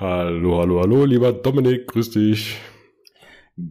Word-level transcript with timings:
Hallo, 0.00 0.56
hallo, 0.58 0.80
hallo, 0.80 1.04
lieber 1.04 1.30
Dominik, 1.30 1.88
grüß 1.88 2.12
dich. 2.12 2.56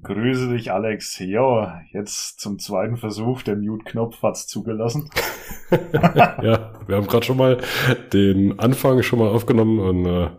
Grüße 0.03 0.53
dich, 0.53 0.71
Alex. 0.71 1.17
Ja, 1.17 1.81
jetzt 1.91 2.39
zum 2.39 2.59
zweiten 2.59 2.97
Versuch. 2.97 3.41
Der 3.41 3.55
Mute-Knopf 3.55 4.21
hat's 4.21 4.45
zugelassen. 4.45 5.09
ja, 5.71 6.73
wir 6.85 6.95
haben 6.95 7.07
gerade 7.07 7.25
schon 7.25 7.37
mal 7.37 7.57
den 8.13 8.59
Anfang 8.59 9.01
schon 9.01 9.17
mal 9.17 9.29
aufgenommen 9.29 9.79
und 9.79 10.05
äh, 10.05 10.29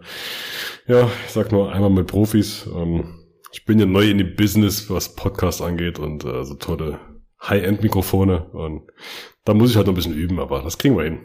ja, 0.86 1.10
ich 1.26 1.32
sag 1.32 1.50
nur 1.50 1.72
einmal 1.72 1.90
mit 1.90 2.06
Profis. 2.06 2.70
Ähm, 2.72 3.26
ich 3.50 3.64
bin 3.64 3.80
ja 3.80 3.86
neu 3.86 4.08
in 4.08 4.18
dem 4.18 4.36
Business, 4.36 4.88
was 4.90 5.16
Podcast 5.16 5.60
angeht 5.60 5.98
und 5.98 6.24
äh, 6.24 6.44
so 6.44 6.54
tolle 6.54 7.00
High-End-Mikrofone 7.42 8.50
und 8.50 8.82
da 9.44 9.54
muss 9.54 9.70
ich 9.70 9.76
halt 9.76 9.88
noch 9.88 9.94
ein 9.94 9.96
bisschen 9.96 10.14
üben, 10.14 10.38
aber 10.38 10.62
das 10.62 10.78
kriegen 10.78 10.96
wir 10.96 11.02
hin. 11.02 11.18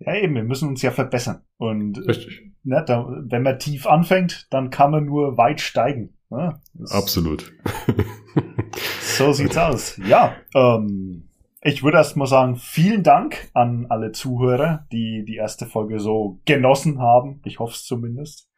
Ja, 0.00 0.14
eben, 0.16 0.34
wir 0.34 0.44
müssen 0.44 0.68
uns 0.68 0.82
ja 0.82 0.90
verbessern. 0.90 1.46
Und 1.56 2.06
Richtig. 2.06 2.47
Ne, 2.64 2.84
da, 2.86 3.06
wenn 3.08 3.42
man 3.42 3.58
tief 3.58 3.86
anfängt, 3.86 4.46
dann 4.50 4.70
kann 4.70 4.90
man 4.90 5.04
nur 5.06 5.36
weit 5.36 5.60
steigen. 5.60 6.14
Ne? 6.30 6.60
Absolut. 6.90 7.52
so 9.00 9.32
sieht's 9.32 9.56
aus. 9.56 9.98
Ja, 10.04 10.34
ähm, 10.54 11.28
ich 11.60 11.82
würde 11.82 11.98
erst 11.98 12.16
mal 12.16 12.26
sagen, 12.26 12.56
vielen 12.56 13.02
Dank 13.02 13.50
an 13.54 13.86
alle 13.88 14.12
Zuhörer, 14.12 14.86
die 14.92 15.24
die 15.26 15.36
erste 15.36 15.66
Folge 15.66 15.98
so 15.98 16.40
genossen 16.44 17.00
haben. 17.00 17.40
Ich 17.44 17.58
hoffe 17.58 17.74
es 17.74 17.84
zumindest. 17.84 18.50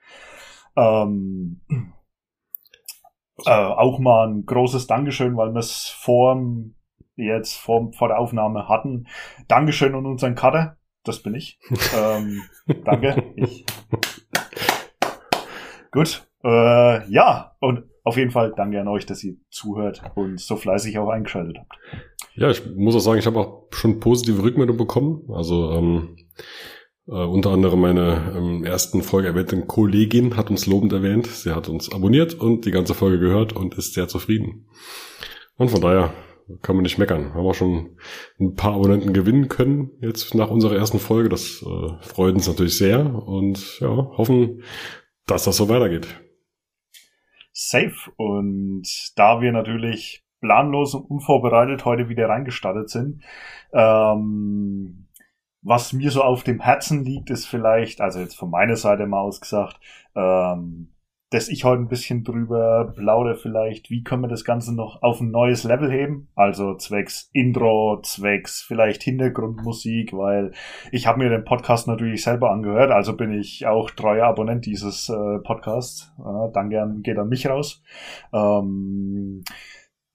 Ähm, 0.76 1.60
äh, 3.46 3.50
auch 3.50 3.98
mal 3.98 4.28
ein 4.28 4.44
großes 4.44 4.86
Dankeschön, 4.86 5.36
weil 5.36 5.52
wir 5.52 5.60
es 5.60 5.86
vor 5.86 6.36
jetzt 7.16 7.56
vor, 7.56 7.92
vor 7.92 8.08
der 8.08 8.18
Aufnahme 8.18 8.68
hatten. 8.68 9.06
Dankeschön 9.48 9.94
an 9.94 10.06
unseren 10.06 10.34
Cutter, 10.34 10.76
das 11.10 11.22
bin 11.22 11.34
ich. 11.34 11.58
ähm, 11.96 12.42
danke. 12.84 13.32
Ich. 13.36 13.66
Gut. 15.90 16.26
Äh, 16.42 17.12
ja, 17.12 17.56
und 17.60 17.84
auf 18.04 18.16
jeden 18.16 18.30
Fall 18.30 18.54
danke 18.56 18.80
an 18.80 18.88
euch, 18.88 19.04
dass 19.04 19.22
ihr 19.22 19.36
zuhört 19.50 20.02
und 20.14 20.40
so 20.40 20.56
fleißig 20.56 20.98
auch 20.98 21.10
eingeschaltet 21.10 21.58
habt. 21.58 21.72
Ja, 22.34 22.50
ich 22.50 22.62
muss 22.74 22.96
auch 22.96 23.00
sagen, 23.00 23.18
ich 23.18 23.26
habe 23.26 23.38
auch 23.40 23.66
schon 23.72 24.00
positive 24.00 24.42
Rückmeldungen 24.42 24.78
bekommen. 24.78 25.28
Also 25.34 25.72
ähm, 25.72 26.16
äh, 27.06 27.12
unter 27.12 27.50
anderem 27.50 27.80
meine 27.80 28.32
ähm, 28.36 28.64
ersten 28.64 29.02
Folge 29.02 29.28
erwähnte 29.28 29.60
Kollegin 29.66 30.36
hat 30.36 30.50
uns 30.50 30.66
lobend 30.66 30.92
erwähnt. 30.92 31.26
Sie 31.26 31.54
hat 31.54 31.68
uns 31.68 31.92
abonniert 31.92 32.34
und 32.34 32.64
die 32.64 32.70
ganze 32.70 32.94
Folge 32.94 33.18
gehört 33.18 33.52
und 33.52 33.74
ist 33.74 33.94
sehr 33.94 34.08
zufrieden. 34.08 34.68
Und 35.56 35.70
von 35.70 35.80
daher 35.80 36.14
kann 36.62 36.76
man 36.76 36.82
nicht 36.82 36.98
meckern. 36.98 37.34
Haben 37.34 37.44
wir 37.44 37.54
schon 37.54 37.96
ein 38.38 38.54
paar 38.54 38.74
Abonnenten 38.74 39.12
gewinnen 39.12 39.48
können 39.48 39.90
jetzt 40.00 40.34
nach 40.34 40.50
unserer 40.50 40.76
ersten 40.76 40.98
Folge. 40.98 41.28
Das 41.28 41.62
äh, 41.62 42.04
freut 42.04 42.34
uns 42.34 42.48
natürlich 42.48 42.76
sehr 42.76 43.14
und 43.26 43.80
ja, 43.80 43.88
hoffen, 43.88 44.62
dass 45.26 45.44
das 45.44 45.56
so 45.56 45.68
weitergeht. 45.68 46.08
Safe. 47.52 48.10
Und 48.16 48.86
da 49.16 49.40
wir 49.40 49.52
natürlich 49.52 50.24
planlos 50.40 50.94
und 50.94 51.10
unvorbereitet 51.10 51.84
heute 51.84 52.08
wieder 52.08 52.28
reingestartet 52.28 52.88
sind, 52.88 53.22
ähm, 53.72 55.08
was 55.62 55.92
mir 55.92 56.10
so 56.10 56.22
auf 56.22 56.42
dem 56.42 56.60
Herzen 56.60 57.04
liegt, 57.04 57.30
ist 57.30 57.46
vielleicht, 57.46 58.00
also 58.00 58.20
jetzt 58.20 58.36
von 58.36 58.50
meiner 58.50 58.76
Seite 58.76 59.06
mal 59.06 59.20
ausgesagt, 59.20 59.78
ähm, 60.14 60.94
dass 61.30 61.48
ich 61.48 61.62
heute 61.62 61.82
ein 61.82 61.88
bisschen 61.88 62.24
drüber 62.24 62.92
plaudere 62.96 63.36
vielleicht, 63.36 63.88
wie 63.88 64.02
können 64.02 64.22
wir 64.22 64.28
das 64.28 64.44
Ganze 64.44 64.74
noch 64.74 65.00
auf 65.02 65.20
ein 65.20 65.30
neues 65.30 65.62
Level 65.62 65.90
heben? 65.90 66.28
Also 66.34 66.74
zwecks 66.74 67.30
Intro, 67.32 68.00
zwecks 68.02 68.62
vielleicht 68.62 69.04
Hintergrundmusik, 69.04 70.12
weil 70.12 70.50
ich 70.90 71.06
habe 71.06 71.20
mir 71.20 71.30
den 71.30 71.44
Podcast 71.44 71.86
natürlich 71.86 72.24
selber 72.24 72.50
angehört, 72.50 72.90
also 72.90 73.16
bin 73.16 73.32
ich 73.32 73.64
auch 73.66 73.90
treuer 73.90 74.26
Abonnent 74.26 74.66
dieses 74.66 75.08
äh, 75.08 75.38
Podcasts. 75.44 76.12
Äh, 76.18 76.52
danke 76.52 76.82
an, 76.82 77.02
geht 77.02 77.18
an 77.18 77.28
mich 77.28 77.46
raus. 77.46 77.80
Ähm, 78.32 79.44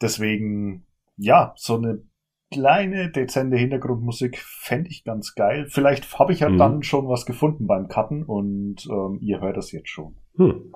deswegen, 0.01 0.85
ja, 1.15 1.53
so 1.55 1.77
eine 1.77 2.03
kleine, 2.51 3.09
dezente 3.09 3.55
Hintergrundmusik 3.55 4.37
fände 4.37 4.89
ich 4.89 5.05
ganz 5.05 5.33
geil. 5.33 5.67
Vielleicht 5.69 6.19
habe 6.19 6.33
ich 6.33 6.41
ja 6.41 6.49
mhm. 6.49 6.57
dann 6.57 6.83
schon 6.83 7.07
was 7.07 7.25
gefunden 7.25 7.67
beim 7.67 7.87
Cutten 7.87 8.23
und 8.23 8.85
ähm, 8.91 9.17
ihr 9.21 9.39
hört 9.39 9.55
das 9.55 9.71
jetzt 9.71 9.89
schon. 9.89 10.17
Hm. 10.37 10.73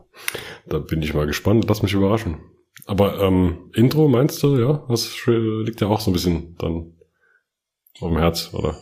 Da 0.67 0.79
bin 0.79 1.01
ich 1.01 1.13
mal 1.13 1.27
gespannt. 1.27 1.65
Lass 1.67 1.83
mich 1.83 1.93
überraschen. 1.93 2.37
Aber 2.85 3.19
ähm, 3.21 3.69
Intro 3.73 4.07
meinst 4.07 4.41
du, 4.41 4.57
ja? 4.57 4.85
Das 4.89 5.25
liegt 5.27 5.81
ja 5.81 5.87
auch 5.87 5.99
so 5.99 6.11
ein 6.11 6.13
bisschen 6.13 6.55
dann 6.57 6.93
am 8.01 8.17
Herz, 8.17 8.53
oder? 8.53 8.75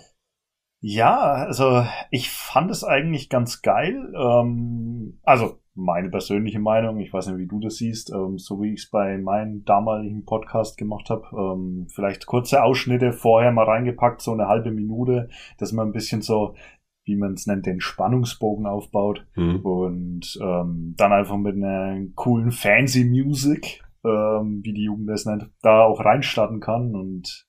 Ja, 0.79 1.17
also 1.17 1.85
ich 2.11 2.29
fand 2.29 2.69
es 2.69 2.83
eigentlich 2.83 3.29
ganz 3.29 3.61
geil. 3.61 4.13
Ähm, 4.15 5.19
also 5.23 5.59
meine 5.73 6.09
persönliche 6.09 6.59
Meinung, 6.59 6.99
ich 6.99 7.13
weiß 7.13 7.27
nicht, 7.27 7.37
wie 7.37 7.47
du 7.47 7.59
das 7.59 7.75
siehst, 7.77 8.11
ähm, 8.11 8.37
so 8.37 8.61
wie 8.61 8.73
ich 8.73 8.83
es 8.83 8.89
bei 8.89 9.17
meinem 9.17 9.63
damaligen 9.63 10.25
Podcast 10.25 10.77
gemacht 10.77 11.09
habe. 11.09 11.27
Ähm, 11.33 11.87
vielleicht 11.93 12.25
kurze 12.25 12.63
Ausschnitte 12.63 13.13
vorher 13.13 13.51
mal 13.51 13.65
reingepackt, 13.65 14.21
so 14.21 14.31
eine 14.31 14.47
halbe 14.47 14.71
Minute, 14.71 15.29
dass 15.57 15.71
man 15.71 15.89
ein 15.89 15.93
bisschen 15.93 16.21
so 16.21 16.55
wie 17.07 17.15
man 17.15 17.33
es 17.33 17.47
nennt, 17.47 17.65
den 17.65 17.81
Spannungsbogen 17.81 18.67
aufbaut 18.67 19.25
mhm. 19.35 19.61
und 19.61 20.39
ähm, 20.41 20.93
dann 20.97 21.13
einfach 21.13 21.37
mit 21.37 21.55
einer 21.55 21.99
coolen 22.15 22.51
Fancy 22.51 23.05
Music, 23.05 23.81
ähm, 24.05 24.61
wie 24.63 24.73
die 24.73 24.83
Jugend 24.83 25.09
das 25.09 25.25
nennt, 25.25 25.49
da 25.61 25.83
auch 25.83 26.03
reinstarten 26.03 26.59
kann 26.59 26.95
und 26.95 27.47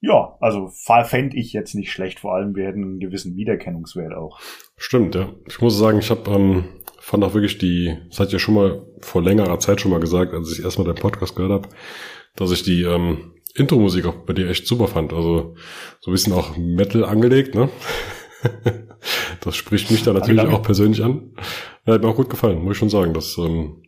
ja, 0.00 0.36
also 0.40 0.68
fände 0.68 1.36
ich 1.36 1.54
jetzt 1.54 1.74
nicht 1.74 1.90
schlecht, 1.90 2.20
vor 2.20 2.34
allem 2.34 2.54
wir 2.54 2.66
hätten 2.66 2.82
einen 2.82 3.00
gewissen 3.00 3.36
Wiedererkennungswert 3.36 4.12
auch. 4.12 4.38
Stimmt, 4.76 5.14
ja. 5.14 5.30
Ich 5.46 5.60
muss 5.62 5.78
sagen, 5.78 5.98
ich 5.98 6.10
habe 6.10 6.30
ähm, 6.30 6.64
fand 6.98 7.24
auch 7.24 7.34
wirklich 7.34 7.58
die, 7.58 7.96
das 8.08 8.20
hat 8.20 8.32
ja 8.32 8.38
schon 8.38 8.54
mal 8.54 8.86
vor 9.00 9.22
längerer 9.22 9.58
Zeit 9.58 9.80
schon 9.80 9.90
mal 9.90 10.00
gesagt, 10.00 10.34
als 10.34 10.52
ich 10.52 10.62
erstmal 10.62 10.86
den 10.86 11.00
Podcast 11.00 11.36
gehört 11.36 11.52
habe, 11.52 11.68
dass 12.36 12.50
ich 12.50 12.62
die 12.62 12.82
ähm, 12.82 13.32
Intro-Musik 13.54 14.06
auch 14.06 14.14
bei 14.26 14.32
dir 14.32 14.48
echt 14.48 14.66
super 14.66 14.88
fand. 14.88 15.12
Also 15.12 15.54
so 16.00 16.10
ein 16.10 16.12
bisschen 16.12 16.32
auch 16.32 16.56
Metal 16.56 17.04
angelegt, 17.04 17.54
ne? 17.54 17.68
das 19.40 19.56
spricht 19.56 19.90
mich 19.90 20.02
da 20.02 20.12
natürlich 20.12 20.40
auch 20.40 20.62
persönlich 20.62 21.02
an. 21.02 21.32
Ja, 21.86 21.94
hat 21.94 22.02
mir 22.02 22.08
auch 22.08 22.16
gut 22.16 22.30
gefallen, 22.30 22.62
muss 22.62 22.72
ich 22.72 22.78
schon 22.78 22.90
sagen. 22.90 23.14
Das, 23.14 23.36
ähm, 23.38 23.82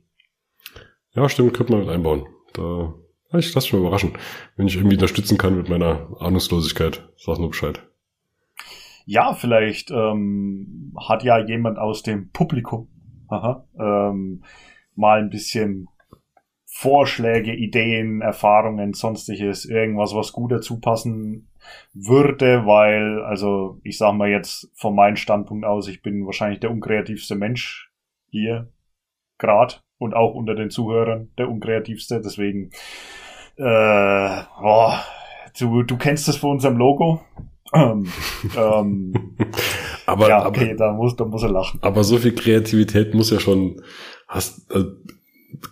ja, 1.14 1.28
stimmt, 1.28 1.54
könnte 1.54 1.72
man 1.72 1.82
mit 1.82 1.90
einbauen. 1.90 2.26
Da, 2.52 2.94
ja, 3.32 3.38
ich 3.38 3.54
lasse 3.54 3.66
mich 3.66 3.72
mal 3.74 3.80
überraschen. 3.80 4.12
Wenn 4.56 4.66
ich 4.66 4.76
irgendwie 4.76 4.96
unterstützen 4.96 5.38
kann 5.38 5.56
mit 5.56 5.68
meiner 5.68 6.08
Ahnungslosigkeit, 6.20 7.08
sag 7.16 7.38
nur 7.38 7.50
Bescheid. 7.50 7.82
Ja, 9.04 9.34
vielleicht 9.34 9.90
ähm, 9.90 10.92
hat 11.08 11.22
ja 11.22 11.38
jemand 11.38 11.78
aus 11.78 12.02
dem 12.02 12.30
Publikum 12.30 12.88
aha, 13.28 13.66
ähm, 13.78 14.42
mal 14.94 15.20
ein 15.20 15.30
bisschen 15.30 15.88
Vorschläge, 16.64 17.54
Ideen, 17.54 18.20
Erfahrungen, 18.20 18.92
sonstiges, 18.92 19.64
irgendwas, 19.64 20.14
was 20.14 20.32
gut 20.32 20.52
dazu 20.52 20.78
passen 20.78 21.48
würde, 21.92 22.66
weil, 22.66 23.22
also 23.24 23.80
ich 23.82 23.98
sag 23.98 24.14
mal 24.14 24.28
jetzt 24.28 24.70
von 24.74 24.94
meinem 24.94 25.16
Standpunkt 25.16 25.64
aus, 25.64 25.88
ich 25.88 26.02
bin 26.02 26.26
wahrscheinlich 26.26 26.60
der 26.60 26.70
unkreativste 26.70 27.34
Mensch 27.34 27.90
hier 28.30 28.70
grad 29.38 29.82
und 29.98 30.14
auch 30.14 30.34
unter 30.34 30.54
den 30.54 30.70
Zuhörern 30.70 31.30
der 31.38 31.48
unkreativste, 31.48 32.20
deswegen 32.20 32.70
äh, 33.56 34.42
oh, 34.62 34.92
du, 35.58 35.82
du 35.82 35.96
kennst 35.96 36.28
das 36.28 36.36
von 36.36 36.52
unserem 36.52 36.76
Logo. 36.76 37.22
Ähm, 37.72 38.06
ähm, 38.56 39.36
aber, 40.06 40.28
ja, 40.28 40.46
okay, 40.46 40.70
aber, 40.70 40.76
da 40.76 40.92
muss, 40.92 41.16
da 41.16 41.24
muss 41.24 41.42
er 41.42 41.50
lachen. 41.50 41.78
Aber 41.82 42.04
so 42.04 42.18
viel 42.18 42.34
Kreativität 42.34 43.14
muss 43.14 43.30
ja 43.30 43.40
schon, 43.40 43.82
hast, 44.28 44.70
äh, 44.70 44.84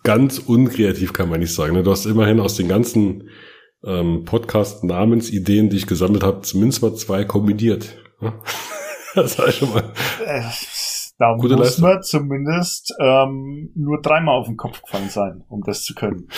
ganz 0.03 0.39
unkreativ 0.39 1.13
kann 1.13 1.29
man 1.29 1.41
nicht 1.41 1.55
sagen. 1.55 1.75
Ne? 1.75 1.83
Du 1.83 1.91
hast 1.91 2.07
immerhin 2.07 2.41
aus 2.41 2.57
den 2.57 2.69
ganzen 2.69 3.29
ähm, 3.87 4.25
Podcast-Namensideen, 4.25 5.71
die 5.71 5.77
ich 5.77 5.87
gesammelt 5.87 6.23
habe, 6.23 6.43
zumindest 6.43 6.83
mal 6.83 6.95
zwei 6.95 7.25
kombiniert. 7.25 7.97
das 9.15 9.39
war 9.39 9.51
schon 9.51 9.71
mal. 9.71 9.93
Äh, 10.25 10.43
da 11.19 11.35
Gute 11.35 11.57
muss 11.57 11.79
Leistung. 11.79 11.89
man 11.89 12.03
zumindest 12.03 12.95
ähm, 13.01 13.71
nur 13.75 14.01
dreimal 14.01 14.37
auf 14.37 14.47
den 14.47 14.57
Kopf 14.57 14.83
gefallen 14.83 15.09
sein, 15.09 15.45
um 15.49 15.63
das 15.63 15.85
zu 15.85 15.95
können. 15.95 16.29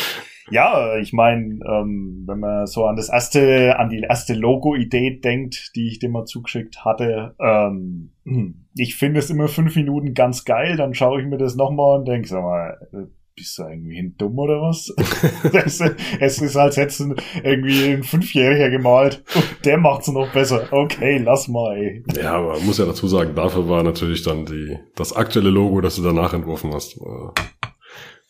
Ja, 0.50 0.96
ich 0.98 1.12
meine, 1.12 1.58
ähm, 1.68 2.24
wenn 2.26 2.38
man 2.38 2.66
so 2.66 2.84
an 2.84 2.96
das 2.96 3.08
erste, 3.08 3.78
an 3.78 3.88
die 3.88 4.02
erste 4.02 4.34
Logo-Idee 4.34 5.18
denkt, 5.18 5.72
die 5.74 5.88
ich 5.88 5.98
dir 5.98 6.08
mal 6.08 6.24
zugeschickt 6.24 6.84
hatte, 6.84 7.34
ähm, 7.40 8.12
ich 8.74 8.96
finde 8.96 9.18
es 9.18 9.30
immer 9.30 9.48
fünf 9.48 9.74
Minuten 9.74 10.14
ganz 10.14 10.44
geil, 10.44 10.76
dann 10.76 10.94
schaue 10.94 11.20
ich 11.20 11.26
mir 11.26 11.38
das 11.38 11.56
nochmal 11.56 11.98
und 11.98 12.06
denke, 12.06 12.28
sag 12.28 12.42
mal, 12.42 12.78
bist 13.36 13.58
du 13.58 13.64
irgendwie 13.64 14.12
dumm 14.16 14.38
oder 14.38 14.62
was? 14.62 14.92
es 16.20 16.40
ist, 16.40 16.56
als 16.56 16.76
hättest 16.78 17.00
du 17.00 17.14
irgendwie 17.44 17.92
ein 17.92 18.02
Fünfjähriger 18.02 18.70
gemalt 18.70 19.22
und 19.34 19.44
der 19.64 19.76
macht's 19.76 20.08
noch 20.08 20.32
besser. 20.32 20.66
Okay, 20.70 21.18
lass 21.18 21.46
mal, 21.46 21.76
ey. 21.76 22.02
Ja, 22.16 22.36
aber 22.36 22.54
man 22.54 22.64
muss 22.66 22.78
ja 22.78 22.86
dazu 22.86 23.06
sagen, 23.06 23.34
dafür 23.34 23.68
war 23.68 23.82
natürlich 23.82 24.22
dann 24.22 24.46
die, 24.46 24.78
das 24.94 25.14
aktuelle 25.14 25.50
Logo, 25.50 25.82
das 25.82 25.96
du 25.96 26.02
danach 26.02 26.32
entworfen 26.32 26.72
hast, 26.72 26.98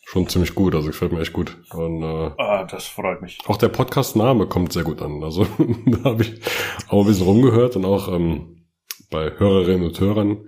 schon 0.03 0.27
ziemlich 0.27 0.53
gut. 0.53 0.75
Also 0.75 0.87
gefällt 0.87 1.13
mir 1.13 1.21
echt 1.21 1.33
gut. 1.33 1.57
Und, 1.71 2.03
äh, 2.03 2.31
ah, 2.37 2.65
das 2.65 2.85
freut 2.85 3.21
mich. 3.21 3.39
Auch 3.47 3.57
der 3.57 3.69
Podcast-Name 3.69 4.47
kommt 4.47 4.73
sehr 4.73 4.83
gut 4.83 5.01
an. 5.01 5.23
Also 5.23 5.47
da 5.85 6.03
habe 6.03 6.23
ich 6.23 6.41
auch 6.89 7.01
ein 7.01 7.07
bisschen 7.07 7.27
rumgehört 7.27 7.77
und 7.77 7.85
auch 7.85 8.13
ähm, 8.13 8.65
bei 9.09 9.31
Hörerinnen 9.37 9.87
und 9.87 9.99
Hörern 10.01 10.47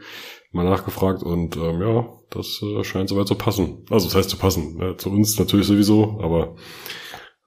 mal 0.51 0.65
nachgefragt 0.65 1.23
und 1.23 1.57
ähm, 1.57 1.81
ja, 1.81 2.09
das 2.29 2.61
äh, 2.63 2.83
scheint 2.83 3.09
soweit 3.09 3.27
zu 3.27 3.35
passen. 3.35 3.85
Also 3.89 4.07
das 4.07 4.15
heißt 4.15 4.29
zu 4.29 4.37
passen. 4.37 4.77
Ne? 4.77 4.97
Zu 4.97 5.11
uns 5.11 5.37
natürlich 5.37 5.67
sowieso, 5.67 6.19
aber 6.21 6.55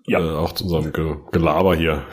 ja. 0.07 0.21
äh, 0.21 0.37
auch 0.37 0.53
zu 0.53 0.65
unserem 0.65 0.93
Ge 0.93 1.17
Gelaber 1.33 1.75
hier. 1.75 2.05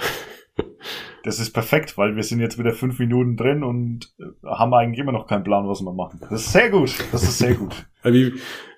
Das 1.24 1.40
ist 1.40 1.52
perfekt, 1.52 1.98
weil 1.98 2.16
wir 2.16 2.24
sind 2.24 2.40
jetzt 2.40 2.58
wieder 2.58 2.72
fünf 2.72 2.98
Minuten 2.98 3.36
drin 3.36 3.64
und 3.64 4.14
äh, 4.20 4.48
haben 4.48 4.74
eigentlich 4.74 5.00
immer 5.00 5.12
noch 5.12 5.28
keinen 5.28 5.44
Plan, 5.44 5.68
was 5.68 5.82
wir 5.82 5.92
machen. 5.92 6.20
Das 6.22 6.32
ist 6.32 6.54
sehr 6.54 6.70
gut. 6.70 6.96
Das 7.12 7.24
ist 7.24 7.38
sehr 7.38 7.56
gut. 7.56 7.86
wie, 8.04 8.34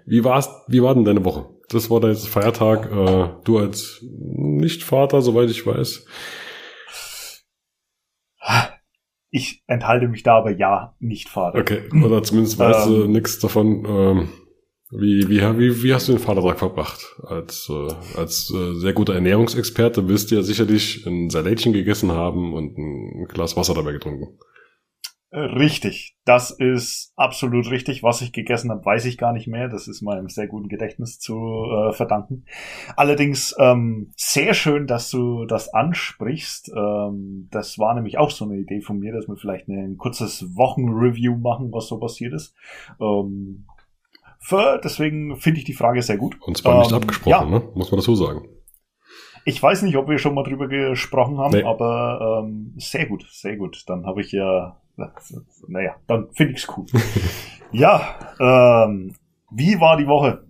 wie, 0.05 0.23
war's, 0.23 0.49
wie 0.67 0.81
war 0.81 0.95
denn 0.95 1.05
deine 1.05 1.23
Woche? 1.23 1.45
Das 1.69 1.89
war 1.89 2.03
jetzt 2.03 2.27
Feiertag. 2.27 2.91
Äh, 2.91 3.29
du 3.43 3.57
als 3.59 4.03
Nicht-Vater, 4.03 5.21
soweit 5.21 5.49
ich 5.49 5.65
weiß. 5.65 6.05
Ich 9.31 9.63
enthalte 9.67 10.09
mich 10.09 10.23
da 10.23 10.37
aber 10.37 10.51
ja 10.51 10.93
nicht 10.99 11.29
Vater. 11.29 11.59
Okay, 11.59 11.83
oder 12.03 12.21
zumindest 12.21 12.59
weißt 12.59 12.89
du 12.89 13.03
ähm, 13.05 13.11
nichts 13.13 13.39
davon. 13.39 13.85
Ähm, 13.87 14.29
wie, 14.91 15.29
wie, 15.29 15.39
wie, 15.57 15.83
wie 15.83 15.93
hast 15.93 16.09
du 16.09 16.11
den 16.11 16.19
Vatertag 16.19 16.59
verbracht? 16.59 17.15
Als, 17.23 17.69
äh, 17.69 18.17
als 18.19 18.53
äh, 18.53 18.73
sehr 18.73 18.91
guter 18.91 19.13
Ernährungsexperte 19.13 20.09
wirst 20.09 20.31
du 20.31 20.35
ja 20.35 20.41
sicherlich 20.41 21.05
ein 21.07 21.29
Salätchen 21.29 21.71
gegessen 21.71 22.11
haben 22.11 22.53
und 22.53 22.77
ein 22.77 23.25
Glas 23.29 23.55
Wasser 23.55 23.73
dabei 23.73 23.93
getrunken. 23.93 24.37
Richtig, 25.33 26.17
das 26.25 26.51
ist 26.51 27.13
absolut 27.15 27.71
richtig. 27.71 28.03
Was 28.03 28.21
ich 28.21 28.33
gegessen 28.33 28.69
habe, 28.69 28.83
weiß 28.83 29.05
ich 29.05 29.17
gar 29.17 29.31
nicht 29.31 29.47
mehr. 29.47 29.69
Das 29.69 29.87
ist 29.87 30.01
meinem 30.01 30.27
sehr 30.27 30.47
guten 30.47 30.67
Gedächtnis 30.67 31.19
zu 31.19 31.37
äh, 31.37 31.93
verdanken. 31.93 32.43
Allerdings 32.97 33.55
ähm, 33.57 34.11
sehr 34.17 34.53
schön, 34.53 34.87
dass 34.87 35.09
du 35.09 35.45
das 35.45 35.73
ansprichst. 35.73 36.73
Ähm, 36.75 37.47
das 37.49 37.79
war 37.79 37.95
nämlich 37.95 38.17
auch 38.17 38.29
so 38.29 38.43
eine 38.43 38.57
Idee 38.57 38.81
von 38.81 38.99
mir, 38.99 39.13
dass 39.13 39.29
wir 39.29 39.37
vielleicht 39.37 39.69
ein 39.69 39.95
kurzes 39.97 40.57
Wochenreview 40.57 41.37
machen, 41.37 41.71
was 41.71 41.87
so 41.87 41.97
passiert 41.97 42.33
ist. 42.33 42.53
Ähm, 42.99 43.67
für, 44.39 44.81
deswegen 44.83 45.37
finde 45.37 45.59
ich 45.59 45.65
die 45.65 45.73
Frage 45.73 46.01
sehr 46.01 46.17
gut. 46.17 46.35
Und 46.41 46.57
zwar 46.57 46.79
nicht 46.79 46.91
ähm, 46.91 46.97
abgesprochen, 46.97 47.29
ja. 47.53 47.59
ne? 47.59 47.69
muss 47.73 47.89
man 47.89 48.01
dazu 48.01 48.15
sagen. 48.15 48.49
Ich 49.45 49.63
weiß 49.63 49.83
nicht, 49.83 49.95
ob 49.95 50.09
wir 50.09 50.17
schon 50.17 50.35
mal 50.35 50.43
drüber 50.43 50.67
gesprochen 50.67 51.37
haben, 51.37 51.53
nee. 51.53 51.63
aber 51.63 52.43
ähm, 52.43 52.73
sehr 52.77 53.05
gut, 53.05 53.25
sehr 53.31 53.55
gut. 53.55 53.85
Dann 53.87 54.05
habe 54.05 54.21
ich 54.21 54.33
ja 54.33 54.80
naja, 55.67 55.95
dann 56.07 56.31
finde 56.31 56.53
ich's 56.53 56.67
cool. 56.75 56.85
ja, 57.71 58.15
ähm, 58.39 59.15
wie 59.51 59.79
war 59.79 59.97
die 59.97 60.07
Woche? 60.07 60.45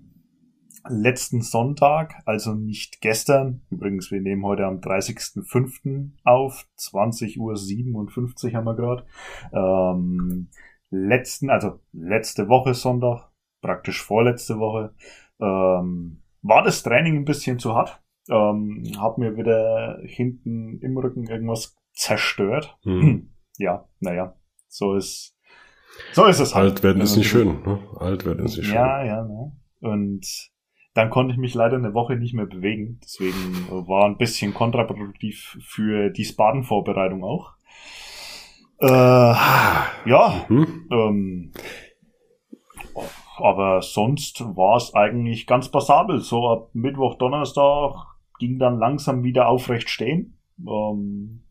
Letzten 0.90 1.42
Sonntag, 1.42 2.16
also 2.26 2.56
nicht 2.56 3.02
gestern. 3.02 3.62
Übrigens, 3.70 4.10
wir 4.10 4.20
nehmen 4.20 4.44
heute 4.44 4.66
am 4.66 4.80
30.05. 4.80 6.12
auf. 6.24 6.66
20.57 6.80 7.38
Uhr 7.40 8.54
haben 8.54 8.66
wir 8.66 8.76
gerade. 8.76 9.06
Ähm, 9.54 10.50
letzten, 10.90 11.50
also 11.50 11.80
letzte 11.94 12.50
Woche 12.50 12.74
Sonntag, 12.74 13.30
praktisch 13.62 14.02
vorletzte 14.02 14.58
Woche, 14.58 14.94
ähm, 15.40 16.24
war 16.42 16.64
das 16.64 16.84
Training 16.84 17.18
ein 17.18 17.26
bisschen 17.26 17.60
zu 17.60 17.76
hart. 17.76 18.02
Ähm, 18.30 18.84
hab 18.98 19.18
mir 19.18 19.36
wieder 19.38 20.00
hinten 20.04 20.80
im 20.80 20.98
Rücken 20.98 21.28
irgendwas 21.28 21.76
zerstört. 21.94 22.78
Mhm. 22.84 23.30
Ja, 23.62 23.86
naja, 24.00 24.36
so 24.68 24.96
ist, 24.96 25.38
so 26.14 26.26
ist 26.26 26.40
es 26.40 26.56
halt. 26.56 26.72
Alt 26.72 26.84
werden 26.84 27.02
ist 27.02 27.16
nicht 27.16 27.30
schön, 27.30 27.62
ne? 27.64 27.80
Alt 27.98 28.26
werden 28.26 28.46
ist 28.46 28.58
nicht 28.58 28.66
schön. 28.68 28.76
Ja, 28.76 29.04
ja, 29.04 29.24
ne? 29.24 29.52
Und 29.82 30.52
dann 30.94 31.10
konnte 31.10 31.34
ich 31.34 31.40
mich 31.40 31.54
leider 31.54 31.78
eine 31.78 31.94
Woche 31.94 32.16
nicht 32.16 32.34
mehr 32.34 32.48
bewegen. 32.48 33.00
Deswegen 33.04 33.68
war 33.70 34.06
ein 34.06 34.18
bisschen 34.18 34.54
kontraproduktiv 34.54 35.58
für 35.62 36.10
die 36.10 36.26
Spaden-Vorbereitung 36.26 37.24
auch. 37.24 37.54
Äh, 38.80 38.88
ja, 38.88 40.46
mhm. 40.50 40.88
ähm, 40.92 41.52
aber 43.38 43.82
sonst 43.82 44.42
war 44.56 44.78
es 44.78 44.94
eigentlich 44.94 45.48
ganz 45.48 45.70
passabel. 45.70 46.20
So 46.20 46.50
ab 46.50 46.70
Mittwoch, 46.74 47.16
Donnerstag 47.16 47.94
ging 48.40 48.60
dann 48.60 48.80
langsam 48.80 49.24
wieder 49.24 49.48
aufrecht 49.48 49.90
stehen. 49.90 50.38
Ähm, 50.60 51.44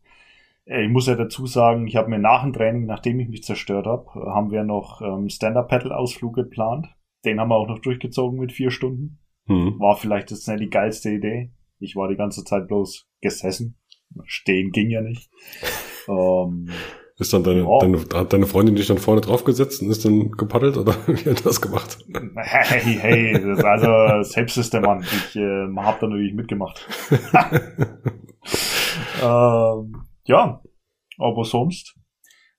ich 0.65 0.89
muss 0.89 1.07
ja 1.07 1.15
dazu 1.15 1.45
sagen, 1.45 1.87
ich 1.87 1.95
habe 1.95 2.09
mir 2.09 2.19
nach 2.19 2.43
dem 2.43 2.53
Training, 2.53 2.85
nachdem 2.85 3.19
ich 3.19 3.29
mich 3.29 3.43
zerstört 3.43 3.87
habe, 3.87 4.05
äh, 4.15 4.29
haben 4.29 4.51
wir 4.51 4.63
noch 4.63 5.01
ähm, 5.01 5.29
Stand-Up-Pedal-Ausflug 5.29 6.35
geplant. 6.35 6.87
Den 7.25 7.39
haben 7.39 7.49
wir 7.49 7.55
auch 7.55 7.67
noch 7.67 7.79
durchgezogen 7.79 8.39
mit 8.39 8.51
vier 8.51 8.71
Stunden. 8.71 9.19
Hm. 9.47 9.79
War 9.79 9.95
vielleicht 9.95 10.31
jetzt 10.31 10.47
nicht 10.47 10.61
die 10.61 10.69
geilste 10.69 11.09
Idee. 11.09 11.51
Ich 11.79 11.95
war 11.95 12.07
die 12.07 12.15
ganze 12.15 12.43
Zeit 12.43 12.67
bloß 12.67 13.07
gesessen. 13.21 13.79
Stehen 14.25 14.71
ging 14.71 14.89
ja 14.89 15.01
nicht. 15.01 15.29
ähm, 16.07 16.69
ist 17.17 17.33
dann 17.33 17.43
deine, 17.43 17.61
ja. 17.61 17.79
deine, 17.79 17.99
hat 18.13 18.33
deine 18.33 18.47
Freundin 18.47 18.75
dich 18.75 18.87
dann 18.87 18.97
vorne 18.97 19.21
draufgesetzt 19.21 19.81
und 19.81 19.89
ist 19.89 20.05
dann 20.05 20.31
gepaddelt 20.31 20.77
oder 20.77 20.95
wie 21.07 21.29
hat 21.29 21.45
das 21.45 21.61
gemacht? 21.61 21.99
Hey, 22.35 22.97
hey, 22.99 23.33
das 23.33 23.63
also 23.63 24.23
selbst 24.23 24.57
ist 24.57 24.73
der 24.73 24.81
Mann. 24.81 25.01
Ich 25.01 25.35
äh, 25.35 25.67
hab 25.77 25.99
da 25.99 26.07
natürlich 26.07 26.33
mitgemacht. 26.33 26.87
ähm, 29.23 29.95
ja, 30.23 30.61
aber 31.17 31.43
sonst 31.43 31.97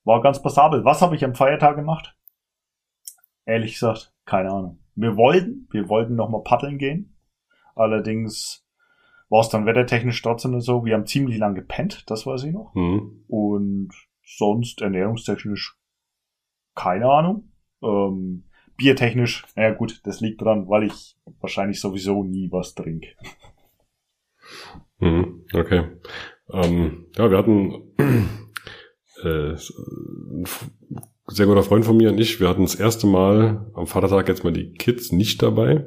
war 0.05 0.21
ganz 0.21 0.43
passabel. 0.43 0.85
Was 0.85 1.03
habe 1.03 1.17
ich 1.17 1.25
am 1.25 1.35
Feiertag 1.35 1.77
gemacht? 1.77 2.17
Ehrlich 3.45 3.75
gesagt, 3.75 4.13
keine 4.25 4.51
Ahnung. 4.51 4.79
Wir 4.95 5.17
wollten, 5.17 5.69
wir 5.71 5.89
wollten 5.89 6.15
nochmal 6.15 6.43
paddeln 6.43 6.79
gehen. 6.79 7.17
Allerdings 7.75 8.67
war 9.29 9.41
es 9.41 9.49
dann 9.49 9.67
wettertechnisch 9.67 10.21
trotzdem 10.21 10.61
so. 10.61 10.85
Wir 10.85 10.95
haben 10.95 11.07
ziemlich 11.07 11.39
lang 11.39 11.55
gepennt, 11.55 12.11
das 12.11 12.27
weiß 12.27 12.45
ich 12.45 12.53
noch. 12.53 12.75
Mhm. 12.75 13.25
Und 13.29 13.91
sonst 14.23 14.83
ernährungstechnisch 14.83 15.79
keine 16.75 17.07
Ahnung. 17.07 17.53
Ähm, 17.83 18.45
biertechnisch, 18.77 19.45
naja 19.57 19.73
gut, 19.75 20.01
das 20.05 20.21
liegt 20.21 20.41
dran, 20.41 20.69
weil 20.69 20.85
ich 20.85 21.17
wahrscheinlich 21.41 21.81
sowieso 21.81 22.25
nie 22.25 22.51
was 22.51 22.75
trinke. 22.75 23.09
Mhm, 24.99 25.47
okay. 25.55 25.97
Ähm, 26.51 27.07
ja, 27.17 27.31
wir 27.31 27.39
hatten 27.39 27.93
äh, 29.23 29.53
ein 29.53 30.45
sehr 31.29 31.47
guter 31.47 31.63
Freund 31.63 31.85
von 31.85 31.97
mir 31.97 32.11
und 32.11 32.19
ich, 32.19 32.41
wir 32.41 32.49
hatten 32.49 32.63
das 32.63 32.75
erste 32.75 33.07
Mal 33.07 33.71
am 33.75 33.87
Vatertag 33.87 34.29
jetzt 34.29 34.45
mal 34.45 34.53
die 34.53 34.73
Kids 34.73 35.13
nicht 35.13 35.43
dabei. 35.43 35.87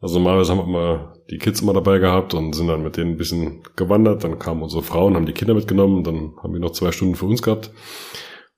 Also 0.00 0.18
normalerweise 0.18 0.52
haben 0.52 0.58
wir 0.58 0.64
immer 0.64 1.14
die 1.30 1.38
Kids 1.38 1.62
immer 1.62 1.72
dabei 1.72 1.98
gehabt 1.98 2.34
und 2.34 2.54
sind 2.54 2.66
dann 2.66 2.82
mit 2.82 2.96
denen 2.96 3.12
ein 3.12 3.16
bisschen 3.16 3.62
gewandert. 3.76 4.24
Dann 4.24 4.38
kamen 4.38 4.62
unsere 4.62 4.82
Frauen, 4.82 5.14
haben 5.14 5.26
die 5.26 5.32
Kinder 5.32 5.54
mitgenommen, 5.54 6.02
dann 6.02 6.34
haben 6.42 6.52
wir 6.52 6.60
noch 6.60 6.72
zwei 6.72 6.90
Stunden 6.90 7.14
für 7.14 7.26
uns 7.26 7.40
gehabt. 7.40 7.70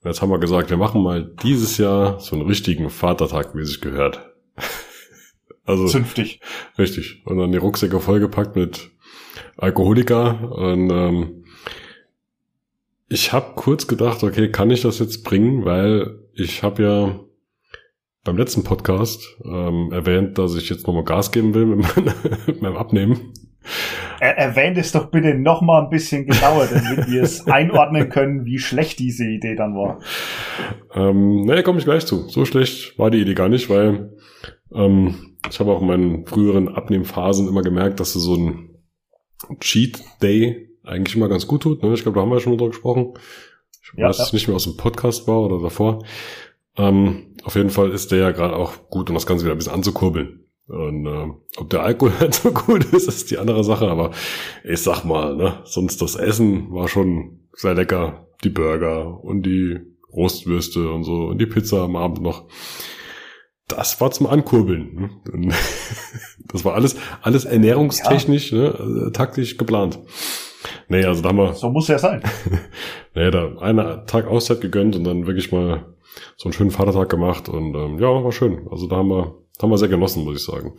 Und 0.02 0.10
jetzt 0.10 0.22
haben 0.22 0.30
wir 0.30 0.38
gesagt, 0.38 0.70
wir 0.70 0.78
machen 0.78 1.02
mal 1.02 1.34
dieses 1.42 1.76
Jahr 1.76 2.18
so 2.18 2.34
einen 2.34 2.46
richtigen 2.46 2.88
Vatertag, 2.88 3.54
wie 3.54 3.60
es 3.60 3.68
sich 3.68 3.80
gehört. 3.82 4.32
also 5.64 5.86
Zünftig. 5.86 6.40
Richtig. 6.78 7.22
Und 7.26 7.36
dann 7.36 7.52
die 7.52 7.58
Rucksäcke 7.58 8.00
vollgepackt 8.00 8.56
mit 8.56 8.90
Alkoholiker 9.56 10.52
und 10.52 10.90
ähm, 10.90 11.44
ich 13.08 13.32
habe 13.32 13.52
kurz 13.54 13.86
gedacht, 13.86 14.22
okay, 14.22 14.50
kann 14.50 14.70
ich 14.70 14.82
das 14.82 14.98
jetzt 14.98 15.24
bringen, 15.24 15.64
weil 15.64 16.18
ich 16.34 16.62
habe 16.62 16.82
ja 16.82 17.20
beim 18.24 18.36
letzten 18.36 18.64
Podcast 18.64 19.36
ähm, 19.44 19.90
erwähnt, 19.92 20.38
dass 20.38 20.56
ich 20.56 20.70
jetzt 20.70 20.86
nochmal 20.86 21.04
Gas 21.04 21.30
geben 21.30 21.54
will 21.54 21.66
mit, 21.66 21.96
mein, 21.96 22.14
mit 22.46 22.62
meinem 22.62 22.76
Abnehmen. 22.76 23.32
Er, 24.20 24.38
erwähnt 24.38 24.78
es 24.78 24.92
doch 24.92 25.10
bitte 25.10 25.34
nochmal 25.34 25.84
ein 25.84 25.90
bisschen 25.90 26.26
genauer, 26.26 26.66
damit 26.66 27.08
wir 27.08 27.22
es 27.22 27.46
einordnen 27.46 28.08
können, 28.08 28.44
wie 28.46 28.58
schlecht 28.58 28.98
diese 28.98 29.26
Idee 29.26 29.54
dann 29.54 29.74
war. 29.74 30.00
Ähm, 30.94 31.44
naja, 31.44 31.62
komme 31.62 31.78
ich 31.78 31.84
gleich 31.84 32.06
zu. 32.06 32.28
So 32.28 32.44
schlecht 32.44 32.98
war 32.98 33.10
die 33.10 33.20
Idee 33.20 33.34
gar 33.34 33.48
nicht, 33.48 33.68
weil 33.68 34.12
ähm, 34.74 35.36
ich 35.50 35.60
habe 35.60 35.72
auch 35.72 35.82
in 35.82 35.86
meinen 35.86 36.26
früheren 36.26 36.68
Abnehmphasen 36.68 37.48
immer 37.48 37.62
gemerkt, 37.62 38.00
dass 38.00 38.12
so 38.14 38.34
ein 38.34 38.73
Cheat 39.60 40.02
Day 40.22 40.70
eigentlich 40.82 41.16
immer 41.16 41.28
ganz 41.28 41.46
gut 41.46 41.62
tut. 41.62 41.82
Ne? 41.82 41.94
Ich 41.94 42.02
glaube, 42.02 42.16
da 42.16 42.22
haben 42.22 42.30
wir 42.30 42.40
schon 42.40 42.52
mal 42.52 42.56
drüber 42.58 42.70
gesprochen. 42.70 43.14
Ich 43.82 43.98
ja, 43.98 44.08
weiß 44.08 44.18
ja. 44.18 44.28
nicht 44.32 44.48
mehr 44.48 44.56
aus 44.56 44.64
dem 44.64 44.76
Podcast 44.76 45.26
war 45.26 45.40
oder 45.40 45.62
davor. 45.62 46.04
Ähm, 46.76 47.34
auf 47.44 47.54
jeden 47.54 47.70
Fall 47.70 47.90
ist 47.90 48.10
der 48.10 48.18
ja 48.18 48.30
gerade 48.32 48.56
auch 48.56 48.88
gut, 48.90 49.08
um 49.08 49.14
das 49.14 49.26
Ganze 49.26 49.44
wieder 49.44 49.54
ein 49.54 49.58
bisschen 49.58 49.74
anzukurbeln. 49.74 50.40
Und 50.66 51.06
äh, 51.06 51.28
ob 51.58 51.70
der 51.70 51.82
Alkohol 51.82 52.12
halt 52.20 52.34
so 52.34 52.50
gut 52.52 52.84
ist, 52.92 53.08
ist 53.08 53.30
die 53.30 53.38
andere 53.38 53.64
Sache. 53.64 53.88
Aber 53.88 54.12
ich 54.64 54.80
sag 54.80 55.04
mal, 55.04 55.36
ne, 55.36 55.60
sonst 55.64 56.00
das 56.02 56.16
Essen 56.16 56.72
war 56.72 56.88
schon 56.88 57.40
sehr 57.52 57.74
lecker. 57.74 58.28
Die 58.42 58.50
Burger 58.50 59.22
und 59.24 59.44
die 59.44 59.78
Rostwürste 60.12 60.90
und 60.90 61.04
so 61.04 61.26
und 61.26 61.38
die 61.38 61.46
Pizza 61.46 61.82
am 61.82 61.96
Abend 61.96 62.20
noch 62.20 62.44
das 63.68 64.00
war 64.00 64.10
zum 64.10 64.26
Ankurbeln. 64.26 65.10
Ne? 65.32 65.54
Das 66.46 66.64
war 66.64 66.74
alles, 66.74 66.94
alles 67.20 67.46
ernährungstechnisch, 67.46 68.52
ja. 68.52 68.58
ne, 68.58 69.10
taktisch 69.12 69.56
geplant. 69.56 69.98
Nee, 70.88 71.04
also 71.04 71.20
da 71.20 71.30
haben 71.30 71.38
wir. 71.38 71.54
So 71.54 71.68
muss 71.68 71.88
ja 71.88 71.98
sein. 71.98 72.22
nee, 73.14 73.30
da 73.32 73.56
einen 73.58 74.06
Tag 74.06 74.28
Auszeit 74.28 74.60
gegönnt 74.60 74.94
und 74.94 75.02
dann 75.02 75.26
wirklich 75.26 75.50
mal 75.50 75.94
so 76.36 76.44
einen 76.44 76.52
schönen 76.52 76.70
Vatertag 76.70 77.08
gemacht 77.08 77.48
und 77.48 77.74
ähm, 77.74 77.98
ja, 77.98 78.06
war 78.06 78.30
schön. 78.30 78.68
Also 78.70 78.86
da 78.86 78.96
haben 78.96 79.08
wir, 79.08 79.34
haben 79.60 79.70
wir 79.70 79.78
sehr 79.78 79.88
genossen, 79.88 80.24
muss 80.24 80.36
ich 80.36 80.44
sagen. 80.44 80.74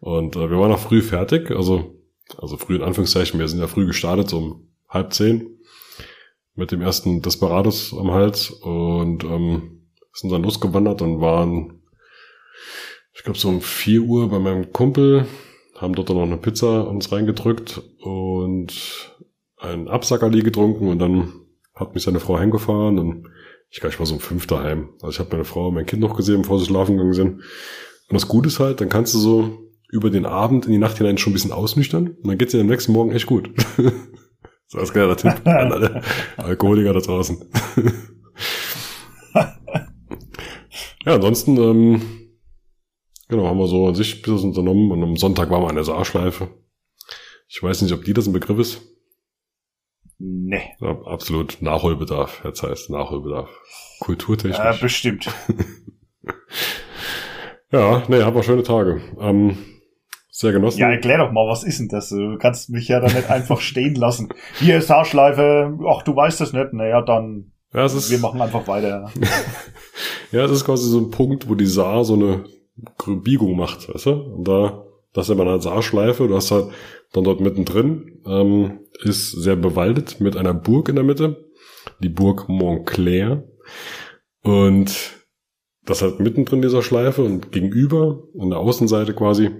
Und 0.00 0.34
äh, 0.36 0.50
wir 0.50 0.58
waren 0.58 0.72
auch 0.72 0.78
früh 0.78 1.02
fertig, 1.02 1.50
also, 1.50 1.96
also 2.38 2.56
früh 2.56 2.76
in 2.76 2.82
Anführungszeichen, 2.82 3.38
wir 3.38 3.48
sind 3.48 3.60
ja 3.60 3.66
früh 3.66 3.86
gestartet, 3.86 4.30
so 4.30 4.38
um 4.38 4.68
halb 4.88 5.12
zehn 5.12 5.58
mit 6.54 6.72
dem 6.72 6.80
ersten 6.80 7.22
Desperados 7.22 7.94
am 7.96 8.10
Hals 8.10 8.50
und 8.50 9.24
ähm, 9.24 9.82
sind 10.12 10.30
dann 10.30 10.42
losgewandert 10.42 11.02
und 11.02 11.20
waren, 11.20 11.77
ich 13.14 13.22
glaube, 13.24 13.38
so 13.38 13.48
um 13.48 13.60
vier 13.60 14.02
Uhr 14.02 14.30
bei 14.30 14.38
meinem 14.38 14.72
Kumpel, 14.72 15.26
haben 15.80 15.94
dort 15.94 16.10
dann 16.10 16.16
noch 16.16 16.24
eine 16.24 16.36
Pizza 16.36 16.86
uns 16.88 17.12
reingedrückt 17.12 17.80
und 18.00 18.74
ein 19.58 19.88
Absackerli 19.88 20.42
getrunken 20.42 20.88
und 20.88 20.98
dann 20.98 21.32
hat 21.74 21.94
mich 21.94 22.02
seine 22.02 22.20
Frau 22.20 22.38
heimgefahren 22.38 22.98
und 22.98 23.28
ich 23.70 23.80
glaube, 23.80 23.92
ich 23.92 23.98
war 23.98 24.06
so 24.06 24.14
um 24.14 24.20
fünf 24.20 24.46
daheim. 24.46 24.90
Also 25.02 25.10
ich 25.10 25.18
habe 25.18 25.30
meine 25.30 25.44
Frau 25.44 25.68
und 25.68 25.74
mein 25.74 25.86
Kind 25.86 26.00
noch 26.00 26.16
gesehen, 26.16 26.42
bevor 26.42 26.58
sie 26.58 26.66
schlafen 26.66 26.96
gegangen 26.96 27.12
sind. 27.12 27.28
Und 27.34 28.14
das 28.14 28.26
Gute 28.28 28.48
ist 28.48 28.60
halt, 28.60 28.80
dann 28.80 28.88
kannst 28.88 29.14
du 29.14 29.18
so 29.18 29.58
über 29.90 30.10
den 30.10 30.26
Abend 30.26 30.66
in 30.66 30.72
die 30.72 30.78
Nacht 30.78 30.98
hinein 30.98 31.18
schon 31.18 31.32
ein 31.32 31.34
bisschen 31.34 31.52
ausnüchtern 31.52 32.08
und 32.08 32.26
dann 32.26 32.38
geht's 32.38 32.52
dir 32.52 32.60
am 32.60 32.66
nächsten 32.66 32.92
Morgen 32.92 33.12
echt 33.12 33.26
gut. 33.26 33.50
so 34.66 34.78
als 34.78 34.92
kleiner 34.92 35.16
Tipp 35.16 35.40
an 35.44 35.72
alle 35.72 36.02
Alkoholiker 36.36 36.92
da 36.94 37.00
draußen. 37.00 37.44
ja, 41.04 41.14
ansonsten, 41.14 41.56
ähm, 41.56 42.02
genau, 43.28 43.46
haben 43.46 43.58
wir 43.58 43.66
so 43.66 43.86
an 43.86 43.94
sich 43.94 44.22
bis 44.22 44.42
unternommen 44.42 44.90
und 44.90 45.02
am 45.02 45.16
Sonntag 45.16 45.50
waren 45.50 45.62
wir 45.62 45.68
an 45.68 45.74
der 45.74 45.84
Saarschleife. 45.84 46.48
Ich 47.48 47.62
weiß 47.62 47.82
nicht, 47.82 47.92
ob 47.92 48.04
die 48.04 48.12
das 48.12 48.26
ein 48.26 48.32
Begriff 48.32 48.58
ist. 48.58 48.82
Nee. 50.18 50.62
Absolut 50.80 51.58
Nachholbedarf, 51.60 52.42
jetzt 52.44 52.62
heißt 52.62 52.90
Nachholbedarf. 52.90 53.48
Kulturtechnisch. 54.00 54.58
Ja, 54.58 54.72
bestimmt. 54.72 55.28
ja, 57.72 58.02
nee, 58.08 58.22
haben 58.22 58.34
wir 58.34 58.42
schöne 58.42 58.64
Tage. 58.64 59.00
Ähm, 59.20 59.56
sehr 60.30 60.52
genossen. 60.52 60.78
Ja, 60.78 60.90
erklär 60.90 61.18
doch 61.18 61.32
mal, 61.32 61.48
was 61.48 61.64
ist 61.64 61.78
denn 61.78 61.88
das? 61.88 62.10
Du 62.10 62.36
kannst 62.38 62.70
mich 62.70 62.88
ja 62.88 63.00
da 63.00 63.06
nicht 63.06 63.30
einfach 63.30 63.60
stehen 63.60 63.94
lassen. 63.94 64.28
Hier 64.58 64.78
ist 64.78 64.90
Haarschleife, 64.90 65.78
ach, 65.88 66.02
du 66.02 66.14
weißt 66.14 66.40
das 66.40 66.52
nicht, 66.52 66.72
naja, 66.72 67.02
dann 67.02 67.52
ja, 67.72 67.84
es 67.84 67.94
ist, 67.94 68.10
wir 68.10 68.18
machen 68.18 68.40
einfach 68.40 68.66
weiter. 68.66 69.10
ja, 70.32 70.44
es 70.44 70.50
ist 70.50 70.64
quasi 70.64 70.88
so 70.88 70.98
ein 70.98 71.10
Punkt, 71.10 71.48
wo 71.48 71.54
die 71.54 71.66
Saar 71.66 72.04
so 72.04 72.14
eine 72.14 72.44
Biegung 73.06 73.56
macht, 73.56 73.92
weißt 73.92 74.06
du? 74.06 74.10
Und 74.10 74.48
da, 74.48 74.84
das 75.12 75.28
ist 75.28 75.34
immer 75.34 75.46
eine 75.46 75.60
Saarschleife, 75.60 76.28
du 76.28 76.36
hast 76.36 76.50
halt 76.50 76.68
dann 77.12 77.24
dort 77.24 77.40
mittendrin, 77.40 78.20
ähm, 78.26 78.80
ist 79.00 79.30
sehr 79.30 79.56
bewaldet 79.56 80.20
mit 80.20 80.36
einer 80.36 80.54
Burg 80.54 80.88
in 80.88 80.96
der 80.96 81.04
Mitte, 81.04 81.48
die 82.00 82.08
Burg 82.08 82.48
Montclair. 82.48 83.44
Und 84.42 85.18
das 85.84 86.02
halt 86.02 86.20
mittendrin 86.20 86.62
dieser 86.62 86.82
Schleife 86.82 87.22
und 87.22 87.50
gegenüber, 87.50 88.22
an 88.38 88.50
der 88.50 88.58
Außenseite 88.58 89.14
quasi, 89.14 89.50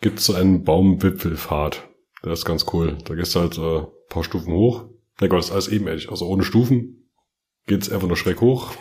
gibt 0.00 0.20
es 0.20 0.26
so 0.26 0.34
einen 0.34 0.62
Baumwipfelpfad. 0.62 1.82
Der 2.24 2.32
ist 2.32 2.44
ganz 2.44 2.66
cool. 2.72 2.96
Da 3.04 3.14
gehst 3.14 3.34
du 3.34 3.40
halt 3.40 3.58
äh, 3.58 3.86
paar 4.08 4.24
Stufen 4.24 4.52
hoch. 4.52 4.86
Na 5.20 5.26
Gott, 5.26 5.40
das 5.40 5.46
ist 5.46 5.52
alles 5.52 5.68
ebenerdig. 5.68 6.10
Also 6.10 6.26
ohne 6.26 6.44
Stufen 6.44 7.03
geht's 7.66 7.90
einfach 7.90 8.08
nur 8.08 8.16
schräg 8.16 8.40
hoch. 8.40 8.74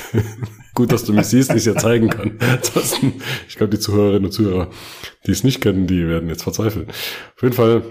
Gut, 0.74 0.92
dass 0.92 1.04
du 1.04 1.12
mich 1.12 1.26
siehst, 1.26 1.52
ich 1.54 1.64
ja 1.64 1.76
zeigen 1.76 2.08
kann. 2.10 2.38
Ich 3.48 3.56
glaube, 3.56 3.70
die 3.70 3.80
Zuhörerinnen 3.80 4.26
und 4.26 4.32
Zuhörer, 4.32 4.70
die 5.26 5.32
es 5.32 5.44
nicht 5.44 5.60
kennen, 5.60 5.86
die 5.86 6.06
werden 6.06 6.28
jetzt 6.28 6.42
verzweifeln. 6.42 6.88
Auf 6.88 7.42
jeden 7.42 7.54
Fall 7.54 7.82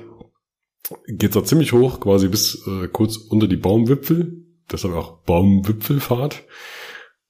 geht's 1.08 1.36
da 1.36 1.44
ziemlich 1.44 1.74
hoch, 1.74 2.00
quasi 2.00 2.28
bis 2.28 2.66
äh, 2.68 2.88
kurz 2.88 3.18
unter 3.18 3.48
die 3.48 3.58
Baumwipfel. 3.58 4.46
Deshalb 4.72 4.94
auch 4.96 5.24
Baumwipfelfahrt. 5.24 6.44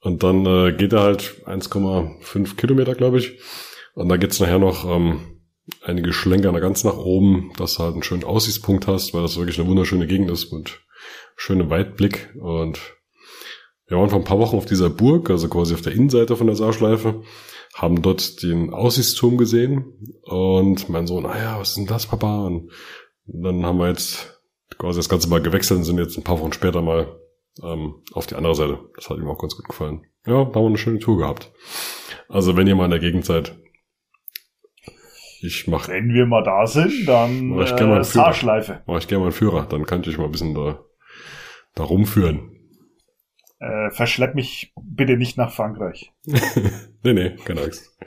Und 0.01 0.24
dann 0.24 0.46
äh, 0.46 0.74
geht 0.74 0.94
er 0.94 1.01
halt 1.01 1.42
1,5 1.46 2.56
Kilometer, 2.56 2.96
glaube 2.96 3.20
ich. 3.20 3.39
Und 3.96 4.10
da 4.10 4.18
geht's 4.18 4.39
nachher 4.39 4.60
noch 4.60 4.86
ähm, 4.86 5.42
einige 5.82 6.13
Schlenker 6.13 6.51
ganz 6.60 6.84
nach 6.84 6.98
oben, 6.98 7.51
dass 7.58 7.75
du 7.75 7.84
halt 7.84 7.94
einen 7.94 8.04
schönen 8.04 8.24
Aussichtspunkt 8.24 8.88
hast, 8.88 9.13
weil 9.13 9.24
das 9.24 9.38
wirklich 9.38 9.60
eine 9.60 9.68
wunderschöne 9.68 10.08
Gegend 10.08 10.30
ist 10.30 10.51
mit 10.54 10.80
schönem 11.38 11.70
Weitblick. 11.70 12.36
Und 12.41 12.79
wir 13.88 13.98
waren 13.98 14.10
vor 14.10 14.20
ein 14.20 14.25
paar 14.25 14.39
Wochen 14.39 14.58
auf 14.58 14.65
dieser 14.65 14.89
Burg, 14.89 15.29
also 15.29 15.48
quasi 15.48 15.74
auf 15.74 15.82
der 15.82 15.94
Innenseite 15.94 16.36
von 16.36 16.48
der 16.48 16.58
Saarschleife, 16.58 17.22
haben 17.74 18.01
dort 18.01 18.44
den 18.44 18.74
Aussichtsturm 18.74 19.38
gesehen 19.38 19.94
und 20.24 20.89
mein 20.89 21.08
Sohn, 21.08 21.25
ah 21.25 21.38
ja, 21.38 21.60
was 21.60 21.70
ist 21.70 21.77
denn 21.77 21.88
das, 21.88 22.08
Papa? 22.08 22.46
Und 22.46 22.72
dann 23.25 23.65
haben 23.65 23.77
wir 23.77 23.88
jetzt 23.88 24.41
quasi 24.77 25.00
das 25.00 25.10
Ganze 25.10 25.29
mal 25.29 25.41
gewechselt 25.41 25.77
und 25.79 25.84
sind 25.86 26.00
jetzt 26.00 26.17
ein 26.17 26.24
paar 26.24 26.39
Wochen 26.39 26.53
später 26.53 26.82
mal 26.82 27.20
ähm, 27.63 27.96
auf 28.13 28.27
die 28.27 28.36
andere 28.36 28.56
Seite. 28.56 28.79
Das 28.96 29.10
hat 29.10 29.17
ihm 29.17 29.29
auch 29.29 29.39
ganz 29.39 29.56
gut 29.56 29.67
gefallen. 29.67 30.01
Ja, 30.25 30.44
da 30.44 30.56
haben 30.56 30.63
wir 30.63 30.67
eine 30.67 30.77
schöne 30.77 31.00
Tour 31.00 31.17
gehabt. 31.17 31.51
Also 32.27 32.58
wenn 32.58 32.67
ihr 32.67 32.75
mal 32.75 32.86
in 32.86 32.91
der 32.91 33.00
Gegend 33.00 33.25
seid, 33.25 33.56
ich 35.41 35.67
mach. 35.67 35.88
Wenn 35.88 36.13
wir 36.13 36.25
mal 36.25 36.44
da 36.44 36.65
sind, 36.65 37.08
dann 37.08 37.50
mach 37.50 37.65
ich 37.65 37.75
gerne 37.75 37.94
mal 37.94 38.01
äh, 38.01 38.03
Fahrschleife. 38.03 38.82
Mach 38.88 38.98
ich 38.98 39.08
gerne 39.08 39.20
mal 39.20 39.27
einen 39.27 39.34
Führer, 39.34 39.67
dann 39.70 39.86
kann 39.86 40.01
ich 40.01 40.10
euch 40.10 40.17
mal 40.17 40.25
ein 40.25 40.32
bisschen 40.32 40.56
da, 40.56 40.84
da 41.80 41.84
rumführen. 41.84 42.52
Äh, 43.60 43.90
verschlepp 43.90 44.36
mich 44.36 44.74
bitte 44.80 45.18
nicht 45.18 45.38
nach 45.38 45.52
Frankreich. 45.52 46.12
nee, 47.04 47.14
nee, 47.14 47.36
keine 47.44 47.64
Angst. 47.64 47.98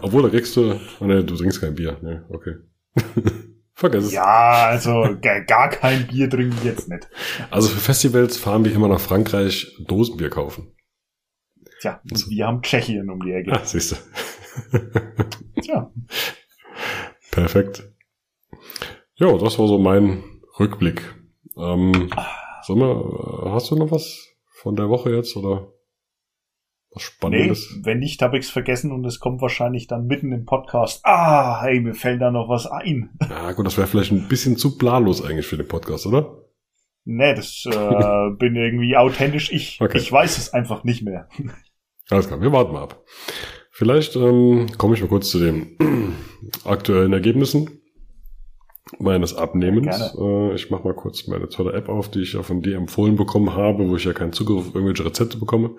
Obwohl, 0.00 0.22
da 0.22 0.30
kriegst 0.30 0.56
du, 0.56 0.80
oh 1.00 1.04
nee, 1.04 1.22
du 1.22 1.36
trinkst 1.36 1.60
kein 1.60 1.74
Bier. 1.74 1.98
Nee, 2.02 2.20
okay. 2.30 2.54
Vergiss 3.74 4.04
es. 4.04 4.12
Ja, 4.12 4.68
also 4.68 5.16
gar 5.20 5.68
kein 5.68 6.06
Bier 6.06 6.30
trinken 6.30 6.56
jetzt 6.64 6.88
nicht. 6.88 7.08
Also 7.50 7.68
für 7.68 7.80
Festivals 7.80 8.36
fahren 8.36 8.64
wir 8.64 8.72
immer 8.72 8.88
nach 8.88 9.00
Frankreich 9.00 9.76
Dosenbier 9.80 10.30
kaufen. 10.30 10.74
Tja, 11.80 12.00
also. 12.10 12.30
wir 12.30 12.46
haben 12.46 12.62
Tschechien 12.62 13.10
um 13.10 13.20
die 13.20 13.32
Ecke. 13.32 13.52
Ah, 13.52 13.64
siehst 13.64 13.92
du. 13.92 14.80
Tja. 15.60 15.92
Perfekt. 17.30 17.90
Ja, 19.16 19.36
das 19.36 19.58
war 19.58 19.68
so 19.68 19.78
mein 19.78 20.22
Rückblick. 20.58 21.02
Ähm, 21.56 22.10
sag 22.66 22.76
mal, 22.76 23.52
hast 23.52 23.70
du 23.70 23.76
noch 23.76 23.90
was 23.90 24.28
von 24.48 24.76
der 24.76 24.88
Woche 24.88 25.14
jetzt 25.14 25.36
oder 25.36 25.72
was 26.92 27.02
Spannendes? 27.02 27.74
Nee, 27.76 27.84
wenn 27.84 27.98
nicht, 27.98 28.22
habe 28.22 28.38
ich 28.38 28.46
es 28.46 28.50
vergessen 28.50 28.92
und 28.92 29.04
es 29.04 29.20
kommt 29.20 29.42
wahrscheinlich 29.42 29.86
dann 29.86 30.06
mitten 30.06 30.32
im 30.32 30.44
Podcast. 30.44 31.00
Ah, 31.04 31.62
hey, 31.62 31.80
mir 31.80 31.94
fällt 31.94 32.22
da 32.22 32.30
noch 32.30 32.48
was 32.48 32.66
ein. 32.66 33.10
Ja 33.28 33.52
gut, 33.52 33.66
das 33.66 33.76
wäre 33.76 33.86
vielleicht 33.86 34.12
ein 34.12 34.28
bisschen 34.28 34.56
zu 34.56 34.78
planlos 34.78 35.22
eigentlich 35.22 35.46
für 35.46 35.56
den 35.56 35.68
Podcast, 35.68 36.06
oder? 36.06 36.44
Nee, 37.04 37.34
das 37.34 37.66
äh, 37.66 38.30
bin 38.38 38.56
irgendwie 38.56 38.96
authentisch 38.96 39.52
ich. 39.52 39.80
Okay. 39.80 39.98
Ich 39.98 40.10
weiß 40.10 40.38
es 40.38 40.54
einfach 40.54 40.84
nicht 40.84 41.02
mehr. 41.02 41.28
Alles 42.10 42.28
klar, 42.28 42.40
wir 42.40 42.52
warten 42.52 42.72
mal 42.72 42.82
ab. 42.82 43.02
Vielleicht 43.70 44.14
ähm, 44.14 44.68
komme 44.78 44.94
ich 44.94 45.00
mal 45.00 45.08
kurz 45.08 45.30
zu 45.30 45.40
den 45.40 45.76
aktuellen 46.64 47.12
Ergebnissen 47.12 47.80
meines 48.98 49.34
Abnehmens. 49.34 50.14
Äh, 50.18 50.54
ich 50.54 50.70
mache 50.70 50.84
mal 50.84 50.94
kurz 50.94 51.26
meine 51.26 51.48
tolle 51.48 51.72
App 51.72 51.88
auf, 51.88 52.10
die 52.10 52.22
ich 52.22 52.34
ja 52.34 52.42
von 52.42 52.62
dir 52.62 52.76
empfohlen 52.76 53.16
bekommen 53.16 53.54
habe, 53.54 53.88
wo 53.88 53.96
ich 53.96 54.04
ja 54.04 54.12
keinen 54.12 54.32
Zugriff 54.32 54.68
auf 54.68 54.74
irgendwelche 54.74 55.04
Rezepte 55.04 55.38
bekomme. 55.38 55.76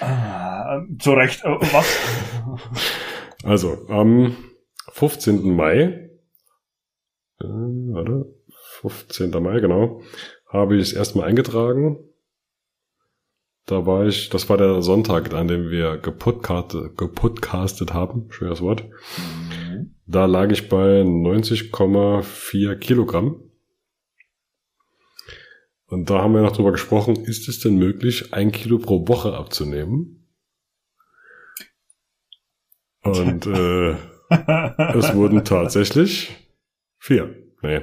Ah, 0.00 0.82
zu 0.98 1.12
Recht. 1.12 1.44
Äh, 1.44 1.56
was? 1.72 1.98
also, 3.44 3.78
am 3.88 4.36
15. 4.92 5.54
Mai, 5.54 6.10
äh, 7.40 7.44
warte, 7.44 8.34
15. 8.80 9.30
Mai, 9.42 9.60
genau, 9.60 10.02
habe 10.48 10.76
ich 10.76 10.82
es 10.82 10.92
erstmal 10.92 11.28
eingetragen. 11.28 11.98
Da 13.66 13.86
war 13.86 14.06
ich, 14.06 14.30
das 14.30 14.48
war 14.48 14.56
der 14.56 14.82
Sonntag, 14.82 15.32
an 15.32 15.46
dem 15.46 15.70
wir 15.70 15.98
gepodcastet, 15.98 16.96
gepodcastet 16.96 17.94
haben, 17.94 18.26
schweres 18.30 18.60
Wort. 18.62 18.84
Mhm. 18.84 19.49
Da 20.10 20.24
lag 20.24 20.50
ich 20.50 20.68
bei 20.68 21.02
90,4 21.02 22.74
Kilogramm. 22.78 23.48
Und 25.86 26.10
da 26.10 26.22
haben 26.22 26.34
wir 26.34 26.42
noch 26.42 26.56
drüber 26.56 26.72
gesprochen, 26.72 27.14
ist 27.14 27.48
es 27.48 27.60
denn 27.60 27.76
möglich, 27.76 28.34
ein 28.34 28.50
Kilo 28.50 28.78
pro 28.78 29.06
Woche 29.06 29.34
abzunehmen? 29.34 30.28
Und 33.02 33.46
äh, 33.46 33.90
es 34.98 35.14
wurden 35.14 35.44
tatsächlich 35.44 36.36
vier. 36.98 37.36
Nee. 37.62 37.82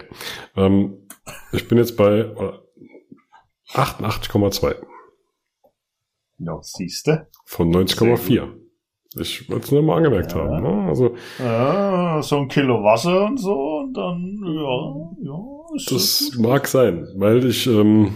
Ähm, 0.57 1.07
ich 1.53 1.69
bin 1.69 1.77
jetzt 1.77 1.95
bei 1.95 2.25
88,2. 3.69 4.85
Ja, 6.39 6.59
siehste. 6.61 7.29
Von 7.45 7.73
90,4. 7.73 8.66
Ich 9.19 9.49
wollte 9.49 9.65
es 9.65 9.71
nur 9.71 9.81
mal 9.81 9.97
angemerkt 9.97 10.33
ja. 10.33 10.39
haben. 10.39 10.61
Ne? 10.61 10.87
Also, 10.87 11.15
ja, 11.39 12.21
so 12.21 12.37
ein 12.37 12.47
Kilo 12.47 12.83
Wasser 12.83 13.25
und 13.25 13.39
so, 13.39 13.79
und 13.79 13.93
dann, 13.93 14.39
ja, 14.43 15.31
ja. 15.31 15.39
das 15.89 16.31
mag 16.37 16.67
sein, 16.67 17.07
weil 17.15 17.45
ich, 17.45 17.67
ähm, 17.67 18.13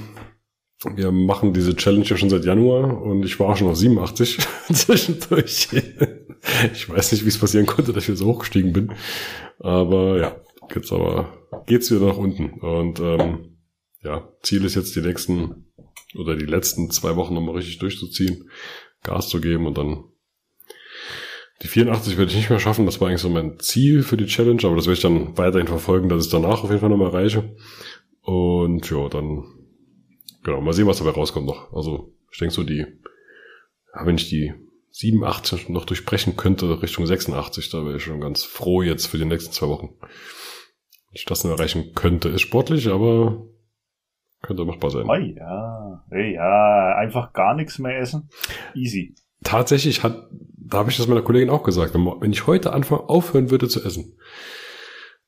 wir 0.95 1.11
machen 1.11 1.53
diese 1.53 1.75
Challenge 1.75 2.05
ja 2.05 2.17
schon 2.17 2.29
seit 2.29 2.45
Januar 2.45 3.01
und 3.01 3.23
ich 3.23 3.39
war 3.39 3.49
auch 3.49 3.57
schon 3.57 3.67
auf 3.67 3.77
87 3.77 4.39
zwischendurch. 4.73 5.69
ich 6.73 6.89
weiß 6.89 7.11
nicht, 7.11 7.23
wie 7.23 7.29
es 7.29 7.37
passieren 7.37 7.67
konnte, 7.67 7.93
dass 7.93 8.03
ich 8.03 8.09
jetzt 8.09 8.19
so 8.19 8.25
hochgestiegen 8.25 8.73
bin. 8.73 8.93
Aber 9.59 10.17
ja, 10.17 10.35
jetzt 10.73 10.91
aber 10.91 11.29
geht's 11.67 11.91
wieder 11.91 12.07
nach 12.07 12.17
unten. 12.17 12.59
Und 12.61 12.99
ähm, 12.99 13.57
ja, 14.03 14.27
Ziel 14.41 14.65
ist 14.65 14.75
jetzt 14.75 14.95
die 14.95 15.01
nächsten 15.01 15.71
oder 16.17 16.35
die 16.35 16.45
letzten 16.45 16.89
zwei 16.89 17.15
Wochen 17.15 17.33
nochmal 17.33 17.55
richtig 17.55 17.79
durchzuziehen, 17.79 18.49
Gas 19.03 19.29
zu 19.29 19.39
geben 19.39 19.67
und 19.67 19.77
dann 19.77 20.03
die 21.61 21.67
84 21.67 22.17
werde 22.17 22.31
ich 22.31 22.37
nicht 22.37 22.49
mehr 22.49 22.59
schaffen. 22.59 22.85
Das 22.85 22.99
war 22.99 23.07
eigentlich 23.07 23.21
so 23.21 23.29
mein 23.29 23.59
Ziel 23.59 24.03
für 24.03 24.17
die 24.17 24.25
Challenge, 24.25 24.61
aber 24.63 24.75
das 24.75 24.85
werde 24.85 24.95
ich 24.95 25.01
dann 25.01 25.37
weiterhin 25.37 25.67
verfolgen, 25.67 26.09
dass 26.09 26.25
ich 26.25 26.25
es 26.27 26.31
danach 26.31 26.63
auf 26.63 26.69
jeden 26.69 26.81
Fall 26.81 26.89
nochmal 26.89 27.13
erreiche. 27.13 27.55
Und 28.21 28.89
ja, 28.89 29.09
dann, 29.09 29.43
genau, 30.43 30.61
mal 30.61 30.73
sehen, 30.73 30.87
was 30.87 30.97
dabei 30.97 31.11
rauskommt 31.11 31.47
noch. 31.47 31.73
Also, 31.73 32.13
ich 32.31 32.39
denke 32.39 32.53
so 32.53 32.63
die, 32.63 32.85
wenn 33.93 34.15
ich 34.15 34.29
die 34.29 34.53
87 34.91 35.69
noch 35.69 35.85
durchbrechen 35.85 36.35
könnte, 36.35 36.81
Richtung 36.81 37.05
86, 37.05 37.69
da 37.69 37.85
wäre 37.85 37.97
ich 37.97 38.03
schon 38.03 38.21
ganz 38.21 38.43
froh 38.43 38.81
jetzt 38.81 39.07
für 39.07 39.17
die 39.17 39.25
nächsten 39.25 39.51
zwei 39.51 39.67
Wochen. 39.67 39.89
Wenn 39.99 41.15
ich 41.15 41.25
das 41.25 41.43
nur 41.43 41.53
erreichen 41.53 41.93
könnte, 41.93 42.29
ist 42.29 42.41
sportlich, 42.41 42.87
aber 42.87 43.45
könnte 44.41 44.65
machbar 44.65 44.89
sein. 44.89 45.05
Oh 45.07 45.13
ja, 45.13 46.03
ja, 46.11 46.95
einfach 46.95 47.33
gar 47.33 47.53
nichts 47.53 47.79
mehr 47.79 47.99
essen. 47.99 48.29
Easy. 48.73 49.15
Tatsächlich 49.43 50.03
hat, 50.03 50.29
da 50.57 50.79
habe 50.79 50.91
ich 50.91 50.97
das 50.97 51.07
meiner 51.07 51.21
Kollegin 51.21 51.49
auch 51.49 51.63
gesagt, 51.63 51.93
wenn, 51.93 52.31
ich 52.31 52.47
heute 52.47 52.73
anfangen 52.73 53.07
aufhören 53.07 53.49
würde 53.49 53.67
zu 53.67 53.83
essen, 53.83 54.17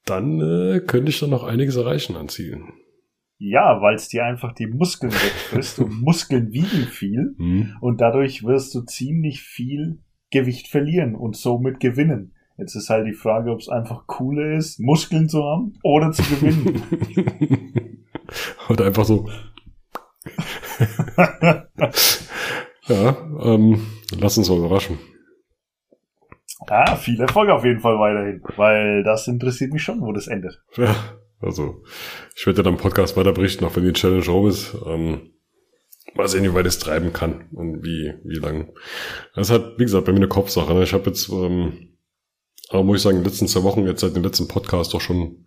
dann 0.05 0.39
äh, 0.39 0.79
könnte 0.81 1.09
ich 1.09 1.19
dann 1.19 1.31
noch 1.31 1.43
einiges 1.43 1.75
erreichen 1.75 2.15
an 2.15 2.29
Zielen. 2.29 2.73
Ja, 3.37 3.81
weil 3.81 3.95
es 3.95 4.07
dir 4.07 4.23
einfach 4.23 4.53
die 4.53 4.67
Muskeln 4.67 5.11
wegfrisst 5.11 5.79
und 5.79 6.01
Muskeln 6.01 6.53
wiegen 6.53 6.87
viel 6.87 7.35
Hm. 7.37 7.75
und 7.81 7.99
dadurch 7.99 8.43
wirst 8.43 8.73
du 8.75 8.81
ziemlich 8.81 9.41
viel 9.41 9.99
Gewicht 10.31 10.67
verlieren 10.67 11.15
und 11.15 11.35
somit 11.35 11.79
gewinnen. 11.79 12.33
Jetzt 12.57 12.75
ist 12.75 12.89
halt 12.89 13.07
die 13.07 13.13
Frage, 13.13 13.51
ob 13.51 13.59
es 13.59 13.69
einfach 13.69 14.05
cooler 14.05 14.55
ist, 14.55 14.79
Muskeln 14.79 15.27
zu 15.27 15.43
haben 15.43 15.73
oder 15.83 16.11
zu 16.11 16.21
gewinnen. 16.23 16.83
Oder 18.69 18.85
einfach 18.85 19.05
so. 19.05 19.27
ja, 22.87 23.17
ähm, 23.41 23.85
lass 24.19 24.37
uns 24.37 24.49
mal 24.49 24.57
überraschen. 24.57 24.99
ja, 26.69 26.95
viel 26.95 27.19
Erfolg 27.19 27.49
auf 27.49 27.63
jeden 27.63 27.79
Fall 27.79 27.97
weiterhin, 27.99 28.41
weil 28.57 29.03
das 29.03 29.27
interessiert 29.27 29.71
mich 29.71 29.83
schon, 29.83 30.01
wo 30.01 30.11
das 30.11 30.27
endet. 30.27 30.61
Ja, 30.75 30.95
also 31.39 31.83
ich 32.35 32.45
werde 32.45 32.59
ja 32.59 32.63
dann 32.63 32.73
im 32.75 32.79
Podcast 32.79 33.17
weiter 33.17 33.33
berichten, 33.33 33.65
auch 33.65 33.75
wenn 33.75 33.85
die 33.85 33.93
Challenge 33.93 34.25
rum 34.25 34.47
ist. 34.47 34.75
Ähm, 34.85 35.33
mal 36.15 36.27
sehen, 36.27 36.43
wie 36.43 36.53
weit 36.53 36.65
es 36.65 36.79
treiben 36.79 37.13
kann 37.13 37.49
und 37.51 37.83
wie, 37.83 38.13
wie 38.23 38.39
lang. 38.39 38.71
Das 39.35 39.49
halt, 39.49 39.77
wie 39.77 39.83
gesagt, 39.83 40.05
bei 40.05 40.11
mir 40.11 40.19
eine 40.19 40.27
Kopfsache. 40.27 40.73
Ne? 40.73 40.83
Ich 40.83 40.93
habe 40.93 41.05
jetzt, 41.07 41.29
ähm, 41.29 41.97
aber 42.69 42.83
muss 42.83 42.97
ich 42.97 43.03
sagen, 43.03 43.17
in 43.17 43.23
den 43.23 43.29
letzten 43.29 43.47
zwei 43.47 43.63
Wochen, 43.63 43.85
jetzt 43.85 44.01
seit 44.01 44.15
dem 44.15 44.23
letzten 44.23 44.47
Podcast 44.47 44.93
doch 44.93 45.01
schon 45.01 45.45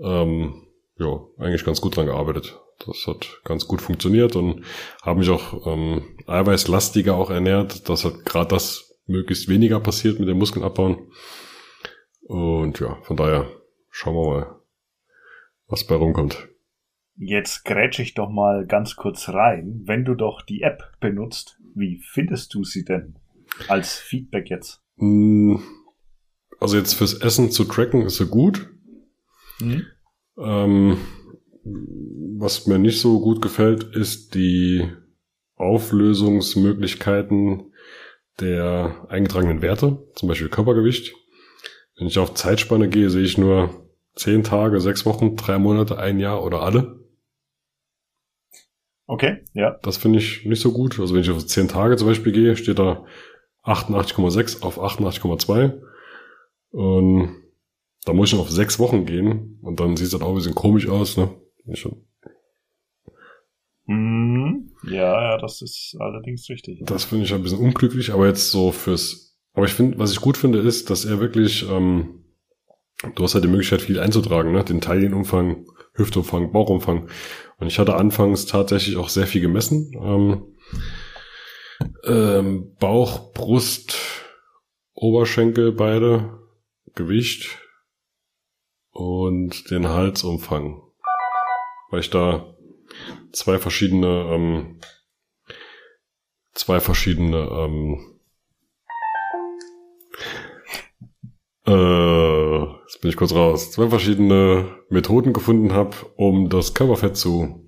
ähm, 0.00 0.66
ja, 0.98 1.20
eigentlich 1.38 1.64
ganz 1.64 1.80
gut 1.80 1.96
dran 1.96 2.06
gearbeitet. 2.06 2.58
Das 2.86 3.06
hat 3.06 3.40
ganz 3.44 3.66
gut 3.66 3.82
funktioniert 3.82 4.36
und 4.36 4.64
habe 5.02 5.20
mich 5.20 5.28
auch 5.28 5.66
ähm, 5.66 6.16
eiweißlastiger 6.26 7.14
auch 7.14 7.30
ernährt, 7.30 7.88
dass 7.88 8.04
halt 8.04 8.24
gerade 8.24 8.48
das 8.48 8.98
möglichst 9.06 9.48
weniger 9.48 9.80
passiert 9.80 10.18
mit 10.18 10.28
dem 10.28 10.38
Muskeln 10.38 10.64
abbauen. 10.64 11.10
Und 12.22 12.80
ja, 12.80 12.96
von 13.02 13.16
daher 13.16 13.50
schauen 13.90 14.14
wir 14.14 14.28
mal, 14.30 14.60
was 15.66 15.86
bei 15.86 15.94
rumkommt. 15.94 16.48
Jetzt 17.16 17.64
grätsche 17.64 18.02
ich 18.02 18.14
doch 18.14 18.30
mal 18.30 18.66
ganz 18.66 18.96
kurz 18.96 19.28
rein. 19.28 19.82
Wenn 19.84 20.04
du 20.04 20.14
doch 20.14 20.40
die 20.42 20.62
App 20.62 20.82
benutzt, 21.00 21.60
wie 21.74 22.00
findest 22.02 22.54
du 22.54 22.64
sie 22.64 22.84
denn? 22.84 23.18
Als 23.68 23.98
Feedback 23.98 24.48
jetzt. 24.48 24.80
Mm, 24.96 25.56
Also 26.60 26.76
jetzt 26.78 26.94
fürs 26.94 27.14
Essen 27.14 27.50
zu 27.50 27.64
tracken 27.64 28.02
ist 28.02 28.16
sie 28.16 28.26
gut. 28.26 28.70
Mhm. 29.60 29.86
Ähm, 30.38 30.98
was 32.40 32.66
mir 32.66 32.78
nicht 32.78 33.00
so 33.00 33.20
gut 33.20 33.42
gefällt, 33.42 33.94
ist 33.94 34.34
die 34.34 34.90
Auflösungsmöglichkeiten 35.56 37.74
der 38.40 39.04
eingetragenen 39.10 39.60
Werte, 39.60 40.08
zum 40.14 40.28
Beispiel 40.28 40.48
Körpergewicht. 40.48 41.14
Wenn 41.98 42.06
ich 42.06 42.18
auf 42.18 42.32
Zeitspanne 42.32 42.88
gehe, 42.88 43.10
sehe 43.10 43.24
ich 43.24 43.36
nur 43.36 43.90
zehn 44.14 44.42
Tage, 44.42 44.80
sechs 44.80 45.04
Wochen, 45.04 45.36
drei 45.36 45.58
Monate, 45.58 45.98
ein 45.98 46.18
Jahr 46.18 46.42
oder 46.42 46.62
alle. 46.62 47.04
Okay, 49.06 49.44
ja. 49.52 49.78
Das 49.82 49.98
finde 49.98 50.20
ich 50.20 50.46
nicht 50.46 50.62
so 50.62 50.72
gut. 50.72 50.98
Also 50.98 51.14
wenn 51.14 51.20
ich 51.20 51.30
auf 51.30 51.44
zehn 51.44 51.68
Tage 51.68 51.96
zum 51.96 52.08
Beispiel 52.08 52.32
gehe, 52.32 52.56
steht 52.56 52.78
da 52.78 53.04
88,6 53.64 54.62
auf 54.62 54.80
88,2. 54.80 55.78
Und 56.70 57.36
da 58.06 58.14
muss 58.14 58.28
ich 58.28 58.34
noch 58.34 58.44
auf 58.44 58.50
sechs 58.50 58.78
Wochen 58.78 59.04
gehen 59.04 59.58
und 59.62 59.78
dann 59.78 59.98
sieht 59.98 60.06
es 60.06 60.12
dann 60.12 60.22
auch 60.22 60.30
ein 60.30 60.36
bisschen 60.36 60.54
komisch 60.54 60.88
aus, 60.88 61.18
ne? 61.18 61.28
Schon- 61.74 62.06
Mhm. 63.90 64.70
Ja, 64.84 65.32
ja, 65.32 65.38
das 65.38 65.62
ist 65.62 65.96
allerdings 65.98 66.48
richtig. 66.48 66.78
Das 66.84 67.04
finde 67.04 67.24
ich 67.24 67.34
ein 67.34 67.42
bisschen 67.42 67.58
unglücklich, 67.58 68.12
aber 68.12 68.28
jetzt 68.28 68.52
so 68.52 68.70
fürs. 68.70 69.36
Aber 69.52 69.66
ich 69.66 69.72
finde, 69.72 69.98
was 69.98 70.12
ich 70.12 70.20
gut 70.20 70.36
finde, 70.36 70.60
ist, 70.60 70.90
dass 70.90 71.04
er 71.04 71.18
wirklich, 71.18 71.68
ähm, 71.68 72.24
du 73.16 73.24
hast 73.24 73.34
halt 73.34 73.42
die 73.42 73.48
Möglichkeit, 73.48 73.82
viel 73.82 73.98
einzutragen, 73.98 74.52
ne? 74.52 74.62
Den 74.62 74.80
Teilchenumfang, 74.80 75.66
Hüftumfang, 75.94 76.52
Bauchumfang. 76.52 77.08
Und 77.58 77.66
ich 77.66 77.80
hatte 77.80 77.96
anfangs 77.96 78.46
tatsächlich 78.46 78.96
auch 78.96 79.08
sehr 79.08 79.26
viel 79.26 79.40
gemessen. 79.40 79.90
Ähm, 80.00 80.44
ähm, 82.04 82.76
Bauch, 82.78 83.32
Brust, 83.32 83.98
Oberschenkel 84.94 85.72
beide, 85.72 86.38
Gewicht 86.94 87.58
und 88.92 89.68
den 89.72 89.88
Halsumfang. 89.88 90.80
Weil 91.90 92.00
ich 92.00 92.10
da 92.10 92.54
zwei 93.32 93.58
verschiedene, 93.58 94.06
ähm, 94.30 94.80
zwei 96.54 96.80
verschiedene, 96.80 97.36
ähm, 97.36 98.20
äh, 101.66 102.60
jetzt 102.82 103.00
bin 103.00 103.10
ich 103.10 103.16
kurz 103.16 103.32
raus, 103.34 103.70
zwei 103.72 103.88
verschiedene 103.88 104.76
Methoden 104.88 105.32
gefunden 105.32 105.72
habe, 105.72 105.96
um 106.16 106.48
das 106.48 106.74
Körperfett 106.74 107.16
zu 107.16 107.66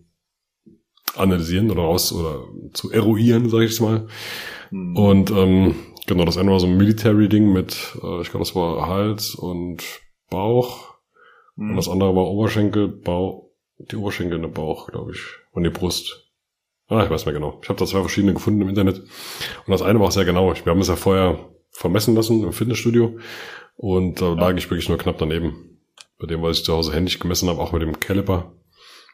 analysieren 1.16 1.70
oder 1.70 1.83
raus 1.83 2.12
oder 2.12 2.44
zu 2.72 2.90
eruieren, 2.90 3.48
sage 3.51 3.64
ich 3.64 3.72
es 3.72 3.81
mal. 3.81 4.07
Mhm. 4.70 4.96
Und 4.96 5.31
ähm, 5.31 5.75
genau, 6.07 6.25
das 6.25 6.38
eine 6.38 6.51
war 6.51 6.61
so 6.61 6.66
ein 6.66 6.77
Military-Ding 6.77 7.53
mit, 7.53 7.96
äh, 8.03 8.20
ich 8.22 8.31
glaube, 8.31 8.44
das 8.44 8.55
war 8.55 8.88
Hals 8.88 9.35
und 9.35 9.83
Bauch. 10.31 10.94
Und 11.57 11.72
Mhm. 11.72 11.77
das 11.77 11.88
andere 11.88 12.16
war 12.16 12.27
Oberschenkel, 12.27 12.88
Bauch, 12.88 13.51
die 13.79 13.96
Oberschenkel 13.96 14.37
und 14.37 14.42
der 14.42 14.48
Bauch, 14.48 14.88
glaube 14.88 15.12
ich. 15.12 15.20
Und 15.53 15.62
die 15.65 15.71
Brust. 15.71 16.31
Ah, 16.88 17.05
ich 17.05 17.11
weiß 17.11 17.25
mehr 17.25 17.33
genau. 17.35 17.59
Ich 17.62 17.69
habe 17.69 17.79
da 17.79 17.87
zwei 17.87 18.01
verschiedene 18.01 18.35
gefunden 18.35 18.61
im 18.61 18.69
Internet. 18.69 18.99
Und 18.99 19.69
das 19.69 19.81
eine 19.83 19.99
war 20.01 20.09
auch 20.09 20.12
sehr 20.12 20.25
genau. 20.27 20.53
Wir 20.55 20.71
haben 20.71 20.81
es 20.81 20.88
ja 20.88 20.97
vorher 20.97 21.49
vermessen 21.71 22.15
lassen 22.15 22.43
im 22.43 22.53
Fitnessstudio. 22.53 23.19
Und 23.77 24.21
da 24.21 24.35
lag 24.35 24.55
ich 24.57 24.69
wirklich 24.71 24.88
nur 24.88 24.99
knapp 24.99 25.17
daneben. 25.19 25.79
Bei 26.19 26.27
dem, 26.27 26.43
was 26.43 26.59
ich 26.59 26.65
zu 26.65 26.73
Hause 26.75 26.93
händisch 26.93 27.19
gemessen 27.19 27.49
habe, 27.49 27.61
auch 27.61 27.73
mit 27.73 27.83
dem 27.83 27.99
Caliper 28.01 28.55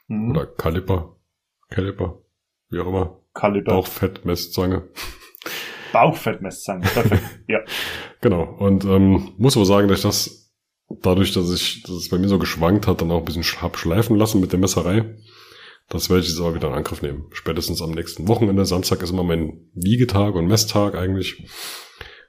Mhm. 0.09 0.31
oder 0.31 0.47
Caliper. 0.47 1.17
Caliper. 1.69 2.23
Wie 2.71 2.81
auch 2.81 2.87
immer. 2.87 3.21
Kaliber. 3.35 3.73
Bauchfettmesszange. 3.75 4.89
Bauchfettmesszange. 5.93 6.83
Perfekt. 6.87 7.23
ja. 7.49 7.61
Genau. 8.21 8.43
Und 8.59 8.85
ähm, 8.85 9.33
muss 9.39 9.57
aber 9.57 9.67
sagen, 9.67 9.89
dass 9.89 9.99
ich 9.99 10.05
das 10.05 10.53
dadurch, 11.03 11.33
dass 11.33 11.53
ich, 11.53 11.83
dass 11.83 11.93
es 11.93 12.09
bei 12.09 12.19
mir 12.19 12.29
so 12.29 12.39
geschwankt 12.39 12.87
hat, 12.87 13.01
dann 13.01 13.11
auch 13.11 13.19
ein 13.19 13.25
bisschen 13.25 13.43
sch- 13.43 13.61
hab 13.61 13.77
schleifen 13.79 14.17
lassen 14.17 14.41
mit 14.41 14.53
der 14.53 14.59
Messerei. 14.59 15.17
Das 15.89 16.11
werde 16.11 16.23
ich 16.23 16.29
jetzt 16.29 16.41
aber 16.41 16.55
wieder 16.55 16.69
in 16.69 16.75
Angriff 16.75 17.03
nehmen. 17.03 17.27
Spätestens 17.33 17.81
am 17.81 17.93
nächsten 17.93 18.29
Wochenende. 18.29 18.67
Samstag 18.67 19.03
ist 19.03 19.11
immer 19.11 19.25
mein 19.25 19.71
Wiegetag 19.75 20.35
und 20.35 20.47
Messtag 20.47 20.95
eigentlich. 20.95 21.49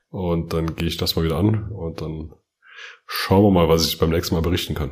Und 0.10 0.54
dann 0.54 0.76
gehe 0.76 0.88
ich 0.88 0.98
das 0.98 1.16
mal 1.16 1.26
wieder 1.26 1.38
an 1.38 1.72
und 1.72 2.02
dann 2.02 2.34
schauen 3.06 3.44
wir 3.44 3.52
mal, 3.52 3.70
was 3.70 3.88
ich 3.88 4.00
beim 4.00 4.10
nächsten 4.12 4.36
Mal 4.36 4.42
berichten 4.42 4.76
kann. 4.76 4.92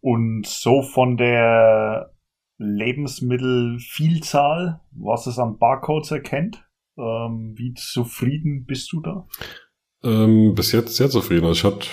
Und 0.00 0.46
so 0.46 0.82
von 0.82 1.16
der 1.16 2.12
Lebensmittelvielzahl, 2.58 4.80
was 4.92 5.26
es 5.26 5.38
an 5.38 5.58
Barcodes 5.58 6.10
erkennt, 6.10 6.62
ähm, 6.98 7.54
wie 7.56 7.72
zufrieden 7.74 8.64
bist 8.66 8.92
du 8.92 9.00
da? 9.00 9.26
Ähm, 10.04 10.54
bis 10.54 10.72
jetzt 10.72 10.96
sehr 10.96 11.08
zufrieden. 11.10 11.46
Also 11.46 11.68
ich 11.68 11.74
hatte, 11.74 11.88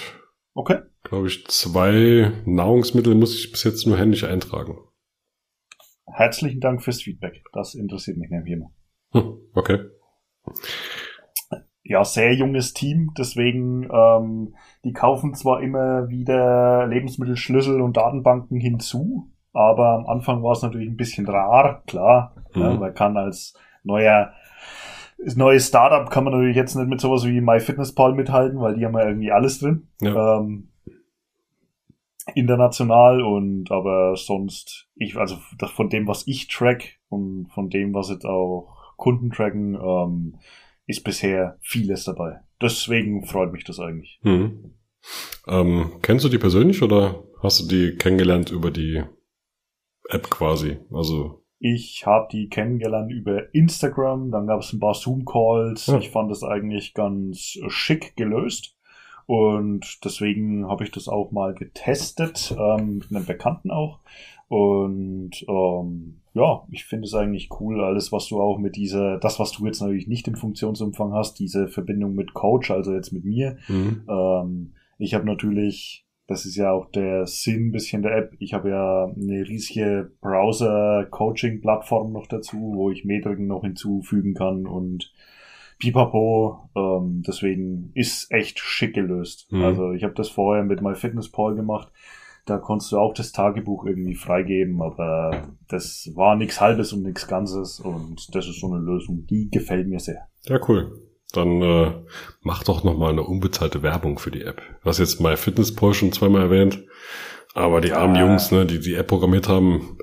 Okay. 0.53 0.79
glaube 1.03 1.27
ich, 1.27 1.45
zwei 1.47 2.31
Nahrungsmittel 2.45 3.15
muss 3.15 3.35
ich 3.35 3.51
bis 3.51 3.63
jetzt 3.63 3.87
nur 3.87 3.97
händisch 3.97 4.23
eintragen. 4.23 4.77
Herzlichen 6.05 6.59
Dank 6.59 6.83
fürs 6.83 7.01
Feedback. 7.01 7.43
Das 7.53 7.75
interessiert 7.75 8.17
mich 8.17 8.29
nämlich 8.29 8.53
immer. 8.53 8.71
Hm, 9.11 9.37
okay. 9.53 9.79
Ja, 11.83 12.03
sehr 12.05 12.33
junges 12.33 12.73
Team, 12.73 13.11
deswegen, 13.17 13.89
ähm, 13.91 14.55
die 14.85 14.93
kaufen 14.93 15.33
zwar 15.33 15.61
immer 15.61 16.07
wieder 16.09 16.87
Lebensmittelschlüssel 16.87 17.81
und 17.81 17.97
Datenbanken 17.97 18.57
hinzu, 18.57 19.31
aber 19.51 19.89
am 19.89 20.05
Anfang 20.07 20.41
war 20.43 20.53
es 20.53 20.61
natürlich 20.61 20.87
ein 20.89 20.95
bisschen 20.97 21.27
rar, 21.27 21.83
klar. 21.85 22.35
Ja, 22.55 22.71
Mhm. 22.73 22.79
man 22.79 22.93
kann 22.93 23.17
als 23.17 23.53
neuer 23.83 24.31
neues 25.35 25.67
Startup 25.69 26.09
kann 26.09 26.25
man 26.25 26.33
natürlich 26.33 26.55
jetzt 26.57 26.75
nicht 26.75 26.89
mit 26.89 26.99
sowas 26.99 27.25
wie 27.25 27.39
MyFitnessPal 27.39 28.13
mithalten, 28.13 28.59
weil 28.59 28.75
die 28.75 28.85
haben 28.85 28.93
ja 28.97 29.07
irgendwie 29.07 29.31
alles 29.31 29.59
drin. 29.59 29.87
Ja. 30.01 30.39
Ähm, 30.39 30.69
international 32.35 33.21
und 33.21 33.71
aber 33.71 34.15
sonst, 34.15 34.87
ich, 34.95 35.17
also 35.17 35.37
von 35.75 35.89
dem, 35.89 36.07
was 36.07 36.27
ich 36.27 36.47
track 36.47 36.99
und 37.09 37.49
von 37.53 37.69
dem, 37.69 37.93
was 37.93 38.09
jetzt 38.09 38.25
auch 38.25 38.95
Kunden 38.97 39.31
tracken, 39.31 39.75
ähm, 39.75 40.39
ist 40.85 41.03
bisher 41.03 41.57
vieles 41.61 42.05
dabei. 42.05 42.39
Deswegen 42.61 43.25
freut 43.25 43.51
mich 43.51 43.63
das 43.63 43.79
eigentlich. 43.79 44.19
Mhm. 44.23 44.75
Ähm, 45.47 45.99
kennst 46.01 46.23
du 46.23 46.29
die 46.29 46.37
persönlich 46.37 46.81
oder 46.81 47.23
hast 47.41 47.61
du 47.61 47.67
die 47.67 47.97
kennengelernt 47.97 48.51
über 48.51 48.71
die 48.71 49.03
App 50.09 50.29
quasi? 50.29 50.77
Also, 50.93 51.43
Ich 51.59 52.05
habe 52.05 52.27
die 52.31 52.49
kennengelernt 52.49 53.11
über 53.11 53.53
Instagram, 53.53 54.31
dann 54.31 54.47
gab 54.47 54.61
es 54.61 54.73
ein 54.73 54.79
paar 54.79 54.93
Zoom-Calls. 54.93 55.87
Ja. 55.87 55.97
Ich 55.97 56.09
fand 56.09 56.29
das 56.29 56.43
eigentlich 56.43 56.93
ganz 56.93 57.57
schick 57.67 58.15
gelöst. 58.15 58.77
Und 59.25 60.03
deswegen 60.03 60.67
habe 60.67 60.83
ich 60.83 60.91
das 60.91 61.07
auch 61.07 61.31
mal 61.31 61.53
getestet, 61.53 62.55
ähm, 62.57 62.97
mit 62.97 63.11
einem 63.11 63.25
Bekannten 63.25 63.71
auch. 63.71 63.99
Und 64.47 65.45
ähm, 65.47 66.19
ja, 66.33 66.63
ich 66.71 66.85
finde 66.85 67.05
es 67.05 67.13
eigentlich 67.13 67.49
cool, 67.59 67.83
alles, 67.83 68.11
was 68.11 68.27
du 68.27 68.41
auch 68.41 68.57
mit 68.57 68.75
dieser, 68.75 69.17
das, 69.19 69.39
was 69.39 69.51
du 69.51 69.65
jetzt 69.65 69.81
natürlich 69.81 70.07
nicht 70.07 70.27
im 70.27 70.35
Funktionsumfang 70.35 71.13
hast, 71.13 71.39
diese 71.39 71.67
Verbindung 71.67 72.13
mit 72.15 72.33
Coach, 72.33 72.69
also 72.71 72.93
jetzt 72.93 73.13
mit 73.13 73.23
mir. 73.25 73.57
Mhm. 73.67 74.03
Ähm, 74.09 74.73
ich 74.97 75.13
habe 75.13 75.25
natürlich, 75.25 76.05
das 76.27 76.45
ist 76.45 76.55
ja 76.55 76.71
auch 76.71 76.89
der 76.91 77.27
Sinn 77.27 77.67
ein 77.67 77.71
bisschen 77.71 78.01
der 78.01 78.17
App, 78.17 78.33
ich 78.39 78.53
habe 78.53 78.69
ja 78.69 79.05
eine 79.05 79.47
riesige 79.47 80.11
Browser-Coaching-Plattform 80.21 82.11
noch 82.11 82.27
dazu, 82.27 82.73
wo 82.75 82.89
ich 82.89 83.05
Metriken 83.05 83.47
noch 83.47 83.63
hinzufügen 83.63 84.33
kann 84.33 84.65
und 84.67 85.11
pipapo. 85.79 86.69
Ähm, 86.75 87.23
deswegen 87.25 87.91
ist 87.93 88.31
echt 88.31 88.59
schick 88.59 88.93
gelöst. 88.93 89.51
Mhm. 89.51 89.63
Also 89.63 89.91
ich 89.91 90.03
habe 90.03 90.13
das 90.13 90.29
vorher 90.29 90.63
mit 90.63 90.81
MyFitnessPal 90.81 91.55
gemacht. 91.55 91.91
Da 92.45 92.57
konntest 92.57 92.91
du 92.91 92.97
auch 92.97 93.13
das 93.13 93.31
Tagebuch 93.31 93.85
irgendwie 93.85 94.15
freigeben, 94.15 94.81
aber 94.81 95.47
das 95.69 96.11
war 96.13 96.35
nichts 96.35 96.59
Halbes 96.59 96.91
und 96.91 97.03
nichts 97.03 97.27
Ganzes 97.27 97.79
und 97.79 98.35
das 98.35 98.47
ist 98.49 98.59
so 98.59 98.67
eine 98.67 98.83
Lösung, 98.83 99.25
die 99.27 99.49
gefällt 99.49 99.87
mir 99.87 99.99
sehr. 99.99 100.27
Ja, 100.45 100.59
cool. 100.67 100.91
Dann 101.31 101.61
äh, 101.61 101.91
mach 102.41 102.63
doch 102.65 102.83
noch 102.83 102.97
mal 102.97 103.11
eine 103.11 103.23
unbezahlte 103.23 103.81
Werbung 103.81 104.19
für 104.19 104.29
die 104.29 104.41
App. 104.43 104.61
Du 104.83 104.89
hast 104.89 104.99
jetzt 104.99 105.19
Pro 105.77 105.93
schon 105.93 106.11
zweimal 106.11 106.41
erwähnt, 106.41 106.83
aber 107.53 107.79
die 107.79 107.93
armen 107.93 108.17
Ah. 108.17 108.27
Jungs, 108.27 108.51
ne, 108.51 108.65
die 108.65 108.79
die 108.79 108.95
App 108.95 109.07
programmiert 109.07 109.47
haben, 109.47 109.97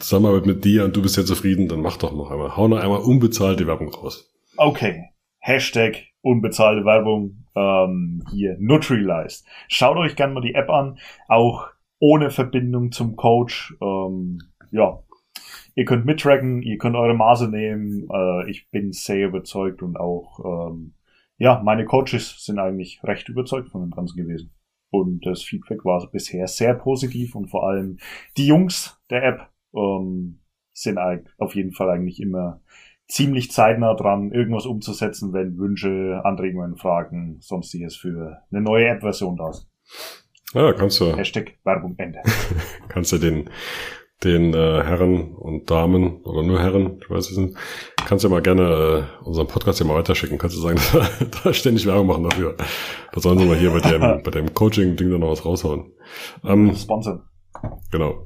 Zusammenarbeit 0.00 0.46
mit 0.46 0.64
dir 0.64 0.84
und 0.84 0.96
du 0.96 1.02
bist 1.02 1.16
ja 1.16 1.24
zufrieden, 1.24 1.68
dann 1.68 1.82
mach 1.82 1.96
doch 1.98 2.12
noch 2.12 2.30
einmal. 2.30 2.56
Hau 2.56 2.68
noch 2.68 2.78
einmal 2.78 3.00
unbezahlte 3.00 3.66
Werbung 3.66 3.92
raus. 3.92 4.32
Okay. 4.56 5.10
Hashtag 5.38 5.98
unbezahlte 6.22 6.84
Werbung 6.84 7.44
ähm, 7.54 8.24
hier 8.30 8.56
Nutrilized. 8.58 9.46
Schaut 9.68 9.96
euch 9.98 10.16
gerne 10.16 10.32
mal 10.32 10.40
die 10.40 10.54
App 10.54 10.70
an, 10.70 10.98
auch 11.28 11.68
ohne 11.98 12.30
Verbindung 12.30 12.90
zum 12.90 13.16
Coach. 13.16 13.76
Ähm, 13.82 14.38
ja, 14.70 15.02
ihr 15.74 15.84
könnt 15.84 16.06
mittracken, 16.06 16.62
ihr 16.62 16.78
könnt 16.78 16.96
eure 16.96 17.14
Maße 17.14 17.48
nehmen. 17.48 18.08
Äh, 18.10 18.50
ich 18.50 18.70
bin 18.70 18.92
sehr 18.92 19.28
überzeugt 19.28 19.82
und 19.82 19.98
auch 19.98 20.70
ähm, 20.70 20.94
ja, 21.36 21.60
meine 21.62 21.84
Coaches 21.84 22.42
sind 22.44 22.58
eigentlich 22.58 23.02
recht 23.04 23.28
überzeugt 23.28 23.68
von 23.68 23.82
dem 23.82 23.90
Ganzen 23.90 24.16
gewesen. 24.16 24.52
Und 24.90 25.26
das 25.26 25.42
Feedback 25.42 25.84
war 25.84 26.08
bisher 26.10 26.46
sehr 26.48 26.74
positiv 26.74 27.34
und 27.34 27.48
vor 27.48 27.68
allem 27.68 27.98
die 28.38 28.46
Jungs 28.46 28.98
der 29.10 29.22
App 29.22 29.50
ähm, 29.74 30.40
sind 30.72 30.98
auf 31.38 31.54
jeden 31.54 31.72
Fall 31.72 31.90
eigentlich 31.90 32.20
immer 32.20 32.60
ziemlich 33.08 33.52
zeitnah 33.52 33.94
dran, 33.94 34.32
irgendwas 34.32 34.66
umzusetzen, 34.66 35.32
wenn 35.32 35.58
Wünsche, 35.58 36.20
Anregungen, 36.24 36.76
Fragen, 36.76 37.38
sonstiges 37.40 37.96
für 37.96 38.38
eine 38.50 38.60
neue 38.60 38.88
App-Version 38.88 39.36
da 39.36 39.50
ist. 39.50 39.68
Ja, 40.54 40.72
kannst 40.72 41.00
du, 41.00 41.16
Hashtag 41.16 41.58
Werbung 41.64 41.94
Ende. 41.98 42.20
kannst 42.88 43.12
du 43.12 43.18
den 43.18 43.50
den 44.24 44.54
äh, 44.54 44.82
Herren 44.82 45.34
und 45.34 45.70
Damen 45.70 46.22
oder 46.22 46.42
nur 46.42 46.60
Herren, 46.60 46.98
ich 47.02 47.10
weiß 47.10 47.30
es 47.30 47.36
nicht, 47.36 47.54
kannst 48.06 48.24
du 48.24 48.28
ja 48.28 48.34
mal 48.34 48.40
gerne 48.40 49.08
äh, 49.22 49.26
unseren 49.26 49.46
Podcast 49.46 49.80
ja 49.80 49.86
mal 49.86 49.96
weiterschicken. 49.96 50.38
Kannst 50.38 50.56
du 50.56 50.60
sagen, 50.60 50.80
da 51.44 51.52
ständig 51.52 51.86
Werbung 51.86 52.06
machen 52.06 52.24
dafür. 52.24 52.56
Da 53.12 53.20
sollen 53.20 53.38
sie 53.38 53.44
mal 53.44 53.56
hier 53.56 53.70
bei 53.70 53.80
dem, 53.80 54.00
bei 54.24 54.30
dem 54.30 54.54
Coaching-Ding 54.54 55.10
dann 55.10 55.20
noch 55.20 55.30
was 55.30 55.44
raushauen. 55.44 55.92
Ähm, 56.44 56.74
Sponsor. 56.74 57.24
Genau. 57.90 58.24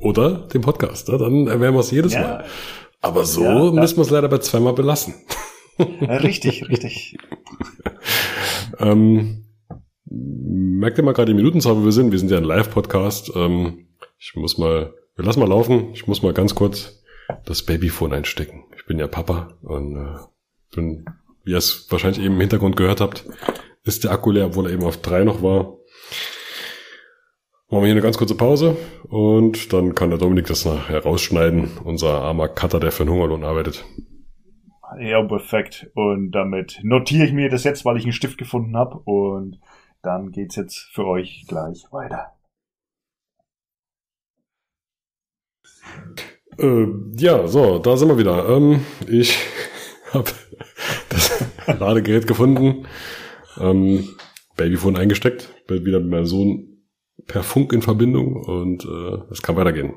Oder 0.00 0.48
den 0.48 0.60
Podcast. 0.60 1.08
Ne? 1.08 1.18
Dann 1.18 1.46
erwähnen 1.46 1.74
wir 1.74 1.80
es 1.80 1.90
jedes 1.90 2.14
Ja. 2.14 2.20
Mal. 2.20 2.44
Aber 3.06 3.24
so 3.24 3.44
Ja, 3.44 3.70
müssen 3.70 3.98
wir 3.98 4.02
es 4.02 4.10
leider 4.10 4.28
bei 4.28 4.38
zweimal 4.38 4.72
belassen. 4.72 5.14
Richtig, 5.78 6.68
richtig. 6.68 7.18
Ähm, 8.78 9.44
merkt 10.04 10.98
ihr 10.98 11.04
mal 11.04 11.12
gerade 11.12 11.32
die 11.32 11.36
Minutenzahl, 11.36 11.76
wo 11.76 11.84
wir 11.84 11.92
sind? 11.92 12.12
Wir 12.12 12.18
sind 12.18 12.30
ja 12.30 12.36
ein 12.36 12.44
Live-Podcast. 12.44 13.32
Ähm, 13.34 13.86
ich 14.18 14.34
muss 14.34 14.58
mal, 14.58 14.92
wir 15.14 15.24
lassen 15.24 15.40
mal 15.40 15.48
laufen. 15.48 15.92
Ich 15.94 16.06
muss 16.06 16.20
mal 16.20 16.34
ganz 16.34 16.54
kurz 16.54 17.02
das 17.46 17.62
Babyphone 17.62 18.12
einstecken. 18.12 18.64
Ich 18.76 18.84
bin 18.84 18.98
ja 18.98 19.06
Papa 19.06 19.56
und 19.62 19.96
äh, 19.96 20.18
bin, 20.74 21.06
wie 21.44 21.52
ihr 21.52 21.58
es 21.58 21.86
wahrscheinlich 21.90 22.22
eben 22.22 22.34
im 22.34 22.40
Hintergrund 22.40 22.76
gehört 22.76 23.00
habt, 23.00 23.24
ist 23.84 24.04
der 24.04 24.10
Akku 24.10 24.30
leer, 24.30 24.46
obwohl 24.46 24.66
er 24.66 24.72
eben 24.72 24.84
auf 24.84 24.98
drei 24.98 25.24
noch 25.24 25.42
war. 25.42 25.75
Machen 27.68 27.82
wir 27.82 27.86
hier 27.86 27.94
eine 27.94 28.02
ganz 28.02 28.16
kurze 28.16 28.36
Pause 28.36 28.76
und 29.08 29.72
dann 29.72 29.96
kann 29.96 30.10
der 30.10 30.20
Dominik 30.20 30.46
das 30.46 30.64
nachher 30.64 31.02
rausschneiden. 31.02 31.78
Unser 31.82 32.22
armer 32.22 32.46
Cutter, 32.46 32.78
der 32.78 32.92
für 32.92 33.04
den 33.04 33.12
Hungerlohn 33.12 33.42
arbeitet. 33.42 33.84
Ja, 35.00 35.20
perfekt. 35.22 35.90
Und 35.96 36.30
damit 36.30 36.78
notiere 36.84 37.26
ich 37.26 37.32
mir 37.32 37.48
das 37.48 37.64
jetzt, 37.64 37.84
weil 37.84 37.96
ich 37.96 38.04
einen 38.04 38.12
Stift 38.12 38.38
gefunden 38.38 38.76
habe. 38.76 39.00
Und 39.04 39.58
dann 40.02 40.30
geht's 40.30 40.54
jetzt 40.54 40.78
für 40.92 41.06
euch 41.06 41.44
gleich 41.48 41.84
weiter. 41.90 42.34
Äh, 46.60 46.86
ja, 47.16 47.48
so, 47.48 47.80
da 47.80 47.96
sind 47.96 48.08
wir 48.08 48.18
wieder. 48.18 48.48
Ähm, 48.48 48.84
ich 49.08 49.36
habe 50.12 50.30
das 51.08 51.44
Ladegerät 51.66 52.28
gefunden, 52.28 52.86
ähm, 53.58 54.08
Babyphone 54.56 54.96
eingesteckt, 54.96 55.52
bin 55.66 55.84
wieder 55.84 55.98
mit 55.98 56.10
meinem 56.10 56.26
Sohn 56.26 56.75
per 57.26 57.42
Funk 57.42 57.72
in 57.72 57.82
Verbindung 57.82 58.36
und 58.36 58.84
äh, 58.84 59.32
es 59.32 59.42
kann 59.42 59.56
weitergehen. 59.56 59.94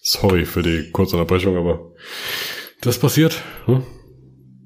Sorry 0.00 0.44
für 0.44 0.62
die 0.62 0.90
kurze 0.90 1.16
Unterbrechung, 1.16 1.56
aber 1.56 1.92
das 2.80 2.98
passiert. 2.98 3.42
Hm? 3.66 3.82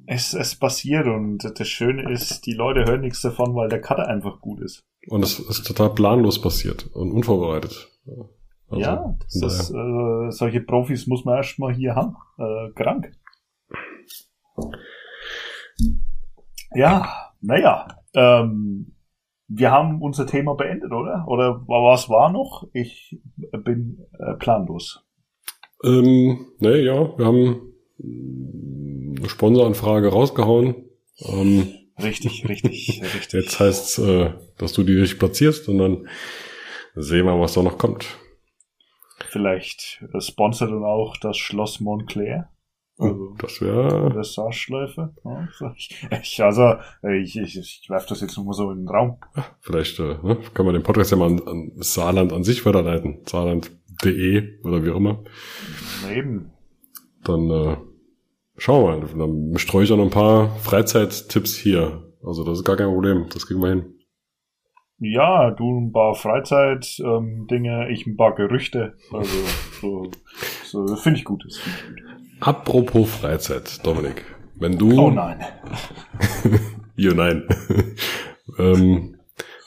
Es, 0.06 0.34
es 0.34 0.54
passiert 0.54 1.06
und 1.06 1.38
das 1.58 1.68
Schöne 1.68 2.10
ist, 2.12 2.46
die 2.46 2.52
Leute 2.52 2.84
hören 2.84 3.00
nichts 3.00 3.22
davon, 3.22 3.54
weil 3.54 3.68
der 3.68 3.80
Cutter 3.80 4.06
einfach 4.06 4.40
gut 4.40 4.60
ist. 4.60 4.84
Und 5.08 5.22
es 5.22 5.38
ist 5.38 5.66
total 5.66 5.90
planlos 5.90 6.40
passiert 6.40 6.86
und 6.94 7.12
unvorbereitet. 7.12 7.88
Also, 8.68 8.82
ja, 8.82 9.16
ist, 9.28 9.70
äh, 9.70 10.30
solche 10.30 10.60
Profis 10.60 11.06
muss 11.06 11.24
man 11.24 11.36
erstmal 11.36 11.74
hier 11.74 11.94
haben. 11.94 12.16
Äh, 12.38 12.72
krank. 12.74 13.12
Ja, 16.74 17.32
naja. 17.40 17.86
Ähm, 18.14 18.95
wir 19.48 19.70
haben 19.70 20.02
unser 20.02 20.26
Thema 20.26 20.54
beendet, 20.54 20.92
oder? 20.92 21.24
Oder 21.28 21.62
was 21.66 22.08
war 22.08 22.30
noch? 22.30 22.68
Ich 22.72 23.18
bin 23.64 24.06
äh, 24.18 24.34
planlos. 24.34 25.04
Ähm, 25.84 26.46
nee, 26.58 26.78
ja, 26.80 27.16
wir 27.18 27.24
haben 27.26 27.72
eine 28.02 29.28
Sponsoranfrage 29.28 30.08
rausgehauen. 30.08 30.86
Ähm, 31.20 31.72
Richtig, 32.02 32.46
richtig, 32.46 33.02
richtig. 33.02 33.32
Jetzt 33.32 33.58
heißt's, 33.58 33.98
äh, 33.98 34.34
dass 34.58 34.72
du 34.74 34.82
die 34.82 34.98
richtig 34.98 35.18
platzierst 35.18 35.68
und 35.68 35.78
dann 35.78 36.08
sehen 36.94 37.24
wir, 37.24 37.40
was 37.40 37.54
da 37.54 37.62
noch 37.62 37.78
kommt. 37.78 38.18
Vielleicht 39.28 40.04
äh, 40.12 40.20
sponsert 40.20 40.70
dann 40.70 40.84
auch 40.84 41.16
das 41.16 41.38
Schloss 41.38 41.80
Montclair. 41.80 42.50
Also, 42.98 43.34
Das 43.38 43.60
wäre. 43.60 44.12
Ja, 45.24 45.48
so. 45.52 45.70
ich, 45.76 46.42
also, 46.42 46.76
ich, 47.02 47.36
ich, 47.36 47.58
ich 47.58 47.86
werfe 47.90 48.08
das 48.08 48.22
jetzt 48.22 48.36
nur 48.36 48.46
mal 48.46 48.52
so 48.54 48.70
in 48.70 48.78
den 48.78 48.88
Raum. 48.88 49.18
vielleicht, 49.60 49.98
äh, 49.98 50.16
ne, 50.22 50.38
können 50.54 50.68
wir 50.68 50.72
den 50.72 50.82
Podcast 50.82 51.10
ja 51.10 51.18
mal 51.18 51.26
an, 51.26 51.42
an 51.46 51.72
Saarland 51.76 52.32
an 52.32 52.42
sich 52.44 52.64
weiterleiten. 52.64 53.20
Saarland.de 53.26 54.62
oder 54.62 54.82
wie 54.82 54.90
auch 54.90 54.96
immer. 54.96 55.24
Eben. 56.10 56.52
Dann 57.24 57.50
äh, 57.50 57.76
schauen 58.56 59.00
wir 59.00 59.06
mal. 59.06 59.26
Dann 59.26 59.58
streue 59.58 59.84
ich 59.84 59.92
auch 59.92 59.98
noch 59.98 60.04
ein 60.04 60.10
paar 60.10 60.56
Freizeittipps 60.60 61.54
hier. 61.56 62.02
Also 62.24 62.44
das 62.44 62.58
ist 62.58 62.64
gar 62.64 62.76
kein 62.76 62.88
Problem. 62.88 63.26
Das 63.32 63.46
kriegen 63.46 63.60
wir 63.60 63.68
hin. 63.68 63.92
Ja, 64.98 65.50
du 65.50 65.78
ein 65.78 65.92
paar 65.92 66.14
Freizeit-Dinge, 66.14 67.90
ich 67.90 68.06
ein 68.06 68.16
paar 68.16 68.34
Gerüchte. 68.34 68.96
Also, 69.12 69.36
so, 69.82 70.10
so 70.64 70.96
finde 70.96 71.18
ich 71.18 71.24
gut. 71.26 71.44
Das 71.44 71.58
find 71.58 71.76
ich 71.76 71.86
gut. 71.86 72.15
Apropos 72.40 73.08
Freizeit, 73.08 73.84
Dominik. 73.84 74.24
Wenn 74.54 74.78
du... 74.78 74.98
Oh 74.98 75.10
nein. 75.10 75.44
Ja, 76.98 77.12
nein. 77.12 77.46
ähm, 78.58 79.18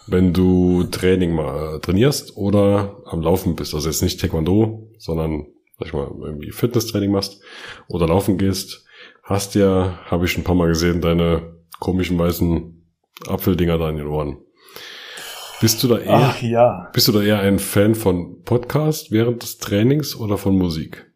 wenn 0.07 0.33
du 0.33 0.83
Training 0.85 1.35
mal 1.35 1.79
trainierst 1.79 2.35
oder 2.35 3.03
am 3.05 3.21
Laufen 3.21 3.55
bist, 3.55 3.75
also 3.75 3.87
jetzt 3.87 4.01
nicht 4.01 4.19
Taekwondo, 4.19 4.89
sondern 4.97 5.45
sag 5.77 5.87
ich 5.87 5.93
mal 5.93 6.11
irgendwie 6.23 6.51
Fitnesstraining 6.51 7.11
machst 7.11 7.39
oder 7.87 8.07
laufen 8.07 8.39
gehst, 8.39 8.83
hast 9.21 9.53
ja, 9.53 9.99
habe 10.05 10.25
ich 10.25 10.31
schon 10.31 10.41
ein 10.41 10.45
paar 10.45 10.55
Mal 10.55 10.69
gesehen, 10.69 11.01
deine 11.01 11.53
komischen 11.79 12.17
weißen 12.17 12.83
Apfeldinger 13.27 13.77
da 13.77 13.89
in 13.89 13.97
den 13.97 14.07
Ohren. 14.07 14.37
Bist 15.61 15.83
du 15.83 15.87
da 15.87 15.99
eher, 15.99 16.33
Ach 16.33 16.41
ja. 16.41 16.89
bist 16.93 17.09
du 17.09 17.11
da 17.11 17.21
eher 17.21 17.39
ein 17.39 17.59
Fan 17.59 17.93
von 17.93 18.43
Podcast 18.43 19.11
während 19.11 19.43
des 19.43 19.57
Trainings 19.59 20.15
oder 20.15 20.37
von 20.37 20.57
Musik? 20.57 21.08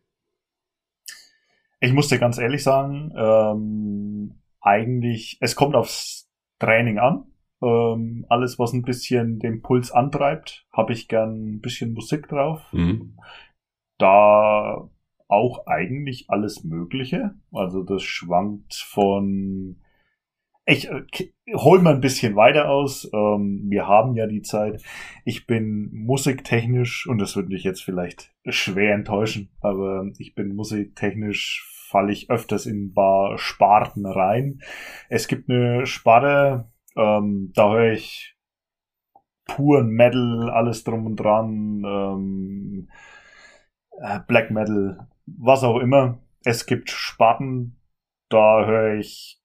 Ich 1.84 1.92
muss 1.92 2.08
dir 2.08 2.18
ganz 2.18 2.38
ehrlich 2.38 2.64
sagen, 2.64 3.12
ähm, 3.14 4.40
eigentlich, 4.62 5.38
es 5.42 5.58
kommt 5.58 5.76
aufs 5.76 6.32
Training 6.58 6.98
an. 6.98 7.26
Ähm, 7.62 8.26
alles, 8.30 8.58
was 8.58 8.72
ein 8.72 8.84
bisschen 8.84 9.40
den 9.40 9.62
Puls 9.62 9.92
antreibt, 9.92 10.66
habe 10.72 10.94
ich 10.94 11.10
gern 11.10 11.56
ein 11.56 11.60
bisschen 11.60 11.92
Musik 11.92 12.30
drauf. 12.30 12.62
Mhm. 12.72 13.20
Da 13.98 14.90
auch 15.28 15.68
eigentlich 15.68 16.30
alles 16.30 16.64
Mögliche. 16.64 17.36
Also 17.52 17.84
das 17.84 18.02
schwankt 18.02 18.76
von 18.76 19.83
ich 20.66 20.90
äh, 20.90 21.04
hol 21.54 21.82
mal 21.82 21.96
ein 21.96 22.02
bisschen 22.02 22.36
weiter 22.36 22.70
aus. 22.70 23.10
Ähm, 23.14 23.66
wir 23.70 23.88
haben 23.88 24.16
ja 24.16 24.28
die 24.28 24.42
Zeit. 24.42 24.82
Ich 25.26 25.46
bin 25.46 25.90
musiktechnisch, 25.94 27.08
und 27.08 27.20
das 27.20 27.36
würde 27.36 27.50
mich 27.50 27.64
jetzt 27.64 27.84
vielleicht 27.84 28.34
schwer 28.48 28.94
enttäuschen, 28.94 29.50
aber 29.62 30.10
ich 30.18 30.36
bin 30.36 30.56
musiktechnisch, 30.56 31.70
falle 31.90 32.12
ich 32.12 32.30
öfters 32.30 32.66
in 32.66 32.88
ein 32.88 32.94
paar 32.94 33.38
Sparten 33.38 34.06
rein. 34.06 34.62
Es 35.10 35.28
gibt 35.28 35.50
eine 35.50 35.86
Sparte, 35.86 36.72
ähm, 36.96 37.52
da 37.56 37.72
höre 37.72 37.94
ich 37.94 38.36
puren 39.46 39.90
Metal, 39.90 40.50
alles 40.50 40.84
drum 40.84 41.06
und 41.06 41.18
dran, 41.18 41.84
ähm, 41.86 42.90
äh, 44.02 44.20
Black 44.28 44.50
Metal, 44.52 45.08
was 45.26 45.64
auch 45.64 45.80
immer. 45.80 46.20
Es 46.46 46.66
gibt 46.66 46.90
Sparten, 46.90 47.80
da 48.30 48.66
höre 48.66 48.96
ich 48.96 49.43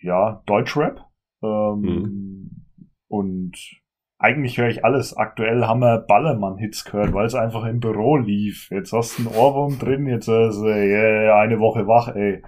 ja, 0.00 0.42
Deutschrap. 0.46 1.04
Ähm, 1.42 1.80
mhm. 1.80 2.64
Und 3.08 3.80
eigentlich 4.18 4.58
höre 4.58 4.68
ich 4.68 4.84
alles. 4.84 5.16
Aktuell 5.16 5.66
haben 5.66 5.80
wir 5.80 5.98
Ballermann-Hits 5.98 6.84
gehört, 6.84 7.12
weil 7.12 7.26
es 7.26 7.34
einfach 7.34 7.64
im 7.64 7.80
Büro 7.80 8.16
lief. 8.16 8.68
Jetzt 8.70 8.92
hast 8.92 9.18
du 9.18 9.28
einen 9.28 9.36
Ohrwurm 9.36 9.78
drin, 9.78 10.06
jetzt 10.06 10.28
ist 10.28 10.62
äh, 10.62 11.30
eine 11.30 11.60
Woche 11.60 11.86
wach, 11.86 12.08
ey. 12.08 12.42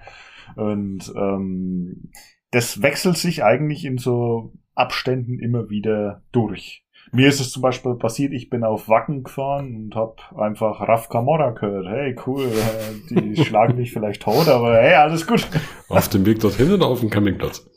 Und 0.57 1.13
ähm, 1.17 2.11
das 2.51 2.83
wechselt 2.83 3.17
sich 3.17 3.45
eigentlich 3.45 3.85
in 3.85 3.99
so 3.99 4.53
Abständen 4.75 5.39
immer 5.39 5.71
wieder 5.71 6.23
durch. 6.33 6.85
Mir 7.13 7.29
ist 7.29 7.41
es 7.41 7.51
zum 7.51 7.63
Beispiel 7.63 7.95
passiert, 7.95 8.33
ich 8.33 8.51
bin 8.51 8.63
auf 8.63 8.89
Wacken 8.89 9.25
gefahren 9.25 9.75
und 9.75 9.97
hab 9.97 10.33
einfach 10.37 10.81
Raf 10.81 11.09
Camorra 11.09 11.51
gehört. 11.51 11.87
Hey, 11.89 12.17
cool, 12.27 12.45
äh, 12.45 13.15
die 13.15 13.37
schlagen 13.45 13.77
dich 13.77 13.93
vielleicht 13.93 14.23
tot, 14.23 14.49
aber 14.49 14.77
hey, 14.77 14.95
alles 14.95 15.27
gut. 15.27 15.49
Auf 15.89 16.09
dem 16.09 16.25
Weg 16.25 16.39
dorthin 16.39 16.73
oder 16.73 16.87
auf 16.87 17.01
dem 17.01 17.11
Campingplatz? 17.11 17.69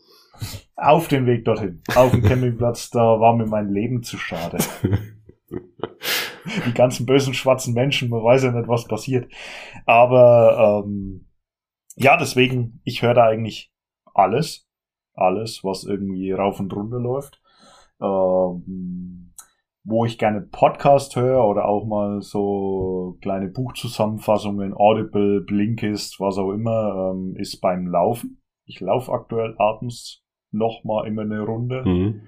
Auf 0.76 1.08
dem 1.08 1.26
Weg 1.26 1.46
dorthin. 1.46 1.82
Auf 1.96 2.12
dem 2.12 2.22
Campingplatz, 2.22 2.92
da 2.92 3.20
war 3.20 3.36
mir 3.36 3.48
mein 3.48 3.70
Leben 3.70 4.04
zu 4.04 4.18
schade. 4.18 4.58
Die 5.50 6.74
ganzen 6.74 7.06
bösen 7.06 7.34
schwarzen 7.34 7.74
Menschen, 7.74 8.10
man 8.10 8.24
weiß 8.24 8.44
ja 8.44 8.52
nicht, 8.52 8.68
was 8.68 8.88
passiert. 8.88 9.32
Aber 9.86 10.84
ähm, 10.86 11.28
ja, 11.96 12.18
deswegen, 12.18 12.82
ich 12.84 13.02
höre 13.02 13.14
da 13.14 13.26
eigentlich 13.26 13.72
alles. 14.14 14.68
Alles, 15.16 15.64
was 15.64 15.84
irgendwie 15.84 16.32
rauf 16.32 16.60
und 16.60 16.74
runter 16.74 17.00
läuft 17.00 17.43
ähm, 18.04 19.34
wo 19.86 20.06
ich 20.06 20.18
gerne 20.18 20.42
Podcast 20.42 21.16
höre 21.16 21.46
oder 21.46 21.66
auch 21.66 21.86
mal 21.86 22.22
so 22.22 23.18
kleine 23.22 23.50
Buchzusammenfassungen, 23.50 24.74
Audible, 24.74 25.42
Blinkist, 25.42 26.20
was 26.20 26.38
auch 26.38 26.52
immer, 26.52 27.12
ähm, 27.12 27.36
ist 27.38 27.60
beim 27.60 27.88
Laufen. 27.88 28.42
Ich 28.66 28.80
laufe 28.80 29.12
aktuell 29.12 29.56
abends 29.58 30.24
noch 30.52 30.84
mal 30.84 31.06
immer 31.06 31.24
eine 31.24 31.42
Runde. 31.42 31.84
Mhm. 31.84 32.22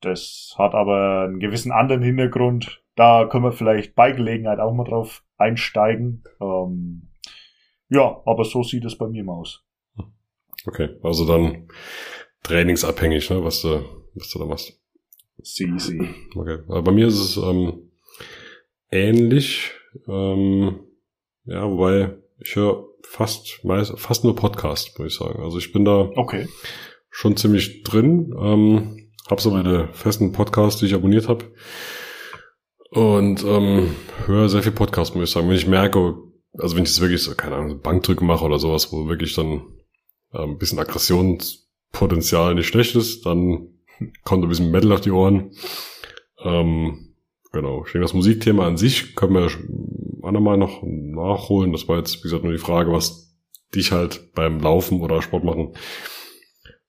Das 0.00 0.54
hat 0.58 0.74
aber 0.74 1.24
einen 1.24 1.40
gewissen 1.40 1.72
anderen 1.72 2.02
Hintergrund. 2.02 2.82
Da 2.96 3.26
können 3.26 3.44
wir 3.44 3.52
vielleicht 3.52 3.94
bei 3.94 4.12
Gelegenheit 4.12 4.60
auch 4.60 4.74
mal 4.74 4.84
drauf 4.84 5.24
einsteigen. 5.38 6.22
Ähm, 6.40 7.08
ja, 7.88 8.20
aber 8.26 8.44
so 8.44 8.62
sieht 8.62 8.84
es 8.84 8.98
bei 8.98 9.08
mir 9.08 9.24
mal 9.24 9.34
aus. 9.34 9.64
Okay, 10.66 10.90
also 11.02 11.26
dann 11.26 11.68
trainingsabhängig, 12.42 13.30
ne, 13.30 13.42
was 13.42 13.62
du, 13.62 13.82
was 14.14 14.30
du 14.30 14.38
da 14.38 14.44
machst. 14.44 14.83
Sie, 15.42 15.72
sie. 15.78 16.00
Okay. 16.34 16.58
Aber 16.68 16.82
bei 16.82 16.92
mir 16.92 17.06
ist 17.06 17.18
es 17.18 17.36
ähm, 17.36 17.90
ähnlich. 18.90 19.72
Ähm, 20.08 20.80
ja, 21.44 21.68
wobei 21.70 22.16
ich 22.38 22.56
höre 22.56 22.86
fast 23.02 23.64
meist, 23.64 23.98
fast 23.98 24.24
nur 24.24 24.34
Podcast, 24.34 24.98
muss 24.98 25.12
ich 25.12 25.18
sagen. 25.18 25.42
Also 25.42 25.58
ich 25.58 25.72
bin 25.72 25.84
da 25.84 26.10
okay. 26.16 26.48
schon 27.10 27.36
ziemlich 27.36 27.82
drin. 27.82 28.34
Ähm, 28.38 29.10
habe 29.28 29.40
so 29.40 29.50
meine 29.50 29.88
festen 29.92 30.32
Podcasts, 30.32 30.80
die 30.80 30.86
ich 30.86 30.94
abonniert 30.94 31.28
habe. 31.28 31.44
Und 32.90 33.44
ähm, 33.44 33.94
höre 34.26 34.48
sehr 34.48 34.62
viel 34.62 34.72
Podcast, 34.72 35.14
muss 35.14 35.24
ich 35.28 35.30
sagen. 35.30 35.48
Wenn 35.48 35.56
ich 35.56 35.66
merke, 35.66 36.16
also 36.58 36.76
wenn 36.76 36.84
ich 36.84 36.90
jetzt 36.90 37.00
wirklich 37.00 37.22
so, 37.22 37.34
keine 37.34 37.56
Ahnung, 37.56 37.80
Bankdrücke 37.80 38.24
mache 38.24 38.44
oder 38.44 38.58
sowas, 38.58 38.92
wo 38.92 39.08
wirklich 39.08 39.34
dann 39.34 39.64
ähm, 40.32 40.50
ein 40.52 40.58
bisschen 40.58 40.78
Aggressionspotenzial 40.78 42.54
nicht 42.54 42.68
schlecht 42.68 42.94
ist, 42.94 43.26
dann 43.26 43.73
kommt 44.24 44.44
ein 44.44 44.48
bisschen 44.48 44.70
Metal 44.70 44.92
auf 44.92 45.00
die 45.00 45.10
Ohren. 45.10 45.50
Ähm, 46.42 47.14
genau. 47.52 47.84
Ich 47.84 47.92
denke, 47.92 48.04
das 48.04 48.14
Musikthema 48.14 48.66
an 48.66 48.76
sich 48.76 49.14
können 49.14 49.34
wir 49.34 49.50
andermal 50.26 50.56
noch 50.56 50.82
nachholen. 50.82 51.72
Das 51.72 51.88
war 51.88 51.98
jetzt, 51.98 52.18
wie 52.18 52.22
gesagt, 52.22 52.44
nur 52.44 52.52
die 52.52 52.58
Frage, 52.58 52.92
was 52.92 53.36
dich 53.74 53.92
halt 53.92 54.32
beim 54.34 54.60
Laufen 54.60 55.00
oder 55.00 55.22
Sport 55.22 55.44
machen 55.44 55.74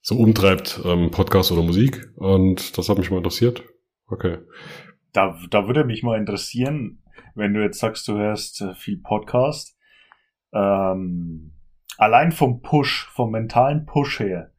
so 0.06 0.20
umtreibt, 0.20 0.80
ähm, 0.86 1.10
Podcast 1.10 1.52
oder 1.52 1.64
Musik. 1.64 2.12
Und 2.16 2.78
das 2.78 2.90
hat 2.90 3.00
mich 3.00 3.10
mal 3.10 3.18
interessiert. 3.18 3.64
Okay. 4.06 4.38
Da, 5.14 5.36
da 5.50 5.66
würde 5.66 5.84
mich 5.84 6.04
mal 6.04 6.20
interessieren, 6.20 7.02
wenn 7.34 7.56
du 7.56 7.64
jetzt 7.64 7.80
sagst, 7.80 8.08
du 8.08 8.14
hörst 8.14 8.62
äh, 8.62 8.76
viel 8.76 9.02
Podcast. 9.02 9.76
Ähm, 10.54 11.54
allein 11.98 12.32
vom 12.32 12.62
Push, 12.62 13.10
vom 13.14 13.32
mentalen 13.32 13.88
Push 13.88 14.20
her, 14.20 14.52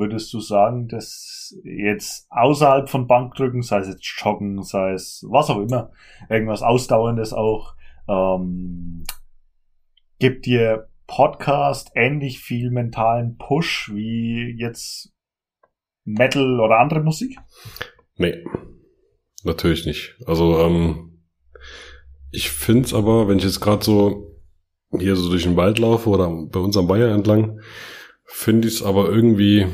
würdest 0.00 0.32
du 0.32 0.40
sagen, 0.40 0.88
dass 0.88 1.56
jetzt 1.62 2.26
außerhalb 2.30 2.88
von 2.88 3.06
Bankdrücken, 3.06 3.62
sei 3.62 3.78
es 3.78 3.88
jetzt 3.88 4.04
Joggen, 4.04 4.62
sei 4.62 4.92
es 4.92 5.24
was 5.28 5.50
auch 5.50 5.60
immer, 5.60 5.92
irgendwas 6.28 6.62
Ausdauerndes 6.62 7.32
auch, 7.32 7.74
ähm, 8.08 9.04
gibt 10.18 10.46
dir 10.46 10.88
Podcast 11.06 11.90
ähnlich 11.94 12.40
viel 12.40 12.70
mentalen 12.70 13.36
Push 13.36 13.90
wie 13.94 14.56
jetzt 14.58 15.12
Metal 16.04 16.60
oder 16.60 16.78
andere 16.78 17.00
Musik? 17.00 17.36
Nee, 18.16 18.44
natürlich 19.44 19.86
nicht. 19.86 20.16
Also 20.26 20.58
ähm, 20.60 21.24
ich 22.30 22.50
finde 22.50 22.84
es 22.84 22.94
aber, 22.94 23.28
wenn 23.28 23.38
ich 23.38 23.44
jetzt 23.44 23.60
gerade 23.60 23.84
so 23.84 24.36
hier 24.96 25.16
so 25.16 25.30
durch 25.30 25.44
den 25.44 25.56
Wald 25.56 25.78
laufe 25.78 26.08
oder 26.08 26.28
bei 26.28 26.60
uns 26.60 26.76
am 26.76 26.86
Bayer 26.86 27.14
entlang, 27.14 27.60
finde 28.24 28.68
ich 28.68 28.74
es 28.74 28.82
aber 28.82 29.08
irgendwie 29.08 29.66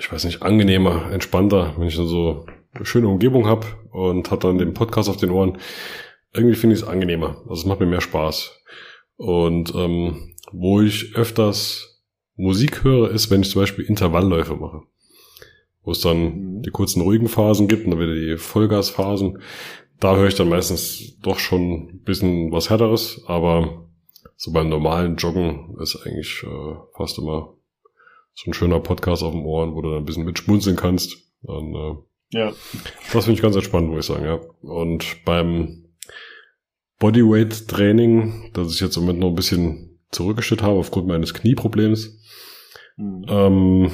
ich 0.00 0.10
weiß 0.10 0.24
nicht, 0.24 0.42
angenehmer, 0.42 1.12
entspannter, 1.12 1.74
wenn 1.76 1.86
ich 1.86 1.96
dann 1.96 2.06
so 2.06 2.46
eine 2.72 2.86
schöne 2.86 3.08
Umgebung 3.08 3.46
habe 3.46 3.66
und 3.92 4.30
hat 4.30 4.44
dann 4.44 4.56
den 4.56 4.72
Podcast 4.72 5.10
auf 5.10 5.18
den 5.18 5.30
Ohren. 5.30 5.58
Irgendwie 6.32 6.56
finde 6.56 6.74
ich 6.74 6.82
es 6.82 6.88
angenehmer. 6.88 7.36
Also 7.42 7.62
es 7.62 7.66
macht 7.66 7.80
mir 7.80 7.86
mehr 7.86 8.00
Spaß. 8.00 8.50
Und 9.16 9.74
ähm, 9.74 10.34
wo 10.52 10.80
ich 10.80 11.14
öfters 11.16 12.02
Musik 12.34 12.82
höre, 12.82 13.10
ist, 13.10 13.30
wenn 13.30 13.42
ich 13.42 13.50
zum 13.50 13.60
Beispiel 13.60 13.84
Intervallläufe 13.84 14.56
mache. 14.56 14.82
Wo 15.82 15.90
es 15.90 16.00
dann 16.00 16.18
mhm. 16.22 16.62
die 16.62 16.70
kurzen 16.70 17.02
ruhigen 17.02 17.28
Phasen 17.28 17.68
gibt 17.68 17.84
und 17.84 17.90
dann 17.90 18.00
wieder 18.00 18.14
die 18.14 18.38
Vollgasphasen. 18.38 19.42
Da 19.98 20.16
höre 20.16 20.28
ich 20.28 20.34
dann 20.34 20.48
meistens 20.48 21.18
doch 21.20 21.38
schon 21.38 21.90
ein 21.90 22.02
bisschen 22.04 22.50
was 22.52 22.70
härteres, 22.70 23.22
aber 23.26 23.86
so 24.36 24.52
beim 24.52 24.70
normalen 24.70 25.16
Joggen 25.16 25.76
ist 25.82 25.96
eigentlich 26.06 26.42
äh, 26.42 26.74
fast 26.96 27.18
immer 27.18 27.54
so 28.42 28.50
ein 28.50 28.54
schöner 28.54 28.80
Podcast 28.80 29.22
auf 29.22 29.32
dem 29.32 29.44
Ohren, 29.44 29.74
wo 29.74 29.82
du 29.82 29.90
dann 29.90 29.98
ein 29.98 30.04
bisschen 30.04 30.24
mitschmunzeln 30.24 30.76
kannst. 30.76 31.16
Und, 31.42 31.74
äh, 31.74 32.38
ja. 32.38 32.52
Das 33.12 33.24
finde 33.24 33.32
ich 33.32 33.42
ganz 33.42 33.54
entspannt, 33.54 33.88
muss 33.88 34.08
ich 34.08 34.14
sagen, 34.14 34.24
ja. 34.24 34.40
Und 34.62 35.24
beim 35.24 35.84
Bodyweight-Training, 36.98 38.50
das 38.54 38.72
ich 38.72 38.80
jetzt 38.80 38.96
im 38.96 39.02
Moment 39.02 39.20
noch 39.20 39.28
ein 39.28 39.34
bisschen 39.34 40.00
zurückgestellt 40.10 40.62
habe 40.62 40.78
aufgrund 40.78 41.06
meines 41.06 41.34
Knieproblems, 41.34 42.18
mhm. 42.96 43.24
ähm, 43.28 43.90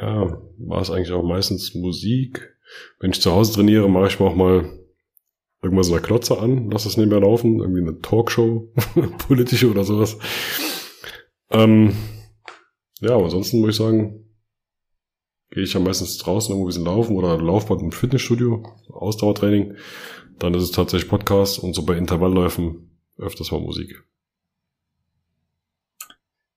ja, 0.00 0.40
war 0.58 0.80
es 0.80 0.90
eigentlich 0.90 1.12
auch 1.12 1.22
meistens 1.22 1.74
Musik. 1.74 2.56
Wenn 3.00 3.10
ich 3.10 3.20
zu 3.20 3.32
Hause 3.32 3.52
trainiere, 3.52 3.88
mache 3.90 4.06
ich 4.06 4.18
mir 4.18 4.26
auch 4.26 4.34
mal 4.34 4.64
irgendwas 5.62 5.88
in 5.88 5.92
der 5.92 6.02
Klotze 6.02 6.38
an, 6.38 6.70
lass 6.70 6.86
es 6.86 6.96
nebenher 6.96 7.20
laufen, 7.20 7.60
irgendwie 7.60 7.82
eine 7.82 8.00
Talkshow, 8.00 8.72
politische 9.28 9.70
oder 9.70 9.84
sowas. 9.84 10.18
Ähm, 11.50 11.94
ja, 13.02 13.14
aber 13.14 13.24
ansonsten 13.24 13.60
muss 13.60 13.70
ich 13.70 13.76
sagen, 13.76 14.24
gehe 15.50 15.64
ich 15.64 15.74
ja 15.74 15.80
meistens 15.80 16.18
draußen 16.18 16.52
irgendwo 16.52 16.66
ein 16.66 16.68
bisschen 16.68 16.84
laufen 16.84 17.16
oder 17.16 17.36
Laufbad 17.36 17.82
im 17.82 17.92
Fitnessstudio, 17.92 18.62
Ausdauertraining. 18.88 19.76
Dann 20.38 20.54
ist 20.54 20.62
es 20.62 20.70
tatsächlich 20.70 21.10
Podcast 21.10 21.58
und 21.58 21.74
so 21.74 21.84
bei 21.84 21.96
Intervallläufen 21.96 22.98
öfters 23.18 23.50
mal 23.50 23.60
Musik. 23.60 24.04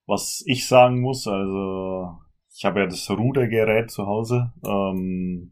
Was 0.06 0.44
ich 0.46 0.66
sagen 0.66 1.00
muss, 1.00 1.26
also 1.26 2.18
ich 2.54 2.64
habe 2.64 2.80
ja 2.80 2.86
das 2.86 3.10
Rudergerät 3.10 3.90
zu 3.90 4.06
Hause. 4.06 4.52
Ähm, 4.64 5.50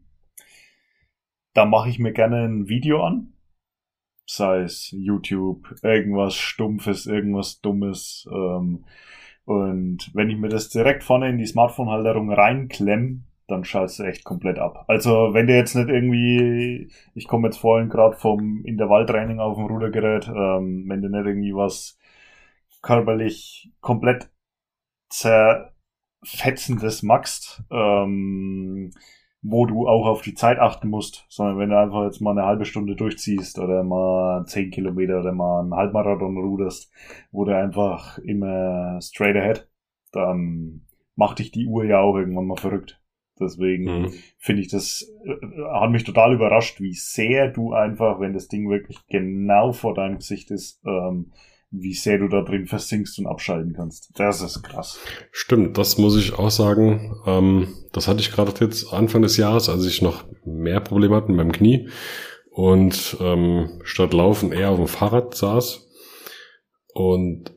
da 1.53 1.65
mache 1.65 1.89
ich 1.89 1.99
mir 1.99 2.13
gerne 2.13 2.45
ein 2.45 2.67
Video 2.67 3.03
an. 3.03 3.33
Sei 4.25 4.61
es 4.61 4.89
YouTube, 4.91 5.75
irgendwas 5.83 6.35
Stumpfes, 6.35 7.05
irgendwas 7.05 7.61
Dummes. 7.61 8.27
Ähm, 8.31 8.85
und 9.45 10.11
wenn 10.13 10.29
ich 10.29 10.37
mir 10.37 10.49
das 10.49 10.69
direkt 10.69 11.03
vorne 11.03 11.29
in 11.29 11.37
die 11.37 11.45
Smartphone-Halterung 11.45 12.31
reinklemme, 12.31 13.21
dann 13.47 13.63
schaltest 13.63 13.99
du 13.99 14.03
echt 14.03 14.23
komplett 14.23 14.57
ab. 14.57 14.85
Also 14.87 15.33
wenn 15.33 15.45
du 15.47 15.55
jetzt 15.55 15.75
nicht 15.75 15.89
irgendwie, 15.89 16.89
ich 17.13 17.27
komme 17.27 17.47
jetzt 17.47 17.57
vorhin 17.57 17.89
gerade 17.89 18.17
vom 18.17 18.65
Intervalltraining 18.65 19.39
auf 19.39 19.57
dem 19.57 19.67
Rudergerät, 19.67 20.27
ähm, 20.27 20.85
wenn 20.87 21.01
du 21.01 21.09
nicht 21.09 21.25
irgendwie 21.25 21.53
was 21.53 21.99
körperlich 22.81 23.71
komplett 23.81 24.31
zerfetzendes 25.09 27.03
magst, 27.03 27.63
ähm, 27.69 28.91
wo 29.47 29.67
du 29.67 29.87
auch 29.87 30.07
auf 30.07 30.23
die 30.23 30.33
Zeit 30.33 30.57
achten 30.57 30.89
musst, 30.89 31.25
sondern 31.29 31.59
wenn 31.59 31.69
du 31.69 31.79
einfach 31.79 32.03
jetzt 32.05 32.19
mal 32.19 32.31
eine 32.31 32.47
halbe 32.47 32.65
Stunde 32.65 32.95
durchziehst 32.95 33.59
oder 33.59 33.83
mal 33.83 34.43
zehn 34.45 34.71
Kilometer 34.71 35.19
oder 35.19 35.33
mal 35.33 35.61
einen 35.61 35.75
Halbmarathon 35.75 36.37
ruderst, 36.37 36.91
wo 37.31 37.45
du 37.45 37.55
einfach 37.55 38.17
immer 38.17 38.99
straight 39.01 39.35
ahead, 39.35 39.69
dann 40.11 40.81
macht 41.15 41.39
dich 41.39 41.51
die 41.51 41.67
Uhr 41.67 41.85
ja 41.85 41.99
auch 41.99 42.15
irgendwann 42.15 42.47
mal 42.47 42.57
verrückt. 42.57 42.99
Deswegen 43.39 43.83
mhm. 43.83 44.13
finde 44.37 44.61
ich 44.63 44.69
das, 44.69 45.11
äh, 45.25 45.35
hat 45.73 45.91
mich 45.91 46.05
total 46.05 46.33
überrascht, 46.33 46.81
wie 46.81 46.93
sehr 46.93 47.49
du 47.49 47.73
einfach, 47.73 48.19
wenn 48.19 48.33
das 48.33 48.47
Ding 48.47 48.69
wirklich 48.69 48.97
genau 49.07 49.73
vor 49.73 49.93
deinem 49.93 50.17
Gesicht 50.17 50.49
ist, 50.49 50.81
ähm, 50.85 51.33
wie 51.71 51.93
sehr 51.93 52.17
du 52.17 52.27
da 52.27 52.41
drin 52.41 52.67
versinkst 52.67 53.19
und 53.19 53.27
abschalten 53.27 53.73
kannst. 53.73 54.11
Das 54.15 54.41
ist 54.41 54.61
krass. 54.63 54.99
Stimmt, 55.31 55.77
das 55.77 55.97
muss 55.97 56.17
ich 56.17 56.33
auch 56.33 56.51
sagen. 56.51 57.15
Ähm, 57.25 57.67
das 57.91 58.07
hatte 58.07 58.21
ich 58.21 58.31
gerade 58.31 58.53
jetzt 58.59 58.93
Anfang 58.93 59.21
des 59.21 59.37
Jahres, 59.37 59.69
als 59.69 59.85
ich 59.85 60.01
noch 60.01 60.25
mehr 60.45 60.79
Probleme 60.79 61.15
hatte 61.15 61.27
mit 61.27 61.37
meinem 61.37 61.51
Knie 61.51 61.89
und 62.51 63.17
ähm, 63.19 63.81
statt 63.83 64.13
Laufen 64.13 64.51
eher 64.51 64.69
auf 64.69 64.77
dem 64.77 64.87
Fahrrad 64.87 65.35
saß 65.35 65.89
und 66.93 67.53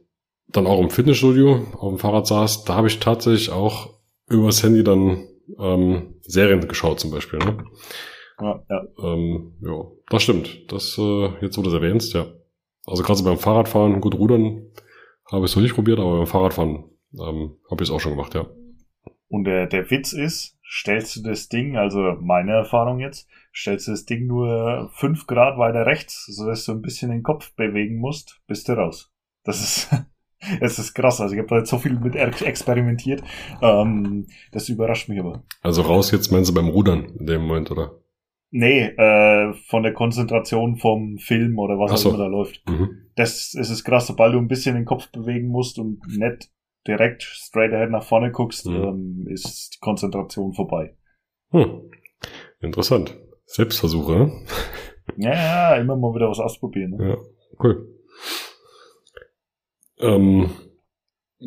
dann 0.49 0.66
auch 0.66 0.81
im 0.81 0.90
Fitnessstudio 0.90 1.66
auf 1.79 1.90
dem 1.90 1.99
Fahrrad 1.99 2.27
saß. 2.27 2.64
Da 2.64 2.75
habe 2.75 2.88
ich 2.88 2.99
tatsächlich 2.99 3.51
auch 3.51 3.99
übers 4.29 4.62
Handy 4.62 4.83
dann 4.83 5.29
ähm, 5.59 6.16
Serien 6.23 6.66
geschaut 6.66 7.01
zum 7.01 7.11
Beispiel. 7.11 7.38
Ne? 7.38 7.64
Ja, 8.40 8.64
ja. 8.68 8.85
Ähm, 9.03 9.55
ja, 9.61 9.85
das 10.11 10.23
stimmt. 10.23 10.73
Das 10.73 10.99
äh, 10.99 11.29
jetzt, 11.40 11.59
wo 11.59 11.62
du 11.62 11.68
es 11.68 11.75
erwähnst, 11.75 12.14
ja. 12.14 12.27
Also 12.88 13.03
gerade 13.03 13.18
so 13.18 13.24
beim 13.24 13.38
Fahrradfahren, 13.38 14.01
gut 14.01 14.14
rudern, 14.14 14.66
habe 15.31 15.44
ich 15.44 15.53
es 15.53 15.57
noch 15.57 15.62
nicht 15.62 15.74
probiert, 15.74 15.98
aber 15.98 16.18
beim 16.18 16.27
Fahrradfahren 16.27 16.85
ähm, 17.14 17.57
habe 17.70 17.83
ich 17.83 17.88
es 17.88 17.90
auch 17.90 18.01
schon 18.01 18.12
gemacht, 18.12 18.35
ja. 18.35 18.46
Und 19.29 19.44
der, 19.44 19.66
der 19.66 19.90
Witz 19.90 20.12
ist, 20.12 20.57
stellst 20.66 21.16
du 21.16 21.22
das 21.22 21.48
Ding, 21.48 21.77
also 21.77 22.16
meine 22.20 22.53
Erfahrung 22.53 22.98
jetzt, 22.98 23.29
stellst 23.55 23.88
du 23.88 23.90
das 23.92 24.07
Ding 24.07 24.27
nur 24.27 24.90
fünf 24.94 25.27
Grad 25.27 25.59
weiter 25.59 25.85
rechts, 25.85 26.27
sodass 26.27 26.64
du 26.64 26.72
ein 26.72 26.83
bisschen 26.83 27.11
den 27.11 27.22
Kopf 27.22 27.55
bewegen 27.55 27.98
musst, 27.98 28.40
bist 28.46 28.68
du 28.68 28.72
raus. 28.72 29.12
Das 29.44 29.62
ist, 29.62 29.90
es 30.61 30.79
ist 30.79 30.94
krass. 30.94 31.20
Also 31.20 31.35
ich 31.35 31.40
habe 31.40 31.48
da 31.48 31.59
jetzt 31.59 31.70
so 31.70 31.79
viel 31.79 31.98
mit 31.98 32.16
experimentiert. 32.16 33.22
Ähm, 33.61 34.27
das 34.53 34.68
überrascht 34.68 35.09
mich 35.09 35.20
aber. 35.20 35.42
Also 35.62 35.83
raus 35.83 36.11
jetzt 36.11 36.31
meinst 36.31 36.51
du 36.51 36.55
beim 36.55 36.68
Rudern 36.68 37.05
in 37.18 37.27
dem 37.27 37.42
Moment, 37.42 37.70
oder? 37.70 37.92
Nee, 38.51 38.81
äh, 38.85 39.53
von 39.67 39.83
der 39.83 39.93
Konzentration 39.93 40.77
vom 40.77 41.19
Film 41.19 41.59
oder 41.59 41.79
was 41.79 42.07
auch 42.07 42.11
immer 42.11 42.25
da 42.25 42.27
läuft. 42.27 42.67
Mhm. 42.69 43.11
Das, 43.15 43.53
ist 43.55 43.85
krass, 43.85 44.07
sobald 44.07 44.33
du 44.33 44.39
ein 44.39 44.49
bisschen 44.49 44.75
den 44.75 44.87
Kopf 44.87 45.11
bewegen 45.11 45.49
musst 45.49 45.79
und 45.79 46.01
nicht 46.07 46.51
direkt 46.87 47.23
straight 47.23 47.75
ahead 47.75 47.91
nach 47.91 48.05
vorne 48.05 48.33
guckst, 48.33 48.67
mhm. 48.67 48.75
ähm, 48.75 49.27
ist 49.29 49.75
die 49.75 49.81
Konzentration 49.81 50.55
vorbei. 50.55 50.97
Hm. 51.51 51.91
Interessant. 52.61 53.17
Selbstversuche. 53.45 54.13
Ne? 54.13 54.33
ja, 55.17 55.35
ja, 55.35 55.77
immer 55.77 55.97
mal 55.97 56.15
wieder 56.15 56.31
was 56.31 56.39
ausprobieren. 56.39 56.93
Ne? 56.93 57.09
Ja, 57.11 57.17
cool. 57.63 57.95
Ähm, 60.01 60.51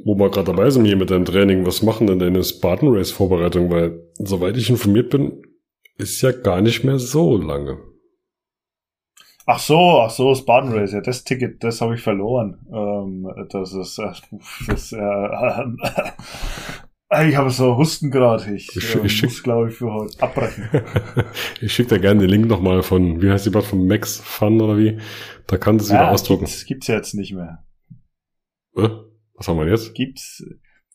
wo 0.04 0.16
wir 0.16 0.30
gerade 0.30 0.52
dabei 0.52 0.70
sind 0.70 0.86
hier 0.86 0.98
mit 0.98 1.10
deinem 1.10 1.26
Training, 1.26 1.66
was 1.66 1.82
machen 1.82 2.08
denn 2.08 2.20
deine 2.20 2.44
Spartan 2.44 2.90
Race 2.90 3.12
Vorbereitung? 3.12 3.70
Weil, 3.72 4.08
soweit 4.16 4.58
ich 4.58 4.70
informiert 4.70 5.10
bin, 5.10 5.42
ist 5.98 6.22
ja 6.22 6.32
gar 6.32 6.62
nicht 6.62 6.84
mehr 6.84 7.00
so 7.00 7.38
lange. 7.38 7.80
Ach 9.46 9.60
so, 9.60 10.02
ach 10.02 10.12
so, 10.12 10.36
Spartan 10.36 10.72
Race, 10.72 10.94
ja, 10.94 11.02
das 11.02 11.24
Ticket, 11.24 11.64
das 11.64 11.82
habe 11.82 11.96
ich 11.96 12.02
verloren. 12.02 12.60
Ähm, 12.72 13.28
das 13.50 13.74
ist, 13.74 13.98
äh, 13.98 14.12
das, 14.68 14.92
äh, 14.92 14.98
äh, 14.98 15.66
ich 17.30 17.36
habe 17.36 17.50
so 17.50 17.76
Husten 17.76 18.12
gerade. 18.12 18.54
Ich, 18.54 18.76
ich, 18.76 18.96
ich 18.96 19.24
muss, 19.24 19.42
glaube 19.42 19.70
ich, 19.70 19.76
für 19.76 19.92
heute 19.92 20.22
abbrechen. 20.22 20.70
ich 21.62 21.74
schicke 21.74 21.90
da 21.90 21.98
gerne 21.98 22.22
den 22.22 22.30
Link 22.30 22.48
nochmal 22.48 22.84
von, 22.84 23.22
wie 23.22 23.32
heißt 23.32 23.46
die 23.46 23.50
Bad 23.50 23.64
von 23.64 23.88
Max 23.88 24.20
Fun 24.20 24.62
oder 24.62 24.78
wie? 24.78 25.00
Da 25.48 25.58
kann 25.58 25.78
es 25.78 25.90
ja, 25.90 25.96
wieder 25.96 26.12
ausdrucken. 26.12 26.46
Gibt's, 26.46 26.66
gibt's 26.66 26.88
jetzt 26.88 27.16
nicht 27.16 27.34
mehr. 27.34 27.66
Was 28.74 29.48
haben 29.48 29.58
wir 29.58 29.68
jetzt? 29.68 29.96
Gibt's. 29.96 30.44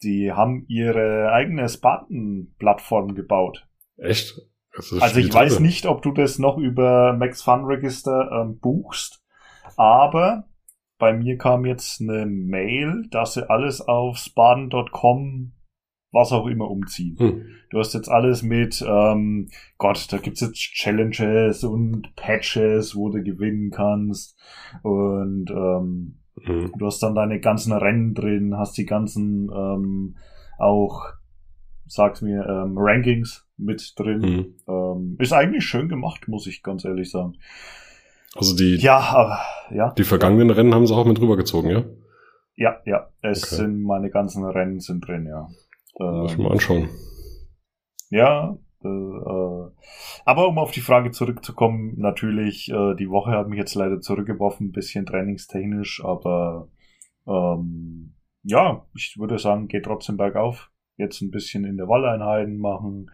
Die 0.02 0.30
haben 0.32 0.64
ihre 0.68 1.32
eigene 1.32 1.68
Spartan-Plattform 1.68 3.14
gebaut. 3.14 3.66
Echt? 3.96 4.40
Also 4.76 5.20
ich 5.20 5.32
weiß 5.32 5.60
nicht, 5.60 5.86
ob 5.86 6.02
du 6.02 6.12
das 6.12 6.38
noch 6.38 6.58
über 6.58 7.12
Max 7.14 7.42
Fun 7.42 7.64
Register 7.64 8.30
ähm, 8.32 8.58
buchst, 8.58 9.22
aber 9.76 10.44
bei 10.98 11.12
mir 11.12 11.36
kam 11.36 11.66
jetzt 11.66 12.00
eine 12.00 12.26
Mail, 12.26 13.06
dass 13.10 13.34
sie 13.34 13.48
alles 13.48 13.80
auf 13.80 14.16
spartan.com 14.16 15.52
was 16.12 16.32
auch 16.32 16.46
immer 16.46 16.70
umziehen. 16.70 17.16
Hm. 17.18 17.46
Du 17.70 17.78
hast 17.78 17.92
jetzt 17.92 18.08
alles 18.08 18.42
mit, 18.42 18.82
ähm, 18.86 19.48
Gott, 19.76 20.10
da 20.10 20.16
gibt's 20.16 20.40
jetzt 20.40 20.56
Challenges 20.56 21.62
und 21.62 22.14
Patches, 22.16 22.96
wo 22.96 23.10
du 23.10 23.22
gewinnen 23.22 23.70
kannst 23.70 24.34
und 24.82 25.50
ähm, 25.50 26.20
hm. 26.40 26.72
du 26.78 26.86
hast 26.86 27.02
dann 27.02 27.14
deine 27.14 27.38
ganzen 27.40 27.72
Rennen 27.72 28.14
drin, 28.14 28.56
hast 28.56 28.78
die 28.78 28.86
ganzen 28.86 29.50
ähm, 29.54 30.16
auch 30.58 31.04
sag's 31.86 32.22
mir, 32.22 32.46
ähm, 32.46 32.74
Rankings 32.76 33.46
mit 33.56 33.94
drin. 33.96 34.20
Mhm. 34.20 34.54
Ähm, 34.68 35.16
ist 35.18 35.32
eigentlich 35.32 35.64
schön 35.64 35.88
gemacht, 35.88 36.28
muss 36.28 36.46
ich 36.46 36.62
ganz 36.62 36.84
ehrlich 36.84 37.10
sagen. 37.10 37.34
Also 38.34 38.54
die, 38.54 38.76
ja, 38.76 38.98
aber, 38.98 39.40
ja. 39.70 39.92
Die 39.92 40.04
vergangenen 40.04 40.50
Rennen 40.50 40.74
haben 40.74 40.86
sie 40.86 40.94
auch 40.94 41.06
mit 41.06 41.20
rübergezogen, 41.20 41.70
ja? 41.70 41.84
Ja, 42.54 42.80
ja. 42.84 43.08
Es 43.22 43.44
okay. 43.44 43.56
sind 43.56 43.82
meine 43.82 44.10
ganzen 44.10 44.44
Rennen 44.44 44.80
sind 44.80 45.06
drin, 45.06 45.26
ja. 45.26 45.48
Ähm, 46.00 46.20
Muss 46.20 46.32
ich 46.32 46.38
mal 46.38 46.52
anschauen. 46.52 46.88
Ja, 48.10 48.58
äh, 48.84 48.88
äh, 48.88 49.70
aber 50.24 50.48
um 50.48 50.58
auf 50.58 50.70
die 50.70 50.80
Frage 50.80 51.10
zurückzukommen, 51.10 51.94
natürlich, 51.96 52.70
äh, 52.70 52.94
die 52.94 53.10
Woche 53.10 53.32
hat 53.32 53.48
mich 53.48 53.58
jetzt 53.58 53.74
leider 53.74 54.00
zurückgeworfen, 54.00 54.68
ein 54.68 54.72
bisschen 54.72 55.06
trainingstechnisch, 55.06 56.04
aber 56.04 56.68
ähm, 57.26 58.14
ja, 58.42 58.86
ich 58.94 59.16
würde 59.18 59.38
sagen, 59.38 59.68
geht 59.68 59.84
trotzdem 59.84 60.16
bergauf 60.16 60.70
jetzt 60.96 61.20
ein 61.20 61.30
bisschen 61.30 61.64
Intervalleinheiten 61.64 62.58
machen, 62.58 63.10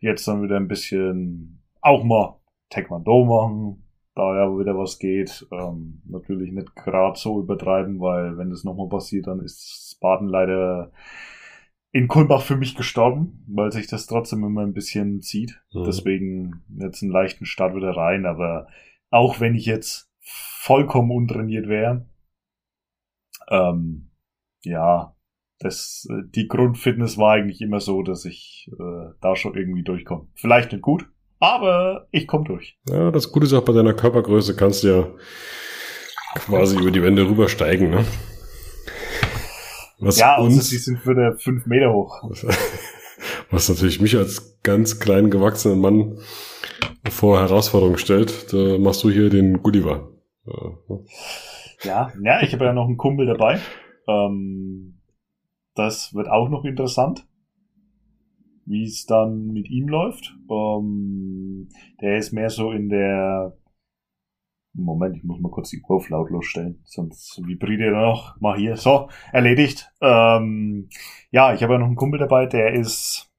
jetzt 0.00 0.26
dann 0.26 0.42
wieder 0.42 0.56
ein 0.56 0.68
bisschen 0.68 1.62
auch 1.80 2.04
mal 2.04 2.40
Taekwondo 2.70 3.24
machen, 3.24 3.82
da 4.14 4.36
ja 4.36 4.58
wieder 4.58 4.76
was 4.76 4.98
geht. 4.98 5.46
Ähm, 5.50 6.02
natürlich 6.04 6.52
nicht 6.52 6.74
gerade 6.76 7.18
so 7.18 7.40
übertreiben, 7.40 8.00
weil 8.00 8.38
wenn 8.38 8.50
das 8.50 8.64
nochmal 8.64 8.88
passiert, 8.88 9.26
dann 9.26 9.40
ist 9.40 9.98
Baden 10.00 10.28
leider 10.28 10.92
in 11.92 12.06
Kulmbach 12.06 12.42
für 12.42 12.56
mich 12.56 12.76
gestorben, 12.76 13.44
weil 13.48 13.72
sich 13.72 13.88
das 13.88 14.06
trotzdem 14.06 14.44
immer 14.44 14.62
ein 14.62 14.74
bisschen 14.74 15.20
zieht. 15.20 15.60
Mhm. 15.72 15.84
Deswegen 15.84 16.62
jetzt 16.78 17.02
einen 17.02 17.12
leichten 17.12 17.46
Start 17.46 17.74
wieder 17.74 17.96
rein, 17.96 18.26
aber 18.26 18.68
auch 19.10 19.40
wenn 19.40 19.54
ich 19.54 19.66
jetzt 19.66 20.12
vollkommen 20.20 21.10
untrainiert 21.10 21.68
wäre, 21.68 22.06
ähm, 23.48 24.10
ja, 24.62 25.16
das, 25.60 26.08
äh, 26.10 26.22
die 26.34 26.48
Grundfitness 26.48 27.18
war 27.18 27.34
eigentlich 27.34 27.60
immer 27.60 27.80
so, 27.80 28.02
dass 28.02 28.24
ich 28.24 28.68
äh, 28.72 29.12
da 29.20 29.36
schon 29.36 29.54
irgendwie 29.54 29.84
durchkomme. 29.84 30.26
Vielleicht 30.34 30.72
nicht 30.72 30.82
gut, 30.82 31.06
aber 31.38 32.08
ich 32.10 32.26
komme 32.26 32.44
durch. 32.44 32.78
Ja, 32.88 33.10
das 33.10 33.30
Gute 33.30 33.46
ist 33.46 33.52
auch 33.52 33.64
bei 33.64 33.74
deiner 33.74 33.94
Körpergröße 33.94 34.56
kannst 34.56 34.82
du 34.82 34.88
ja 34.88 35.06
quasi 36.34 36.78
über 36.78 36.90
die 36.90 37.02
Wände 37.02 37.28
rübersteigen, 37.28 37.90
ne? 37.90 38.04
Was 39.98 40.18
ja, 40.18 40.38
uns, 40.38 40.54
also 40.54 40.66
sie 40.66 40.78
sind 40.78 40.98
für 41.00 41.14
der 41.14 41.36
fünf 41.36 41.66
Meter 41.66 41.92
hoch. 41.92 42.22
Was 43.50 43.68
natürlich 43.68 44.00
mich 44.00 44.16
als 44.16 44.60
ganz 44.62 44.98
klein 44.98 45.30
gewachsenen 45.30 45.80
Mann 45.80 46.18
vor 47.10 47.38
Herausforderungen 47.38 47.98
stellt. 47.98 48.50
Da 48.52 48.78
machst 48.78 49.02
du 49.04 49.10
hier 49.10 49.28
den 49.28 49.62
Gulliver. 49.62 50.08
Ja, 51.82 52.12
ja, 52.22 52.42
ich 52.42 52.54
habe 52.54 52.64
ja 52.64 52.72
noch 52.72 52.86
einen 52.86 52.96
Kumpel 52.96 53.26
dabei. 53.26 53.60
Ähm, 54.08 54.99
das 55.80 56.14
wird 56.14 56.28
auch 56.28 56.48
noch 56.48 56.64
interessant, 56.64 57.26
wie 58.66 58.84
es 58.84 59.06
dann 59.06 59.48
mit 59.48 59.68
ihm 59.70 59.88
läuft. 59.88 60.36
Ähm, 60.50 61.68
der 62.00 62.18
ist 62.18 62.32
mehr 62.32 62.50
so 62.50 62.70
in 62.70 62.88
der 62.88 63.56
Moment, 64.72 65.16
ich 65.16 65.24
muss 65.24 65.40
mal 65.40 65.50
kurz 65.50 65.70
die 65.70 65.82
Uhr 65.82 65.96
auf 65.96 66.08
lautlos 66.10 66.46
stellen, 66.46 66.80
sonst 66.84 67.42
vibriert 67.44 67.80
er 67.80 67.92
noch. 67.92 68.40
Mal 68.40 68.56
hier. 68.56 68.76
So, 68.76 69.08
erledigt. 69.32 69.90
Ähm, 70.00 70.88
ja, 71.30 71.54
ich 71.54 71.62
habe 71.62 71.72
ja 71.72 71.78
noch 71.78 71.86
einen 71.86 71.96
Kumpel 71.96 72.20
dabei, 72.20 72.46
der 72.46 72.74
ist 72.74 73.32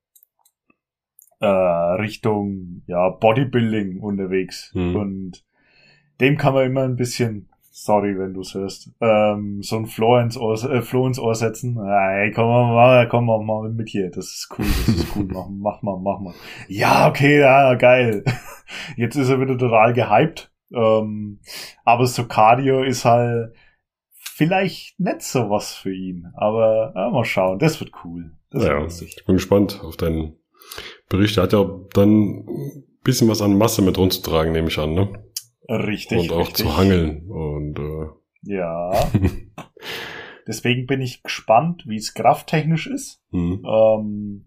äh, 1.39 1.45
Richtung 1.45 2.83
ja, 2.87 3.09
Bodybuilding 3.09 3.99
unterwegs. 4.01 4.71
Mhm. 4.73 4.95
Und 4.95 5.45
dem 6.19 6.37
kann 6.37 6.53
man 6.53 6.65
immer 6.65 6.83
ein 6.83 6.97
bisschen 6.97 7.50
Sorry, 7.73 8.19
wenn 8.19 8.33
du 8.33 8.41
es 8.41 8.53
hörst. 8.53 8.89
Ähm, 8.99 9.61
so 9.63 9.77
ein 9.77 9.85
Floh 9.85 10.17
ins 10.19 10.35
Ohr, 10.35 10.61
äh, 10.69 10.81
Floh 10.81 11.07
ins 11.07 11.19
Ohr 11.19 11.33
setzen. 11.35 11.77
Ey, 11.77 12.31
komm 12.31 12.47
mal, 12.47 13.07
komm 13.07 13.25
mal, 13.25 13.41
mal 13.41 13.69
mit 13.69 13.87
hier. 13.87 14.11
Das 14.11 14.25
ist 14.25 14.49
cool, 14.57 14.65
das 14.65 14.95
ist 14.95 15.15
cool. 15.15 15.27
mach, 15.31 15.47
mach 15.49 15.81
mal, 15.81 15.97
mach 15.97 16.19
mal. 16.19 16.33
Ja, 16.67 17.07
okay, 17.07 17.39
ja, 17.39 17.73
geil. 17.75 18.25
Jetzt 18.97 19.15
ist 19.15 19.29
er 19.29 19.39
wieder 19.39 19.57
total 19.57 19.93
gehypt. 19.93 20.51
Ähm, 20.73 21.39
aber 21.85 22.05
so 22.07 22.25
Cardio 22.25 22.83
ist 22.83 23.05
halt 23.05 23.53
vielleicht 24.11 24.99
nicht 24.99 25.21
so 25.21 25.49
was 25.49 25.73
für 25.73 25.93
ihn. 25.93 26.27
Aber 26.35 26.91
ja, 26.93 27.09
mal 27.09 27.23
schauen, 27.23 27.57
das 27.57 27.79
wird 27.79 27.91
cool. 28.03 28.31
Das 28.49 28.65
ja, 28.65 28.81
wird 28.81 29.01
ich 29.01 29.23
bin 29.25 29.35
gespannt 29.35 29.79
auf 29.81 29.95
deinen 29.95 30.35
Bericht. 31.07 31.37
Er 31.37 31.43
hat 31.43 31.53
ja 31.53 31.65
dann 31.93 32.09
ein 32.09 32.83
bisschen 33.03 33.29
was 33.29 33.41
an 33.41 33.57
Masse 33.57 33.81
mit 33.81 33.97
rumzutragen, 33.97 34.51
nehme 34.51 34.67
ich 34.67 34.77
an, 34.77 34.93
ne? 34.93 35.09
Richtig. 35.71 36.19
Und 36.19 36.31
auch 36.33 36.39
richtig. 36.39 36.65
zu 36.65 36.77
hangeln. 36.77 37.29
Und 37.29 37.79
äh, 37.79 38.07
Ja. 38.43 38.91
Deswegen 40.47 40.85
bin 40.85 41.01
ich 41.01 41.23
gespannt, 41.23 41.83
wie 41.87 41.95
es 41.95 42.13
krafttechnisch 42.13 42.87
ist. 42.87 43.21
hm. 43.31 43.63
Ähm, 43.65 44.45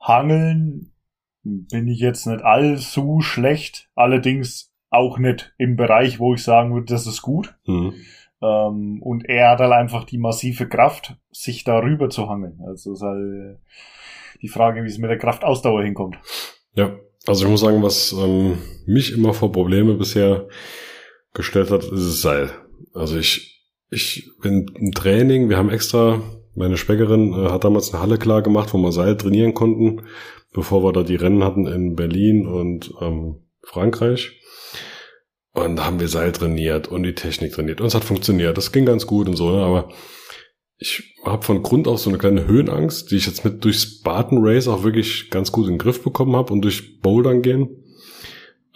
Hangeln 0.00 0.92
bin 1.42 1.88
ich 1.88 1.98
jetzt 1.98 2.26
nicht 2.26 2.42
allzu 2.42 3.20
schlecht, 3.20 3.90
allerdings 3.94 4.72
auch 4.90 5.18
nicht 5.18 5.54
im 5.58 5.76
Bereich, 5.76 6.20
wo 6.20 6.34
ich 6.34 6.42
sagen 6.42 6.72
würde, 6.74 6.86
das 6.86 7.06
ist 7.06 7.22
gut. 7.22 7.56
Hm. 7.64 7.94
Ähm, 8.42 9.02
und 9.02 9.28
er 9.28 9.50
hat 9.50 9.60
halt 9.60 9.72
einfach 9.72 10.04
die 10.04 10.18
massive 10.18 10.68
Kraft, 10.68 11.16
sich 11.30 11.64
darüber 11.64 12.10
zu 12.10 12.28
hangeln. 12.28 12.60
Also 12.66 12.92
ist 12.92 13.02
halt 13.02 13.58
die 14.42 14.48
Frage, 14.48 14.84
wie 14.84 14.88
es 14.88 14.98
mit 14.98 15.10
der 15.10 15.18
Kraftausdauer 15.18 15.82
hinkommt. 15.82 16.18
Ja, 16.74 16.94
also 17.26 17.44
ich 17.44 17.50
muss 17.50 17.60
sagen, 17.60 17.82
was 17.82 18.12
ähm, 18.12 18.58
mich 18.86 19.12
immer 19.12 19.34
vor 19.34 19.52
Probleme 19.52 19.94
bisher 19.94 20.48
gestellt 21.32 21.70
hat, 21.70 21.84
ist 21.84 21.92
das 21.92 22.20
Seil. 22.20 22.50
Also 22.92 23.16
ich, 23.16 23.62
ich 23.90 24.30
bin 24.42 24.70
im 24.74 24.92
Training, 24.92 25.48
wir 25.48 25.56
haben 25.56 25.70
extra, 25.70 26.22
meine 26.54 26.76
Schwägerin 26.76 27.32
äh, 27.32 27.50
hat 27.50 27.64
damals 27.64 27.92
eine 27.92 28.02
Halle 28.02 28.18
klar 28.18 28.42
gemacht, 28.42 28.72
wo 28.72 28.78
wir 28.78 28.92
Seil 28.92 29.16
trainieren 29.16 29.54
konnten, 29.54 30.02
bevor 30.52 30.84
wir 30.84 30.92
da 30.92 31.02
die 31.02 31.16
Rennen 31.16 31.42
hatten 31.42 31.66
in 31.66 31.96
Berlin 31.96 32.46
und 32.46 32.92
ähm, 33.00 33.36
Frankreich. 33.62 34.40
Und 35.52 35.76
da 35.76 35.86
haben 35.86 36.00
wir 36.00 36.08
Seil 36.08 36.32
trainiert 36.32 36.88
und 36.88 37.04
die 37.04 37.14
Technik 37.14 37.52
trainiert. 37.52 37.80
Und 37.80 37.86
es 37.86 37.94
hat 37.94 38.04
funktioniert. 38.04 38.58
Das 38.58 38.72
ging 38.72 38.86
ganz 38.86 39.06
gut 39.06 39.28
und 39.28 39.36
so, 39.36 39.50
ne? 39.50 39.62
aber 39.62 39.88
ich 40.78 41.14
habe 41.24 41.42
von 41.44 41.62
Grund 41.62 41.88
auf 41.88 42.00
so 42.00 42.10
eine 42.10 42.18
kleine 42.18 42.46
Höhenangst, 42.46 43.10
die 43.10 43.16
ich 43.16 43.26
jetzt 43.26 43.44
mit 43.44 43.64
durch 43.64 43.78
Spartan 43.78 44.38
Race 44.40 44.68
auch 44.68 44.82
wirklich 44.82 45.30
ganz 45.30 45.52
gut 45.52 45.66
in 45.66 45.74
den 45.74 45.78
Griff 45.78 46.02
bekommen 46.02 46.36
habe 46.36 46.52
und 46.52 46.62
durch 46.62 47.00
Bouldern 47.00 47.42
gehen. 47.42 47.68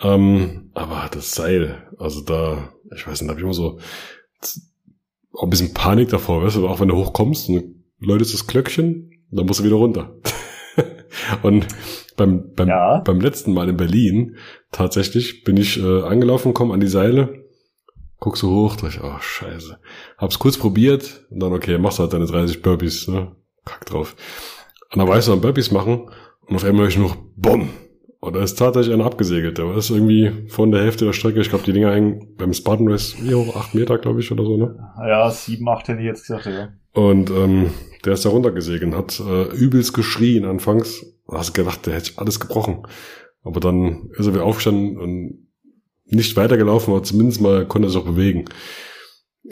Ähm, 0.01 0.71
aber 0.75 1.09
das 1.13 1.33
Seil, 1.33 1.89
also 1.99 2.21
da, 2.21 2.73
ich 2.95 3.07
weiß 3.07 3.21
nicht, 3.21 3.29
da 3.29 3.31
habe 3.31 3.41
ich 3.41 3.45
immer 3.45 3.55
so 3.55 3.79
auch 5.33 5.43
ein 5.45 5.51
bisschen 5.51 5.75
Panik 5.75 6.09
davor, 6.09 6.43
weißt 6.43 6.57
du, 6.57 6.69
auch 6.69 6.81
wenn 6.81 6.89
du 6.89 6.97
hochkommst 6.97 7.49
und 7.49 7.85
läutest 7.99 8.35
das 8.35 8.47
Glöckchen, 8.47 9.11
dann 9.31 9.47
musst 9.47 9.61
du 9.61 9.65
wieder 9.65 9.77
runter. 9.77 10.17
und 11.43 11.67
beim, 12.17 12.53
beim, 12.55 12.69
Ja. 12.69 13.01
beim 13.01 13.21
letzten 13.21 13.53
Mal 13.53 13.69
in 13.69 13.77
Berlin 13.77 14.37
tatsächlich 14.73 15.45
bin 15.45 15.57
ich 15.57 15.79
äh, 15.79 16.03
angelaufen, 16.03 16.55
komme 16.55 16.75
an 16.75 16.81
die 16.81 16.87
Seile, 16.89 17.38
guck 18.19 18.37
so 18.37 18.51
hoch, 18.51 18.77
dachte 18.77 18.89
ich, 18.89 19.03
oh 19.03 19.19
scheiße. 19.21 19.79
Hab's 20.17 20.39
kurz 20.39 20.57
probiert 20.57 21.27
und 21.31 21.41
dann, 21.41 21.53
okay, 21.53 21.79
machst 21.79 21.99
du 21.99 22.03
halt 22.03 22.13
deine 22.13 22.27
30 22.27 22.63
Burpees, 22.63 23.09
ne? 23.09 23.33
Kack 23.65 23.87
drauf. 23.87 24.17
Und 24.93 24.99
dann 24.99 25.09
weißt 25.09 25.29
du, 25.29 25.33
dann 25.33 25.41
Burpees 25.41 25.71
machen 25.71 26.11
und 26.47 26.57
auf 26.57 26.65
einmal 26.65 26.83
höre 26.83 26.89
ich 26.89 26.99
nur 26.99 27.17
BOM! 27.37 27.71
Und 28.21 28.35
da 28.35 28.43
ist 28.43 28.59
tatsächlich 28.59 28.93
einer 28.93 29.05
abgesegelt. 29.05 29.59
Der 29.59 29.77
ist 29.77 29.91
irgendwie 29.91 30.49
von 30.49 30.73
der 30.73 30.83
Hälfte 30.83 31.05
der 31.05 31.13
Strecke, 31.13 31.41
ich 31.41 31.51
glaube, 31.51 31.65
die 31.65 31.73
Dinger 31.73 31.93
hängen 31.93 32.35
beim 32.37 32.53
Spartan 32.53 32.89
Race 32.89 33.15
wie 33.21 33.35
hoch, 33.35 33.55
acht 33.55 33.75
Meter, 33.75 33.97
glaube 33.99 34.21
ich, 34.21 34.33
oder 34.33 34.45
so, 34.45 34.57
ne? 34.57 34.77
Ja, 35.07 35.31
sieben, 35.31 35.69
acht 35.69 35.87
hätte 35.87 36.01
ich 36.01 36.07
jetzt 36.07 36.27
gesagt, 36.27 36.47
ja. 36.47 36.73
Und 36.93 37.31
ähm, 37.31 37.71
der 38.05 38.15
ist 38.15 38.25
da 38.25 38.31
runtergesegelt, 38.31 38.93
hat 38.93 39.21
äh, 39.21 39.45
übelst 39.55 39.95
geschrien 39.95 40.45
anfangs. 40.45 41.07
Da 41.29 41.39
hast 41.39 41.51
du 41.51 41.63
gedacht, 41.63 41.87
der 41.87 41.95
hätte 41.95 42.13
alles 42.17 42.41
gebrochen. 42.41 42.83
Aber 43.45 43.61
dann 43.61 44.11
ist 44.19 44.27
er 44.27 44.35
wieder 44.35 44.45
aufgestanden 44.45 44.99
und 44.99 45.48
nicht 46.11 46.37
weitergelaufen, 46.37 46.93
aber 46.93 47.03
zumindest 47.03 47.41
mal 47.41 47.67
konnte 47.67 47.89
er 47.89 47.91
sich 47.91 48.01
auch 48.01 48.05
bewegen. 48.07 48.47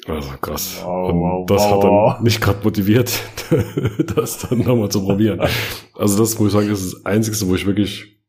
Also 0.07 0.30
krass. 0.40 0.80
Wow, 0.82 1.11
und 1.11 1.20
wow, 1.20 1.46
das 1.46 1.62
wow, 1.62 1.72
hat 1.72 2.16
dann 2.16 2.24
nicht 2.24 2.40
gerade 2.40 2.62
motiviert, 2.64 3.18
das 4.14 4.38
dann 4.38 4.59
nochmal 4.59 4.90
zu 4.90 5.02
probieren. 5.02 5.40
Also 5.94 6.18
das 6.18 6.38
muss 6.38 6.48
ich 6.48 6.52
sagen, 6.52 6.70
ist 6.70 6.92
das 6.92 7.07
Einzige, 7.07 7.48
wo 7.48 7.54
ich 7.54 7.66
wirklich 7.66 8.20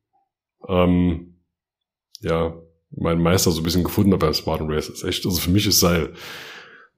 ähm, 0.67 1.41
ja 2.21 2.55
meinen 2.91 3.21
Meister 3.21 3.51
so 3.51 3.61
ein 3.61 3.63
bisschen 3.63 3.83
gefunden 3.83 4.13
habe 4.13 4.25
beim 4.25 4.33
Spartan 4.33 4.71
Race. 4.71 4.87
Ist 4.87 5.03
echt, 5.03 5.25
also 5.25 5.39
für 5.39 5.51
mich 5.51 5.67
ist 5.67 5.79
Seil. 5.79 6.13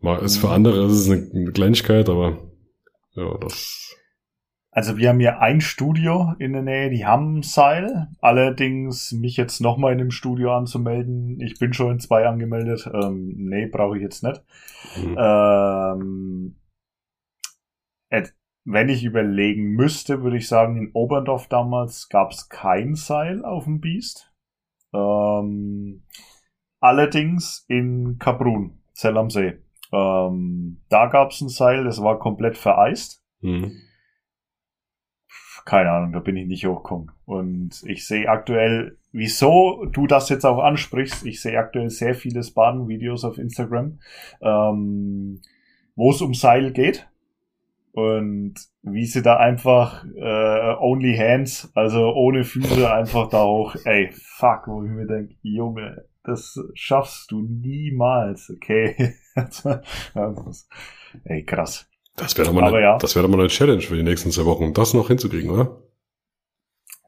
Mal 0.01 0.19
ist 0.23 0.37
für 0.37 0.47
Mhm. 0.47 0.53
andere 0.53 0.85
ist 0.85 0.93
es 0.93 1.09
eine, 1.09 1.29
eine 1.33 1.51
Kleinigkeit, 1.51 2.07
aber 2.09 2.37
ja, 3.15 3.37
das 3.39 3.88
Also 4.71 4.97
wir 4.97 5.09
haben 5.09 5.19
hier 5.19 5.41
ein 5.41 5.61
Studio 5.61 6.33
in 6.37 6.53
der 6.53 6.61
Nähe, 6.61 6.89
die 6.91 7.05
haben 7.05 7.39
ein 7.39 7.43
Seil. 7.43 8.09
Allerdings 8.21 9.11
mich 9.11 9.35
jetzt 9.35 9.61
nochmal 9.61 9.93
in 9.93 9.97
dem 9.97 10.11
Studio 10.11 10.55
anzumelden, 10.55 11.39
ich 11.41 11.57
bin 11.57 11.73
schon 11.73 11.93
in 11.93 11.99
zwei 11.99 12.27
angemeldet. 12.27 12.89
Ähm, 12.93 13.33
nee, 13.35 13.65
brauche 13.65 13.97
ich 13.97 14.03
jetzt 14.03 14.23
nicht. 14.23 14.41
hm. 14.93 15.15
Ähm, 15.17 16.55
et- 18.09 18.35
wenn 18.65 18.89
ich 18.89 19.03
überlegen 19.03 19.71
müsste, 19.71 20.21
würde 20.21 20.37
ich 20.37 20.47
sagen, 20.47 20.77
in 20.77 20.91
Oberndorf 20.93 21.47
damals 21.47 22.07
gab 22.09 22.31
es 22.31 22.49
kein 22.49 22.93
Seil 22.93 23.43
auf 23.43 23.63
dem 23.63 23.79
Biest. 23.81 24.31
Ähm, 24.93 26.03
allerdings 26.79 27.65
in 27.67 28.17
Kaprun, 28.19 28.79
Zell 28.93 29.17
am 29.17 29.31
See. 29.31 29.57
Ähm, 29.91 30.81
da 30.89 31.07
gab 31.07 31.31
es 31.31 31.41
ein 31.41 31.49
Seil, 31.49 31.83
das 31.85 32.03
war 32.03 32.19
komplett 32.19 32.57
vereist 32.57 33.23
Hm. 33.41 33.71
Keine 35.69 35.91
Ahnung, 35.91 36.13
da 36.13 36.19
bin 36.19 36.35
ich 36.35 36.47
nicht 36.47 36.65
hochgekommen. 36.65 37.11
Und 37.25 37.83
ich 37.85 38.07
sehe 38.07 38.27
aktuell, 38.27 38.97
wieso 39.11 39.85
du 39.85 40.07
das 40.07 40.27
jetzt 40.29 40.43
auch 40.43 40.57
ansprichst, 40.57 41.23
ich 41.27 41.41
sehe 41.41 41.59
aktuell 41.59 41.91
sehr 41.91 42.15
viele 42.15 42.41
Spartan-Videos 42.41 43.23
auf 43.23 43.37
Instagram, 43.37 43.99
ähm, 44.41 45.41
wo 45.95 46.09
es 46.09 46.23
um 46.23 46.33
Seil 46.33 46.71
geht. 46.71 47.07
Und 47.91 48.55
wie 48.81 49.05
sie 49.05 49.21
da 49.21 49.37
einfach 49.37 50.05
äh, 50.15 50.75
only 50.79 51.15
hands, 51.15 51.71
also 51.75 52.13
ohne 52.15 52.45
Füße 52.45 52.91
einfach 52.91 53.29
da 53.29 53.43
hoch, 53.43 53.75
ey, 53.85 54.09
fuck, 54.11 54.67
wo 54.67 54.83
ich 54.83 54.89
mir 54.89 55.05
denke, 55.05 55.35
Junge, 55.43 56.05
das 56.23 56.59
schaffst 56.73 57.29
du 57.31 57.41
niemals, 57.41 58.49
okay? 58.49 59.15
ey, 61.25 61.43
krass. 61.43 61.88
Das 62.15 62.37
wäre 62.37 62.47
doch 62.47 62.53
mal, 62.53 62.73
eine, 62.73 62.81
ja. 62.81 62.97
das 62.97 63.15
wäre 63.15 63.23
doch 63.23 63.31
mal 63.31 63.39
eine 63.39 63.49
Challenge 63.49 63.81
für 63.81 63.95
die 63.95 64.03
nächsten 64.03 64.31
zwei 64.31 64.45
Wochen, 64.45 64.73
das 64.73 64.93
noch 64.93 65.07
hinzukriegen, 65.07 65.49
oder? 65.49 65.81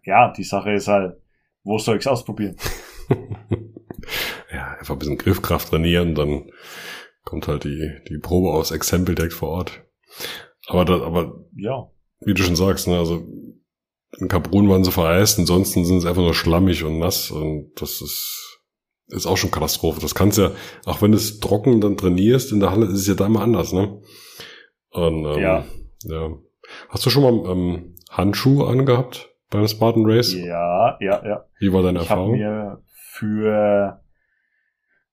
Ja, 0.04 0.32
die 0.32 0.44
Sache 0.44 0.72
ist 0.72 0.88
halt, 0.88 1.18
wo 1.64 1.78
soll 1.78 1.98
ich's 1.98 2.08
ausprobieren? 2.08 2.56
ja, 4.52 4.76
einfach 4.80 4.96
ein 4.96 5.00
bisschen 5.00 5.18
Griffkraft 5.18 5.70
trainieren, 5.70 6.16
dann 6.16 6.50
kommt 7.24 7.48
halt 7.48 7.66
die, 7.66 7.92
die 8.10 8.18
Probe 8.18 8.52
aufs 8.52 8.72
Exempel 8.72 9.16
direkt 9.16 9.34
vor 9.34 9.50
Ort. 9.50 9.84
Aber, 10.68 10.86
da, 10.86 11.02
aber 11.02 11.46
Ja. 11.56 11.90
wie 12.22 12.34
du 12.34 12.42
schon 12.42 12.56
sagst, 12.56 12.88
ne, 12.88 12.98
also 12.98 13.28
in 14.18 14.28
Kaprun 14.28 14.70
waren 14.70 14.84
sie 14.84 14.92
vereist, 14.92 15.40
ansonsten 15.40 15.86
sind 15.86 16.02
sie 16.02 16.08
einfach 16.08 16.22
nur 16.22 16.34
schlammig 16.34 16.84
und 16.84 17.00
nass 17.00 17.32
und 17.32 17.72
das 17.76 18.02
ist, 18.02 18.60
ist 19.08 19.26
auch 19.26 19.38
schon 19.38 19.52
Katastrophe. 19.52 20.02
Das 20.02 20.16
kannst 20.16 20.38
ja, 20.38 20.52
auch 20.86 21.02
wenn 21.02 21.12
du 21.12 21.18
es 21.18 21.40
trocken 21.40 21.80
dann 21.82 21.98
trainierst 21.98 22.52
in 22.52 22.60
der 22.60 22.72
Halle, 22.72 22.88
ist 22.88 23.00
es 23.00 23.08
ja 23.08 23.14
da 23.14 23.26
immer 23.26 23.42
anders, 23.42 23.72
ne? 23.72 24.02
Und, 24.92 25.26
ähm, 25.26 25.40
Ja. 25.40 25.64
ja. 26.04 26.30
Hast 26.90 27.06
du 27.06 27.10
schon 27.10 27.24
mal 27.24 27.52
ähm, 27.52 27.96
Handschuhe 28.10 28.68
angehabt 28.68 29.30
beim 29.50 29.68
Spartan 29.68 30.04
Race? 30.06 30.34
Ja, 30.34 30.98
ja, 31.00 31.26
ja. 31.26 31.46
Wie 31.60 31.72
war 31.74 31.82
deine 31.84 32.00
Ich 32.02 32.10
habe 32.10 32.22
Erfahrung? 32.22 32.38
mir 32.38 32.82
für 33.14 34.02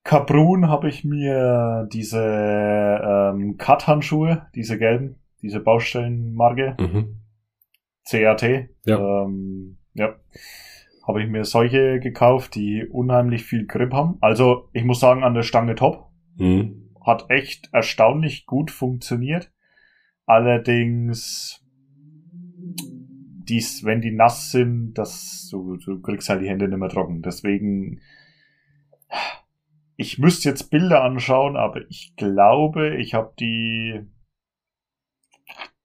Kaprun 0.05 0.69
habe 0.69 0.89
ich 0.89 1.05
mir 1.05 1.89
diese 1.93 2.21
ähm, 2.23 3.57
Cut-Handschuhe, 3.59 4.47
diese 4.55 4.79
gelben, 4.79 5.17
diese 5.43 5.61
Baustellenmarke, 5.61 6.77
mhm. 6.81 7.21
CAT. 8.09 8.43
Ja. 8.87 9.25
Ähm, 9.25 9.79
ja. 9.95 10.15
Habe 11.07 11.23
ich 11.23 11.29
mir 11.29 11.45
solche 11.45 12.01
gekauft, 12.01 12.55
die 12.55 12.87
unheimlich 12.91 13.45
viel 13.45 13.67
Grip 13.67 13.93
haben. 13.93 14.19
Also 14.21 14.69
ich 14.73 14.85
muss 14.85 15.01
sagen, 15.01 15.25
an 15.25 15.35
der 15.35 15.43
Stange 15.43 15.75
top. 15.75 16.07
Mhm. 16.37 16.91
Hat 17.05 17.27
echt 17.31 17.69
erstaunlich 17.73 18.47
gut 18.47 18.71
funktioniert. 18.71 19.51
Allerdings, 20.29 21.65
dies, 23.49 23.83
wenn 23.85 24.03
die 24.03 24.11
nass 24.11 24.51
sind, 24.51 24.93
das, 24.93 25.49
du, 25.51 25.79
du 25.79 26.03
kriegst 26.03 26.29
halt 26.29 26.43
die 26.43 26.49
Hände 26.49 26.69
nicht 26.69 26.77
mehr 26.77 26.91
trocken. 26.91 27.23
Deswegen, 27.23 28.03
ich 29.97 30.19
müsste 30.19 30.51
jetzt 30.51 30.71
Bilder 30.71 31.03
anschauen, 31.03 31.57
aber 31.57 31.81
ich 31.89 32.13
glaube, 32.17 32.97
ich 32.97 33.15
habe 33.15 33.33
die 33.41 34.03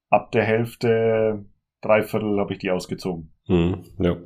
ab 0.10 0.34
der 0.34 0.44
Hälfte, 0.44 1.46
Dreiviertel 1.82 2.38
habe 2.38 2.52
ich 2.52 2.60
die 2.60 2.70
ausgezogen. 2.70 3.34
Mhm. 3.48 3.86
Ja. 4.00 4.18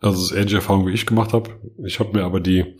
Also 0.00 0.20
das 0.20 0.30
ist 0.30 0.32
ähnliche 0.32 0.56
Erfahrung, 0.56 0.86
wie 0.86 0.92
ich 0.92 1.06
gemacht 1.06 1.32
habe. 1.32 1.58
Ich 1.86 2.00
habe 2.00 2.12
mir 2.12 2.24
aber 2.24 2.40
die 2.40 2.76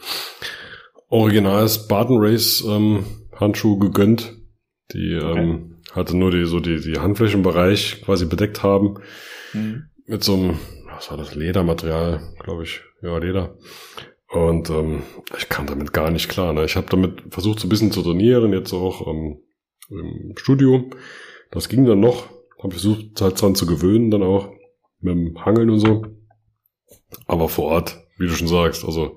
original 1.09 1.67
Spartan 1.67 2.19
Race 2.19 2.63
ähm, 2.69 3.07
Handschuhe 3.35 3.79
gegönnt, 3.79 4.37
die 4.93 5.17
okay. 5.17 5.41
ähm, 5.41 5.78
hatte 5.93 6.17
nur 6.17 6.31
die 6.31 6.45
so 6.45 6.61
die 6.61 6.81
die 6.81 6.99
Handflächenbereich 6.99 8.03
quasi 8.05 8.27
bedeckt 8.27 8.63
haben 8.63 8.99
mhm. 9.53 9.85
mit 10.07 10.23
so 10.25 10.35
einem 10.35 10.59
was 10.99 11.11
war 11.11 11.17
das 11.17 11.37
Ledermaterial, 11.37 12.35
glaube 12.41 12.65
ich, 12.65 12.81
ja 13.03 13.17
Leder. 13.19 13.57
Und 14.31 14.69
ähm, 14.69 15.05
ich 15.37 15.49
kam 15.49 15.67
damit 15.67 15.93
gar 15.93 16.11
nicht 16.11 16.29
klar. 16.29 16.53
Ne? 16.53 16.65
Ich 16.65 16.77
habe 16.77 16.89
damit 16.91 17.23
versucht, 17.31 17.61
so 17.61 17.67
ein 17.67 17.71
bisschen 17.71 17.93
zu 17.93 18.03
trainieren, 18.03 18.53
jetzt 18.53 18.73
auch 18.73 19.07
ähm, 19.07 19.39
im 19.91 20.35
Studio. 20.37 20.91
Das 21.51 21.69
ging 21.69 21.85
dann 21.85 22.01
noch. 22.01 22.29
Habe 22.61 22.73
versucht, 22.73 23.21
halt 23.21 23.41
dran 23.41 23.55
zu 23.55 23.65
gewöhnen, 23.65 24.11
dann 24.11 24.25
auch 24.25 24.51
mit 25.01 25.15
dem 25.15 25.45
Hangeln 25.45 25.71
und 25.71 25.79
so. 25.79 26.05
Aber 27.27 27.49
vor 27.49 27.67
Ort, 27.67 28.05
wie 28.19 28.27
du 28.27 28.33
schon 28.33 28.49
sagst, 28.49 28.85
also 28.85 29.17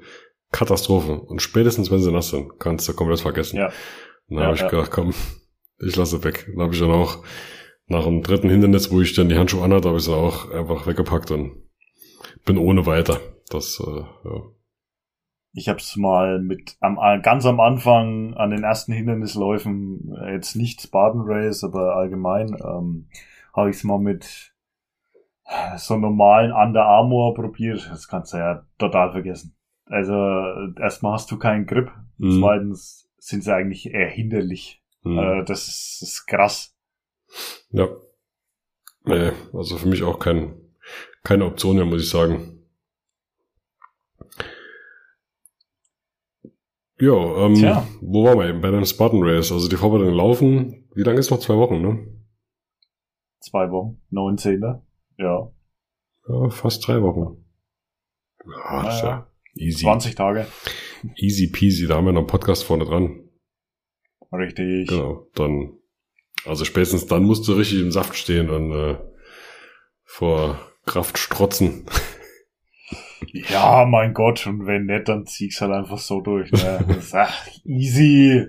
Katastrophe. 0.52 1.20
Und 1.20 1.42
spätestens, 1.42 1.90
wenn 1.90 2.00
sie 2.00 2.12
nass 2.12 2.30
sind, 2.30 2.60
kannst 2.60 2.88
du 2.88 2.94
komplett 2.94 3.22
vergessen. 3.22 3.58
Ja. 3.58 3.72
Dann 4.30 4.38
ja, 4.38 4.44
habe 4.46 4.56
ich 4.56 4.62
ja. 4.62 4.70
gedacht, 4.70 4.92
komm, 4.92 5.14
ich 5.82 5.96
lasse 5.96 6.24
weg. 6.24 6.48
Dann 6.52 6.64
habe 6.64 6.74
ich 6.74 6.80
dann 6.80 6.92
auch 6.92 7.24
nach 7.88 8.06
dem 8.06 8.24
dritten 8.24 8.50
Hindernis, 8.50 8.92
wo 8.92 9.02
ich 9.02 9.14
dann 9.14 9.30
die 9.30 9.38
Handschuhe 9.38 9.64
anhatte, 9.64 9.90
habe 9.90 9.98
ich 9.98 10.06
sie 10.06 10.16
auch 10.16 10.50
einfach 10.52 10.88
weggepackt 10.88 11.32
und 11.32 11.52
bin 12.46 12.58
ohne 12.58 12.86
weiter. 12.86 13.20
Das, 13.50 13.82
äh, 13.86 14.00
ja. 14.00 14.42
Ich 15.54 15.68
habe 15.68 15.80
es 15.80 15.98
mal 15.98 16.40
mit 16.40 16.78
am, 16.80 16.98
ganz 17.22 17.46
am 17.46 17.60
Anfang 17.60 18.34
an 18.36 18.52
den 18.52 18.64
ersten 18.64 18.94
Hindernisläufen, 18.94 20.16
jetzt 20.32 20.56
nicht 20.56 20.82
Spartan 20.82 21.24
Race, 21.26 21.66
aber 21.66 21.98
allgemein, 21.98 22.56
ähm, 22.64 23.10
habe 23.54 23.70
ich 23.70 23.76
es 23.76 23.84
mal 23.84 24.00
mit 24.00 24.54
so 25.76 25.98
normalen 25.98 26.54
Under 26.54 26.86
Armour 26.86 27.34
probiert. 27.34 27.90
Das 27.92 28.08
kannst 28.08 28.34
du 28.34 28.38
ja 28.38 28.66
total 28.78 29.12
vergessen. 29.12 29.58
Also 29.86 30.14
erstmal 30.80 31.14
hast 31.14 31.30
du 31.32 31.38
keinen 31.38 31.66
Grip, 31.66 31.92
mhm. 32.18 32.40
zweitens 32.40 33.12
sind 33.18 33.44
sie 33.44 33.54
eigentlich 33.54 33.94
eher 33.94 34.08
hinderlich. 34.08 34.81
Mhm. 35.04 35.18
Äh, 35.18 35.46
das, 35.46 35.68
ist, 35.68 36.02
das 36.02 36.10
ist 36.10 36.26
krass. 36.26 36.76
Ja. 37.72 37.88
Nee, 39.04 39.32
also 39.54 39.78
für 39.78 39.88
mich 39.88 40.04
auch 40.04 40.20
kein, 40.20 40.54
keine 41.24 41.46
Option 41.46 41.76
mehr, 41.76 41.86
muss 41.86 42.04
ich 42.04 42.10
sagen. 42.10 42.58
Ja, 47.00 47.46
ähm, 47.46 47.56
Tja. 47.56 47.88
wo 48.02 48.26
waren 48.26 48.38
wir 48.38 48.48
eben? 48.48 48.62
Bei 48.62 48.70
dem 48.70 48.86
Spartan 48.86 49.24
Race. 49.24 49.52
Also 49.52 49.68
die 49.68 49.76
Vorbereitung 49.76 50.14
laufen. 50.14 50.88
Wie 50.94 51.02
lange 51.02 51.20
ist 51.20 51.32
noch? 51.32 51.40
Zwei 51.40 51.58
Wochen, 51.58 51.82
ne? 51.82 52.08
Zwei 53.40 53.72
Wochen. 53.72 54.00
19. 54.12 54.62
Ja. 55.18 55.52
Ja, 56.28 56.50
fast 56.50 56.88
drei 56.88 57.02
Wochen. 57.02 57.44
Ja, 58.46 58.84
naja. 58.84 59.04
ja 59.04 59.32
easy. 59.56 59.84
20 59.84 60.16
Tage. 60.16 60.46
Easy 61.16 61.48
peasy. 61.48 61.88
Da 61.88 61.96
haben 61.96 62.06
wir 62.06 62.14
noch 62.14 62.22
einen 62.22 62.28
Podcast 62.28 62.64
vorne 62.64 62.86
dran. 62.86 63.31
Richtig. 64.32 64.88
Genau. 64.90 65.28
Dann, 65.36 65.74
also 66.46 66.66
spätestens 66.66 67.06
dann 67.08 67.24
musst 67.24 67.48
du 67.48 67.54
richtig 67.54 67.82
im 67.82 67.92
Saft 67.92 68.16
stehen 68.16 68.50
und 68.50 68.72
äh, 68.72 68.98
vor 70.04 70.60
Kraft 70.86 71.18
strotzen. 71.18 71.86
Ja, 73.50 73.86
mein 73.86 74.14
Gott, 74.14 74.46
und 74.48 74.66
wenn 74.66 74.86
nicht, 74.86 75.08
dann 75.08 75.26
zieh's 75.26 75.62
halt 75.62 75.72
einfach 75.72 76.00
so 76.00 76.22
durch. 76.22 76.52
Ne? 76.52 76.84
ach, 77.14 77.48
easy. 77.64 78.48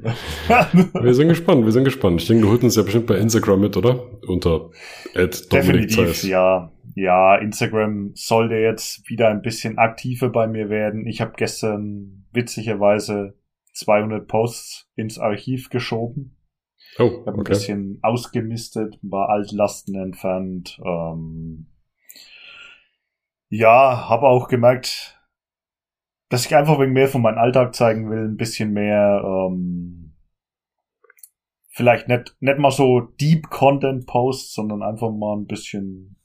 wir 0.94 1.14
sind 1.14 1.28
gespannt, 1.28 1.64
wir 1.64 1.72
sind 1.72 1.84
gespannt. 1.84 2.22
Ich 2.22 2.28
denke, 2.28 2.44
du 2.44 2.50
holst 2.50 2.64
uns 2.64 2.76
ja 2.76 2.82
bestimmt 2.82 3.06
bei 3.06 3.18
Instagram 3.18 3.60
mit, 3.60 3.76
oder? 3.76 4.02
Unter 4.26 4.70
Definitiv, 5.14 6.24
ja. 6.24 6.72
Ja, 6.94 7.36
Instagram 7.36 8.12
sollte 8.14 8.54
jetzt 8.56 9.08
wieder 9.08 9.28
ein 9.28 9.42
bisschen 9.42 9.78
aktiver 9.78 10.30
bei 10.30 10.46
mir 10.46 10.68
werden. 10.68 11.06
Ich 11.06 11.20
habe 11.20 11.32
gestern 11.36 12.26
witzigerweise 12.32 13.34
200 13.72 14.26
Posts 14.26 14.90
ins 14.96 15.18
Archiv 15.18 15.70
geschoben. 15.70 16.36
Oh, 16.98 17.04
okay. 17.04 17.20
Ich 17.20 17.26
habe 17.26 17.38
ein 17.38 17.44
bisschen 17.44 17.98
ausgemistet, 18.02 18.98
ein 19.02 19.10
paar 19.10 19.30
Altlasten 19.30 19.94
entfernt, 19.94 20.80
ähm, 20.84 21.66
ja, 23.48 24.08
habe 24.08 24.28
auch 24.28 24.48
gemerkt, 24.48 25.20
dass 26.30 26.46
ich 26.46 26.56
einfach 26.56 26.80
wegen 26.80 26.94
mehr 26.94 27.08
von 27.08 27.20
meinem 27.20 27.36
Alltag 27.36 27.74
zeigen 27.74 28.08
will, 28.08 28.24
ein 28.24 28.38
bisschen 28.38 28.72
mehr, 28.72 29.22
ähm, 29.22 30.14
vielleicht 31.68 32.08
nicht, 32.08 32.34
nicht 32.40 32.58
mal 32.58 32.70
so 32.70 33.00
Deep 33.00 33.50
Content 33.50 34.06
Posts, 34.06 34.54
sondern 34.54 34.82
einfach 34.82 35.10
mal 35.10 35.36
ein 35.36 35.46
bisschen 35.46 36.16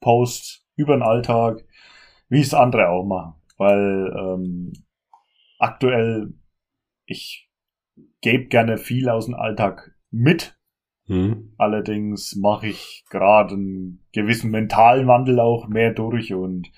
Posts 0.00 0.64
über 0.76 0.94
den 0.94 1.02
Alltag, 1.02 1.64
wie 2.28 2.40
es 2.40 2.54
andere 2.54 2.88
auch 2.88 3.04
machen. 3.04 3.34
Weil 3.56 4.14
ähm, 4.16 4.72
aktuell, 5.58 6.34
ich 7.06 7.48
gebe 8.20 8.46
gerne 8.46 8.78
viel 8.78 9.08
aus 9.08 9.26
dem 9.26 9.34
Alltag 9.34 9.94
mit, 10.10 10.56
Mhm. 11.08 11.52
Allerdings 11.56 12.36
mache 12.36 12.68
ich 12.68 13.04
gerade 13.10 13.54
einen 13.54 14.04
gewissen 14.12 14.50
mentalen 14.50 15.06
Wandel 15.06 15.40
auch 15.40 15.68
mehr 15.68 15.92
durch 15.92 16.34
und 16.34 16.70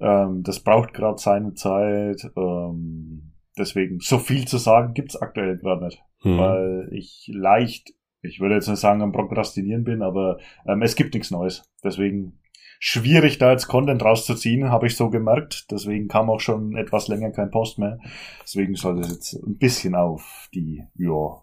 ähm, 0.00 0.42
das 0.42 0.60
braucht 0.60 0.94
gerade 0.94 1.18
seine 1.18 1.54
Zeit. 1.54 2.30
Ähm, 2.36 3.32
deswegen, 3.58 4.00
so 4.00 4.18
viel 4.18 4.46
zu 4.46 4.58
sagen 4.58 4.94
gibt's 4.94 5.16
aktuell 5.16 5.58
gerade 5.58 5.84
nicht, 5.84 6.02
mhm. 6.22 6.38
weil 6.38 6.88
ich 6.92 7.30
leicht, 7.32 7.92
ich 8.22 8.40
würde 8.40 8.54
jetzt 8.54 8.68
nicht 8.68 8.80
sagen, 8.80 9.02
am 9.02 9.12
Prokrastinieren 9.12 9.84
bin, 9.84 10.02
aber 10.02 10.38
ähm, 10.66 10.82
es 10.82 10.96
gibt 10.96 11.14
nichts 11.14 11.30
Neues. 11.30 11.70
Deswegen 11.84 12.38
schwierig, 12.78 13.38
da 13.38 13.52
jetzt 13.52 13.68
Content 13.68 14.02
rauszuziehen, 14.02 14.70
habe 14.70 14.86
ich 14.86 14.96
so 14.96 15.10
gemerkt. 15.10 15.70
Deswegen 15.70 16.08
kam 16.08 16.30
auch 16.30 16.40
schon 16.40 16.76
etwas 16.76 17.08
länger 17.08 17.30
kein 17.30 17.50
Post 17.50 17.78
mehr. 17.78 17.98
Deswegen 18.42 18.74
soll 18.74 18.96
das 19.00 19.10
jetzt 19.10 19.34
ein 19.34 19.58
bisschen 19.58 19.94
auf 19.94 20.48
die, 20.54 20.82
ja, 20.94 21.42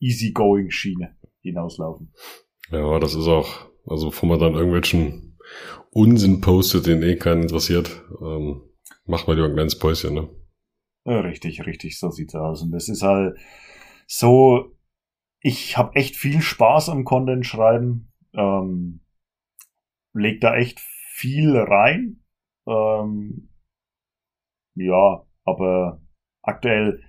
easygoing 0.00 0.70
Schiene 0.70 1.16
hinauslaufen. 1.40 2.12
Ja, 2.70 2.98
das 2.98 3.14
ist 3.14 3.26
auch, 3.26 3.48
also 3.86 4.10
bevor 4.10 4.28
man 4.28 4.38
dann 4.38 4.54
irgendwelchen 4.54 5.38
Unsinn 5.90 6.40
postet, 6.40 6.86
den 6.86 7.02
eh 7.02 7.16
keinen 7.16 7.42
interessiert, 7.42 8.02
ähm, 8.20 8.62
macht 9.06 9.26
man 9.26 9.36
lieber 9.36 9.48
ein 9.48 9.54
kleines 9.54 9.78
Päuschen, 9.78 10.14
ne? 10.14 10.28
Ja, 11.04 11.20
richtig, 11.20 11.64
richtig, 11.64 11.98
so 11.98 12.10
sieht's 12.10 12.34
aus. 12.34 12.62
Und 12.62 12.70
das 12.72 12.88
ist 12.88 13.02
halt 13.02 13.38
so, 14.06 14.76
ich 15.40 15.78
habe 15.78 15.96
echt 15.96 16.16
viel 16.16 16.42
Spaß 16.42 16.90
am 16.90 17.04
Content 17.04 17.46
schreiben, 17.46 18.12
ähm, 18.34 19.00
leg 20.12 20.40
da 20.40 20.56
echt 20.56 20.80
viel 20.80 21.56
rein. 21.56 22.22
Ähm, 22.66 23.50
ja, 24.74 25.24
aber 25.44 26.00
aktuell 26.42 27.02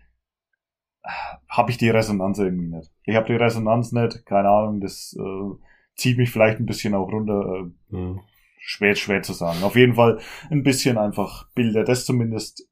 habe 1.50 1.72
ich 1.72 1.78
die 1.78 1.90
Resonanz 1.90 2.40
irgendwie 2.40 2.68
nicht. 2.68 2.92
Ich 3.04 3.16
habe 3.16 3.28
die 3.28 3.36
Resonanz 3.36 3.92
nicht, 3.92 4.26
keine 4.26 4.50
Ahnung, 4.50 4.82
das 4.82 5.16
äh, 5.20 5.56
zieht 5.96 6.18
mich 6.18 6.32
vielleicht 6.32 6.60
ein 6.60 6.66
bisschen 6.66 6.94
auch 6.94 7.12
runter. 7.12 7.72
Äh, 7.92 7.96
mhm. 7.96 8.22
Schwer, 8.62 8.96
schwer 8.96 9.22
zu 9.22 9.34
sagen. 9.34 9.64
Auf 9.64 9.76
jeden 9.76 9.96
Fall 9.96 10.20
ein 10.50 10.64
bisschen 10.64 10.98
einfach 10.98 11.50
Bilder, 11.54 11.84
dass 11.84 12.06
zumindest 12.06 12.70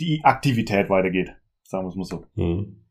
die 0.00 0.20
Aktivität 0.24 0.88
weitergeht. 0.90 1.34
Sagen 1.64 1.84
wir 1.84 1.88
es 1.90 1.96
mal 1.96 2.04
so. 2.04 2.24
Mhm. 2.34 2.81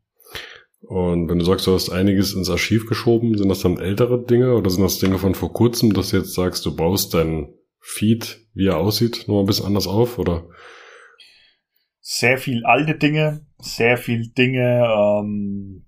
Und 0.81 1.29
wenn 1.29 1.37
du 1.37 1.45
sagst, 1.45 1.67
du 1.67 1.73
hast 1.73 1.89
einiges 1.89 2.33
ins 2.33 2.49
Archiv 2.49 2.87
geschoben, 2.87 3.37
sind 3.37 3.49
das 3.49 3.61
dann 3.61 3.77
ältere 3.77 4.23
Dinge 4.23 4.55
oder 4.55 4.69
sind 4.69 4.83
das 4.83 4.99
Dinge 4.99 5.19
von 5.19 5.35
vor 5.35 5.53
kurzem, 5.53 5.93
dass 5.93 6.09
du 6.09 6.17
jetzt 6.17 6.33
sagst, 6.33 6.65
du 6.65 6.75
baust 6.75 7.13
deinen 7.13 7.53
Feed, 7.79 8.47
wie 8.53 8.67
er 8.67 8.77
aussieht, 8.77 9.27
noch 9.27 9.39
ein 9.39 9.45
bisschen 9.45 9.67
anders 9.67 9.87
auf, 9.87 10.17
oder? 10.17 10.47
Sehr 11.99 12.37
viel 12.37 12.65
alte 12.65 12.95
Dinge, 12.95 13.45
sehr 13.59 13.97
viel 13.97 14.31
Dinge, 14.31 14.85
ähm, 14.87 15.85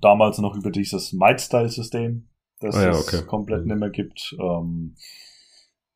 damals 0.00 0.38
noch 0.38 0.56
über 0.56 0.70
dieses 0.70 1.12
Might-Style-System, 1.12 2.28
das 2.60 2.76
ah, 2.76 2.84
ja, 2.84 2.90
okay. 2.90 3.16
es 3.16 3.26
komplett 3.26 3.62
mhm. 3.62 3.68
nicht 3.68 3.80
mehr 3.80 3.90
gibt. 3.90 4.34
Ähm, 4.40 4.96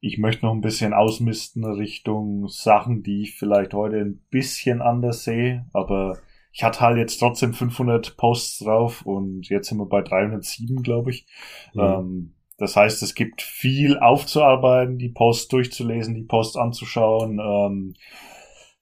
ich 0.01 0.19
möchte 0.19 0.45
noch 0.45 0.53
ein 0.53 0.61
bisschen 0.61 0.93
ausmisten 0.93 1.65
Richtung 1.65 2.49
Sachen, 2.49 3.03
die 3.03 3.23
ich 3.23 3.35
vielleicht 3.37 3.73
heute 3.73 3.97
ein 3.97 4.21
bisschen 4.31 4.83
anders 4.83 5.25
sehe, 5.25 5.67
aber 5.73 6.19
ich 6.57 6.65
hatte 6.65 6.81
halt 6.81 6.97
jetzt 6.97 7.19
trotzdem 7.19 7.53
500 7.53 8.17
Posts 8.17 8.65
drauf 8.65 9.05
und 9.05 9.47
jetzt 9.51 9.69
sind 9.69 9.77
wir 9.77 9.85
bei 9.85 10.01
307, 10.01 10.83
glaube 10.83 11.11
ich. 11.11 11.27
Mhm. 11.75 11.81
Ähm, 11.81 12.35
das 12.57 12.77
heißt, 12.77 13.03
es 13.03 13.15
gibt 13.15 13.43
viel 13.43 13.99
aufzuarbeiten, 13.99 14.97
die 14.97 15.11
Posts 15.11 15.49
durchzulesen, 15.49 16.15
die 16.15 16.23
Posts 16.23 16.57
anzuschauen. 16.57 17.39
Ähm, 17.39 17.95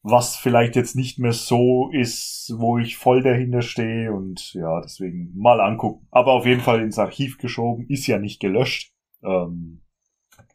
was 0.05 0.37
vielleicht 0.37 0.77
jetzt 0.77 0.95
nicht 0.95 1.19
mehr 1.19 1.33
so 1.33 1.91
ist, 1.91 2.55
wo 2.57 2.79
ich 2.79 2.97
voll 2.97 3.25
dahinter 3.25 3.63
stehe 3.63 4.13
und 4.13 4.55
ja, 4.55 4.81
deswegen 4.81 5.33
mal 5.35 5.61
angucken. 5.61 6.07
Aber 6.13 6.35
auf 6.35 6.47
jeden 6.47 6.61
Fall 6.61 6.81
ins 6.81 7.01
Archiv 7.01 7.39
geschoben, 7.39 7.87
ist 7.89 8.07
ja 8.07 8.21
nicht 8.21 8.39
gelöscht. 8.39 8.93
Ähm, 9.25 9.81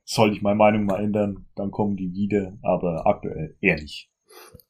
soll 0.06 0.32
ich 0.32 0.42
meine 0.42 0.56
Meinung 0.56 0.86
mal 0.86 1.04
ändern, 1.04 1.48
dann 1.56 1.72
kommen 1.72 1.98
die 1.98 2.14
wieder, 2.14 2.58
aber 2.62 3.06
aktuell 3.06 3.58
eher 3.60 3.76
nicht. 3.76 4.10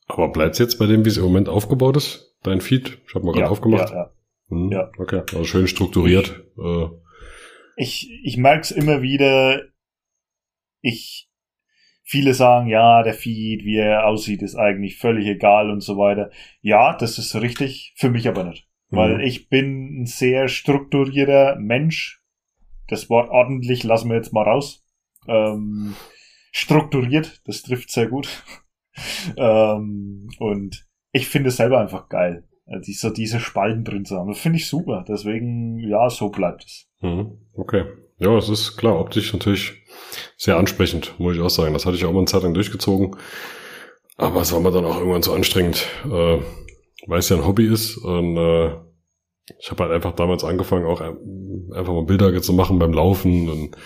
Aber 0.10 0.30
bleibt's 0.30 0.60
jetzt 0.60 0.78
bei 0.80 0.88
dem, 0.88 1.05
wie 1.05 1.10
es 1.10 1.18
im 1.18 1.24
Moment 1.24 1.49
aufgebaut 1.49 1.95
ist? 1.95 2.36
Dein 2.43 2.62
Feed? 2.62 2.97
Ich 3.07 3.16
habe 3.16 3.26
mal 3.26 3.32
gerade 3.32 3.45
ja, 3.45 3.51
aufgemacht. 3.51 3.89
Ja, 3.91 3.95
ja. 3.95 4.12
Hm, 4.49 4.72
ja. 4.72 4.91
Okay, 4.97 5.20
also 5.20 5.43
schön 5.43 5.68
strukturiert. 5.68 6.43
Ich, 6.57 6.64
äh. 6.64 6.88
ich, 7.78 8.22
ich 8.24 8.38
merke 8.38 8.62
es 8.62 8.72
immer 8.72 9.01
wieder, 9.01 9.62
ich 10.82 11.30
viele 12.03 12.34
sagen, 12.34 12.68
ja, 12.68 13.03
der 13.03 13.14
Feed, 13.14 13.64
wie 13.64 13.78
er 13.78 14.07
aussieht, 14.07 14.41
ist 14.41 14.55
eigentlich 14.55 14.97
völlig 14.97 15.28
egal 15.28 15.70
und 15.70 15.82
so 15.82 15.95
weiter. 15.97 16.32
Ja, 16.62 16.97
das 16.97 17.20
ist 17.20 17.36
richtig, 17.36 17.93
für 17.97 18.10
mich 18.10 18.28
aber 18.28 18.43
nicht. 18.43 18.68
Mhm. 18.89 18.97
Weil 18.97 19.22
ich 19.22 19.47
bin 19.47 20.01
ein 20.01 20.05
sehr 20.07 20.47
strukturierter 20.47 21.57
Mensch. 21.60 22.24
Das 22.88 23.12
Wort 23.12 23.30
ordentlich 23.30 23.84
lassen 23.84 24.10
wir 24.10 24.16
jetzt 24.16 24.34
mal 24.34 24.41
raus. 24.41 24.84
Ähm, 25.28 25.95
strukturiert, 26.51 27.41
das 27.45 27.62
trifft 27.62 27.91
sehr 27.91 28.07
gut. 28.07 28.43
Ähm, 29.37 30.29
und 30.39 30.85
ich 31.11 31.27
finde 31.27 31.49
es 31.49 31.57
selber 31.57 31.79
einfach 31.79 32.09
geil, 32.09 32.47
also 32.65 32.91
so 32.91 33.09
diese 33.09 33.39
Spalten 33.39 33.83
drin 33.83 34.05
zu 34.05 34.15
haben. 34.15 34.29
Das 34.29 34.39
finde 34.39 34.57
ich 34.57 34.67
super. 34.67 35.05
Deswegen, 35.07 35.79
ja, 35.79 36.09
so 36.09 36.29
bleibt 36.29 36.65
es. 36.65 36.87
Mhm. 37.01 37.37
Okay. 37.53 37.85
Ja, 38.19 38.37
es 38.37 38.49
ist 38.49 38.75
klar, 38.75 38.99
optisch 38.99 39.31
natürlich 39.31 39.81
sehr 40.35 40.57
ansprechend, 40.57 41.17
muss 41.19 41.35
ich 41.35 41.41
auch 41.41 41.49
sagen. 41.49 41.73
Das 41.73 41.85
hatte 41.85 41.95
ich 41.95 42.05
auch 42.05 42.11
mal 42.11 42.19
eine 42.19 42.27
Zeit 42.27 42.43
lang 42.43 42.53
durchgezogen. 42.53 43.15
Aber 44.17 44.41
es 44.41 44.51
war 44.51 44.59
mir 44.59 44.71
dann 44.71 44.85
auch 44.85 44.97
irgendwann 44.97 45.23
zu 45.23 45.33
anstrengend, 45.33 45.87
äh, 46.05 46.39
weil 47.07 47.19
es 47.19 47.29
ja 47.29 47.37
ein 47.37 47.47
Hobby 47.47 47.65
ist. 47.65 47.95
Und 47.97 48.35
äh, 48.35 48.75
ich 49.59 49.71
habe 49.71 49.83
halt 49.83 49.93
einfach 49.93 50.11
damals 50.11 50.43
angefangen, 50.43 50.85
auch 50.85 50.99
einfach 50.99 51.93
mal 51.93 52.03
Bilder 52.03 52.39
zu 52.41 52.51
machen 52.51 52.77
beim 52.77 52.91
Laufen. 52.91 53.49
Und 53.49 53.77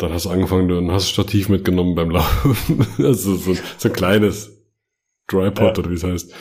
dann 0.00 0.12
hast 0.14 0.24
du 0.24 0.30
angefangen, 0.30 0.68
dann 0.68 0.90
hast 0.90 1.08
du 1.08 1.12
Stativ 1.12 1.48
mitgenommen 1.48 1.94
beim 1.94 2.10
Laufen. 2.10 2.86
also 2.98 3.36
so, 3.36 3.54
so 3.76 3.88
ein 3.88 3.92
kleines 3.92 4.58
Drypod 5.28 5.76
ja. 5.76 5.82
oder 5.82 5.90
wie 5.90 5.94
es 5.94 6.04
heißt. 6.04 6.32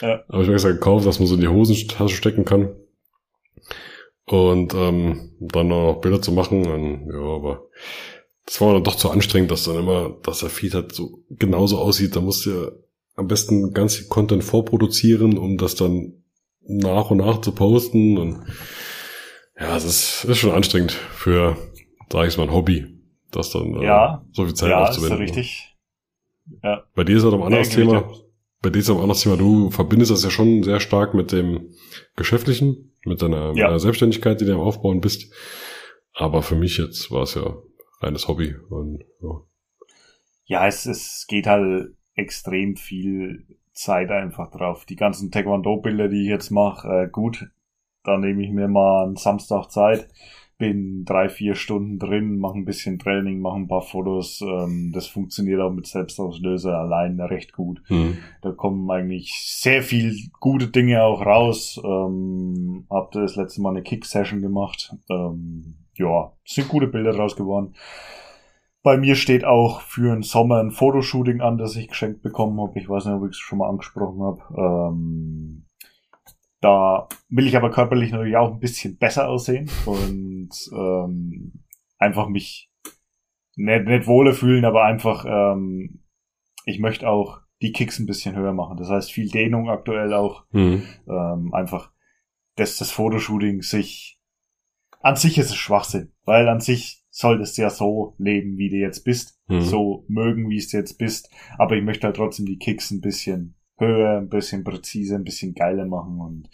Ja. 0.00 0.24
Habe 0.28 0.42
ich 0.42 0.48
mir 0.48 0.54
extra 0.54 0.70
gekauft, 0.70 1.06
dass 1.06 1.18
man 1.18 1.26
so 1.26 1.34
in 1.34 1.40
die 1.40 1.48
Hosentasche 1.48 2.16
stecken 2.16 2.44
kann. 2.44 2.74
Und 4.26 4.74
ähm, 4.74 5.32
dann 5.40 5.68
noch 5.68 6.00
Bilder 6.00 6.22
zu 6.22 6.32
machen. 6.32 6.66
Und, 6.66 7.12
ja, 7.12 7.20
aber 7.20 7.68
das 8.46 8.60
war 8.60 8.72
dann 8.72 8.84
doch 8.84 8.96
zu 8.96 9.10
anstrengend, 9.10 9.50
dass 9.50 9.64
dann 9.64 9.76
immer, 9.76 10.16
dass 10.22 10.40
der 10.40 10.50
Feed 10.50 10.74
halt 10.74 10.94
so 10.94 11.18
genauso 11.30 11.78
aussieht. 11.78 12.14
Da 12.14 12.20
musst 12.20 12.46
du 12.46 12.50
ja 12.50 12.68
am 13.16 13.26
besten 13.26 13.72
ganz 13.72 13.96
viel 13.96 14.06
Content 14.06 14.44
vorproduzieren, 14.44 15.36
um 15.36 15.56
das 15.56 15.74
dann 15.74 16.22
nach 16.60 17.10
und 17.10 17.18
nach 17.18 17.40
zu 17.40 17.52
posten. 17.52 18.18
Und 18.18 18.44
ja, 19.58 19.76
es 19.76 19.84
ist, 19.84 20.24
ist 20.24 20.38
schon 20.38 20.52
anstrengend 20.52 20.92
für, 20.92 21.56
sag 22.14 22.28
ich 22.28 22.36
mal, 22.36 22.44
ein 22.44 22.52
Hobby, 22.52 22.86
das 23.32 23.50
dann 23.50 23.74
äh, 23.74 23.86
ja, 23.86 24.24
so 24.30 24.44
viel 24.44 24.54
Zeit 24.54 24.70
ja, 24.70 24.84
aufzuwenden. 24.84 25.18
Ja, 25.18 25.24
ist 25.24 25.36
richtig. 25.36 25.76
Ja. 26.62 26.84
Bei 26.94 27.02
dir 27.02 27.16
ist 27.16 27.24
halt 27.24 27.34
ein 27.34 27.42
anderes 27.42 27.70
Thema. 27.70 28.08
Bei 28.62 28.70
dir 28.70 28.78
ist 28.78 28.88
auch 28.88 28.96
ein 28.96 29.02
anderes 29.02 29.22
Thema. 29.22 29.36
Du 29.36 29.70
verbindest 29.70 30.12
das 30.12 30.22
ja 30.22 30.30
schon 30.30 30.62
sehr 30.62 30.78
stark 30.78 31.12
mit 31.14 31.32
dem 31.32 31.74
Geschäftlichen 32.14 32.92
mit 33.04 33.20
deiner, 33.20 33.52
ja. 33.56 33.66
deiner 33.66 33.80
Selbstständigkeit, 33.80 34.40
die 34.40 34.44
du 34.44 34.54
am 34.54 34.60
Aufbauen 34.60 35.00
bist. 35.00 35.34
Aber 36.12 36.42
für 36.42 36.54
mich 36.54 36.78
jetzt 36.78 37.10
war 37.10 37.22
es 37.22 37.34
ja 37.34 37.56
reines 38.00 38.28
Hobby. 38.28 38.54
Und, 38.70 39.02
ja. 39.20 39.40
ja, 40.44 40.66
es, 40.68 40.86
es 40.86 41.26
geht 41.28 41.48
halt 41.48 41.96
extrem 42.14 42.76
viel 42.76 43.44
Zeit 43.72 44.10
einfach 44.10 44.52
drauf. 44.52 44.84
Die 44.84 44.96
ganzen 44.96 45.32
Taekwondo-Bilder, 45.32 46.08
die 46.08 46.22
ich 46.22 46.28
jetzt 46.28 46.50
mache, 46.50 46.88
äh, 46.88 47.08
gut, 47.10 47.48
da 48.04 48.16
nehme 48.18 48.44
ich 48.44 48.52
mir 48.52 48.68
mal 48.68 49.04
einen 49.04 49.16
Samstag 49.16 49.68
Zeit 49.72 50.08
bin 50.56 51.04
drei, 51.04 51.28
vier 51.28 51.54
Stunden 51.54 51.98
drin, 51.98 52.38
mache 52.38 52.58
ein 52.58 52.64
bisschen 52.64 52.98
Training, 52.98 53.40
mache 53.40 53.56
ein 53.56 53.68
paar 53.68 53.82
Fotos. 53.82 54.40
Ähm, 54.40 54.92
das 54.94 55.06
funktioniert 55.06 55.60
auch 55.60 55.72
mit 55.72 55.86
Selbstauslöser 55.86 56.78
allein 56.78 57.20
recht 57.20 57.52
gut. 57.52 57.82
Mhm. 57.88 58.18
Da 58.42 58.52
kommen 58.52 58.90
eigentlich 58.90 59.32
sehr 59.34 59.82
viel 59.82 60.16
gute 60.40 60.68
Dinge 60.68 61.02
auch 61.02 61.24
raus. 61.24 61.80
Ähm, 61.84 62.86
hab 62.88 63.12
das 63.12 63.36
letzte 63.36 63.62
Mal 63.62 63.70
eine 63.70 63.82
Kick-Session 63.82 64.40
gemacht. 64.40 64.94
Ähm, 65.10 65.74
ja, 65.94 66.32
sind 66.44 66.68
gute 66.68 66.86
Bilder 66.86 67.16
raus 67.16 67.36
geworden. 67.36 67.74
Bei 68.82 68.98
mir 68.98 69.16
steht 69.16 69.44
auch 69.44 69.80
für 69.80 70.12
den 70.12 70.22
Sommer 70.22 70.60
ein 70.60 70.70
Fotoshooting 70.70 71.40
an, 71.40 71.56
das 71.56 71.74
ich 71.74 71.88
geschenkt 71.88 72.22
bekommen 72.22 72.60
habe. 72.60 72.78
Ich 72.78 72.88
weiß 72.88 73.06
nicht, 73.06 73.14
ob 73.14 73.24
ich 73.24 73.30
es 73.30 73.38
schon 73.38 73.58
mal 73.58 73.70
angesprochen 73.70 74.22
habe. 74.22 74.92
Ähm, 74.92 75.63
da 76.64 77.08
will 77.28 77.46
ich 77.46 77.56
aber 77.56 77.70
körperlich 77.70 78.10
natürlich 78.10 78.36
auch 78.36 78.52
ein 78.52 78.58
bisschen 78.58 78.96
besser 78.96 79.28
aussehen 79.28 79.70
und 79.84 80.50
ähm, 80.72 81.52
einfach 81.98 82.28
mich 82.28 82.70
nicht, 83.54 83.86
nicht 83.86 84.06
wohler 84.06 84.32
fühlen, 84.32 84.64
aber 84.64 84.84
einfach, 84.84 85.26
ähm, 85.28 86.00
ich 86.64 86.78
möchte 86.78 87.08
auch 87.08 87.40
die 87.60 87.72
Kicks 87.72 87.98
ein 87.98 88.06
bisschen 88.06 88.34
höher 88.34 88.54
machen. 88.54 88.78
Das 88.78 88.88
heißt, 88.88 89.12
viel 89.12 89.28
Dehnung 89.28 89.68
aktuell 89.68 90.14
auch. 90.14 90.44
Mhm. 90.52 90.82
Ähm, 91.06 91.52
einfach, 91.52 91.92
dass 92.56 92.78
das 92.78 92.90
Fotoshooting 92.90 93.60
sich, 93.60 94.18
an 95.00 95.16
sich 95.16 95.36
ist 95.36 95.50
es 95.50 95.56
Schwachsinn, 95.56 96.12
weil 96.24 96.48
an 96.48 96.60
sich 96.60 97.04
solltest 97.10 97.58
du 97.58 97.62
ja 97.62 97.70
so 97.70 98.14
leben, 98.18 98.56
wie 98.56 98.70
du 98.70 98.76
jetzt 98.76 99.04
bist, 99.04 99.38
mhm. 99.48 99.60
so 99.60 100.04
mögen, 100.08 100.48
wie 100.48 100.56
es 100.56 100.72
jetzt 100.72 100.96
bist, 100.96 101.30
aber 101.58 101.76
ich 101.76 101.84
möchte 101.84 102.06
halt 102.06 102.16
trotzdem 102.16 102.46
die 102.46 102.58
Kicks 102.58 102.90
ein 102.90 103.02
bisschen 103.02 103.54
höher, 103.76 104.18
ein 104.18 104.28
bisschen 104.28 104.64
präziser, 104.64 105.16
ein 105.16 105.24
bisschen 105.24 105.54
geiler 105.54 105.86
machen 105.86 106.20
und 106.20 106.48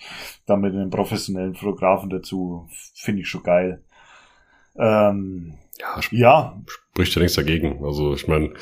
dann 0.46 0.60
mit 0.60 0.74
einem 0.74 0.90
professionellen 0.90 1.54
Fotografen 1.54 2.10
dazu 2.10 2.68
finde 2.94 3.22
ich 3.22 3.28
schon 3.28 3.42
geil. 3.42 3.82
Ähm, 4.76 5.54
ja, 5.78 5.98
sp 6.00 6.12
ja, 6.16 6.62
spricht 6.66 7.14
ja 7.14 7.22
nichts 7.22 7.36
dagegen. 7.36 7.84
Also 7.84 8.14
ich 8.14 8.28
meine, 8.28 8.54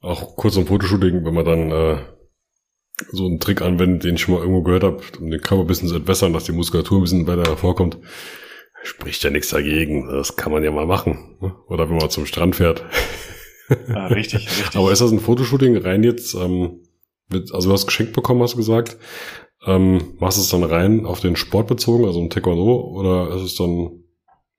auch 0.00 0.36
kurz 0.36 0.56
am 0.56 0.66
Fotoshooting, 0.66 1.24
wenn 1.24 1.34
man 1.34 1.44
dann 1.44 1.70
äh, 1.70 1.98
so 3.12 3.26
einen 3.26 3.40
Trick 3.40 3.62
anwendet, 3.62 4.04
den 4.04 4.14
ich 4.14 4.22
schon 4.22 4.34
mal 4.34 4.40
irgendwo 4.40 4.62
gehört 4.62 4.84
habe, 4.84 5.02
um 5.18 5.30
den 5.30 5.40
Körper 5.40 5.64
ein 5.64 5.66
bisschen 5.66 5.88
zu 5.88 5.96
entwässern, 5.96 6.32
dass 6.32 6.44
die 6.44 6.52
Muskulatur 6.52 6.98
ein 6.98 7.02
bisschen 7.02 7.26
weiter 7.26 7.48
hervorkommt, 7.48 7.98
spricht 8.82 9.22
ja 9.22 9.30
nichts 9.30 9.50
dagegen. 9.50 10.08
Das 10.08 10.36
kann 10.36 10.52
man 10.52 10.64
ja 10.64 10.70
mal 10.70 10.86
machen. 10.86 11.36
Ne? 11.40 11.54
Oder 11.68 11.88
wenn 11.88 11.96
man 11.96 12.10
zum 12.10 12.26
Strand 12.26 12.56
fährt. 12.56 12.84
Ja, 13.88 14.06
richtig, 14.06 14.46
richtig. 14.58 14.76
Aber 14.76 14.92
ist 14.92 15.00
das 15.00 15.12
ein 15.12 15.20
Fotoshooting 15.20 15.76
rein 15.76 16.02
jetzt? 16.02 16.34
Ähm, 16.34 16.80
also 17.32 17.68
du 17.68 17.72
hast 17.72 17.86
geschenkt 17.86 18.12
bekommen, 18.12 18.42
hast 18.42 18.54
du 18.54 18.58
gesagt. 18.58 18.98
Ähm, 19.66 20.14
machst 20.18 20.38
du 20.38 20.42
es 20.42 20.50
dann 20.50 20.64
rein 20.64 21.04
auf 21.04 21.20
den 21.20 21.36
Sport 21.36 21.68
bezogen, 21.68 22.06
also 22.06 22.20
im 22.20 22.30
Taekwondo, 22.30 22.80
oder 22.94 23.34
ist 23.34 23.42
es 23.42 23.56
dann 23.56 24.04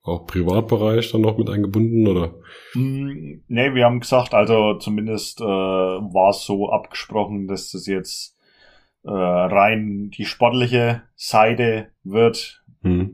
auch 0.04 0.26
Privatbereich 0.28 1.12
dann 1.12 1.22
noch 1.22 1.38
mit 1.38 1.50
eingebunden, 1.50 2.08
oder? 2.08 2.36
Mm, 2.76 3.42
nee, 3.48 3.74
wir 3.74 3.86
haben 3.86 4.00
gesagt, 4.00 4.34
also 4.34 4.76
zumindest 4.76 5.42
äh, 5.42 5.44
war 5.44 6.30
es 6.30 6.44
so 6.44 6.70
abgesprochen, 6.70 7.48
dass 7.48 7.72
das 7.72 7.88
jetzt 7.88 8.38
äh, 9.04 9.10
rein 9.12 10.12
die 10.16 10.26
sportliche 10.26 11.04
Seite 11.16 11.88
wird, 12.04 12.62
Mhm. 12.84 13.10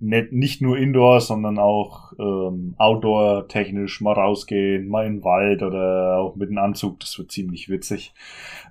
Nicht, 0.00 0.32
nicht 0.32 0.62
nur 0.62 0.78
Indoor, 0.78 1.20
sondern 1.20 1.58
auch 1.58 2.12
ähm, 2.18 2.74
Outdoor 2.78 3.48
technisch 3.48 4.00
mal 4.00 4.12
rausgehen, 4.12 4.88
mal 4.88 5.06
in 5.06 5.16
den 5.16 5.24
Wald 5.24 5.62
oder 5.62 6.18
auch 6.18 6.36
mit 6.36 6.48
einem 6.48 6.58
Anzug, 6.58 7.00
das 7.00 7.18
wird 7.18 7.32
ziemlich 7.32 7.68
witzig. 7.68 8.14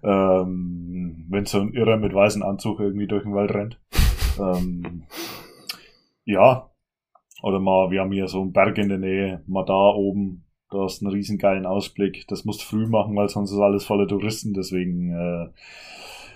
Ähm, 0.03 1.25
wenn 1.29 1.45
so 1.45 1.59
ein 1.59 1.73
Irrer 1.73 1.97
mit 1.97 2.13
weißem 2.13 2.43
Anzug 2.43 2.79
irgendwie 2.79 3.07
durch 3.07 3.23
den 3.23 3.35
Wald 3.35 3.53
rennt. 3.53 3.79
ähm, 4.39 5.03
ja, 6.25 6.69
oder 7.41 7.59
mal, 7.59 7.91
wir 7.91 8.01
haben 8.01 8.11
hier 8.11 8.27
so 8.27 8.41
einen 8.41 8.53
Berg 8.53 8.77
in 8.77 8.89
der 8.89 8.97
Nähe, 8.97 9.43
mal 9.47 9.65
da 9.65 9.89
oben, 9.89 10.45
da 10.69 10.79
hast 10.79 11.01
einen 11.01 11.11
riesen 11.11 11.37
geilen 11.37 11.65
Ausblick. 11.65 12.25
Das 12.27 12.45
musst 12.45 12.61
du 12.61 12.65
früh 12.65 12.87
machen, 12.87 13.15
weil 13.15 13.29
sonst 13.29 13.51
ist 13.51 13.59
alles 13.59 13.85
voller 13.85 14.07
Touristen, 14.07 14.53
deswegen 14.53 15.11
äh, 15.11 15.49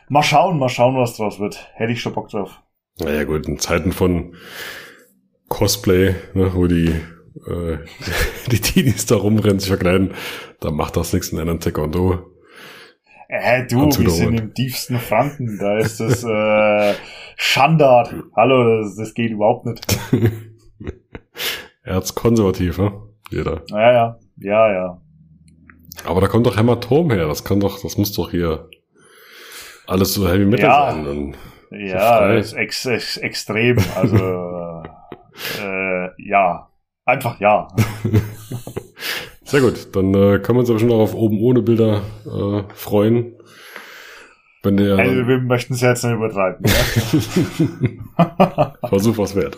mal 0.10 0.24
schauen, 0.24 0.60
mal 0.60 0.70
schauen, 0.70 0.96
was 0.98 1.18
draus 1.18 1.40
wird. 1.40 1.70
Hätte 1.74 1.94
ich 1.94 2.02
schon 2.02 2.14
Bock 2.14 2.30
drauf. 2.30 2.62
Naja 3.00 3.24
gut, 3.24 3.48
in 3.48 3.60
Zeiten 3.60 3.92
von 3.92 4.36
Cosplay, 5.50 6.16
ne, 6.34 6.52
wo 6.54 6.68
die 6.68 6.96
äh, 7.46 7.78
die 8.52 8.60
Teenies 8.60 9.06
da 9.06 9.16
rumrennen, 9.16 9.60
sich 9.60 9.70
verkleiden, 9.70 10.14
da 10.60 10.72
macht 10.72 10.98
das 10.98 11.14
nichts 11.14 11.30
in 11.30 11.40
einem 11.40 11.60
Taekwondo. 11.60 12.34
Äh, 13.30 13.68
du, 13.68 13.86
wir 13.86 14.10
sind 14.10 14.40
im 14.40 14.54
tiefsten 14.54 15.00
Franken, 15.00 15.58
da 15.60 15.78
ist 15.78 16.00
das 16.00 16.24
äh, 16.24 16.94
Schandart. 17.36 18.14
Hallo, 18.36 18.82
das, 18.82 18.96
das 18.96 19.14
geht 19.14 19.32
überhaupt 19.32 19.66
nicht. 19.66 19.86
Erzkonservativ, 21.84 22.78
ne? 22.78 22.94
Jeder. 23.30 23.64
Ja, 23.70 23.92
ja, 23.92 24.20
ja, 24.38 24.72
ja. 24.72 25.02
Aber 26.06 26.22
da 26.22 26.28
kommt 26.28 26.46
doch 26.46 26.58
Hämatom 26.58 27.12
her, 27.12 27.28
das 27.28 27.44
kann 27.44 27.60
doch, 27.60 27.82
das 27.82 27.98
muss 27.98 28.14
doch 28.14 28.32
hier 28.32 28.70
alles 29.88 30.14
so 30.14 30.28
Heavy 30.28 30.46
Metal 30.46 30.70
ja. 30.70 30.92
sein. 30.92 31.08
Und 31.08 31.36
ja, 31.72 32.34
ist 32.34 32.54
ex, 32.54 32.86
ex, 32.86 33.18
extrem. 33.18 33.78
Also 33.96 34.18
äh, 35.62 36.10
ja, 36.18 36.70
einfach 37.06 37.40
ja. 37.40 37.68
Sehr 39.44 39.62
gut, 39.62 39.96
dann 39.96 40.14
äh, 40.14 40.40
können 40.40 40.58
wir 40.58 40.60
uns 40.60 40.70
aber 40.70 40.80
schon 40.80 40.92
auch 40.92 41.00
auf 41.00 41.16
oben 41.16 41.40
ohne 41.40 41.62
Bilder 41.62 42.02
äh, 42.26 42.64
freuen. 42.74 43.34
Wenn 44.64 44.78
der, 44.78 44.98
also 44.98 45.28
wir 45.28 45.38
möchten 45.40 45.74
es 45.74 45.82
jetzt 45.82 46.04
nicht 46.04 46.14
übertreiben. 46.14 46.66
Ja? 48.18 48.74
Versuch 48.90 49.18
was 49.18 49.36
wert. 49.36 49.58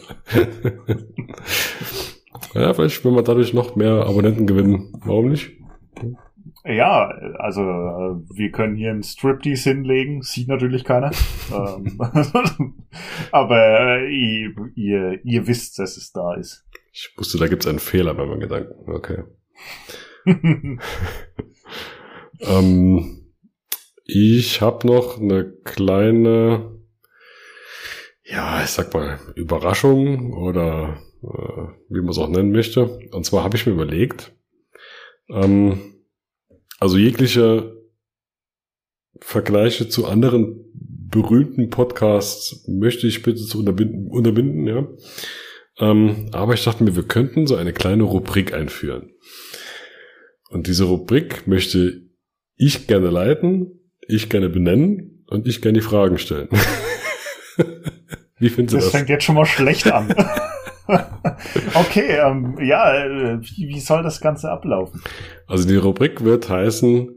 ja, 2.54 2.74
vielleicht, 2.74 3.04
wenn 3.04 3.16
wir 3.16 3.24
dadurch 3.24 3.54
noch 3.54 3.76
mehr 3.76 4.06
Abonnenten 4.06 4.46
gewinnen, 4.46 4.94
warum 5.04 5.30
nicht? 5.30 5.52
Ja, 6.66 7.08
also 7.38 7.62
wir 7.62 8.52
können 8.52 8.76
hier 8.76 8.92
einen 8.92 9.04
Striptease 9.04 9.70
hinlegen, 9.70 10.22
sieht 10.22 10.48
natürlich 10.48 10.84
keiner. 10.84 11.12
Ähm, 11.52 12.00
aber 13.32 14.02
ihr, 14.04 14.54
ihr, 14.76 15.26
ihr 15.26 15.48
wisst, 15.48 15.80
dass 15.80 15.98
es 15.98 16.12
da 16.12 16.36
ist. 16.36 16.64
Ich 16.94 17.12
wusste, 17.18 17.40
da 17.40 17.48
gibt 17.48 17.64
es 17.64 17.68
einen 17.68 17.80
Fehler 17.80 18.14
bei 18.14 18.28
meinen 18.28 18.42
Gedanken. 18.42 18.92
Okay. 18.92 19.24
Ähm, 22.42 23.34
ich 24.06 24.62
habe 24.62 24.88
noch 24.88 25.20
eine 25.20 25.52
kleine, 25.64 26.80
ja, 28.24 28.64
ich 28.64 28.70
sag 28.70 28.94
mal, 28.94 29.20
Überraschung 29.36 30.34
oder 30.34 31.02
äh, 31.22 31.68
wie 31.90 32.00
man 32.00 32.10
es 32.10 32.18
auch 32.18 32.30
nennen 32.30 32.52
möchte. 32.52 33.00
Und 33.12 33.26
zwar 33.26 33.44
habe 33.44 33.58
ich 33.58 33.66
mir 33.66 33.74
überlegt, 33.74 34.34
ähm, 35.30 35.96
also 36.80 36.98
jegliche 36.98 37.76
Vergleiche 39.20 39.90
zu 39.90 40.08
anderen 40.08 40.66
berühmten 40.74 41.70
Podcasts 41.70 42.66
möchte 42.68 43.08
ich 43.08 43.22
bitte 43.22 43.44
zu 43.44 43.60
unterbinden, 43.60 44.08
unterbinden 44.10 44.68
ja. 44.68 44.88
Ähm, 45.80 46.30
aber 46.32 46.54
ich 46.54 46.64
dachte 46.64 46.84
mir, 46.84 46.96
wir 46.96 47.04
könnten 47.04 47.48
so 47.48 47.56
eine 47.56 47.74
kleine 47.74 48.04
Rubrik 48.04 48.54
einführen. 48.54 49.12
Und 50.50 50.68
diese 50.68 50.86
Rubrik 50.86 51.48
möchte 51.48 52.02
ich 52.56 52.88
gerne 52.88 53.10
leiten, 53.10 53.80
ich 54.08 54.30
gerne 54.30 54.50
benennen 54.50 55.24
und 55.28 55.48
ich 55.48 55.62
gerne 55.62 55.80
die 55.80 55.86
Fragen 55.86 56.18
stellen. 56.18 56.50
Wie 58.40 58.50
findest 58.50 58.74
du 58.74 58.78
das? 58.78 58.86
Das 58.86 58.92
fängt 58.92 59.10
jetzt 59.10 59.24
schon 59.24 59.36
mal 59.36 59.46
schlecht 59.46 59.92
an. 59.92 60.14
okay, 61.76 62.18
ähm, 62.20 62.58
ja, 62.62 62.94
äh, 62.96 63.40
wie, 63.42 63.68
wie 63.68 63.80
soll 63.80 64.04
das 64.04 64.22
Ganze 64.22 64.50
ablaufen? 64.50 65.02
Also 65.48 65.68
die 65.68 65.76
Rubrik 65.76 66.24
wird 66.24 66.50
heißen, 66.50 67.16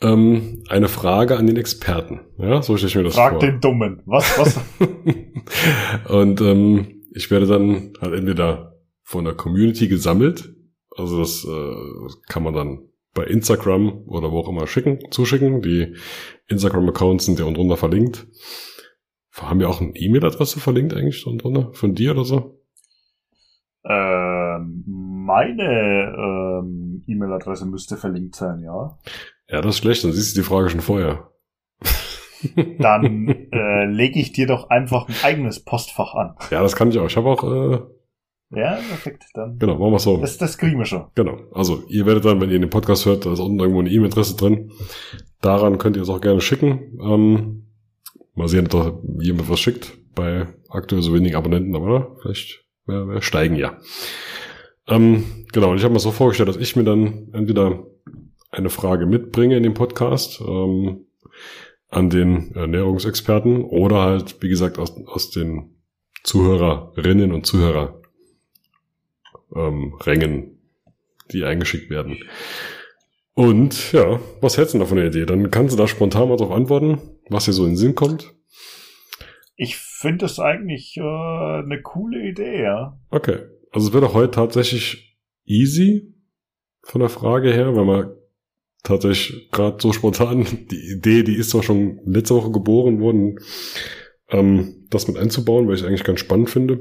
ähm, 0.00 0.62
eine 0.68 0.88
Frage 0.88 1.36
an 1.36 1.46
den 1.46 1.56
Experten. 1.56 2.20
Ja, 2.38 2.62
so 2.62 2.76
stelle 2.76 2.88
ich 2.88 2.96
mir 2.96 3.02
das 3.04 3.14
Frag 3.14 3.32
vor. 3.32 3.40
Frag 3.40 3.50
den 3.50 3.60
Dummen. 3.60 4.02
Was, 4.06 4.38
was? 4.38 4.60
und 6.08 6.40
ähm, 6.40 7.02
ich 7.12 7.30
werde 7.30 7.46
dann 7.46 7.92
halt 8.00 8.14
entweder 8.14 8.76
von 9.02 9.24
der 9.24 9.34
Community 9.34 9.88
gesammelt, 9.88 10.54
also 10.96 11.18
das 11.18 11.44
äh, 11.44 12.12
kann 12.28 12.42
man 12.42 12.54
dann 12.54 12.88
bei 13.14 13.24
Instagram 13.24 14.04
oder 14.06 14.30
wo 14.30 14.40
auch 14.40 14.48
immer 14.48 14.66
schicken, 14.66 15.00
zuschicken. 15.10 15.62
Die 15.62 15.94
Instagram-Accounts 16.48 17.24
sind 17.24 17.38
ja 17.38 17.44
unten 17.46 17.58
drunter 17.58 17.76
verlinkt. 17.76 18.26
Haben 19.34 19.60
wir 19.60 19.68
auch 19.68 19.80
eine 19.80 19.94
E-Mail-Adresse 19.94 20.60
verlinkt 20.60 20.94
eigentlich 20.94 21.26
unten 21.26 21.38
drunter? 21.38 21.70
Von 21.72 21.94
dir 21.94 22.12
oder 22.12 22.24
so? 22.24 22.57
Ähm, 23.84 24.84
meine 24.86 26.14
ähm, 26.16 27.04
E-Mail-Adresse 27.06 27.66
müsste 27.66 27.96
verlinkt 27.96 28.34
sein, 28.34 28.60
ja. 28.60 28.98
Ja, 29.48 29.60
das 29.60 29.76
ist 29.76 29.78
schlecht, 29.78 30.04
dann 30.04 30.12
siehst 30.12 30.36
du 30.36 30.40
die 30.40 30.46
Frage 30.46 30.68
schon 30.68 30.80
vorher. 30.80 31.30
Dann 32.78 33.28
äh, 33.52 33.86
lege 33.86 34.20
ich 34.20 34.32
dir 34.32 34.46
doch 34.46 34.70
einfach 34.70 35.08
ein 35.08 35.14
eigenes 35.22 35.64
Postfach 35.64 36.14
an. 36.14 36.34
Ja, 36.50 36.62
das 36.62 36.76
kann 36.76 36.90
ich 36.90 36.98
auch. 36.98 37.06
Ich 37.06 37.16
habe 37.16 37.28
auch. 37.28 37.42
Äh, 37.42 37.80
ja, 38.50 38.74
perfekt. 38.76 39.24
Dann 39.34 39.58
genau, 39.58 39.74
machen 39.78 39.92
wir 39.92 39.98
so. 39.98 40.16
Das, 40.18 40.38
das 40.38 40.56
kriegen 40.56 40.78
wir 40.78 40.86
schon. 40.86 41.06
Genau. 41.14 41.38
Also 41.52 41.82
ihr 41.88 42.06
werdet 42.06 42.24
dann, 42.24 42.40
wenn 42.40 42.50
ihr 42.50 42.60
den 42.60 42.70
Podcast 42.70 43.06
hört, 43.06 43.26
da 43.26 43.32
ist 43.32 43.40
unten 43.40 43.58
irgendwo 43.58 43.80
eine 43.80 43.90
E-Mail-Adresse 43.90 44.36
drin. 44.36 44.70
Daran 45.40 45.78
könnt 45.78 45.96
ihr 45.96 46.02
es 46.02 46.08
auch 46.08 46.20
gerne 46.20 46.40
schicken. 46.40 46.98
Ähm, 47.02 47.66
mal 48.34 48.48
sehen, 48.48 48.66
ob 48.66 48.70
da 48.70 48.98
jemand 49.20 49.50
was 49.50 49.60
schickt. 49.60 49.98
Bei 50.14 50.46
aktuell 50.68 51.02
so 51.02 51.14
wenigen 51.14 51.36
Abonnenten, 51.36 51.76
aber 51.76 52.16
vielleicht 52.22 52.64
wir, 52.88 53.08
wir 53.08 53.22
steigen 53.22 53.56
ja. 53.56 53.78
Ähm, 54.88 55.24
genau, 55.52 55.70
und 55.70 55.76
ich 55.76 55.84
habe 55.84 55.94
mir 55.94 56.00
so 56.00 56.10
vorgestellt, 56.10 56.48
dass 56.48 56.56
ich 56.56 56.74
mir 56.74 56.84
dann 56.84 57.28
entweder 57.32 57.84
eine 58.50 58.70
Frage 58.70 59.06
mitbringe 59.06 59.56
in 59.56 59.62
den 59.62 59.74
Podcast 59.74 60.40
ähm, 60.40 61.04
an 61.90 62.10
den 62.10 62.54
Ernährungsexperten 62.54 63.64
oder 63.64 64.02
halt, 64.02 64.42
wie 64.42 64.48
gesagt, 64.48 64.78
aus, 64.78 64.94
aus 65.06 65.30
den 65.30 65.76
Zuhörerinnen 66.24 67.32
und 67.32 67.46
Zuhörer 67.46 68.00
ähm, 69.54 69.94
Rängen, 70.00 70.58
die 71.32 71.44
eingeschickt 71.44 71.90
werden. 71.90 72.18
Und 73.34 73.92
ja, 73.92 74.18
was 74.40 74.58
hältst 74.58 74.74
du 74.74 74.78
da 74.78 74.84
von 74.84 74.96
der 74.96 75.06
Idee? 75.06 75.24
Dann 75.24 75.50
kannst 75.50 75.74
du 75.74 75.78
da 75.78 75.86
spontan 75.86 76.28
mal 76.28 76.36
drauf 76.36 76.50
antworten, 76.50 76.98
was 77.28 77.44
dir 77.44 77.52
so 77.52 77.64
in 77.64 77.70
den 77.70 77.76
Sinn 77.76 77.94
kommt. 77.94 78.34
Ich 79.60 79.76
finde 79.76 80.26
es 80.26 80.38
eigentlich 80.38 80.96
äh, 80.96 81.00
eine 81.00 81.82
coole 81.82 82.28
Idee, 82.28 82.62
ja. 82.62 82.96
Okay. 83.10 83.40
Also 83.72 83.88
es 83.88 83.92
wird 83.92 84.04
auch 84.04 84.14
heute 84.14 84.30
tatsächlich 84.30 85.18
easy 85.44 86.14
von 86.84 87.00
der 87.00 87.10
Frage 87.10 87.52
her, 87.52 87.74
weil 87.74 87.84
man 87.84 88.12
tatsächlich 88.84 89.50
gerade 89.50 89.78
so 89.80 89.92
spontan 89.92 90.46
die 90.70 90.92
Idee, 90.92 91.24
die 91.24 91.34
ist 91.34 91.50
zwar 91.50 91.64
schon 91.64 91.98
letzte 92.04 92.36
Woche 92.36 92.52
geboren 92.52 93.00
worden, 93.00 93.40
ähm, 94.30 94.86
das 94.90 95.08
mit 95.08 95.18
einzubauen, 95.18 95.66
weil 95.66 95.74
ich 95.74 95.84
eigentlich 95.84 96.04
ganz 96.04 96.20
spannend 96.20 96.50
finde. 96.50 96.80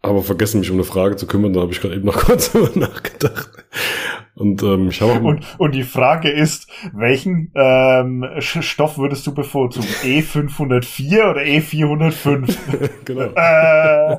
Aber 0.00 0.24
vergessen 0.24 0.58
mich 0.58 0.70
um 0.70 0.76
eine 0.76 0.84
Frage 0.84 1.14
zu 1.14 1.28
kümmern, 1.28 1.52
da 1.52 1.60
habe 1.60 1.70
ich 1.70 1.80
gerade 1.80 1.94
eben 1.94 2.06
noch 2.06 2.18
kurz 2.26 2.50
drüber 2.50 2.76
nachgedacht. 2.76 3.52
Und 4.34 4.62
ähm, 4.62 4.88
ich 4.88 5.00
habe 5.00 5.12
auch 5.12 5.22
und, 5.22 5.44
und 5.58 5.74
die 5.74 5.84
Frage 5.84 6.28
ist, 6.28 6.68
welchen 6.92 7.52
ähm, 7.54 8.26
Stoff 8.40 8.98
würdest 8.98 9.26
du 9.26 9.34
bevorzugen? 9.34 9.88
E504 10.02 11.30
oder 11.30 11.42
E405? 11.42 12.90
genau. 13.04 13.32
Äh. 13.34 14.16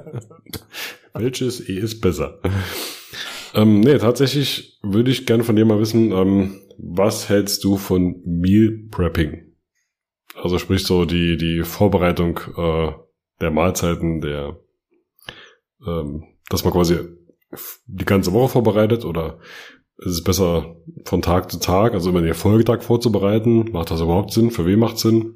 Welches 1.14 1.68
E 1.70 1.78
ist 1.78 2.02
besser? 2.02 2.40
Ähm, 3.54 3.80
nee, 3.80 3.98
tatsächlich 3.98 4.80
würde 4.84 5.12
ich 5.12 5.26
gerne 5.26 5.44
von 5.44 5.56
dir 5.56 5.66
mal 5.66 5.80
wissen, 5.80 6.12
ähm, 6.12 6.62
was 6.78 7.30
hältst 7.30 7.64
du 7.64 7.78
von 7.78 8.22
Meal 8.26 8.80
Prepping? 8.92 9.54
Also 10.36 10.60
sprich 10.60 10.84
so 10.84 11.06
die, 11.06 11.38
die 11.38 11.64
Vorbereitung 11.64 12.40
äh, 12.58 12.92
der 13.40 13.52
Mahlzeiten, 13.52 14.20
der 14.20 14.60
ähm, 15.86 16.24
dass 16.50 16.64
man 16.64 16.74
quasi 16.74 17.00
die 17.86 18.06
ganze 18.06 18.34
Woche 18.34 18.50
vorbereitet 18.50 19.06
oder 19.06 19.40
ist 19.98 20.12
es 20.12 20.24
besser 20.24 20.76
von 21.06 21.22
Tag 21.22 21.52
zu 21.52 21.60
Tag, 21.60 21.94
also 21.94 22.10
immer 22.10 22.22
den 22.22 22.34
Folgetag 22.34 22.82
vorzubereiten? 22.82 23.72
Macht 23.72 23.92
das 23.92 24.02
überhaupt 24.02 24.32
Sinn? 24.32 24.52
Für 24.52 24.66
wen 24.66 24.80
macht 24.80 24.98
Sinn? 24.98 25.36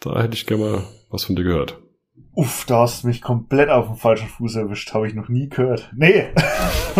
Da 0.00 0.22
hätte 0.22 0.34
ich 0.34 0.46
gerne 0.46 0.62
mal 0.64 0.82
was 1.10 1.24
von 1.24 1.36
dir 1.36 1.44
gehört. 1.44 1.80
Uff, 2.34 2.66
da 2.66 2.80
hast 2.80 3.02
du 3.02 3.08
mich 3.08 3.22
komplett 3.22 3.70
auf 3.70 3.86
dem 3.86 3.96
falschen 3.96 4.28
Fuß 4.28 4.56
erwischt. 4.56 4.92
Habe 4.92 5.08
ich 5.08 5.14
noch 5.14 5.30
nie 5.30 5.48
gehört. 5.48 5.90
Nee. 5.96 6.26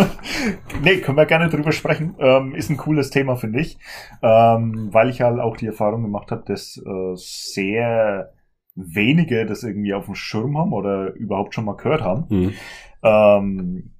nee, 0.82 0.96
können 0.98 1.18
wir 1.18 1.26
gerne 1.26 1.50
drüber 1.50 1.72
sprechen. 1.72 2.14
Ähm, 2.18 2.54
ist 2.54 2.70
ein 2.70 2.78
cooles 2.78 3.10
Thema, 3.10 3.36
finde 3.36 3.60
ich. 3.60 3.76
Ähm, 4.22 4.88
weil 4.92 5.10
ich 5.10 5.20
halt 5.20 5.38
auch 5.38 5.58
die 5.58 5.66
Erfahrung 5.66 6.02
gemacht 6.02 6.30
habe, 6.30 6.44
dass 6.46 6.78
äh, 6.78 7.12
sehr 7.16 8.32
wenige 8.74 9.44
das 9.44 9.62
irgendwie 9.62 9.92
auf 9.92 10.06
dem 10.06 10.14
Schirm 10.14 10.56
haben 10.56 10.72
oder 10.72 11.12
überhaupt 11.12 11.54
schon 11.54 11.66
mal 11.66 11.76
gehört 11.76 12.00
haben. 12.00 12.24
Mhm. 12.30 12.54
Ähm, 13.02 13.90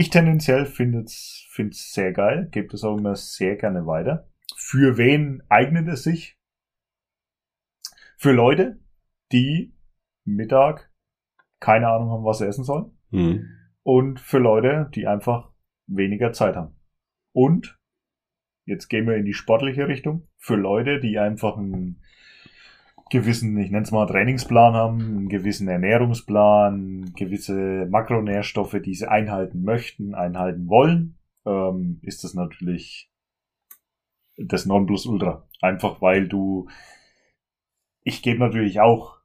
ich 0.00 0.08
tendenziell 0.08 0.64
finde 0.64 1.00
es 1.00 1.46
find's 1.50 1.92
sehr 1.92 2.12
geil, 2.12 2.48
gebe 2.50 2.74
es 2.74 2.84
auch 2.84 2.96
immer 2.96 3.16
sehr 3.16 3.56
gerne 3.56 3.86
weiter. 3.86 4.30
Für 4.56 4.96
wen 4.96 5.42
eignet 5.50 5.88
es 5.88 6.04
sich? 6.04 6.38
Für 8.16 8.32
Leute, 8.32 8.80
die 9.30 9.74
Mittag 10.24 10.90
keine 11.60 11.88
Ahnung 11.88 12.10
haben, 12.10 12.24
was 12.24 12.38
sie 12.38 12.46
essen 12.46 12.64
sollen. 12.64 12.96
Mhm. 13.10 13.46
Und 13.82 14.20
für 14.20 14.38
Leute, 14.38 14.90
die 14.94 15.06
einfach 15.06 15.52
weniger 15.86 16.32
Zeit 16.32 16.56
haben. 16.56 16.76
Und 17.32 17.78
jetzt 18.64 18.88
gehen 18.88 19.06
wir 19.06 19.16
in 19.16 19.26
die 19.26 19.34
sportliche 19.34 19.86
Richtung. 19.86 20.28
Für 20.38 20.56
Leute, 20.56 21.00
die 21.00 21.18
einfach 21.18 21.58
einen 21.58 22.02
gewissen, 23.10 23.58
ich 23.58 23.70
nenne 23.70 23.82
es 23.82 23.90
mal 23.90 24.06
Trainingsplan 24.06 24.74
haben, 24.74 25.00
einen 25.00 25.28
gewissen 25.28 25.68
Ernährungsplan, 25.68 27.12
gewisse 27.16 27.86
Makronährstoffe, 27.90 28.76
die 28.84 28.94
sie 28.94 29.10
einhalten 29.10 29.62
möchten, 29.62 30.14
einhalten 30.14 30.68
wollen, 30.68 31.18
ähm, 31.44 31.98
ist 32.02 32.24
das 32.24 32.34
natürlich 32.34 33.10
das 34.36 34.64
Nonplusultra. 34.64 35.46
Einfach 35.60 36.00
weil 36.00 36.28
du, 36.28 36.68
ich 38.02 38.22
gebe 38.22 38.38
natürlich 38.38 38.80
auch 38.80 39.18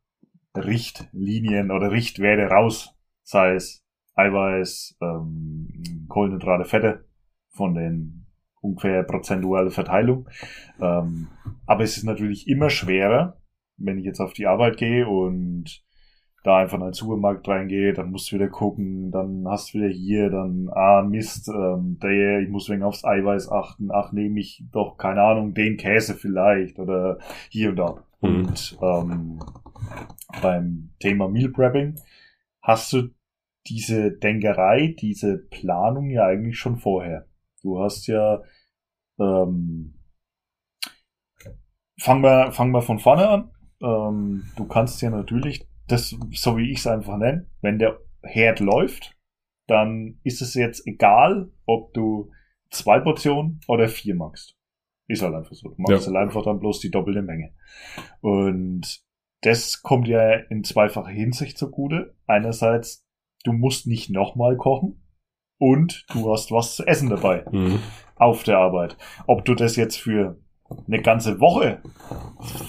Richtlinien 0.56 1.72
oder 1.72 1.92
Richtwerte 1.92 2.52
raus, 2.52 2.94
sei 3.24 3.56
es 3.56 3.86
Eiweiß, 4.16 4.98
ähm, 5.02 6.08
Kohlenhydrate, 6.10 6.66
Fette 6.66 7.06
von 7.50 7.76
den 7.76 8.26
ungefähr 8.62 9.04
prozentuale 9.04 9.70
Verteilung. 9.70 10.28
Ähm, 10.82 11.28
aber 11.68 11.84
es 11.84 11.98
ist 11.98 12.04
natürlich 12.04 12.48
immer 12.48 12.70
schwerer, 12.70 13.38
wenn 13.78 13.98
ich 13.98 14.06
jetzt 14.06 14.20
auf 14.20 14.34
die 14.34 14.48
Arbeit 14.48 14.78
gehe 14.78 15.08
und 15.08 15.84
da 16.46 16.58
einfach 16.58 16.78
in 16.78 16.84
einen 16.84 16.94
Supermarkt 16.94 17.48
reingehe, 17.48 17.94
dann 17.94 18.12
musst 18.12 18.32
du 18.32 18.36
wieder 18.36 18.50
gucken, 18.50 19.12
dann 19.12 19.48
hast 19.48 19.74
du 19.74 19.80
wieder 19.80 19.90
hier, 19.90 20.30
dann, 20.30 20.70
ah, 20.72 21.02
Mist, 21.02 21.50
ähm, 21.50 21.98
der, 22.02 22.42
ich 22.42 22.50
muss 22.50 22.70
wegen 22.70 22.84
aufs 22.84 23.04
Eiweiß 23.04 23.52
achten, 23.52 23.90
ach, 23.92 24.12
nehme 24.12 24.40
ich 24.40 24.64
doch, 24.72 24.98
keine 24.98 25.24
Ahnung, 25.24 25.54
den 25.56 25.78
Käse 25.78 26.14
vielleicht 26.14 26.78
oder 26.78 27.18
hier 27.50 27.70
und 27.72 27.78
da. 27.78 28.04
Mhm. 28.22 28.36
Und 28.36 28.78
ähm, 28.82 29.40
beim 30.42 30.92
Thema 31.00 31.28
Meal 31.28 31.50
Prepping 31.50 31.96
hast 32.62 32.94
du 32.94 33.10
diese 33.68 34.12
Denkerei, 34.12 34.96
diese 35.00 35.38
Planung 35.38 36.12
ja 36.12 36.26
eigentlich 36.26 36.60
schon 36.60 36.78
vorher. 36.78 37.26
Du 37.64 37.80
hast 37.80 38.06
ja, 38.06 38.44
ähm, 39.20 39.96
fangen 42.00 42.22
wir, 42.22 42.52
fangen 42.52 42.72
wir 42.72 42.84
von 42.84 43.00
vorne 43.00 43.28
an. 43.28 43.52
Ähm, 43.82 44.44
du 44.56 44.66
kannst 44.66 45.02
ja 45.02 45.10
natürlich, 45.10 45.68
das, 45.88 46.16
so 46.32 46.58
wie 46.58 46.72
ich 46.72 46.80
es 46.80 46.88
einfach 46.88 47.18
nenne, 47.18 47.48
wenn 47.62 47.78
der 47.80 48.00
Herd 48.24 48.60
läuft, 48.60 49.16
dann 49.68 50.20
ist 50.24 50.42
es 50.42 50.54
jetzt 50.54 50.86
egal, 50.88 51.52
ob 51.66 51.94
du 51.94 52.32
zwei 52.72 53.00
Portionen 53.00 53.60
oder 53.68 53.88
vier 53.88 54.16
magst. 54.16 54.56
Ist 55.08 55.22
halt 55.22 55.36
einfach 55.36 55.54
so. 55.54 55.70
Du 55.70 55.76
machst 55.78 56.08
Ja. 56.08 56.14
halt 56.14 56.28
einfach 56.28 56.44
dann 56.44 56.60
bloß 56.60 56.80
die 56.80 56.90
doppelte 56.92 57.22
Menge. 57.22 57.54
Und 58.22 59.02
das 59.42 59.82
kommt 59.84 60.08
ja 60.08 60.34
in 60.34 60.64
zweifacher 60.64 61.10
Hinsicht 61.10 61.58
zugute. 61.58 62.16
Einerseits, 62.26 63.06
du 63.44 63.54
musst 63.54 63.86
nicht 63.88 64.10
nochmal 64.10 64.58
kochen 64.58 65.04
und 65.60 66.06
du 66.12 66.32
hast 66.32 66.52
was 66.52 66.76
zu 66.76 66.86
essen 66.88 67.10
dabei 67.10 67.46
Mhm. 67.52 67.80
auf 68.16 68.44
der 68.44 68.58
Arbeit. 68.58 68.98
Ob 69.28 69.46
du 69.46 69.54
das 69.54 69.76
jetzt 69.76 69.98
für 69.98 70.40
eine 70.88 71.02
ganze 71.02 71.40
Woche 71.40 71.82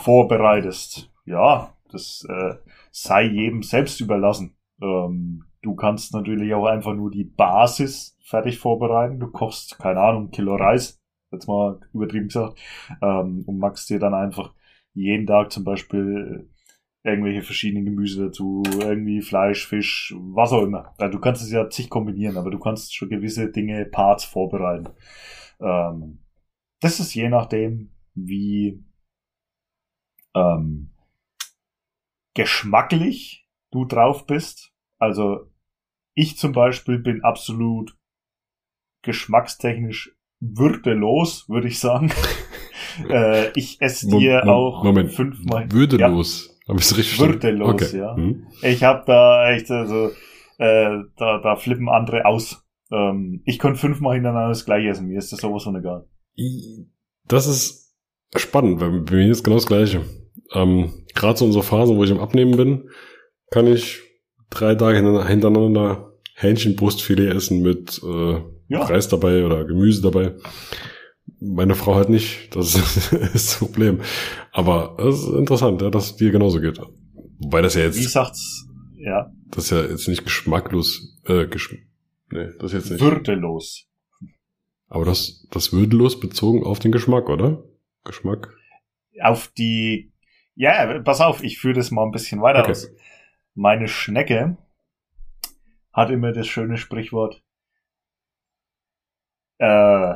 vorbereitest, 0.03 1.11
ja, 1.25 1.75
das 1.91 2.27
äh, 2.29 2.55
sei 2.91 3.25
jedem 3.25 3.63
selbst 3.63 4.01
überlassen. 4.01 4.57
Ähm, 4.81 5.45
du 5.63 5.75
kannst 5.75 6.15
natürlich 6.15 6.55
auch 6.55 6.67
einfach 6.67 6.95
nur 6.95 7.11
die 7.11 7.25
Basis 7.25 8.17
fertig 8.25 8.59
vorbereiten. 8.59 9.21
Du 9.21 9.29
kochst, 9.29 9.79
keine 9.79 10.01
Ahnung, 10.01 10.31
Kilo 10.31 10.57
Reis, 10.57 11.01
jetzt 11.31 11.47
mal 11.47 11.81
übertrieben 11.93 12.29
gesagt, 12.29 12.59
ähm, 13.03 13.45
und 13.47 13.59
machst 13.59 13.91
dir 13.91 13.99
dann 13.99 14.15
einfach 14.15 14.53
jeden 14.95 15.27
Tag 15.27 15.53
zum 15.53 15.65
Beispiel 15.65 16.49
irgendwelche 17.07 17.43
verschiedenen 17.43 17.85
Gemüse 17.85 18.27
dazu, 18.27 18.65
irgendwie 18.81 19.21
Fleisch, 19.21 19.67
Fisch, 19.67 20.13
was 20.17 20.53
auch 20.53 20.63
immer. 20.63 20.93
Du 20.99 21.21
kannst 21.21 21.43
es 21.43 21.53
ja 21.53 21.71
zig 21.71 21.89
kombinieren, 21.89 22.37
aber 22.37 22.51
du 22.51 22.59
kannst 22.59 22.95
schon 22.95 23.09
gewisse 23.09 23.51
Dinge, 23.51 23.85
Parts 23.85 24.25
vorbereiten. 24.25 24.89
Ähm, 25.61 26.19
das 26.81 26.99
ist 26.99 27.15
je 27.15 27.29
nachdem, 27.29 27.91
wie 28.17 28.83
ähm, 30.35 30.91
geschmacklich 32.35 33.47
du 33.71 33.85
drauf 33.85 34.27
bist. 34.27 34.73
Also 34.99 35.51
ich 36.15 36.37
zum 36.39 36.53
Beispiel 36.53 36.99
bin 36.99 37.23
absolut 37.23 37.97
geschmackstechnisch 39.03 40.17
würdelos, 40.41 41.49
würde 41.49 41.69
ich 41.69 41.79
sagen. 41.79 42.13
äh, 43.09 43.51
ich 43.55 43.81
esse 43.81 44.09
dir 44.09 44.43
Mo- 44.45 44.53
auch 44.53 44.85
Moment. 44.85 45.13
fünfmal. 45.13 45.71
Würdelos. 45.71 46.59
Habe 46.69 46.81
ich 46.81 46.91
richtig 46.97 47.17
verstanden? 47.17 47.43
Würdelos, 47.43 47.83
okay. 47.83 47.99
ja. 47.99 48.17
Mhm. 48.17 48.47
Ich 48.63 48.83
habe 48.83 49.05
da 49.07 49.51
echt, 49.51 49.71
also, 49.71 50.11
äh, 50.59 50.99
da, 51.17 51.39
da 51.39 51.57
flippen 51.57 51.89
andere 51.89 52.25
aus. 52.25 52.65
Ähm, 52.91 53.43
ich 53.45 53.59
könnte 53.59 53.79
fünfmal 53.79 54.15
hintereinander 54.15 54.49
das 54.49 54.65
gleiche 54.65 54.89
essen. 54.89 55.07
Mir 55.07 55.19
ist 55.19 55.33
das 55.33 55.41
sowas 55.41 55.63
von 55.65 55.77
egal. 55.77 56.09
Das 57.25 57.47
ist 57.47 57.86
spannend, 58.35 58.81
weil 58.81 59.01
bei 59.01 59.17
mir 59.17 59.31
ist 59.31 59.45
genau 59.45 59.57
das 59.57 59.67
Gleiche. 59.67 60.03
Ähm, 60.55 60.93
Gerade 61.15 61.39
so 61.39 61.47
in 61.47 61.53
so 61.53 61.63
Phasen, 61.63 61.97
wo 61.97 62.05
ich 62.05 62.11
am 62.11 62.19
Abnehmen 62.21 62.57
bin, 62.57 62.91
kann 63.51 63.67
ich 63.67 64.01
drei 64.51 64.75
Tage 64.75 64.99
hinter- 64.99 65.27
hintereinander 65.27 66.13
Hähnchenbrustfilet 66.35 67.35
essen 67.35 67.63
mit 67.63 68.01
äh, 68.05 68.41
Ja. 68.69 68.85
Reis 68.85 69.09
dabei 69.09 69.45
oder 69.45 69.65
Gemüse 69.65 70.03
dabei. 70.03 70.35
Meine 71.41 71.75
Frau 71.75 71.95
halt 71.95 72.09
nicht. 72.09 72.55
Das 72.55 72.75
ist 73.13 73.13
das 73.35 73.57
Problem. 73.59 74.01
Aber 74.53 74.97
es 74.99 75.21
ist 75.23 75.29
interessant, 75.29 75.83
ja, 75.83 75.91
dass 75.91 76.07
es 76.11 76.17
dir 76.17 76.31
genauso 76.31 76.61
geht. 76.61 76.79
Wobei 77.39 77.63
das 77.63 77.75
ja 77.75 77.83
Wie 77.95 78.01
jetzt, 78.01 78.13
sagt's? 78.13 78.67
Ja, 78.99 79.31
das 79.51 79.65
ist 79.65 79.71
ja 79.71 79.83
jetzt 79.85 80.09
nicht 80.09 80.25
geschmacklos, 80.25 81.17
äh, 81.27 81.47
geschm 81.47 81.77
nee, 82.33 82.49
das 82.59 82.73
jetzt 82.73 82.91
nicht. 82.91 83.01
würdelos. 83.01 83.85
Aber 84.89 85.05
das, 85.05 85.47
das 85.51 85.73
würdelos 85.73 86.19
bezogen 86.19 86.65
auf 86.65 86.79
den 86.79 86.93
Geschmack, 86.93 87.29
oder? 87.29 87.63
Geschmack? 88.07 88.57
Auf 89.23 89.49
die, 89.49 90.13
ja, 90.55 91.01
pass 91.03 91.21
auf, 91.21 91.43
ich 91.43 91.59
führe 91.59 91.75
das 91.75 91.91
mal 91.91 92.05
ein 92.05 92.11
bisschen 92.13 92.41
weiter 92.41 92.61
Okay. 92.61 92.71
aus. 92.71 92.89
Meine 93.55 93.89
Schnecke 93.89 94.57
hat 95.93 96.11
immer 96.11 96.33
das 96.33 96.47
schöne 96.47 96.77
Sprichwort, 96.77 97.43
äh, 99.59 100.15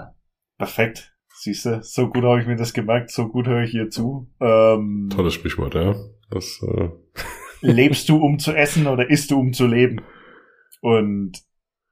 perfekt. 0.58 1.16
Siehst 1.32 1.64
du, 1.64 1.82
so 1.82 2.08
gut 2.10 2.22
habe 2.24 2.40
ich 2.40 2.46
mir 2.46 2.56
das 2.56 2.74
gemerkt, 2.74 3.10
so 3.10 3.28
gut 3.28 3.46
höre 3.46 3.62
ich 3.62 3.72
ihr 3.74 3.88
zu. 3.88 4.30
Ähm, 4.40 5.08
Tolles 5.10 5.32
Sprichwort, 5.34 5.74
ja. 5.74 5.94
Das, 6.30 6.62
äh, 6.62 6.90
lebst 7.62 8.08
du, 8.10 8.18
um 8.18 8.38
zu 8.38 8.52
essen 8.52 8.86
oder 8.86 9.08
isst 9.08 9.30
du, 9.30 9.38
um 9.40 9.52
zu 9.54 9.66
leben? 9.66 10.02
Und 10.82 11.42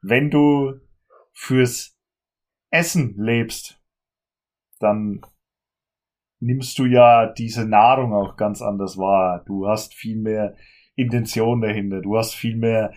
wenn 0.02 0.30
du 0.30 0.74
fürs 1.32 1.96
Essen 2.70 3.14
lebst, 3.16 3.80
dann 4.80 5.22
nimmst 6.40 6.78
du 6.78 6.86
ja 6.86 7.26
diese 7.26 7.66
Nahrung 7.66 8.12
auch 8.12 8.36
ganz 8.36 8.62
anders 8.62 8.96
wahr. 8.96 9.42
Du 9.46 9.68
hast 9.68 9.94
viel 9.94 10.16
mehr 10.16 10.54
Intention 10.94 11.60
dahinter, 11.60 12.00
du 12.00 12.16
hast 12.16 12.34
viel 12.34 12.56
mehr 12.56 12.92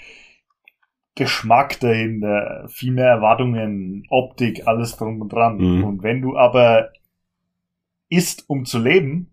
Geschmack 1.16 1.80
dahinter, 1.80 2.68
viel 2.70 2.92
mehr 2.92 3.08
Erwartungen, 3.08 4.06
Optik, 4.10 4.68
alles 4.68 4.96
drum 4.96 5.22
und 5.22 5.34
dran. 5.34 5.58
Mhm. 5.58 5.84
Und 5.84 6.04
wenn 6.04 6.22
du 6.22 6.38
aber 6.38 6.92
isst, 8.10 8.50
um 8.50 8.66
zu 8.66 8.80
leben, 8.80 9.32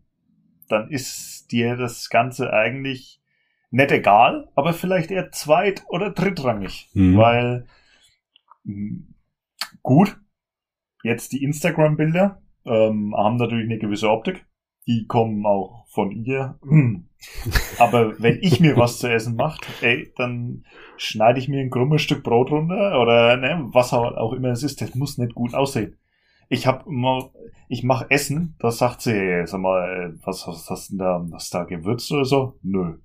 dann 0.68 0.90
ist 0.90 1.50
dir 1.52 1.76
das 1.76 2.10
Ganze 2.10 2.52
eigentlich 2.52 3.20
nicht 3.70 3.92
egal, 3.92 4.48
aber 4.54 4.72
vielleicht 4.72 5.10
eher 5.10 5.30
zweit- 5.30 5.84
oder 5.88 6.10
drittrangig. 6.10 6.90
Mhm. 6.94 7.16
Weil, 7.16 7.66
gut, 9.82 10.16
jetzt 11.02 11.32
die 11.32 11.44
Instagram-Bilder 11.44 12.42
ähm, 12.64 13.14
haben 13.16 13.36
natürlich 13.36 13.66
eine 13.66 13.78
gewisse 13.78 14.10
Optik. 14.10 14.46
Die 14.86 15.06
kommen 15.06 15.44
auch 15.44 15.86
von 15.88 16.10
ihr. 16.10 16.58
Aber 17.78 18.18
wenn 18.20 18.38
ich 18.40 18.60
mir 18.60 18.76
was 18.76 18.98
zu 18.98 19.12
essen 19.12 19.36
mache, 19.36 19.60
ey, 19.82 20.12
dann 20.16 20.64
schneide 20.96 21.38
ich 21.38 21.48
mir 21.48 21.60
ein 21.60 21.70
krummes 21.70 22.02
Stück 22.02 22.22
Brot 22.22 22.50
runter 22.50 23.00
oder 23.00 23.36
ne, 23.36 23.68
was 23.72 23.92
auch 23.92 24.32
immer 24.32 24.48
es 24.48 24.62
ist. 24.62 24.80
Das 24.80 24.94
muss 24.94 25.18
nicht 25.18 25.34
gut 25.34 25.54
aussehen. 25.54 25.96
Ich 26.48 26.66
hab 26.66 26.86
immer, 26.86 27.30
ich 27.68 27.82
mache 27.82 28.10
Essen, 28.10 28.56
da 28.58 28.70
sagt 28.70 29.02
sie, 29.02 29.12
ey, 29.12 29.46
sag 29.46 29.60
mal, 29.60 30.14
äh, 30.14 30.18
was, 30.24 30.46
was 30.46 30.70
hast 30.70 30.90
du 30.90 30.96
denn 30.96 30.98
da, 30.98 31.26
hast 31.34 31.52
da 31.52 31.64
Gewürz 31.64 32.10
oder 32.10 32.24
so? 32.24 32.58
Nö. 32.62 32.96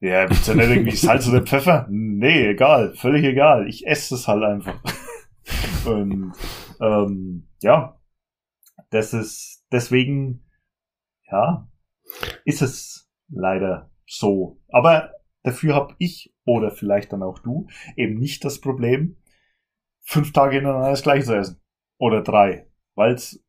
Ja, 0.00 0.28
willst 0.28 0.46
du 0.48 0.54
nicht 0.54 0.68
irgendwie 0.68 0.90
Salz 0.96 1.26
oder 1.28 1.40
Pfeffer? 1.40 1.86
Nee, 1.88 2.48
egal, 2.48 2.92
völlig 2.94 3.24
egal. 3.24 3.66
Ich 3.68 3.86
esse 3.86 4.16
es 4.16 4.28
halt 4.28 4.42
einfach. 4.42 4.78
Und 5.86 6.32
ähm, 6.80 7.48
ja, 7.62 7.98
das 8.94 9.12
ist 9.12 9.66
deswegen, 9.72 10.44
ja, 11.28 11.68
ist 12.44 12.62
es 12.62 13.10
leider 13.28 13.90
so. 14.06 14.60
Aber 14.68 15.12
dafür 15.42 15.74
habe 15.74 15.96
ich 15.98 16.32
oder 16.44 16.70
vielleicht 16.70 17.12
dann 17.12 17.24
auch 17.24 17.40
du 17.40 17.66
eben 17.96 18.18
nicht 18.18 18.44
das 18.44 18.60
Problem, 18.60 19.16
fünf 20.02 20.32
Tage 20.32 20.56
hintereinander 20.56 20.90
das 20.90 21.02
gleiche 21.02 21.24
zu 21.24 21.36
essen. 21.36 21.60
Oder 21.98 22.22
drei. 22.22 22.70
Weil 22.94 23.14
es, 23.14 23.44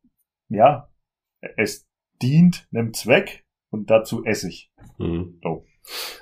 ja, 0.48 0.90
es 1.56 1.88
dient 2.20 2.66
einem 2.72 2.92
Zweck 2.92 3.46
und 3.70 3.88
dazu 3.90 4.24
esse 4.24 4.48
ich. 4.48 4.72
mhm. 4.98 5.40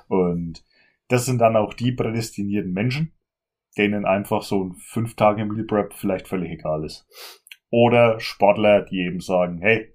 Und 0.09 0.64
das 1.09 1.25
sind 1.25 1.39
dann 1.39 1.57
auch 1.57 1.72
die 1.72 1.93
prädestinierten 1.93 2.72
Menschen, 2.72 3.14
denen 3.79 4.05
einfach 4.05 4.43
so 4.43 4.64
ein 4.64 4.75
fünf 4.75 5.16
Tage 5.16 5.47
Meal 5.47 5.64
Prep 5.64 5.95
vielleicht 5.95 6.29
völlig 6.29 6.51
egal 6.51 6.85
ist. 6.85 7.07
Oder 7.71 8.21
Sportler, 8.21 8.83
die 8.83 9.01
eben 9.01 9.21
sagen, 9.21 9.59
hey, 9.59 9.95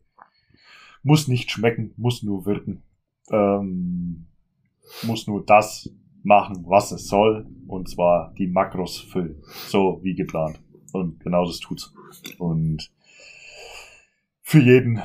muss 1.04 1.28
nicht 1.28 1.52
schmecken, 1.52 1.94
muss 1.98 2.24
nur 2.24 2.46
wirken, 2.46 2.84
ähm, 3.32 4.28
muss 5.04 5.28
nur 5.28 5.46
das 5.46 5.90
machen, 6.24 6.66
was 6.68 6.92
es 6.92 7.08
soll, 7.08 7.48
und 7.68 7.90
zwar 7.90 8.34
die 8.38 8.48
Makros 8.48 9.00
füllen, 9.00 9.42
so 9.68 10.00
wie 10.04 10.16
geplant. 10.16 10.62
Und 10.92 11.20
genau 11.20 11.46
das 11.46 11.60
tut's. 11.60 11.94
Und 12.38 12.92
für 14.42 14.60
jeden 14.60 15.02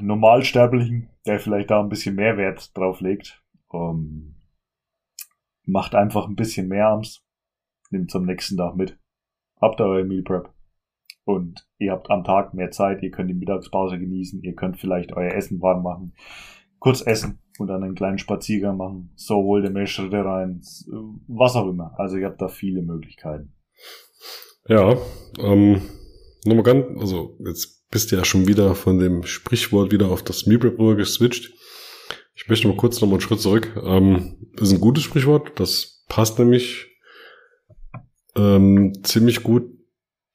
Normalsterblichen, 0.00 1.08
der 1.26 1.40
vielleicht 1.40 1.70
da 1.70 1.80
ein 1.80 1.88
bisschen 1.88 2.16
mehr 2.16 2.36
Wert 2.36 2.76
drauf 2.76 3.00
legt, 3.00 3.42
ähm, 3.72 4.34
macht 5.64 5.94
einfach 5.94 6.26
ein 6.26 6.36
bisschen 6.36 6.68
mehr 6.68 6.88
abends, 6.88 7.24
nimmt 7.90 8.14
am 8.14 8.26
nächsten 8.26 8.56
Tag 8.56 8.76
mit, 8.76 8.98
habt 9.60 9.80
ihr 9.80 9.86
euer 9.86 10.04
Meal 10.04 10.22
Prep 10.22 10.52
und 11.30 11.66
ihr 11.78 11.92
habt 11.92 12.10
am 12.10 12.24
Tag 12.24 12.54
mehr 12.54 12.70
Zeit, 12.70 13.02
ihr 13.02 13.10
könnt 13.10 13.30
die 13.30 13.34
Mittagspause 13.34 13.98
genießen, 13.98 14.42
ihr 14.42 14.54
könnt 14.54 14.78
vielleicht 14.78 15.12
euer 15.12 15.32
Essen 15.32 15.60
warm 15.60 15.82
machen, 15.82 16.14
kurz 16.78 17.06
essen 17.06 17.40
und 17.58 17.68
dann 17.68 17.82
einen 17.82 17.94
kleinen 17.94 18.18
Spaziergang 18.18 18.76
machen, 18.76 19.12
so 19.16 19.44
ihr 19.44 19.70
mehr 19.70 19.86
Schritte 19.86 20.24
rein, 20.24 20.62
was 21.28 21.56
auch 21.56 21.68
immer. 21.68 21.94
Also 21.98 22.16
ihr 22.16 22.26
habt 22.26 22.40
da 22.40 22.48
viele 22.48 22.82
Möglichkeiten. 22.82 23.54
Ja, 24.68 24.96
ähm, 25.38 25.82
nochmal 26.44 26.64
ganz, 26.64 26.86
also 27.00 27.36
jetzt 27.44 27.88
bist 27.90 28.12
du 28.12 28.16
ja 28.16 28.24
schon 28.24 28.46
wieder 28.46 28.74
von 28.74 28.98
dem 28.98 29.24
Sprichwort 29.24 29.92
wieder 29.92 30.10
auf 30.10 30.22
das 30.22 30.44
Prep 30.44 30.78
rüber 30.78 30.96
geswitcht. 30.96 31.52
Ich 32.34 32.48
möchte 32.48 32.68
mal 32.68 32.76
kurz 32.76 33.00
nochmal 33.00 33.14
einen 33.14 33.20
Schritt 33.20 33.40
zurück. 33.40 33.76
Ähm, 33.82 34.36
ist 34.60 34.72
ein 34.72 34.80
gutes 34.80 35.04
Sprichwort, 35.04 35.58
das 35.58 36.04
passt 36.08 36.38
nämlich 36.38 36.86
ähm, 38.36 38.92
ziemlich 39.02 39.42
gut. 39.42 39.79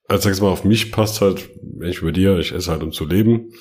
Als 0.07 0.23
sag 0.23 0.33
ich 0.33 0.41
mal, 0.41 0.49
auf 0.49 0.63
mich 0.63 0.91
passt 0.91 1.21
halt, 1.21 1.49
wenn 1.61 1.89
ich 1.89 1.99
über 1.99 2.11
dir, 2.11 2.37
ich 2.37 2.51
esse 2.51 2.71
halt 2.71 2.83
um 2.83 2.91
zu 2.91 3.05
leben. 3.05 3.53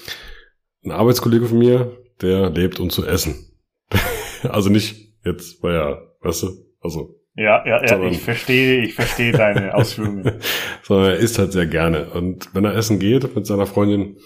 Ein 0.85 0.91
Arbeitskollege 0.93 1.47
von 1.47 1.59
mir, 1.59 1.97
der 2.21 2.51
lebt 2.51 2.81
um 2.81 2.91
zu 2.91 3.07
essen. 3.07 3.57
also 4.43 4.69
nicht 4.69 5.15
jetzt, 5.25 5.63
weil 5.63 5.75
er, 5.75 6.17
weißt 6.21 6.43
du, 6.43 6.49
also 6.81 7.19
Ja, 7.35 7.67
ja, 7.67 7.85
ja, 7.85 8.09
ich 8.09 8.21
verstehe, 8.21 8.85
ich 8.85 8.95
verstehe 8.95 9.33
deine 9.33 9.75
Ausführungen. 9.75 10.41
sondern 10.83 11.13
er 11.13 11.17
isst 11.17 11.39
halt 11.39 11.53
sehr 11.53 11.67
gerne. 11.67 12.11
Und 12.11 12.55
wenn 12.55 12.65
er 12.65 12.75
essen 12.75 12.99
geht 12.99 13.35
mit 13.35 13.47
seiner 13.47 13.67
Freundin, 13.67 14.19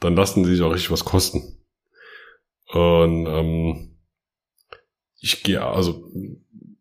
dann 0.00 0.16
lassen 0.16 0.44
sie 0.44 0.52
sich 0.52 0.62
auch 0.62 0.72
richtig 0.72 0.90
was 0.90 1.04
kosten. 1.04 1.58
Und 2.72 3.26
ähm, 3.26 3.98
ich 5.20 5.42
gehe, 5.42 5.62
also 5.62 6.10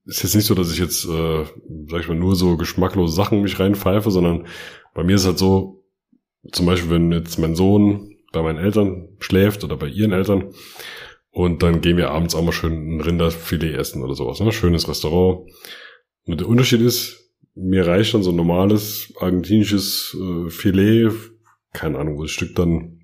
ist 0.06 0.24
jetzt 0.24 0.36
nicht 0.36 0.46
so, 0.46 0.56
dass 0.56 0.72
ich 0.72 0.80
jetzt, 0.80 1.06
äh, 1.06 1.46
sag 1.88 2.02
ich 2.02 2.08
mal, 2.08 2.18
nur 2.18 2.36
so 2.36 2.58
geschmacklose 2.58 3.14
Sachen 3.14 3.42
mich 3.42 3.60
reinpfeife, 3.60 4.12
sondern 4.12 4.48
bei 4.94 5.04
mir 5.04 5.16
ist 5.16 5.26
halt 5.26 5.38
so, 5.38 5.84
zum 6.52 6.66
Beispiel, 6.66 6.92
wenn 6.92 7.12
jetzt 7.12 7.38
mein 7.38 7.56
Sohn 7.56 8.16
bei 8.32 8.42
meinen 8.42 8.58
Eltern 8.58 9.10
schläft 9.20 9.64
oder 9.64 9.78
bei 9.78 9.88
ihren 9.88 10.12
Eltern 10.12 10.54
und 11.30 11.64
dann 11.64 11.82
gehen 11.82 11.98
wir 11.98 12.12
abends 12.12 12.36
auch 12.36 12.44
mal 12.44 12.52
schön 12.52 12.98
ein 12.98 13.02
Rinderfilet 13.02 13.76
essen 13.76 14.04
oder 14.04 14.16
sowas, 14.16 14.40
ne? 14.40 14.52
Schönes 14.52 14.88
Restaurant. 14.88 15.50
Und 16.26 16.40
der 16.40 16.48
Unterschied 16.48 16.82
ist, 16.82 17.32
mir 17.56 17.86
reicht 17.86 18.14
dann 18.14 18.24
so 18.24 18.32
ein 18.32 18.36
normales 18.36 19.14
argentinisches 19.20 20.16
äh, 20.20 20.50
Filet, 20.50 21.12
keine 21.74 22.00
Ahnung, 22.00 22.18
wo 22.18 22.24
das 22.24 22.32
Stück 22.32 22.56
dann 22.56 23.02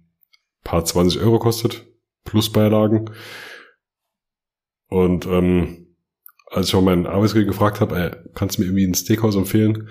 paar 0.64 0.84
20 0.84 1.22
Euro 1.22 1.39
kostet, 1.39 1.86
plus 2.24 2.52
Beilagen. 2.52 3.12
Und 4.89 5.26
ähm, 5.26 5.87
als 6.50 6.70
ich 6.70 6.76
auch 6.76 6.82
meinen 6.82 7.08
Arbeitskollegen 7.08 7.52
gefragt 7.52 7.82
habe, 7.82 7.98
ey, 7.98 8.12
kannst 8.34 8.58
du 8.58 8.62
mir 8.62 8.68
irgendwie 8.68 8.86
ein 8.86 8.93
Steakhouse 8.93 9.36
empfehlen? 9.36 9.89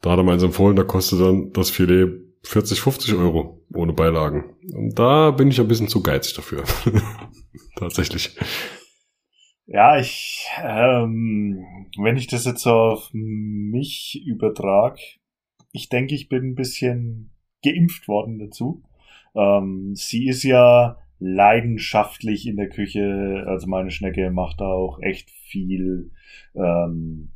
Da 0.00 0.10
hat 0.10 0.18
er 0.18 0.22
mir 0.22 0.32
eins 0.32 0.42
empfohlen, 0.42 0.76
da 0.76 0.84
kostet 0.84 1.20
dann 1.20 1.52
das 1.52 1.70
Filet 1.70 2.20
40, 2.42 2.80
50 2.80 3.14
Euro 3.14 3.64
ohne 3.74 3.92
Beilagen. 3.94 4.56
Und 4.74 4.98
da 4.98 5.30
bin 5.30 5.48
ich 5.48 5.60
ein 5.60 5.68
bisschen 5.68 5.88
zu 5.88 6.02
geizig 6.02 6.34
dafür. 6.34 6.64
Tatsächlich. 7.76 8.36
Ja, 9.66 9.98
ich, 9.98 10.46
ähm, 10.62 11.64
wenn 11.96 12.18
ich 12.18 12.26
das 12.26 12.44
jetzt 12.44 12.66
auf 12.66 13.08
mich 13.12 14.22
übertrag, 14.26 14.98
ich 15.72 15.88
denke, 15.88 16.14
ich 16.14 16.28
bin 16.28 16.50
ein 16.50 16.54
bisschen 16.54 17.30
geimpft 17.62 18.08
worden 18.08 18.38
dazu. 18.38 18.82
Ähm, 19.34 19.94
sie 19.94 20.28
ist 20.28 20.42
ja 20.42 20.98
leidenschaftlich 21.26 22.46
in 22.46 22.56
der 22.56 22.68
Küche, 22.68 23.44
also 23.46 23.66
meine 23.66 23.90
Schnecke 23.90 24.30
macht 24.30 24.60
da 24.60 24.66
auch 24.66 25.00
echt 25.00 25.30
viel. 25.30 26.10
Ähm, 26.54 27.32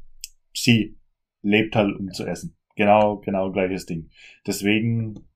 sie 0.55 0.99
lebt 1.41 1.75
halt, 1.75 1.99
um 1.99 2.13
zu 2.13 2.27
essen. 2.27 2.55
Genau, 2.77 3.17
genau 3.17 3.51
gleiches 3.51 3.87
Ding. 3.87 4.11
Deswegen, 4.47 5.27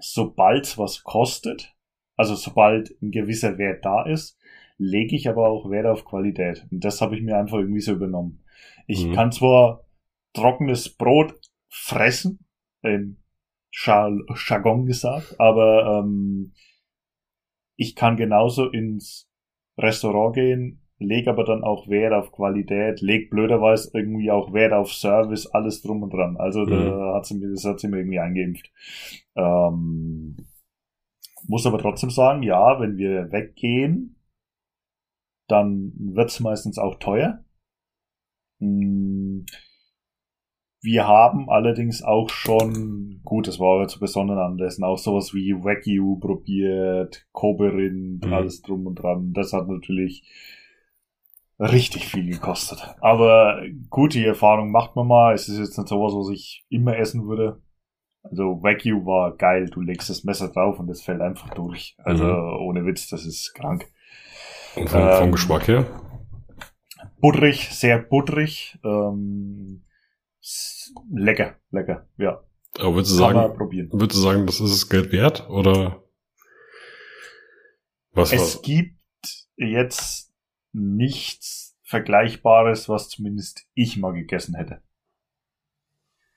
sobald 0.00 0.78
was 0.78 1.04
kostet, 1.04 1.76
also 2.16 2.34
sobald 2.34 2.90
ein 3.00 3.12
gewisser 3.12 3.56
Wert 3.56 3.84
da 3.84 4.02
ist, 4.02 4.36
lege 4.76 5.14
ich 5.14 5.28
aber 5.28 5.48
auch 5.48 5.70
Wert 5.70 5.86
auf 5.86 6.04
Qualität. 6.04 6.66
Und 6.72 6.84
das 6.84 7.00
habe 7.00 7.14
ich 7.14 7.22
mir 7.22 7.38
einfach 7.38 7.58
irgendwie 7.58 7.80
so 7.80 7.92
übernommen. 7.92 8.42
Ich 8.88 9.06
mhm. 9.06 9.12
kann 9.12 9.30
zwar 9.30 9.84
trockenes 10.32 10.96
Brot 10.96 11.34
fressen, 11.68 12.40
im 12.82 13.18
Jargon 13.72 14.86
gesagt, 14.86 15.36
aber 15.38 16.00
ähm, 16.02 16.52
ich 17.80 17.96
kann 17.96 18.18
genauso 18.18 18.68
ins 18.68 19.26
Restaurant 19.78 20.34
gehen, 20.34 20.82
leg 20.98 21.26
aber 21.28 21.44
dann 21.44 21.64
auch 21.64 21.88
Wert 21.88 22.12
auf 22.12 22.30
Qualität, 22.30 23.00
leg 23.00 23.30
blöderweise 23.30 23.90
irgendwie 23.94 24.30
auch 24.30 24.52
Wert 24.52 24.74
auf 24.74 24.92
Service, 24.92 25.46
alles 25.46 25.80
drum 25.80 26.02
und 26.02 26.12
dran. 26.12 26.36
Also 26.36 26.66
mhm. 26.66 26.70
da 26.70 27.14
hat 27.14 27.24
sie 27.24 27.38
mir, 27.38 27.48
das 27.48 27.64
hat 27.64 27.80
sie 27.80 27.88
mir 27.88 28.00
irgendwie 28.00 28.18
eingeimpft. 28.18 28.70
Ähm, 29.34 30.36
muss 31.48 31.64
aber 31.64 31.78
trotzdem 31.78 32.10
sagen, 32.10 32.42
ja, 32.42 32.78
wenn 32.80 32.98
wir 32.98 33.32
weggehen, 33.32 34.16
dann 35.48 35.94
wird's 35.96 36.38
meistens 36.38 36.78
auch 36.78 36.98
teuer. 36.98 37.42
Hm, 38.60 39.46
wir 40.82 41.06
haben 41.06 41.50
allerdings 41.50 42.02
auch 42.02 42.30
schon, 42.30 43.20
gut, 43.24 43.48
das 43.48 43.60
war 43.60 43.86
zu 43.88 44.00
besonderen 44.00 44.40
Anlässen, 44.40 44.84
auch 44.84 44.98
sowas 44.98 45.34
wie 45.34 45.54
Wagyu 45.54 46.18
probiert, 46.18 47.26
Koberin, 47.32 48.20
mhm. 48.24 48.32
alles 48.32 48.62
drum 48.62 48.86
und 48.86 48.96
dran. 48.96 49.32
Das 49.34 49.52
hat 49.52 49.68
natürlich 49.68 50.24
richtig 51.58 52.06
viel 52.06 52.30
gekostet. 52.30 52.94
Aber 53.00 53.62
gute 53.90 54.24
Erfahrung 54.24 54.70
macht 54.70 54.96
man 54.96 55.06
mal. 55.06 55.34
Es 55.34 55.48
ist 55.48 55.58
jetzt 55.58 55.76
nicht 55.76 55.88
sowas, 55.88 56.14
was 56.14 56.30
ich 56.30 56.64
immer 56.70 56.96
essen 56.96 57.26
würde. 57.26 57.60
Also 58.22 58.62
Wagyu 58.62 59.04
war 59.04 59.36
geil. 59.36 59.66
Du 59.70 59.82
legst 59.82 60.08
das 60.08 60.24
Messer 60.24 60.48
drauf 60.48 60.78
und 60.78 60.88
es 60.88 61.02
fällt 61.02 61.20
einfach 61.20 61.50
durch. 61.50 61.96
Also 61.98 62.24
mhm. 62.24 62.66
ohne 62.66 62.86
Witz, 62.86 63.08
das 63.08 63.26
ist 63.26 63.52
krank. 63.54 63.86
Und 64.76 64.88
vom, 64.88 65.00
ähm, 65.00 65.16
vom 65.18 65.32
Geschmack 65.32 65.68
her? 65.68 65.84
Butterig, 67.20 67.68
sehr 67.70 67.98
butterig. 67.98 68.78
Ähm, 68.82 69.82
lecker, 71.10 71.56
lecker, 71.70 72.08
ja. 72.16 72.42
Aber 72.78 72.94
würdest 72.94 73.12
du 73.12 73.16
sagen, 73.16 73.36
würdest 73.58 74.18
du 74.18 74.22
sagen, 74.22 74.46
das 74.46 74.60
ist 74.60 74.70
es 74.70 74.88
Geld 74.88 75.12
wert 75.12 75.48
oder 75.50 76.04
was? 78.12 78.32
Es 78.32 78.56
was? 78.56 78.62
gibt 78.62 78.96
jetzt 79.56 80.32
nichts 80.72 81.76
Vergleichbares, 81.82 82.88
was 82.88 83.08
zumindest 83.08 83.66
ich 83.74 83.96
mal 83.96 84.12
gegessen 84.12 84.54
hätte. 84.54 84.82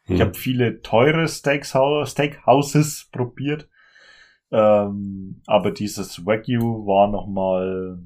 Hm. 0.05 0.15
Ich 0.15 0.21
habe 0.21 0.33
viele 0.33 0.81
teure 0.81 1.27
Steakhouses 1.27 3.09
probiert, 3.11 3.69
ähm, 4.51 5.41
aber 5.45 5.71
dieses 5.71 6.25
Wagyu 6.25 6.85
war 6.85 7.07
noch 7.09 7.27
mal 7.27 7.99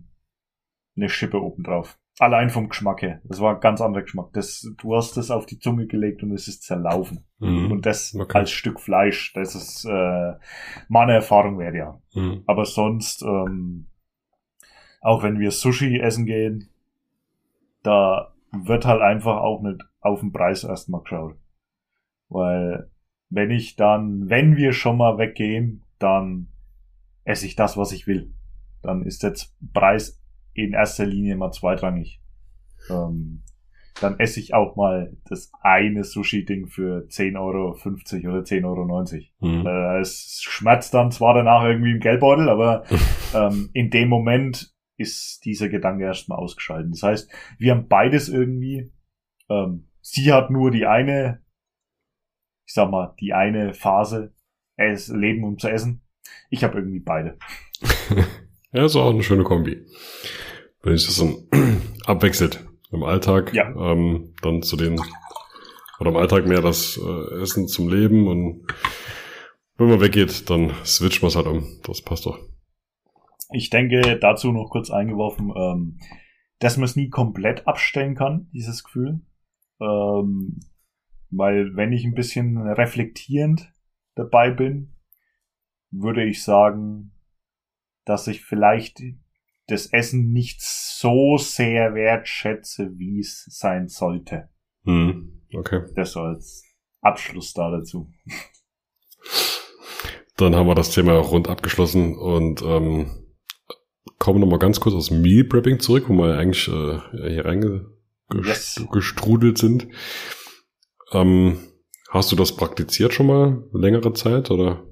eine 0.96 1.10
Schippe 1.10 1.42
obendrauf. 1.42 1.98
Allein 2.20 2.50
vom 2.50 2.70
Geschmack 2.70 3.04
her. 3.04 3.22
Das 3.26 3.40
war 3.40 3.54
ein 3.54 3.60
ganz 3.60 3.80
anderer 3.80 4.02
Geschmack. 4.02 4.30
Das, 4.34 4.68
du 4.78 4.96
hast 4.96 5.18
das 5.18 5.30
auf 5.30 5.46
die 5.46 5.60
Zunge 5.60 5.86
gelegt 5.86 6.24
und 6.24 6.32
es 6.32 6.48
ist 6.48 6.64
zerlaufen. 6.64 7.26
Mhm. 7.38 7.72
Und 7.72 7.86
das 7.86 8.16
okay. 8.16 8.40
als 8.40 8.52
Stück 8.52 8.80
Fleisch, 8.80 9.34
das 9.34 9.54
ist 9.54 9.86
äh, 9.86 10.34
meine 10.88 11.14
Erfahrung 11.14 11.60
wäre 11.60 11.78
ja. 11.78 12.02
Mhm. 12.16 12.44
Aber 12.48 12.66
sonst, 12.66 13.22
ähm, 13.22 13.86
auch 15.02 15.22
wenn 15.22 15.40
wir 15.40 15.52
Sushi 15.52 16.00
essen 16.00 16.26
gehen, 16.26 16.70
da 17.84 18.34
wird 18.52 18.86
halt 18.86 19.02
einfach 19.02 19.38
auch 19.38 19.62
nicht 19.62 19.84
auf 20.02 20.22
den 20.22 20.32
Preis 20.32 20.64
erstmal 20.64 21.04
geschaut. 21.04 21.36
Weil 22.30 22.90
wenn 23.30 23.52
ich 23.52 23.76
dann, 23.76 24.28
wenn 24.28 24.56
wir 24.58 24.74
schon 24.74 24.98
mal 24.98 25.20
weggehen, 25.20 25.84
dann 26.00 26.48
esse 27.24 27.46
ich 27.46 27.56
das, 27.56 27.78
was 27.78 27.92
ich 27.92 28.08
will. 28.08 28.34
Dann 28.82 29.04
ist 29.04 29.22
jetzt 29.22 29.56
Preis 29.74 30.20
in 30.58 30.74
erster 30.74 31.06
Linie 31.06 31.36
mal 31.36 31.52
zweitrangig. 31.52 32.20
Ähm, 32.90 33.44
dann 34.02 34.20
esse 34.20 34.40
ich 34.40 34.54
auch 34.54 34.76
mal 34.76 35.16
das 35.26 35.52
eine 35.62 36.04
Sushi-Ding 36.04 36.68
für 36.68 37.06
10,50 37.08 37.40
Euro 37.40 37.72
oder 37.72 38.44
10,90 38.44 38.64
Euro. 38.64 38.86
Mhm. 39.40 39.66
Äh, 39.66 40.00
es 40.00 40.42
schmerzt 40.44 40.94
dann 40.94 41.12
zwar 41.12 41.34
danach 41.34 41.64
irgendwie 41.64 41.92
im 41.92 42.00
Geldbeutel, 42.00 42.50
aber 42.50 42.84
ähm, 43.36 43.70
in 43.74 43.90
dem 43.90 44.10
Moment 44.10 44.74
ist 44.98 45.46
dieser 45.46 45.70
Gedanke 45.70 46.06
erstmal 46.06 46.40
ausgeschaltet. 46.40 46.92
Das 46.92 47.04
heißt, 47.04 47.32
wir 47.60 47.72
haben 47.72 47.88
beides 47.88 48.30
irgendwie. 48.30 48.92
Ähm, 49.50 49.88
sie 50.02 50.34
hat 50.34 50.50
nur 50.50 50.72
die 50.72 50.86
eine, 50.86 51.42
ich 52.66 52.74
sag 52.74 52.90
mal, 52.90 53.16
die 53.20 53.34
eine 53.34 53.74
Phase, 53.74 54.34
es 54.76 55.08
Leben 55.08 55.44
um 55.44 55.58
zu 55.58 55.70
essen. 55.70 56.02
Ich 56.50 56.64
habe 56.64 56.80
irgendwie 56.80 57.00
beide. 57.00 57.38
ja, 58.72 58.86
ist 58.86 58.96
auch 58.96 59.12
eine 59.12 59.24
schöne 59.24 59.44
Kombi 59.44 59.86
wenn 60.88 60.98
sich 60.98 61.08
das 61.08 61.18
dann 61.18 61.82
abwechselt 62.06 62.66
im 62.92 63.04
Alltag, 63.04 63.54
ja. 63.54 63.70
ähm, 63.76 64.34
dann 64.42 64.62
zu 64.62 64.78
den, 64.78 65.00
oder 66.00 66.12
im 66.12 66.16
Alltag 66.16 66.48
mehr 66.48 66.62
das 66.62 66.98
äh, 66.98 67.42
Essen 67.42 67.68
zum 67.68 67.90
Leben 67.90 68.28
und 68.28 68.66
wenn 69.76 69.90
man 69.90 70.02
weggeht, 70.02 70.50
dann 70.50 70.72
switcht 70.86 71.22
man 71.22 71.28
es 71.28 71.36
halt 71.36 71.46
um. 71.46 71.68
Das 71.84 72.02
passt 72.02 72.26
doch. 72.26 72.40
Ich 73.52 73.70
denke, 73.70 74.18
dazu 74.18 74.52
noch 74.52 74.70
kurz 74.70 74.90
eingeworfen, 74.90 75.54
ähm, 75.56 76.00
dass 76.60 76.78
man 76.78 76.86
es 76.86 76.96
nie 76.96 77.10
komplett 77.10 77.68
abstellen 77.68 78.16
kann, 78.16 78.50
dieses 78.54 78.84
Gefühl. 78.84 79.22
Ähm, 79.80 80.60
weil 81.30 81.76
wenn 81.76 81.92
ich 81.92 82.06
ein 82.06 82.16
bisschen 82.16 82.58
reflektierend 82.58 83.72
dabei 84.16 84.50
bin, 84.50 84.96
würde 85.92 86.24
ich 86.26 86.44
sagen, 86.44 87.12
dass 88.06 88.28
ich 88.28 88.44
vielleicht 88.44 89.02
das 89.68 89.88
Essen 89.88 90.32
nicht 90.32 90.62
so 90.62 91.38
sehr 91.38 91.94
wertschätze, 91.94 92.98
wie 92.98 93.20
es 93.20 93.46
sein 93.50 93.88
sollte. 93.88 94.50
Hm, 94.84 95.42
okay. 95.54 95.84
Das 95.96 96.16
als 96.16 96.64
Abschluss 97.02 97.54
da 97.54 97.70
dazu. 97.70 98.10
Dann 100.38 100.56
haben 100.56 100.68
wir 100.68 100.76
das 100.76 100.92
Thema 100.92 101.18
rund 101.18 101.50
abgeschlossen 101.50 102.16
und 102.16 102.62
ähm, 102.62 103.28
kommen 104.20 104.40
nochmal 104.40 104.60
ganz 104.60 104.80
kurz 104.80 104.96
aus 104.96 105.12
Meal 105.12 105.44
Prepping 105.44 105.80
zurück, 105.80 106.06
wo 106.08 106.14
wir 106.14 106.38
eigentlich 106.38 106.68
äh, 106.68 107.00
hier 107.30 107.46
reingestrudelt 107.46 109.58
yes. 109.58 109.60
sind. 109.60 109.88
Ähm, 111.12 111.58
hast 112.10 112.32
du 112.32 112.36
das 112.36 112.56
praktiziert 112.56 113.14
schon 113.14 113.28
mal 113.28 113.64
längere 113.74 114.14
Zeit 114.14 114.52
oder? 114.52 114.84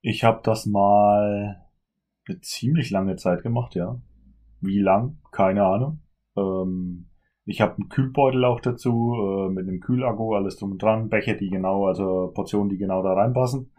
Ich 0.00 0.24
habe 0.24 0.40
das 0.42 0.66
mal 0.66 1.63
eine 2.28 2.40
ziemlich 2.40 2.90
lange 2.90 3.16
Zeit 3.16 3.42
gemacht, 3.42 3.74
ja. 3.74 4.00
Wie 4.60 4.80
lang? 4.80 5.18
Keine 5.32 5.64
Ahnung. 5.64 6.00
Ähm, 6.36 7.06
Ich 7.46 7.60
habe 7.60 7.76
einen 7.76 7.90
Kühlbeutel 7.90 8.44
auch 8.46 8.60
dazu, 8.60 9.14
äh, 9.20 9.50
mit 9.50 9.68
einem 9.68 9.80
Kühlakku, 9.80 10.34
alles 10.34 10.56
drum 10.56 10.72
und 10.72 10.82
dran, 10.82 11.10
Becher, 11.10 11.34
die 11.34 11.50
genau, 11.50 11.86
also 11.86 12.32
Portionen, 12.34 12.70
die 12.70 12.78
genau 12.78 13.02
da 13.02 13.12
reinpassen. 13.12 13.70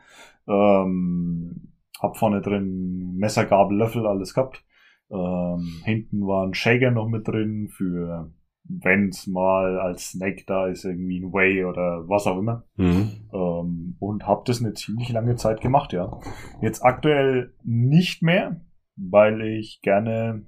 Ähm, 0.48 1.72
hab 2.00 2.16
vorne 2.18 2.41
drin 2.41 3.16
Messer, 3.16 3.46
Gabel, 3.46 3.78
Löffel, 3.78 4.06
alles 4.06 4.36
gehabt. 4.36 4.64
Ähm, 5.10 5.82
hinten 5.84 6.28
war 6.28 6.46
ein 6.46 6.54
Shaker 6.54 6.91
noch 6.91 7.08
mit 7.08 7.28
drin 7.28 7.70
für 7.70 8.32
wenn's 8.68 9.28
mal 9.28 9.80
als 9.80 10.11
Snack 10.11 10.45
da 10.47 10.68
ist, 10.68 10.86
irgendwie 10.86 11.20
ein 11.20 11.34
Whey 11.34 11.66
oder 11.66 12.07
was 12.07 12.28
auch 12.28 12.39
immer. 12.39 12.63
Mhm. 12.78 13.11
Ähm, 13.34 13.95
und 13.99 14.28
hab 14.28 14.45
das 14.45 14.61
eine 14.61 14.74
ziemlich 14.74 15.09
lange 15.09 15.36
Zeit 15.36 15.61
gemacht, 15.61 15.93
ja. 15.93 16.20
Jetzt 16.61 16.84
aktuell 16.84 17.53
nicht 17.63 18.22
mehr, 18.24 18.61
weil 18.95 19.41
ich 19.41 19.82
gerne 19.82 20.45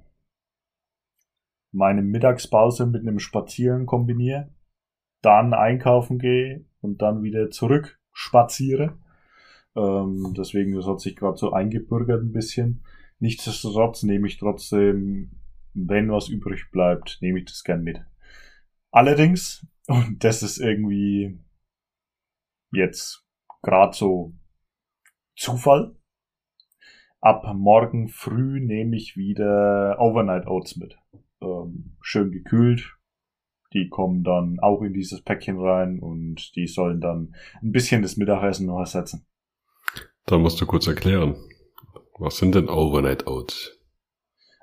meine 1.70 2.02
Mittagspause 2.02 2.86
mit 2.86 3.02
einem 3.02 3.18
Spazieren 3.18 3.86
kombiniere, 3.86 4.48
dann 5.22 5.52
einkaufen 5.52 6.18
gehe 6.18 6.64
und 6.80 7.02
dann 7.02 7.22
wieder 7.22 7.50
zurück 7.50 8.00
spaziere. 8.12 8.98
Ähm, 9.76 10.34
deswegen, 10.36 10.74
das 10.74 10.86
hat 10.86 11.00
sich 11.00 11.14
gerade 11.14 11.36
so 11.36 11.52
eingebürgert 11.52 12.22
ein 12.22 12.32
bisschen. 12.32 12.82
Nichtsdestotrotz 13.20 14.02
nehme 14.02 14.26
ich 14.26 14.38
trotzdem, 14.38 15.30
wenn 15.86 16.10
was 16.10 16.28
übrig 16.28 16.70
bleibt, 16.72 17.18
nehme 17.20 17.38
ich 17.38 17.44
das 17.44 17.62
gern 17.62 17.82
mit. 17.82 18.00
Allerdings, 18.90 19.66
und 19.86 20.24
das 20.24 20.42
ist 20.42 20.58
irgendwie 20.58 21.38
jetzt 22.72 23.24
gerade 23.62 23.94
so 23.94 24.34
Zufall, 25.36 25.94
ab 27.20 27.44
morgen 27.54 28.08
früh 28.08 28.60
nehme 28.60 28.96
ich 28.96 29.16
wieder 29.16 29.96
Overnight 30.00 30.46
Oats 30.46 30.76
mit. 30.76 30.98
Ähm, 31.40 31.96
schön 32.00 32.30
gekühlt. 32.30 32.94
Die 33.74 33.88
kommen 33.88 34.24
dann 34.24 34.58
auch 34.60 34.80
in 34.82 34.94
dieses 34.94 35.22
Päckchen 35.22 35.58
rein 35.58 36.00
und 36.00 36.56
die 36.56 36.66
sollen 36.66 37.00
dann 37.00 37.34
ein 37.62 37.70
bisschen 37.70 38.02
das 38.02 38.16
Mittagessen 38.16 38.66
noch 38.66 38.78
ersetzen. 38.80 39.26
Da 40.24 40.38
musst 40.38 40.60
du 40.60 40.66
kurz 40.66 40.86
erklären. 40.86 41.36
Was 42.18 42.38
sind 42.38 42.54
denn 42.54 42.68
Overnight 42.68 43.26
Oats? 43.26 43.77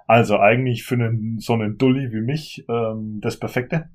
Also 0.07 0.39
eigentlich 0.39 0.83
für 0.83 0.95
einen, 0.95 1.39
so 1.39 1.53
einen 1.53 1.77
Dulli 1.77 2.11
wie 2.11 2.21
mich 2.21 2.65
ähm, 2.69 3.19
das 3.21 3.39
Perfekte. 3.39 3.89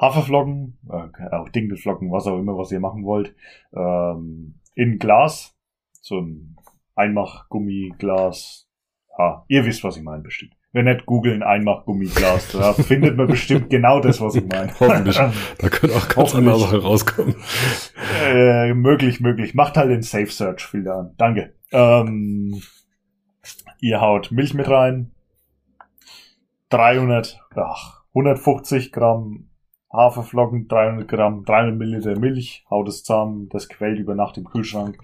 Haferflocken, 0.00 0.78
äh, 0.90 1.34
auch 1.34 1.48
Dinkelflocken, 1.48 2.10
was 2.10 2.26
auch 2.26 2.38
immer, 2.38 2.56
was 2.56 2.70
ihr 2.70 2.80
machen 2.80 3.04
wollt, 3.04 3.34
ähm, 3.74 4.60
in 4.74 4.98
Glas, 4.98 5.56
so 6.00 6.20
ein 6.20 6.56
Einmachgummiglas. 6.94 8.68
Ah, 9.16 9.44
ihr 9.48 9.64
wisst, 9.64 9.84
was 9.84 9.96
ich 9.96 10.02
meine, 10.02 10.22
bestimmt. 10.22 10.52
Wenn 10.72 10.84
nicht 10.84 11.06
googeln, 11.06 11.42
Einmachgummiglas, 11.42 12.52
da 12.52 12.72
findet 12.74 13.16
man 13.16 13.28
bestimmt 13.28 13.70
genau 13.70 14.00
das, 14.00 14.20
was 14.20 14.34
ich 14.34 14.44
meine. 14.46 14.70
Hoffentlich. 14.80 15.16
Da 15.16 15.68
können 15.70 15.94
auch 15.94 16.08
ganz 16.08 16.34
andere 16.34 16.58
Sachen 16.58 16.80
rauskommen. 16.80 17.34
Äh, 18.22 18.74
möglich, 18.74 19.20
möglich. 19.20 19.54
Macht 19.54 19.78
halt 19.78 19.90
den 19.90 20.02
Safe 20.02 20.26
Search 20.26 20.66
Filter 20.66 20.96
an. 20.96 21.14
Danke. 21.16 21.54
Ähm, 21.72 22.60
ihr 23.80 24.00
haut 24.00 24.30
Milch 24.30 24.54
mit 24.54 24.68
rein. 24.68 25.12
300, 26.70 27.40
ach, 27.54 28.02
150 28.14 28.92
Gramm 28.92 29.50
Haferflocken, 29.92 30.68
300 30.68 31.08
Gramm, 31.08 31.44
300 31.44 31.76
Milliliter 31.76 32.18
Milch, 32.18 32.64
haut 32.68 32.88
es 32.88 33.02
zusammen, 33.02 33.48
das 33.48 33.68
quält 33.68 33.98
über 33.98 34.14
Nacht 34.14 34.36
im 34.36 34.44
Kühlschrank. 34.44 34.98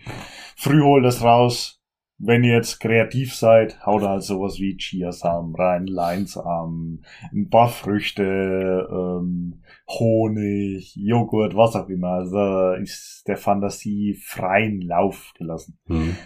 Früh 0.57 0.83
holt 0.83 1.05
es 1.05 1.23
raus. 1.23 1.79
Wenn 2.19 2.45
ihr 2.45 2.55
jetzt 2.55 2.79
kreativ 2.79 3.35
seid, 3.35 3.85
haut 3.85 4.03
halt 4.03 4.23
sowas 4.23 4.61
wie 4.61 4.77
Chiasamen 4.77 5.57
rein, 5.57 5.87
Leinsamen, 5.87 7.05
ein 7.33 7.51
paar 7.51 7.69
Früchte, 7.69 8.89
ähm, 8.93 9.65
Honig, 9.89 10.95
Joghurt, 10.95 11.57
was 11.57 11.75
auch 11.75 11.89
immer. 11.89 12.11
Also 12.11 12.75
ist 12.81 13.25
der 13.27 13.37
Fantasie 13.37 14.15
freien 14.15 14.83
Lauf 14.83 15.33
gelassen. 15.37 15.81
Mhm. 15.87 16.17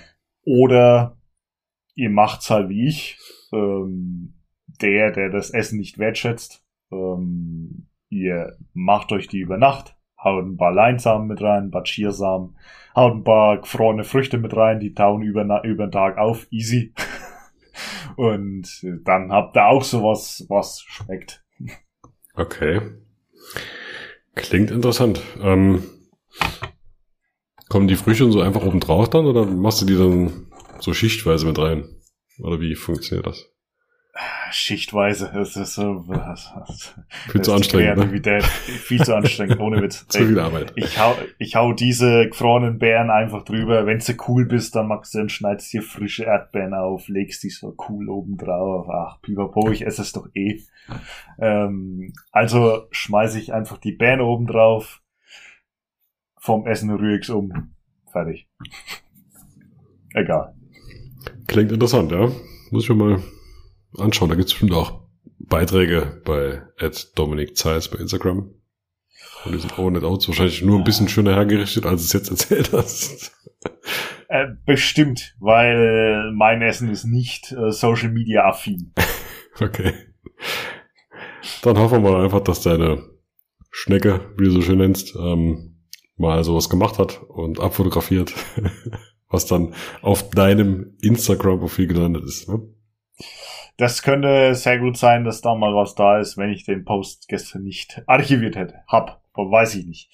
Oder 0.45 1.16
ihr 1.97 2.11
macht's 2.11 2.49
halt 2.51 2.69
wie 2.69 2.87
ich, 2.87 3.19
ähm, 3.53 4.35
der, 4.81 5.11
der 5.11 5.31
das 5.31 5.51
Essen 5.51 5.79
nicht 5.79 5.99
wertschätzt, 5.99 6.65
ähm, 6.93 7.89
ihr 8.09 8.57
macht 8.73 9.11
euch 9.11 9.27
die 9.27 9.41
über 9.41 9.57
Nacht, 9.57 9.97
haut 10.23 10.45
ein 10.45 10.57
paar 10.57 10.73
Leinsamen 10.73 11.27
mit 11.27 11.43
rein, 11.43 11.65
ein 11.65 11.71
paar 11.71 11.85
Chiasamen, 11.85 12.57
haut 12.95 13.15
ein 13.15 13.25
paar 13.25 13.59
gefrorene 13.59 14.05
Früchte 14.05 14.39
mit 14.39 14.55
rein, 14.55 14.79
die 14.79 14.95
tauen 14.95 15.23
über, 15.23 15.65
über 15.65 15.87
den 15.87 15.93
Tag 15.93 16.19
auf, 16.19 16.47
easy. 16.51 16.95
Und 18.17 18.69
dann 19.05 19.33
habt 19.33 19.57
ihr 19.57 19.67
auch 19.67 19.83
sowas, 19.83 20.47
was 20.49 20.81
schmeckt. 20.81 21.45
Okay. 22.35 22.81
Klingt 24.35 24.71
interessant. 24.71 25.21
Ähm, 25.43 25.83
kommen 27.69 27.89
die 27.89 27.97
Früchte 27.97 28.31
so 28.31 28.41
einfach 28.41 28.65
oben 28.65 28.81
drauf 28.81 29.11
dann 29.11 29.27
oder 29.27 29.45
machst 29.45 29.83
du 29.83 29.87
die 29.87 29.97
dann 29.97 30.47
so 30.81 30.95
schichtweise 30.95 31.47
mit 31.47 31.59
rein? 31.59 31.85
Oder 32.39 32.61
wie 32.61 32.75
funktioniert 32.75 33.27
das? 33.27 33.47
schichtweise. 34.51 35.31
Es 35.39 35.57
ist 35.57 35.75
so, 35.75 36.05
viel 37.31 37.43
zu 37.43 37.53
anstrengend. 37.53 38.13
Ne? 38.13 38.41
Viel 38.43 39.03
zu 39.03 39.15
anstrengend, 39.15 39.61
ohne 39.61 39.83
Witz. 39.83 40.07
zu 40.09 40.27
viel 40.27 40.39
Arbeit. 40.39 40.73
Ich 40.77 40.99
hau, 40.99 41.15
ich 41.39 41.57
hau 41.57 41.73
diese 41.73 42.29
gefrorenen 42.29 42.79
Beeren 42.79 43.11
einfach 43.11 43.45
drüber. 43.45 43.87
Wenn 43.87 43.99
du 43.99 44.15
cool 44.29 44.47
bist, 44.47 44.75
dann 44.75 44.89
machst 44.89 45.15
du 45.15 45.21
und 45.21 45.33
schneidest 45.33 45.73
dir 45.73 45.83
frische 45.83 46.25
Erdbeeren 46.25 46.75
auf, 46.75 47.09
legst 47.09 47.43
die 47.43 47.51
so 47.51 47.75
cool 47.89 48.09
oben 48.09 48.37
drauf. 48.37 48.89
Ach, 48.89 49.21
pipapo, 49.21 49.71
ich 49.71 49.85
esse 49.85 50.03
es 50.03 50.13
doch 50.13 50.29
eh. 50.35 50.63
Ähm, 51.39 52.13
also 52.33 52.87
schmeiße 52.91 53.39
ich 53.39 53.53
einfach 53.53 53.79
die 53.79 53.93
Beeren 53.93 54.21
oben 54.21 54.47
drauf. 54.47 55.03
Vom 56.39 56.67
Essen 56.67 56.91
rühre 56.91 57.19
ich's 57.19 57.31
um. 57.31 57.75
Fertig. 58.13 58.49
Egal. 60.15 60.56
Klingt 61.57 61.73
interessant, 61.73 62.13
ja. 62.13 62.31
Muss 62.71 62.85
ich 62.85 62.95
mal 62.95 63.23
anschauen. 63.97 64.29
Da 64.29 64.35
gibt 64.35 64.49
es 64.49 64.53
bestimmt 64.53 64.75
auch 64.75 65.01
Beiträge 65.39 66.21
bei 66.27 66.61
Dominik 67.15 67.57
Zeiss 67.57 67.89
bei 67.89 67.97
Instagram. 67.97 68.51
Und 69.47 69.53
die 69.55 69.59
sind 69.59 69.79
auch 69.79 69.89
nicht 69.89 70.05
aus. 70.05 70.29
Wahrscheinlich 70.29 70.61
nur 70.61 70.77
ein 70.77 70.85
bisschen 70.85 71.09
schöner 71.09 71.35
hergerichtet, 71.35 71.87
als 71.87 72.03
es 72.03 72.13
jetzt 72.13 72.29
erzählt 72.29 72.75
hast. 72.75 73.33
Äh, 74.29 74.49
bestimmt, 74.67 75.35
weil 75.41 76.31
mein 76.37 76.61
Essen 76.61 76.91
ist 76.91 77.07
nicht 77.07 77.53
äh, 77.53 77.71
Social 77.71 78.11
Media 78.11 78.47
affin. 78.47 78.93
okay. 79.59 79.95
Dann 81.63 81.79
hoffen 81.79 82.03
wir 82.03 82.11
mal 82.11 82.23
einfach, 82.23 82.41
dass 82.41 82.61
deine 82.61 83.03
Schnecke, 83.71 84.21
wie 84.37 84.45
du 84.45 84.51
so 84.51 84.61
schön 84.61 84.77
nennst, 84.77 85.17
ähm, 85.17 85.79
mal 86.19 86.45
sowas 86.45 86.69
gemacht 86.69 86.99
hat 86.99 87.23
und 87.23 87.61
abfotografiert, 87.61 88.35
was 89.29 89.47
dann 89.47 89.75
auf 90.03 90.31
deinem 90.31 90.97
Instagram-Profil 91.03 91.87
gelandet 91.87 92.25
ist. 92.25 92.49
Ne? 92.49 92.63
Das 93.77 94.03
könnte 94.03 94.55
sehr 94.55 94.79
gut 94.79 94.97
sein, 94.97 95.25
dass 95.25 95.43
da 95.43 95.55
mal 95.55 95.75
was 95.75 95.95
da 95.95 96.19
ist, 96.19 96.39
wenn 96.39 96.51
ich 96.51 96.65
den 96.65 96.85
Post 96.85 97.29
gestern 97.29 97.63
nicht 97.63 98.03
archiviert 98.07 98.57
hätte. 98.57 98.83
Hab, 98.89 99.23
weiß 99.35 99.75
ich 99.77 99.87
nicht. 99.87 100.11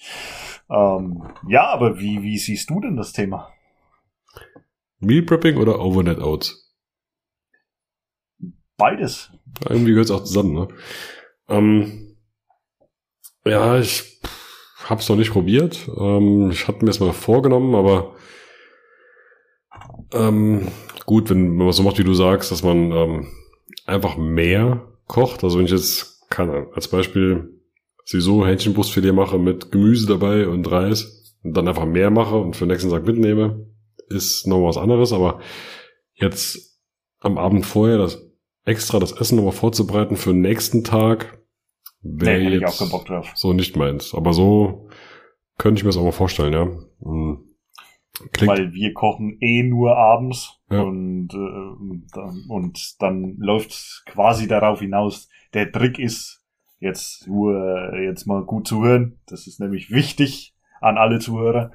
Ähm, 0.69 1.23
ja, 1.47 1.67
aber 1.67 1.99
wie, 1.99 2.23
wie 2.23 2.37
siehst 2.37 2.69
du 2.69 2.81
denn 2.81 2.97
das 2.97 3.13
Thema? 3.13 3.49
Meal 4.99 5.21
Prepping 5.21 5.57
oder 5.57 5.79
Overnight 5.79 6.19
Oats? 6.19 6.73
Beides. 8.77 9.31
Irgendwie 9.69 9.91
gehört 9.91 10.05
es 10.05 10.11
auch 10.11 10.23
zusammen, 10.23 10.53
ne? 10.53 10.67
Ähm, 11.47 12.17
ja, 13.45 13.77
ich 13.77 14.19
hab's 14.85 15.07
noch 15.09 15.15
nicht 15.15 15.31
probiert. 15.31 15.89
Ähm, 15.97 16.49
ich 16.51 16.67
hatte 16.67 16.83
mir 16.83 16.91
es 16.91 16.99
mal 16.99 17.13
vorgenommen, 17.13 17.75
aber 17.75 18.15
ähm, 20.13 20.67
gut, 21.05 21.29
wenn, 21.29 21.55
man 21.55 21.71
so 21.71 21.83
macht, 21.83 21.99
wie 21.99 22.03
du 22.03 22.13
sagst, 22.13 22.51
dass 22.51 22.63
man 22.63 22.91
ähm, 22.91 23.27
einfach 23.85 24.17
mehr 24.17 24.87
kocht. 25.07 25.43
Also 25.43 25.57
wenn 25.57 25.65
ich 25.65 25.71
jetzt, 25.71 26.29
kann 26.29 26.67
als 26.73 26.87
Beispiel 26.87 27.61
so 28.05 28.45
Hähnchenbrustfilet 28.45 29.13
mache 29.13 29.37
mit 29.37 29.71
Gemüse 29.71 30.07
dabei 30.07 30.47
und 30.47 30.69
Reis 30.69 31.35
und 31.43 31.55
dann 31.55 31.67
einfach 31.67 31.85
mehr 31.85 32.09
mache 32.09 32.35
und 32.35 32.55
für 32.55 32.65
den 32.65 32.71
nächsten 32.71 32.89
Tag 32.89 33.05
mitnehme, 33.05 33.67
ist 34.09 34.47
noch 34.47 34.65
was 34.65 34.77
anderes. 34.77 35.13
Aber 35.13 35.39
jetzt 36.13 36.79
am 37.19 37.37
Abend 37.37 37.65
vorher 37.65 37.97
das 37.97 38.21
extra 38.65 38.99
das 38.99 39.11
Essen 39.11 39.35
nochmal 39.35 39.53
vorzubereiten 39.53 40.15
für 40.15 40.31
den 40.31 40.41
nächsten 40.41 40.83
Tag, 40.83 41.39
wäre 42.01 42.43
nee, 42.43 42.57
jetzt 42.57 42.83
so 43.35 43.53
nicht 43.53 43.75
meins. 43.75 44.13
Aber 44.13 44.33
so 44.33 44.89
könnte 45.57 45.79
ich 45.79 45.83
mir 45.83 45.89
das 45.89 45.97
auch 45.97 46.03
mal 46.03 46.11
vorstellen, 46.11 46.53
ja. 46.53 46.69
Hm. 47.03 47.52
Klingt. 48.31 48.51
Weil 48.51 48.73
wir 48.73 48.93
kochen 48.93 49.37
eh 49.41 49.63
nur 49.63 49.97
abends 49.97 50.59
ja. 50.69 50.81
und, 50.81 51.29
äh, 51.33 52.51
und 52.51 53.01
dann 53.01 53.37
läuft 53.37 54.03
quasi 54.05 54.47
darauf 54.47 54.81
hinaus. 54.81 55.29
Der 55.53 55.71
Trick 55.71 55.97
ist, 55.97 56.43
jetzt, 56.79 57.27
äh, 57.27 58.05
jetzt 58.05 58.25
mal 58.27 58.43
gut 58.43 58.67
zuhören, 58.67 59.19
das 59.25 59.47
ist 59.47 59.59
nämlich 59.59 59.89
wichtig 59.89 60.53
an 60.79 60.97
alle 60.97 61.19
Zuhörer. 61.19 61.71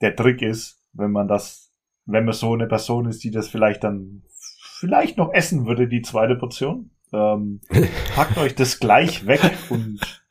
Der 0.00 0.14
Trick 0.14 0.42
ist, 0.42 0.80
wenn 0.92 1.10
man 1.10 1.26
das, 1.26 1.72
wenn 2.06 2.24
man 2.24 2.34
so 2.34 2.52
eine 2.52 2.68
Person 2.68 3.08
ist, 3.08 3.24
die 3.24 3.32
das 3.32 3.48
vielleicht 3.48 3.82
dann 3.82 4.22
vielleicht 4.78 5.16
noch 5.16 5.32
essen 5.32 5.66
würde, 5.66 5.88
die 5.88 6.02
zweite 6.02 6.36
Portion, 6.36 6.90
ähm, 7.12 7.60
packt 8.14 8.38
euch 8.38 8.54
das 8.54 8.78
gleich 8.78 9.26
weg 9.26 9.40
und 9.70 10.22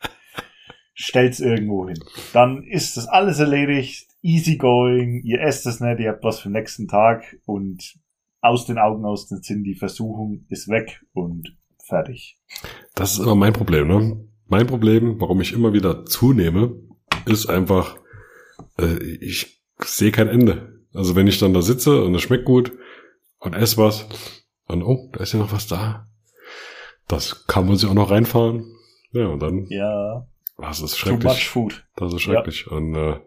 stellt's 0.94 1.42
irgendwo 1.42 1.88
hin. 1.88 2.00
Dann 2.32 2.64
ist 2.64 2.96
das 2.96 3.08
alles 3.08 3.40
erledigt, 3.40 4.13
easy 4.24 4.58
going, 4.58 5.22
ihr 5.24 5.42
esst 5.42 5.68
es 5.68 5.80
nicht, 5.80 6.00
ihr 6.00 6.10
habt 6.10 6.24
was 6.24 6.40
für 6.40 6.50
den 6.50 6.54
nächsten 6.54 6.88
Tag 6.88 7.38
und 7.46 8.00
aus 8.42 8.66
den 8.66 8.78
Augen, 8.78 9.06
aus 9.06 9.28
den 9.28 9.42
Sinn, 9.42 9.64
die 9.64 9.76
Versuchung 9.76 10.46
ist 10.50 10.68
weg 10.70 11.02
und 11.14 11.56
fertig. 11.86 12.40
Das 12.96 13.14
ist 13.14 13.20
immer 13.20 13.36
mein 13.36 13.54
Problem, 13.54 13.88
ne? 13.88 14.28
Mein 14.48 14.68
Problem, 14.68 15.20
warum 15.20 15.42
ich 15.42 15.54
immer 15.54 15.74
wieder 15.74 16.06
zunehme, 16.06 16.76
ist 17.26 17.48
einfach, 17.48 17.98
äh, 18.80 18.98
ich 19.04 19.62
sehe 19.80 20.12
kein 20.12 20.28
Ende. 20.28 20.82
Also 20.94 21.16
wenn 21.16 21.28
ich 21.28 21.40
dann 21.40 21.54
da 21.54 21.62
sitze 21.62 22.04
und 22.04 22.16
es 22.16 22.22
schmeckt 22.22 22.46
gut 22.46 22.72
und 23.40 23.54
esse 23.54 23.78
was 23.78 24.08
und 24.68 24.84
oh, 24.84 25.10
da 25.14 25.22
ist 25.22 25.34
ja 25.34 25.40
noch 25.40 25.52
was 25.52 25.68
da. 25.68 26.08
Das 27.08 27.48
kann 27.48 27.68
man 27.68 27.76
sich 27.76 27.90
auch 27.90 27.94
noch 27.94 28.12
reinfahren. 28.12 28.66
Ja, 29.12 29.28
und 29.28 29.42
dann. 29.42 29.66
Ja. 29.70 30.28
Das 30.58 30.82
ist 30.82 30.98
schrecklich. 30.98 31.24
Too 31.24 31.30
much 31.30 31.50
food. 31.50 31.86
Das 31.96 32.14
ist 32.14 32.22
schrecklich. 32.22 32.66
Ja. 32.70 32.78
Und 32.78 32.96
äh, 32.96 33.20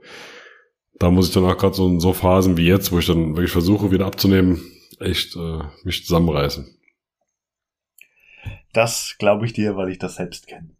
da 0.98 1.10
muss 1.10 1.28
ich 1.28 1.34
dann 1.34 1.44
auch 1.44 1.56
gerade 1.56 1.74
so, 1.74 1.98
so 1.98 2.12
Phasen 2.12 2.56
wie 2.56 2.66
jetzt, 2.66 2.92
wo 2.92 2.98
ich 2.98 3.06
dann 3.06 3.36
wirklich 3.36 3.52
versuche, 3.52 3.90
wieder 3.90 4.06
abzunehmen, 4.06 4.60
echt 5.00 5.36
äh, 5.36 5.62
mich 5.84 6.04
zusammenreißen. 6.04 6.76
Das 8.72 9.16
glaube 9.18 9.46
ich 9.46 9.52
dir, 9.52 9.76
weil 9.76 9.90
ich 9.90 9.98
das 9.98 10.16
selbst 10.16 10.46
kenne. 10.46 10.76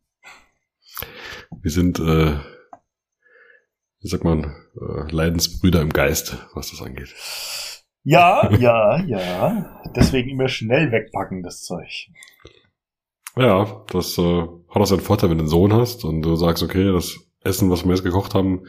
Wir 1.62 1.70
sind, 1.70 1.98
äh, 1.98 2.38
wie 4.00 4.08
sagt 4.08 4.24
man, 4.24 4.54
äh, 4.74 5.10
Leidensbrüder 5.10 5.80
im 5.80 5.90
Geist, 5.90 6.36
was 6.54 6.70
das 6.70 6.82
angeht. 6.82 7.14
Ja, 8.02 8.50
ja, 8.58 9.02
ja. 9.04 9.80
Deswegen 9.94 10.30
immer 10.30 10.48
schnell 10.48 10.92
wegpacken, 10.92 11.42
das 11.42 11.62
Zeug. 11.62 12.08
Ja, 13.36 13.84
das 13.90 14.16
äh, 14.16 14.42
hat 14.42 14.82
auch 14.82 14.86
seinen 14.86 15.00
Vorteil, 15.00 15.30
wenn 15.30 15.38
du 15.38 15.42
einen 15.42 15.50
Sohn 15.50 15.72
hast 15.72 16.04
und 16.04 16.22
du 16.22 16.36
sagst, 16.36 16.62
okay, 16.62 16.92
das 16.92 17.18
Essen, 17.42 17.70
was 17.70 17.84
wir 17.84 17.90
jetzt 17.92 18.04
gekocht 18.04 18.34
haben, 18.34 18.66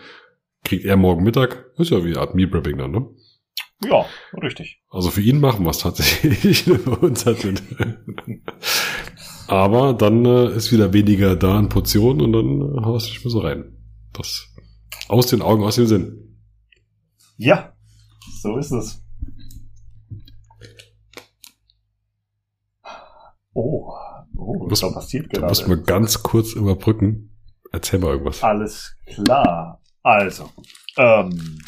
kriegt 0.67 0.85
er 0.85 0.97
morgen 0.97 1.23
Mittag. 1.23 1.71
Ist 1.77 1.91
ja 1.91 2.03
wie 2.03 2.09
eine 2.09 2.19
Art 2.19 2.35
Meal 2.35 2.49
Prepping 2.49 2.77
dann, 2.77 2.91
ne? 2.91 3.07
Ja, 3.85 4.05
richtig. 4.41 4.81
Also 4.89 5.11
für 5.11 5.21
ihn 5.21 5.39
machen 5.39 5.63
wir 5.65 5.69
es 5.69 5.77
tatsächlich. 5.79 6.63
für 6.63 6.97
uns 6.99 7.25
hat 7.25 7.37
Aber 9.47 9.93
dann 9.93 10.25
äh, 10.25 10.53
ist 10.55 10.73
wieder 10.73 10.91
weniger 10.91 11.37
da 11.37 11.57
in 11.57 11.69
Portionen 11.69 12.21
und 12.21 12.33
dann 12.33 12.61
äh, 12.61 12.85
haust 12.85 13.07
du 13.07 13.11
nicht 13.11 13.23
mehr 13.23 13.31
so 13.31 13.39
rein. 13.39 13.77
Das 14.11 14.47
aus 15.07 15.27
den 15.27 15.41
Augen, 15.41 15.63
aus 15.63 15.75
dem 15.75 15.87
Sinn. 15.87 16.37
Ja, 17.37 17.73
so 18.41 18.57
ist 18.57 18.71
es. 18.71 19.01
Oh, 23.53 23.93
oh 24.35 24.69
was 24.69 24.81
da 24.81 24.89
passiert 24.89 25.29
gerade? 25.29 25.41
Du 25.41 25.47
musst 25.47 25.67
mal 25.67 25.81
ganz 25.81 26.23
kurz 26.23 26.53
überbrücken. 26.53 27.37
Erzähl 27.71 27.99
mal 27.99 28.11
irgendwas. 28.11 28.43
Alles 28.43 28.95
klar. 29.05 29.81
Also, 30.07 30.49
ähm, 30.95 31.59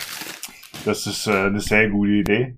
das 0.86 1.06
ist 1.07 1.28
äh, 1.28 1.48
eine 1.48 1.60
sehr 1.60 1.90
gute 1.90 2.11
Idee. 2.11 2.57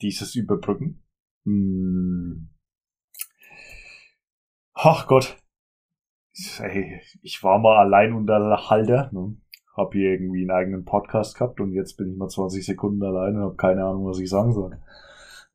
Dieses 0.00 0.36
Überbrücken. 0.36 1.02
Hm. 1.44 2.48
Ach 4.72 5.08
Gott. 5.08 5.36
Hey, 6.58 7.02
ich 7.22 7.42
war 7.42 7.58
mal 7.58 7.78
allein 7.78 8.12
unter 8.12 8.70
Halter. 8.70 9.10
Ne? 9.12 9.36
Hab 9.76 9.94
hier 9.94 10.12
irgendwie 10.12 10.42
einen 10.42 10.52
eigenen 10.52 10.84
Podcast 10.84 11.36
gehabt 11.36 11.58
und 11.58 11.72
jetzt 11.72 11.96
bin 11.96 12.12
ich 12.12 12.16
mal 12.16 12.28
20 12.28 12.64
Sekunden 12.64 13.02
allein 13.02 13.34
und 13.34 13.42
habe 13.42 13.56
keine 13.56 13.84
Ahnung, 13.84 14.06
was 14.06 14.20
ich 14.20 14.30
sagen 14.30 14.52
soll. 14.52 14.80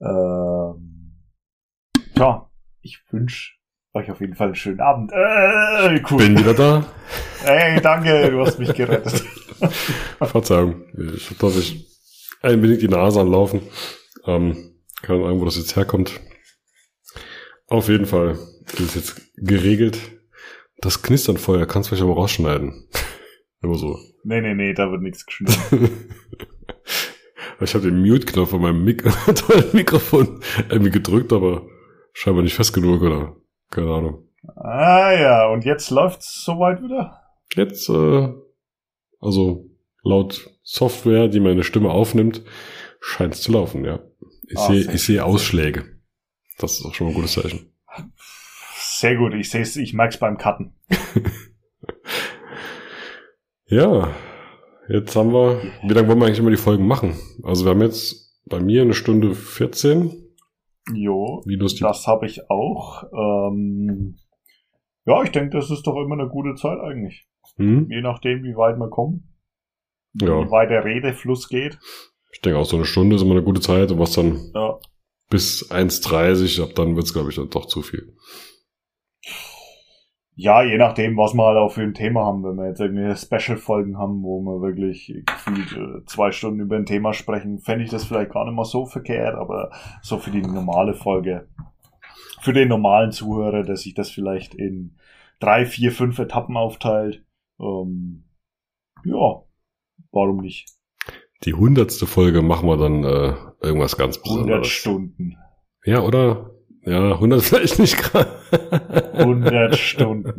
Ähm, 0.02 1.16
tja, 2.14 2.52
ich 2.82 3.02
wünsche 3.10 3.58
euch 3.94 4.12
auf 4.12 4.20
jeden 4.20 4.36
Fall 4.36 4.48
einen 4.48 4.56
schönen 4.56 4.80
Abend. 4.80 5.12
Äh, 5.12 6.02
cool. 6.10 6.18
Bin 6.18 6.40
wieder 6.40 6.54
da. 6.54 6.86
Hey, 7.42 7.80
danke, 7.80 8.30
du 8.32 8.42
hast 8.42 8.60
mich 8.60 8.74
gerettet. 8.74 9.24
Verzeihung, 10.22 10.84
ich 11.16 11.30
hab 11.30 11.56
ich 11.56 11.88
ein 12.42 12.62
wenig 12.62 12.80
die 12.80 12.90
Nase 12.90 13.22
anlaufen. 13.22 13.62
Ähm, 14.26 14.74
keine 15.02 15.24
Ahnung, 15.24 15.40
wo 15.40 15.46
das 15.46 15.56
jetzt 15.56 15.78
herkommt. 15.78 16.20
Auf 17.68 17.88
jeden 17.88 18.06
Fall 18.06 18.38
ist 18.78 18.96
jetzt 18.96 19.22
geregelt. 19.38 20.00
Das 20.82 21.02
Knisternfeuer 21.02 21.66
kannst 21.66 21.88
du 21.88 21.96
vielleicht 21.96 22.04
aber 22.04 22.20
rausschneiden. 22.20 22.90
Nur 23.62 23.78
so. 23.78 23.98
Nee, 24.26 24.42
nee, 24.42 24.54
nee, 24.54 24.74
da 24.74 24.92
wird 24.92 25.02
nichts 25.02 25.26
geschnitten. 25.26 26.10
ich 27.62 27.74
habe 27.74 27.86
den 27.86 28.02
Mute-Knopf 28.02 28.50
von 28.50 28.62
meinem 28.62 28.84
Mik 28.84 29.06
Mikrofon 29.74 30.42
irgendwie 30.70 30.92
gedrückt, 30.92 31.32
aber 31.32 31.66
scheinbar 32.12 32.44
nicht 32.44 32.56
fest 32.56 32.74
genug, 32.74 33.02
oder? 33.02 33.38
Keine 33.70 33.92
Ahnung. 33.92 34.28
Ah 34.56 35.12
ja, 35.12 35.48
und 35.48 35.66
jetzt 35.66 35.90
läuft's 35.90 36.44
soweit 36.44 36.82
wieder? 36.82 37.22
Jetzt, 37.56 37.90
äh, 37.90 38.34
also 39.20 39.66
laut 40.04 40.50
Software, 40.64 41.28
die 41.28 41.40
meine 41.40 41.64
Stimme 41.64 41.92
aufnimmt, 41.92 42.44
scheint 43.00 43.34
es 43.34 43.42
zu 43.42 43.52
laufen, 43.52 43.86
ja. 43.86 44.00
Ich 44.48 44.58
ah, 44.58 44.68
sehe, 44.68 44.92
ich 44.92 45.04
sehe 45.04 45.24
Ausschläge. 45.24 45.86
Das 46.58 46.80
ist 46.80 46.86
auch 46.86 46.94
schon 46.94 47.08
mal 47.08 47.12
ein 47.12 47.16
gutes 47.16 47.34
Zeichen. 47.34 47.72
Sehr 48.76 49.16
gut, 49.16 49.34
ich 49.34 49.50
sehe 49.50 49.62
es, 49.62 49.76
ich 49.76 49.94
merke 49.94 50.14
es 50.14 50.20
beim 50.20 50.38
Cutten. 50.38 50.74
ja, 53.68 54.14
jetzt 54.90 55.16
haben 55.16 55.32
wir, 55.32 55.62
wie 55.84 55.94
lange 55.94 56.08
wollen 56.08 56.20
wir 56.20 56.26
eigentlich 56.26 56.40
immer 56.40 56.52
die 56.52 56.58
Folgen 56.58 56.88
machen? 56.88 57.18
Also 57.44 57.66
wir 57.66 57.72
haben 57.72 57.82
jetzt 57.82 58.42
bei 58.46 58.60
mir 58.60 58.82
eine 58.82 58.94
Stunde 58.94 59.36
14. 59.36 60.29
Jo, 60.94 61.44
das 61.46 62.08
habe 62.08 62.26
ich 62.26 62.50
auch. 62.50 63.04
Ähm, 63.14 64.16
ja, 65.06 65.24
ich 65.24 65.32
denke, 65.32 65.58
das 65.58 65.72
ist 65.72 65.88
doch 65.88 65.96
immer 65.98 66.16
eine 66.16 66.30
gute 66.30 66.56
Zeit 66.56 66.80
eigentlich. 66.80 67.28
Hm? 67.58 67.88
Je 67.90 68.02
nachdem, 68.02 68.44
wie 68.44 68.56
weit 68.56 68.78
wir 68.78 68.90
kommen. 68.90 69.36
Ja. 70.14 70.28
Wie 70.28 70.52
weit 70.52 70.70
der 70.70 70.86
Redefluss 70.86 71.50
geht. 71.50 71.80
Ich 72.32 72.42
denke 72.42 72.60
auch 72.60 72.66
so 72.66 72.76
eine 72.76 72.86
Stunde 72.86 73.16
ist 73.16 73.22
immer 73.22 73.32
eine 73.32 73.44
gute 73.44 73.62
Zeit 73.62 73.92
und 73.92 74.00
was 74.00 74.14
dann 74.14 74.52
ja. 74.54 74.78
bis 75.30 75.72
1,30, 75.72 76.62
ab 76.64 76.70
dann 76.76 76.96
wird's 76.96 77.14
glaube 77.14 77.30
ich, 77.30 77.36
dann 77.36 77.50
doch 77.50 77.66
zu 77.66 77.82
viel. 77.82 78.16
Ja, 80.42 80.64
je 80.64 80.78
nachdem, 80.78 81.18
was 81.18 81.34
wir 81.34 81.44
halt 81.44 81.58
auch 81.58 81.74
für 81.74 81.82
ein 81.82 81.94
Thema 81.94 82.24
haben. 82.24 82.46
Wenn 82.46 82.56
wir 82.56 82.68
jetzt 82.68 82.80
irgendwie 82.80 83.14
Special-Folgen 83.14 83.98
haben, 83.98 84.24
wo 84.24 84.40
wir 84.40 84.62
wirklich 84.62 85.14
gefühlt 85.26 85.74
äh, 85.74 86.06
zwei 86.06 86.32
Stunden 86.32 86.62
über 86.62 86.78
ein 86.78 86.86
Thema 86.86 87.12
sprechen, 87.12 87.60
fände 87.60 87.84
ich 87.84 87.92
das 87.92 88.06
vielleicht 88.06 88.32
gar 88.32 88.46
nicht 88.46 88.56
mal 88.56 88.64
so 88.64 88.86
verkehrt, 88.86 89.36
aber 89.36 89.70
so 90.02 90.18
für 90.18 90.32
die 90.32 90.42
normale 90.42 90.94
Folge, 90.94 91.50
für 92.40 92.54
den 92.54 92.70
normalen 92.70 93.12
Zuhörer, 93.12 93.64
der 93.64 93.76
sich 93.76 93.96
das 93.96 94.12
vielleicht 94.12 94.56
in 94.56 94.96
drei, 95.42 95.66
vier, 95.66 95.92
fünf 95.92 96.18
Etappen 96.20 96.56
aufteilt, 96.56 97.26
ähm, 97.60 98.24
ja, 99.04 99.44
warum 100.14 100.38
nicht? 100.38 100.70
Die 101.44 101.54
hundertste 101.54 102.08
Folge 102.08 102.42
machen 102.42 102.70
wir 102.70 102.78
dann 102.78 103.04
äh, 103.04 103.34
irgendwas 103.60 103.98
ganz 103.98 104.18
Besonderes. 104.22 104.52
100 104.52 104.66
Stunden. 104.68 105.38
Ja, 105.84 106.00
oder? 106.00 106.52
Ja, 106.86 107.14
100 107.14 107.42
vielleicht 107.42 107.80
nicht 107.80 107.98
gerade. 107.98 108.30
100 109.14 109.76
Stunden. 109.78 110.34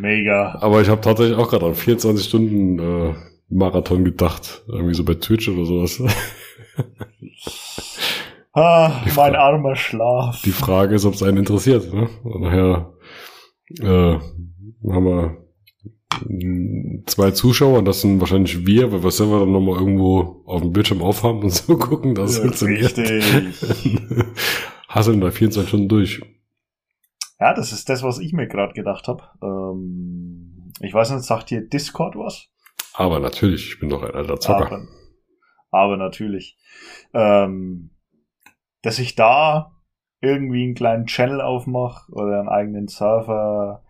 Mega. 0.00 0.58
Aber 0.60 0.80
ich 0.80 0.88
habe 0.88 1.00
tatsächlich 1.00 1.36
auch 1.36 1.48
gerade 1.48 1.66
an 1.66 1.74
24 1.74 2.26
Stunden 2.26 2.78
äh, 2.78 3.14
Marathon 3.48 4.04
gedacht. 4.04 4.64
Irgendwie 4.68 4.94
so 4.94 5.04
bei 5.04 5.14
Twitch 5.14 5.48
oder 5.48 5.64
sowas. 5.64 6.02
ah, 8.52 8.92
mein 9.14 9.36
armer 9.36 9.76
Schlaf. 9.76 10.42
Die 10.42 10.52
Frage 10.52 10.96
ist, 10.96 11.04
ob 11.04 11.14
es 11.14 11.22
einen 11.22 11.38
interessiert. 11.38 11.92
Ne? 11.92 12.08
Und 12.24 12.42
nachher 12.42 12.92
äh, 13.80 14.18
haben 14.92 15.04
wir 15.04 15.46
zwei 17.06 17.30
Zuschauer, 17.30 17.82
das 17.82 18.00
sind 18.00 18.20
wahrscheinlich 18.20 18.66
wir, 18.66 18.92
weil 18.92 19.02
wir 19.02 19.10
selber 19.10 19.40
dann 19.40 19.52
nochmal 19.52 19.78
irgendwo 19.78 20.42
auf 20.46 20.62
dem 20.62 20.72
Bildschirm 20.72 21.02
aufhaben 21.02 21.42
und 21.42 21.52
so 21.52 21.76
gucken, 21.78 22.14
dass 22.14 22.32
es 22.32 22.38
funktioniert. 22.38 22.96
Richtig. 22.96 23.54
Hasseln 24.96 25.20
da 25.20 25.30
24 25.30 25.68
Stunden 25.68 25.88
durch. 25.88 26.22
Ja, 27.38 27.54
das 27.54 27.72
ist 27.72 27.88
das, 27.88 28.02
was 28.02 28.18
ich 28.18 28.32
mir 28.32 28.48
gerade 28.48 28.72
gedacht 28.72 29.08
habe. 29.08 29.24
Ähm, 29.42 30.72
ich 30.80 30.92
weiß 30.92 31.10
nicht, 31.10 31.24
sagt 31.24 31.50
dir 31.50 31.60
Discord 31.60 32.16
was? 32.16 32.48
Aber 32.94 33.20
natürlich, 33.20 33.68
ich 33.68 33.78
bin 33.78 33.90
doch 33.90 34.02
ein 34.02 34.14
alter 34.14 34.40
Zocker. 34.40 34.66
Aber, 34.66 34.88
aber 35.70 35.96
natürlich. 35.96 36.58
Ähm, 37.12 37.90
dass 38.82 38.98
ich 38.98 39.14
da 39.14 39.72
irgendwie 40.20 40.64
einen 40.64 40.74
kleinen 40.74 41.06
Channel 41.06 41.40
aufmache 41.40 42.10
oder 42.12 42.40
einen 42.40 42.48
eigenen 42.48 42.88
Server 42.88 43.84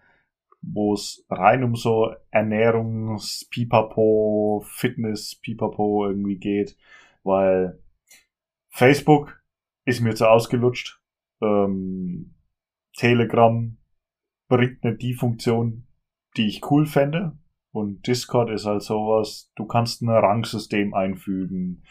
wo 0.66 0.94
es 0.94 1.24
rein 1.30 1.62
um 1.62 1.76
so 1.76 2.12
Ernährungs-Pipapo, 2.30 4.64
Fitness-Pipapo 4.66 6.08
irgendwie 6.08 6.38
geht, 6.38 6.76
weil 7.22 7.78
Facebook 8.68 9.35
ist 9.86 10.02
mir 10.02 10.14
zu 10.14 10.28
ausgelutscht. 10.28 11.00
Ähm, 11.40 12.34
Telegram 12.94 13.76
bringt 14.48 14.84
nicht 14.84 15.02
die 15.02 15.14
Funktion, 15.14 15.86
die 16.36 16.48
ich 16.48 16.70
cool 16.70 16.86
fände. 16.86 17.38
Und 17.72 18.06
Discord 18.06 18.50
ist 18.50 18.66
halt 18.66 18.82
sowas, 18.82 19.50
du 19.54 19.66
kannst 19.66 20.02
ein 20.02 20.10
Rangsystem 20.10 20.92
einfügen. 20.94 21.82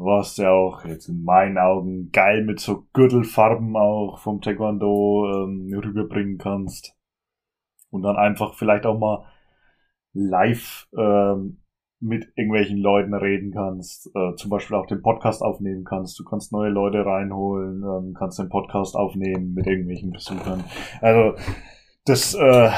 was 0.00 0.36
ja 0.36 0.52
auch 0.52 0.84
jetzt 0.84 1.08
in 1.08 1.24
meinen 1.24 1.58
Augen 1.58 2.12
geil 2.12 2.44
mit 2.44 2.60
so 2.60 2.86
Gürtelfarben 2.92 3.76
auch 3.76 4.20
vom 4.20 4.40
Taekwondo 4.40 5.44
ähm, 5.44 5.74
rüberbringen 5.74 6.38
kannst. 6.38 6.94
Und 7.90 8.02
dann 8.02 8.16
einfach 8.16 8.54
vielleicht 8.54 8.86
auch 8.86 8.98
mal 8.98 9.26
live 10.12 10.88
ähm, 10.96 11.60
mit 12.00 12.28
irgendwelchen 12.36 12.78
Leuten 12.78 13.14
reden 13.14 13.52
kannst, 13.52 14.10
äh, 14.14 14.34
zum 14.36 14.50
Beispiel 14.50 14.76
auch 14.76 14.86
den 14.86 15.02
Podcast 15.02 15.42
aufnehmen 15.42 15.84
kannst. 15.84 16.18
Du 16.18 16.24
kannst 16.24 16.52
neue 16.52 16.70
Leute 16.70 17.04
reinholen, 17.04 17.82
ähm, 17.82 18.14
kannst 18.16 18.38
den 18.38 18.48
Podcast 18.48 18.94
aufnehmen 18.94 19.54
mit 19.54 19.66
irgendwelchen 19.66 20.10
Besuchern. 20.12 20.64
Also 21.00 21.36
das 22.04 22.34
äh, 22.34 22.70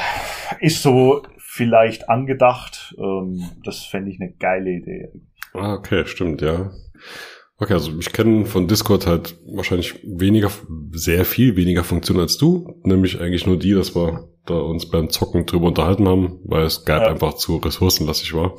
ist 0.59 0.81
so 0.81 1.21
vielleicht 1.37 2.09
angedacht. 2.09 2.95
Ähm, 2.97 3.43
das 3.63 3.83
fände 3.83 4.09
ich 4.09 4.19
eine 4.19 4.33
geile 4.33 4.71
Idee. 4.71 5.11
Ah, 5.53 5.75
okay, 5.75 6.05
stimmt, 6.05 6.41
ja. 6.41 6.71
Okay, 7.57 7.73
also 7.73 7.91
ich 7.99 8.11
kenne 8.11 8.45
von 8.45 8.67
Discord 8.67 9.05
halt 9.05 9.37
wahrscheinlich 9.53 9.99
weniger, 10.03 10.49
sehr 10.93 11.25
viel 11.25 11.55
weniger 11.55 11.83
Funktionen 11.83 12.21
als 12.21 12.37
du, 12.37 12.81
nämlich 12.83 13.21
eigentlich 13.21 13.45
nur 13.45 13.59
die, 13.59 13.73
dass 13.73 13.95
wir 13.95 14.30
da 14.45 14.55
uns 14.55 14.89
beim 14.89 15.09
Zocken 15.09 15.45
drüber 15.45 15.67
unterhalten 15.67 16.07
haben, 16.07 16.39
weil 16.43 16.63
es 16.63 16.75
Skype 16.75 17.01
ja. 17.01 17.07
einfach 17.07 17.35
zu 17.35 17.57
ressourcenlastig 17.57 18.33
war. 18.33 18.57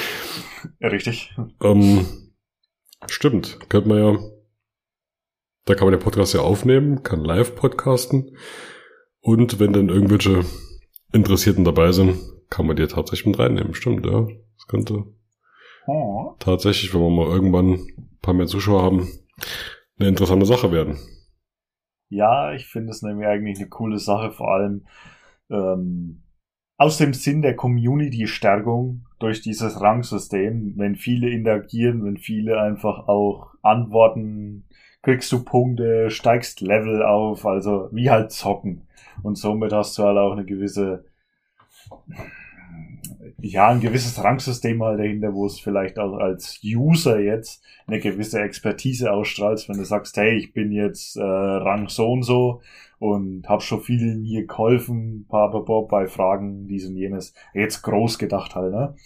ja, 0.80 0.88
richtig. 0.88 1.34
ähm, 1.62 2.06
stimmt, 3.06 3.58
könnte 3.68 3.88
man 3.88 3.98
ja, 3.98 4.18
da 5.64 5.74
kann 5.74 5.86
man 5.86 5.92
den 5.92 6.02
Podcast 6.02 6.34
ja 6.34 6.40
aufnehmen, 6.40 7.02
kann 7.02 7.24
live 7.24 7.56
podcasten 7.56 8.36
und 9.20 9.58
wenn 9.58 9.72
dann 9.72 9.88
irgendwelche 9.88 10.44
Interessierten 11.12 11.64
dabei 11.64 11.92
sind, 11.92 12.18
kann 12.50 12.66
man 12.66 12.76
die 12.76 12.86
tatsächlich 12.86 13.26
mit 13.26 13.38
reinnehmen. 13.38 13.74
Stimmt, 13.74 14.06
ja. 14.06 14.26
Das 14.56 14.66
könnte 14.68 15.04
oh. 15.86 16.34
tatsächlich, 16.38 16.94
wenn 16.94 17.00
wir 17.00 17.10
mal 17.10 17.26
irgendwann 17.26 17.72
ein 17.72 18.18
paar 18.22 18.34
mehr 18.34 18.46
Zuschauer 18.46 18.82
haben, 18.82 19.08
eine 19.98 20.08
interessante 20.08 20.46
Sache 20.46 20.72
werden. 20.72 20.98
Ja, 22.08 22.52
ich 22.52 22.66
finde 22.66 22.90
es 22.90 23.02
nämlich 23.02 23.26
eigentlich 23.26 23.58
eine 23.58 23.68
coole 23.68 23.98
Sache, 23.98 24.30
vor 24.30 24.52
allem 24.52 24.86
ähm, 25.50 26.22
aus 26.78 26.96
dem 26.96 27.12
Sinn 27.12 27.42
der 27.42 27.56
Community-Stärkung 27.56 29.04
durch 29.18 29.42
dieses 29.42 29.80
Rangsystem. 29.80 30.74
Wenn 30.76 30.96
viele 30.96 31.28
interagieren, 31.28 32.04
wenn 32.04 32.16
viele 32.16 32.60
einfach 32.60 33.08
auch 33.08 33.54
antworten, 33.62 34.64
kriegst 35.02 35.30
du 35.32 35.44
Punkte, 35.44 36.10
steigst 36.10 36.60
Level 36.60 37.02
auf, 37.02 37.44
also 37.44 37.88
wie 37.92 38.10
halt 38.10 38.30
zocken. 38.32 38.86
Und 39.22 39.36
somit 39.36 39.72
hast 39.72 39.98
du 39.98 40.04
halt 40.04 40.18
auch 40.18 40.32
eine 40.32 40.44
gewisse 40.44 41.04
ja, 43.40 43.68
ein 43.68 43.80
gewisses 43.80 44.22
Rangsystem 44.22 44.82
halt 44.82 44.98
dahinter, 44.98 45.32
wo 45.32 45.46
es 45.46 45.60
vielleicht 45.60 45.98
auch 45.98 46.14
als 46.14 46.60
User 46.64 47.20
jetzt 47.20 47.62
eine 47.86 48.00
gewisse 48.00 48.40
Expertise 48.40 49.12
ausstrahlst, 49.12 49.68
wenn 49.68 49.78
du 49.78 49.84
sagst, 49.84 50.16
hey, 50.16 50.36
ich 50.36 50.52
bin 50.52 50.72
jetzt 50.72 51.16
äh, 51.16 51.22
Rang 51.22 51.88
so 51.88 52.10
und 52.10 52.22
so 52.22 52.60
und 52.98 53.48
habe 53.48 53.62
schon 53.62 53.80
vielen 53.80 54.24
hier 54.24 54.46
geholfen, 54.46 55.26
Bob, 55.28 55.88
bei 55.88 56.06
Fragen 56.08 56.66
dies 56.66 56.86
und 56.88 56.96
jenes. 56.96 57.32
Jetzt 57.54 57.82
groß 57.82 58.18
gedacht 58.18 58.54
halt, 58.56 58.72
ne? 58.72 58.96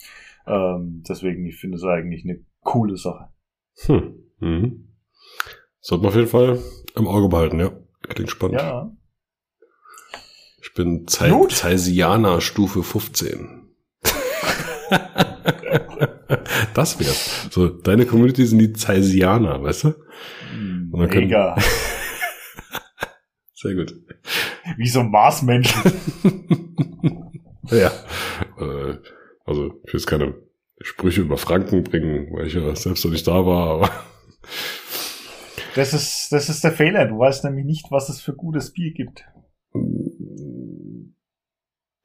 Ähm, 0.46 1.02
deswegen, 1.08 1.44
ich 1.46 1.56
finde 1.56 1.76
es 1.76 1.84
eigentlich 1.84 2.24
eine 2.24 2.40
coole 2.62 2.96
Sache. 2.96 3.28
Hm. 3.86 4.14
Mhm. 4.40 4.88
Sollte 5.80 6.02
man 6.02 6.08
auf 6.10 6.16
jeden 6.16 6.28
Fall 6.28 6.58
im 6.96 7.06
Auge 7.06 7.28
behalten, 7.28 7.60
ja. 7.60 7.70
Klingt 8.08 8.30
spannend. 8.30 8.60
Ja. 8.60 8.90
Ich 10.62 10.74
bin 10.74 11.08
Zeisianer 11.08 12.40
Stufe 12.40 12.84
15. 12.84 13.68
das 16.74 17.00
wär's. 17.00 17.48
So, 17.50 17.68
deine 17.68 18.06
Community 18.06 18.46
sind 18.46 18.60
die 18.60 18.72
Zeisianer, 18.72 19.60
weißt 19.60 19.84
du? 19.84 19.94
Mega. 20.92 21.56
Sehr 23.54 23.74
gut. 23.74 23.94
Wie 24.76 24.88
so 24.88 25.00
ein 25.00 25.10
Marsmensch. 25.10 25.74
ja. 27.64 27.90
Äh, 28.58 28.98
also, 29.44 29.80
ich 29.84 29.92
will 29.92 30.00
jetzt 30.00 30.06
keine 30.06 30.34
Sprüche 30.80 31.22
über 31.22 31.38
Franken 31.38 31.82
bringen, 31.82 32.28
weil 32.32 32.46
ich 32.46 32.54
ja 32.54 32.74
selbst 32.76 33.04
noch 33.04 33.12
nicht 33.12 33.26
da 33.26 33.44
war, 33.44 33.68
aber. 33.68 33.90
Das 35.74 35.92
ist, 35.92 36.28
das 36.30 36.48
ist 36.48 36.62
der 36.62 36.72
Fehler. 36.72 37.06
Du 37.06 37.18
weißt 37.18 37.44
nämlich 37.44 37.64
nicht, 37.64 37.86
was 37.90 38.08
es 38.08 38.20
für 38.20 38.34
gutes 38.34 38.72
Bier 38.72 38.92
gibt. 38.92 39.24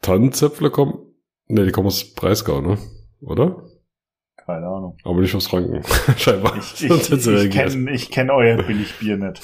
Tannenzäpfle 0.07 0.69
kommen 0.69 1.07
Ne, 1.47 1.65
die 1.65 1.71
kommen 1.71 1.87
aus 1.87 2.13
Breisgau, 2.13 2.61
ne? 2.61 2.77
Oder? 3.21 3.63
Keine 4.35 4.67
Ahnung. 4.67 4.97
Aber 5.03 5.21
nicht 5.21 5.33
aus 5.35 5.47
Franken, 5.47 5.81
scheinbar. 6.17 6.57
Ich, 6.57 6.83
ich, 6.89 7.11
ich 7.11 7.49
kenne 7.49 7.91
ich 7.91 8.11
kenn 8.11 8.29
euer 8.29 8.61
Billigbier 8.63 9.17
nicht. 9.17 9.41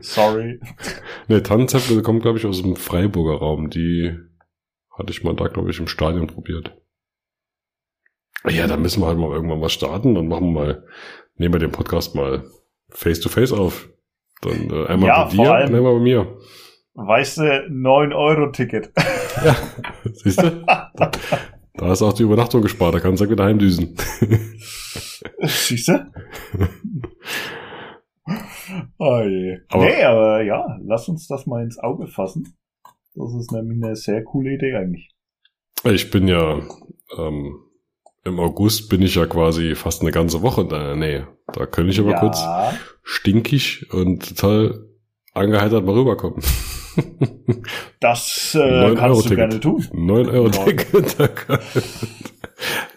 Sorry. 0.00 0.60
Ne, 1.28 1.42
Tannenzäpfle 1.42 2.02
kommen, 2.02 2.20
glaube 2.20 2.38
ich, 2.38 2.46
aus 2.46 2.62
dem 2.62 2.74
Freiburger 2.74 3.38
Raum. 3.38 3.70
Die 3.70 4.18
hatte 4.90 5.12
ich 5.12 5.22
mal 5.22 5.36
da, 5.36 5.46
glaube 5.46 5.70
ich, 5.70 5.78
im 5.78 5.86
Stadion 5.86 6.26
probiert. 6.26 6.76
Ja, 8.48 8.66
da 8.66 8.76
müssen 8.76 9.00
wir 9.00 9.06
halt 9.06 9.18
mal 9.18 9.30
irgendwann 9.30 9.60
was 9.60 9.72
starten. 9.72 10.14
Dann 10.16 10.26
machen 10.26 10.52
wir 10.52 10.60
mal, 10.60 10.86
nehmen 11.36 11.54
wir 11.54 11.60
den 11.60 11.70
Podcast 11.70 12.16
mal 12.16 12.44
face 12.90 13.20
to 13.20 13.28
face 13.28 13.52
auf. 13.52 13.88
Dann 14.40 14.70
äh, 14.70 14.86
einmal 14.86 15.08
ja, 15.08 15.24
bei 15.24 15.30
dir 15.30 15.40
und 15.40 15.74
einmal 15.74 15.94
bei 15.94 16.00
mir. 16.00 16.38
Weißt 16.94 17.38
du, 17.38 17.42
9-Euro-Ticket. 17.42 18.92
Ja, 19.44 19.56
siehst 20.12 20.42
du? 20.42 20.62
Da, 20.94 21.10
da 21.74 21.94
du 21.94 22.06
auch 22.06 22.12
die 22.12 22.22
Übernachtung 22.22 22.60
gespart, 22.60 22.94
da 22.94 23.00
kannst 23.00 23.22
du 23.22 23.30
wieder 23.30 23.44
heimdüsen. 23.44 23.96
Siehst 25.40 25.88
du? 25.88 26.06
Oh 28.98 29.20
je. 29.20 29.58
Aber, 29.68 29.84
nee, 29.84 30.02
aber 30.04 30.42
ja, 30.42 30.78
lass 30.84 31.08
uns 31.08 31.26
das 31.26 31.46
mal 31.46 31.62
ins 31.62 31.78
Auge 31.78 32.06
fassen. 32.06 32.56
Das 33.14 33.34
ist 33.34 33.52
nämlich 33.52 33.82
eine 33.82 33.96
sehr 33.96 34.22
coole 34.22 34.54
Idee 34.54 34.74
eigentlich. 34.74 35.10
Ich 35.84 36.10
bin 36.10 36.28
ja, 36.28 36.60
ähm, 37.18 37.58
im 38.24 38.38
August 38.38 38.88
bin 38.88 39.02
ich 39.02 39.16
ja 39.16 39.26
quasi 39.26 39.74
fast 39.74 40.02
eine 40.02 40.12
ganze 40.12 40.42
Woche 40.42 40.60
in 40.62 40.68
deiner 40.68 40.96
Nähe. 40.96 41.26
Da 41.52 41.66
könnte 41.66 41.90
ich 41.90 42.00
aber 42.00 42.12
ja. 42.12 42.20
kurz 42.20 42.42
stinkig 43.02 43.92
und 43.92 44.28
total 44.28 44.86
angeheitert 45.34 45.84
mal 45.84 45.94
rüberkommen. 45.94 46.42
Das 48.00 48.56
äh, 48.60 48.94
kannst 48.96 49.30
du 49.30 49.36
gerne 49.36 49.60
tun. 49.60 49.86
9 49.92 50.28
Euro 50.28 50.48
Ticket. 50.48 51.16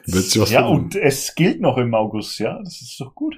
ja, 0.50 0.66
und 0.66 0.96
es 0.96 1.36
gilt 1.36 1.62
noch 1.62 1.78
im 1.78 1.94
August, 1.94 2.40
ja, 2.40 2.58
das 2.64 2.82
ist 2.82 3.00
doch 3.00 3.14
gut. 3.14 3.36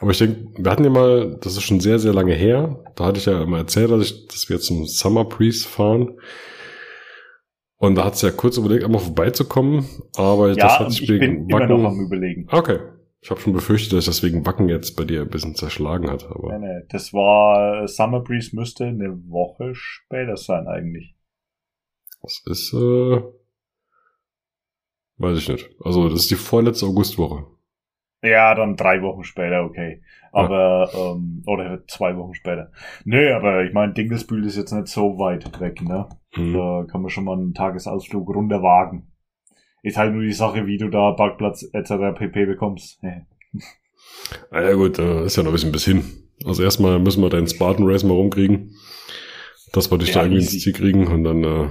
Aber 0.00 0.12
ich 0.12 0.18
denke, 0.18 0.46
wir 0.56 0.70
hatten 0.70 0.84
ja 0.84 0.90
mal, 0.90 1.38
das 1.42 1.56
ist 1.56 1.64
schon 1.64 1.80
sehr, 1.80 1.98
sehr 1.98 2.14
lange 2.14 2.34
her, 2.34 2.82
da 2.94 3.06
hatte 3.06 3.18
ich 3.18 3.26
ja 3.26 3.42
immer 3.42 3.58
erzählt, 3.58 3.90
dass, 3.90 4.02
ich, 4.02 4.26
dass 4.28 4.48
wir 4.48 4.60
zum 4.60 4.86
Summer 4.86 5.24
Priest 5.24 5.66
fahren. 5.66 6.18
Und 7.76 7.96
da 7.96 8.04
hat 8.04 8.14
es 8.14 8.22
ja 8.22 8.30
kurz 8.30 8.56
überlegt, 8.56 8.84
einmal 8.84 9.00
vorbeizukommen, 9.00 9.86
aber 10.16 10.48
ja, 10.48 10.54
das 10.54 10.78
hat 10.80 10.90
sich 10.92 11.02
ich 11.02 11.08
bin 11.08 11.50
Wacken... 11.52 11.70
immer 11.70 11.82
noch 11.82 11.90
am 11.90 12.00
überlegen. 12.00 12.46
Okay, 12.50 12.78
ich 13.20 13.30
habe 13.30 13.40
schon 13.40 13.52
befürchtet, 13.52 13.92
dass 13.92 14.06
das 14.06 14.22
wegen 14.22 14.46
Wacken 14.46 14.68
jetzt 14.68 14.96
bei 14.96 15.04
dir 15.04 15.22
ein 15.22 15.30
bisschen 15.30 15.54
zerschlagen 15.54 16.10
hat. 16.10 16.24
Aber 16.30 16.56
nee, 16.58 16.66
nee, 16.66 16.86
das 16.88 17.12
war 17.12 17.86
Summer 17.88 18.20
Breeze 18.20 18.54
müsste 18.54 18.86
eine 18.86 19.18
Woche 19.28 19.74
später 19.74 20.36
sein 20.36 20.68
eigentlich. 20.68 21.14
Das 22.22 22.42
ist, 22.46 22.72
äh, 22.72 23.22
weiß 25.18 25.38
ich 25.38 25.48
nicht. 25.48 25.70
Also 25.84 26.08
das 26.08 26.20
ist 26.20 26.30
die 26.30 26.36
vorletzte 26.36 26.86
Augustwoche. 26.86 27.46
Ja, 28.22 28.54
dann 28.54 28.76
drei 28.76 29.00
Wochen 29.02 29.22
später, 29.22 29.64
okay. 29.64 30.02
Aber, 30.32 30.90
ja. 30.92 31.12
ähm, 31.12 31.42
oder 31.46 31.84
zwei 31.86 32.16
Wochen 32.16 32.34
später. 32.34 32.72
Nö, 33.04 33.32
aber 33.32 33.64
ich 33.64 33.72
meine, 33.72 33.92
Dingelsbühl 33.92 34.44
ist 34.44 34.56
jetzt 34.56 34.72
nicht 34.72 34.88
so 34.88 35.18
weit 35.18 35.60
weg, 35.60 35.82
ne? 35.82 36.08
Mhm. 36.36 36.52
Da 36.52 36.86
kann 36.90 37.02
man 37.02 37.10
schon 37.10 37.24
mal 37.24 37.38
einen 37.38 37.54
Tagesausflug 37.54 38.28
runterwagen. 38.28 39.12
Ist 39.82 39.96
halt 39.96 40.12
nur 40.12 40.22
die 40.22 40.32
Sache, 40.32 40.66
wie 40.66 40.78
du 40.78 40.88
da 40.88 41.12
Parkplatz 41.12 41.64
etc. 41.72 42.16
pp 42.16 42.46
bekommst. 42.46 43.00
Ah 44.50 44.62
ja 44.62 44.74
gut, 44.74 44.98
da 44.98 45.24
ist 45.24 45.36
ja 45.36 45.42
noch 45.42 45.50
ein 45.50 45.54
bisschen 45.54 45.72
bis 45.72 45.84
hin. 45.84 46.04
Also 46.44 46.62
erstmal 46.62 46.98
müssen 46.98 47.22
wir 47.22 47.30
deinen 47.30 47.48
Spartan 47.48 47.86
Race 47.88 48.04
mal 48.04 48.14
rumkriegen, 48.14 48.74
dass 49.72 49.90
wir 49.90 49.98
dich 49.98 50.10
ja, 50.10 50.16
da 50.16 50.22
irgendwie 50.22 50.42
ins 50.42 50.58
Ziel 50.58 50.72
kriegen 50.72 51.06
und 51.06 51.24
dann 51.24 51.44
äh, 51.44 51.68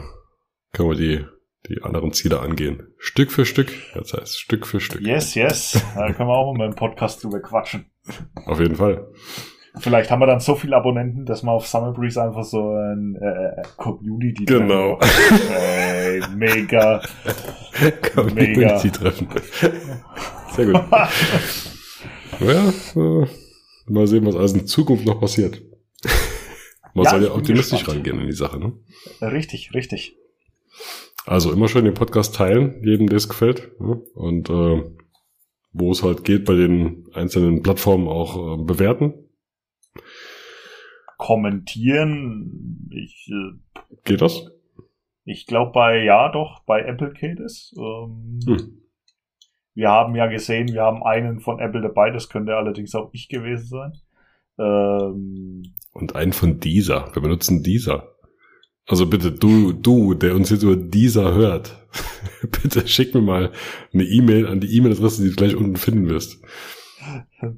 können 0.73 0.89
wir 0.89 0.95
die, 0.95 1.25
die 1.69 1.81
anderen 1.83 2.11
Ziele 2.13 2.39
angehen. 2.39 2.87
Stück 2.97 3.31
für 3.31 3.45
Stück, 3.45 3.71
das 3.93 4.13
heißt 4.13 4.39
Stück 4.39 4.67
für 4.67 4.79
Stück. 4.79 5.01
Yes, 5.01 5.35
yes. 5.35 5.81
Da 5.95 6.11
können 6.13 6.29
wir 6.29 6.35
auch 6.35 6.53
mal 6.53 6.67
im 6.67 6.75
Podcast 6.75 7.23
drüber 7.23 7.39
quatschen. 7.41 7.85
Auf 8.45 8.59
jeden 8.59 8.75
Fall. 8.75 9.07
Vielleicht 9.79 10.09
haben 10.09 10.19
wir 10.19 10.27
dann 10.27 10.39
so 10.39 10.55
viele 10.55 10.75
Abonnenten, 10.75 11.25
dass 11.25 11.43
wir 11.43 11.51
auf 11.51 11.67
Summer 11.67 11.93
Breeze 11.93 12.21
einfach 12.21 12.43
so 12.43 12.71
ein 12.71 13.15
äh, 13.21 13.61
Community 13.77 14.45
Genau. 14.45 14.99
Ey, 16.21 16.35
mega. 16.35 17.01
Community 18.13 18.91
treffen. 18.91 19.27
Sehr 20.55 20.65
gut. 20.65 20.75
ja, 22.39 22.69
äh, 22.69 23.27
mal 23.87 24.07
sehen, 24.07 24.25
was 24.25 24.35
alles 24.35 24.53
in 24.53 24.67
Zukunft 24.67 25.05
noch 25.05 25.19
passiert. 25.19 25.61
Man 26.93 27.05
ja, 27.05 27.11
soll 27.11 27.23
ja 27.23 27.31
optimistisch 27.31 27.87
rangehen 27.87 28.19
in 28.19 28.27
die 28.27 28.33
Sache, 28.33 28.59
ne? 28.59 28.73
Richtig, 29.21 29.73
richtig. 29.73 30.15
Also 31.25 31.51
immer 31.51 31.67
schön 31.67 31.85
den 31.85 31.93
Podcast 31.93 32.35
teilen, 32.35 32.81
jedem, 32.83 33.07
der 33.07 33.17
es 33.17 33.29
gefällt. 33.29 33.79
Ne? 33.79 34.01
Und 34.15 34.49
äh, 34.49 34.83
wo 35.73 35.91
es 35.91 36.01
halt 36.01 36.23
geht, 36.23 36.45
bei 36.45 36.55
den 36.55 37.07
einzelnen 37.13 37.61
Plattformen 37.61 38.07
auch 38.07 38.59
äh, 38.59 38.63
bewerten. 38.63 39.13
Kommentieren, 41.17 42.89
ich, 42.91 43.29
äh, 43.29 43.85
Geht 44.03 44.21
das? 44.21 44.45
Ich 45.29 45.45
glaube 45.45 45.73
bei, 45.73 46.03
ja 46.03 46.31
doch, 46.31 46.63
bei 46.65 46.81
Apple 46.81 47.11
geht 47.11 47.39
es. 47.39 47.75
Ähm, 47.77 48.39
Hm. 48.45 48.81
Wir 49.75 49.89
haben 49.89 50.15
ja 50.15 50.25
gesehen, 50.25 50.69
wir 50.69 50.81
haben 50.81 51.03
einen 51.03 51.39
von 51.39 51.59
Apple 51.59 51.81
dabei, 51.81 52.09
das 52.09 52.29
könnte 52.29 52.55
allerdings 52.55 52.95
auch 52.95 53.09
ich 53.13 53.29
gewesen 53.29 53.67
sein. 53.67 53.93
Ähm, 54.57 55.63
Und 55.91 56.15
einen 56.15 56.33
von 56.33 56.59
dieser. 56.59 57.13
Wir 57.13 57.21
benutzen 57.21 57.61
dieser. 57.61 58.15
Also 58.87 59.05
bitte, 59.05 59.31
du, 59.33 59.73
du, 59.73 60.13
der 60.13 60.33
uns 60.33 60.49
jetzt 60.49 60.63
über 60.63 60.77
dieser 60.77 61.35
hört, 61.35 61.85
bitte 62.63 62.87
schick 62.87 63.13
mir 63.13 63.21
mal 63.21 63.51
eine 63.93 64.03
E-Mail 64.03 64.47
an 64.47 64.61
die 64.61 64.75
E-Mail-Adresse, 64.77 65.23
die 65.23 65.29
du 65.29 65.35
gleich 65.35 65.55
unten 65.55 65.75
finden 65.75 66.09
wirst. 66.09 66.41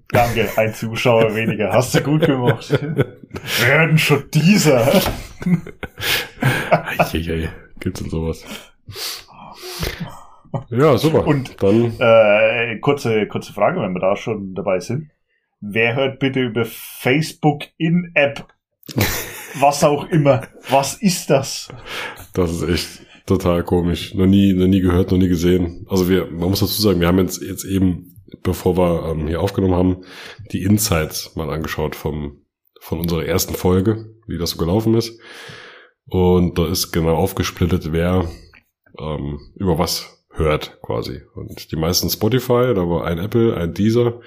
danke, 0.10 0.50
ein 0.58 0.74
Zuschauer 0.74 1.36
weniger. 1.36 1.72
Hast 1.72 1.94
du 1.94 2.02
gut 2.02 2.26
gemacht. 2.26 2.72
Werden 3.62 3.98
schon 4.00 4.24
dieser. 4.34 4.92
Eieiei, 6.98 7.50
gibt's 7.80 8.02
denn 8.02 8.10
sowas? 8.10 8.44
Ja, 10.70 10.98
super. 10.98 11.28
Und- 11.28 11.62
dann, 11.62 11.94
Äh, 12.00 12.80
kurze, 12.80 13.28
kurze 13.28 13.54
Frage, 13.54 13.82
wenn 13.82 13.94
wir 13.94 14.00
da 14.00 14.16
schon 14.16 14.54
dabei 14.56 14.80
sind. 14.80 15.12
Wer 15.62 15.96
hört 15.96 16.20
bitte 16.20 16.42
über 16.42 16.66
Facebook 16.66 17.64
in-App? 17.78 18.48
Was 19.60 19.84
auch 19.84 20.08
immer. 20.10 20.44
Was 20.70 20.96
ist 21.02 21.30
das? 21.30 21.70
das 22.34 22.52
ist 22.62 22.70
echt 22.70 23.06
total 23.26 23.64
komisch. 23.64 24.14
Noch 24.16 24.26
nie, 24.26 24.54
noch 24.54 24.68
nie 24.68 24.80
gehört, 24.82 25.12
noch 25.12 25.18
nie 25.18 25.28
gesehen. 25.28 25.86
Also 25.90 26.08
wir, 26.10 26.28
man 26.32 26.50
muss 26.50 26.62
dazu 26.62 26.82
sagen, 26.82 27.00
wir 27.00 27.08
haben 27.08 27.20
jetzt, 27.20 27.42
jetzt 27.42 27.66
eben, 27.66 28.16
bevor 28.42 28.78
wir 28.78 29.10
ähm, 29.12 29.28
hier 29.28 29.42
aufgenommen 29.42 29.76
haben, 29.76 29.98
die 30.52 30.64
Insights 30.64 31.36
mal 31.36 31.50
angeschaut 31.50 31.96
vom, 31.96 32.42
von 32.80 33.00
unserer 33.00 33.26
ersten 33.26 33.54
Folge, 33.54 34.16
wie 34.28 34.38
das 34.38 34.52
so 34.52 34.58
gelaufen 34.58 34.96
ist. 34.96 35.20
Und 36.06 36.58
da 36.58 36.68
ist 36.68 36.92
genau 36.92 37.16
aufgesplittet, 37.16 37.92
wer 37.92 38.30
ähm, 38.98 39.40
über 39.56 39.78
was 39.78 40.26
hört 40.32 40.80
quasi. 40.82 41.22
Und 41.36 41.72
die 41.72 41.76
meisten 41.76 42.10
Spotify, 42.10 42.74
da 42.74 42.90
war 42.90 43.06
ein 43.06 43.20
Apple, 43.20 43.56
ein 43.56 43.74
Deezer 43.74 44.22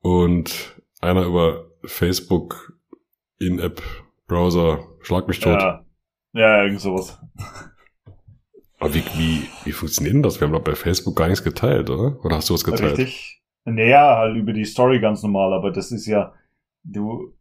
und 0.00 0.76
einer 1.00 1.24
über 1.24 1.70
Facebook 1.84 2.78
in-App 3.38 3.82
Browser 4.26 4.88
Schlag 5.00 5.26
mich 5.26 5.40
tot. 5.40 5.60
Ja, 5.60 5.84
ja, 6.32 6.64
irgend 6.64 6.80
sowas. 6.80 7.18
Aber 8.78 8.94
wie, 8.94 9.02
wie, 9.16 9.42
wie 9.64 9.72
funktioniert 9.72 10.14
denn 10.14 10.22
das? 10.22 10.40
Wir 10.40 10.46
haben 10.46 10.52
doch 10.52 10.62
bei 10.62 10.74
Facebook 10.74 11.16
gar 11.16 11.28
nichts 11.28 11.42
geteilt, 11.42 11.88
oder? 11.90 12.22
Oder 12.24 12.36
hast 12.36 12.50
du 12.50 12.54
was 12.54 12.64
geteilt? 12.64 12.98
Richtig. 12.98 13.42
Naja, 13.64 14.16
halt 14.16 14.36
über 14.36 14.52
die 14.52 14.64
Story 14.64 15.00
ganz 15.00 15.22
normal, 15.22 15.52
aber 15.52 15.70
das 15.70 15.90
ist 15.92 16.06
ja, 16.06 16.34
du 16.84 17.34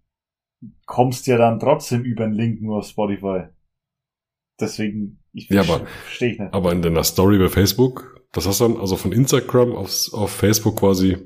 kommst 0.85 1.27
ja 1.27 1.37
dann 1.37 1.59
trotzdem 1.59 2.03
über 2.03 2.23
einen 2.23 2.33
Link 2.33 2.61
nur 2.61 2.77
auf 2.79 2.87
Spotify. 2.87 3.45
Deswegen, 4.59 5.23
ich 5.33 5.49
Ja, 5.49 5.61
aber- 5.61 5.85
verstehe 5.85 6.33
ich 6.33 6.39
nicht. 6.39 6.53
Aber 6.53 6.71
in 6.71 6.81
deiner 6.81 7.03
Story 7.03 7.37
bei 7.37 7.49
Facebook, 7.49 8.21
das 8.31 8.47
hast 8.47 8.59
du 8.61 8.67
dann 8.67 8.77
also 8.77 8.95
von 8.97 9.11
Instagram 9.11 9.73
aufs, 9.75 10.11
auf 10.13 10.31
Facebook 10.31 10.77
quasi 10.79 11.17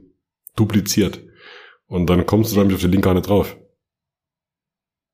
dupliziert. 0.56 1.24
Und 1.88 2.10
dann 2.10 2.26
kommst 2.26 2.54
du 2.54 2.58
nämlich 2.60 2.76
auf 2.76 2.82
den 2.82 2.92
Link 2.92 3.04
gar 3.06 3.14
nicht 3.14 3.28
drauf. 3.28 3.58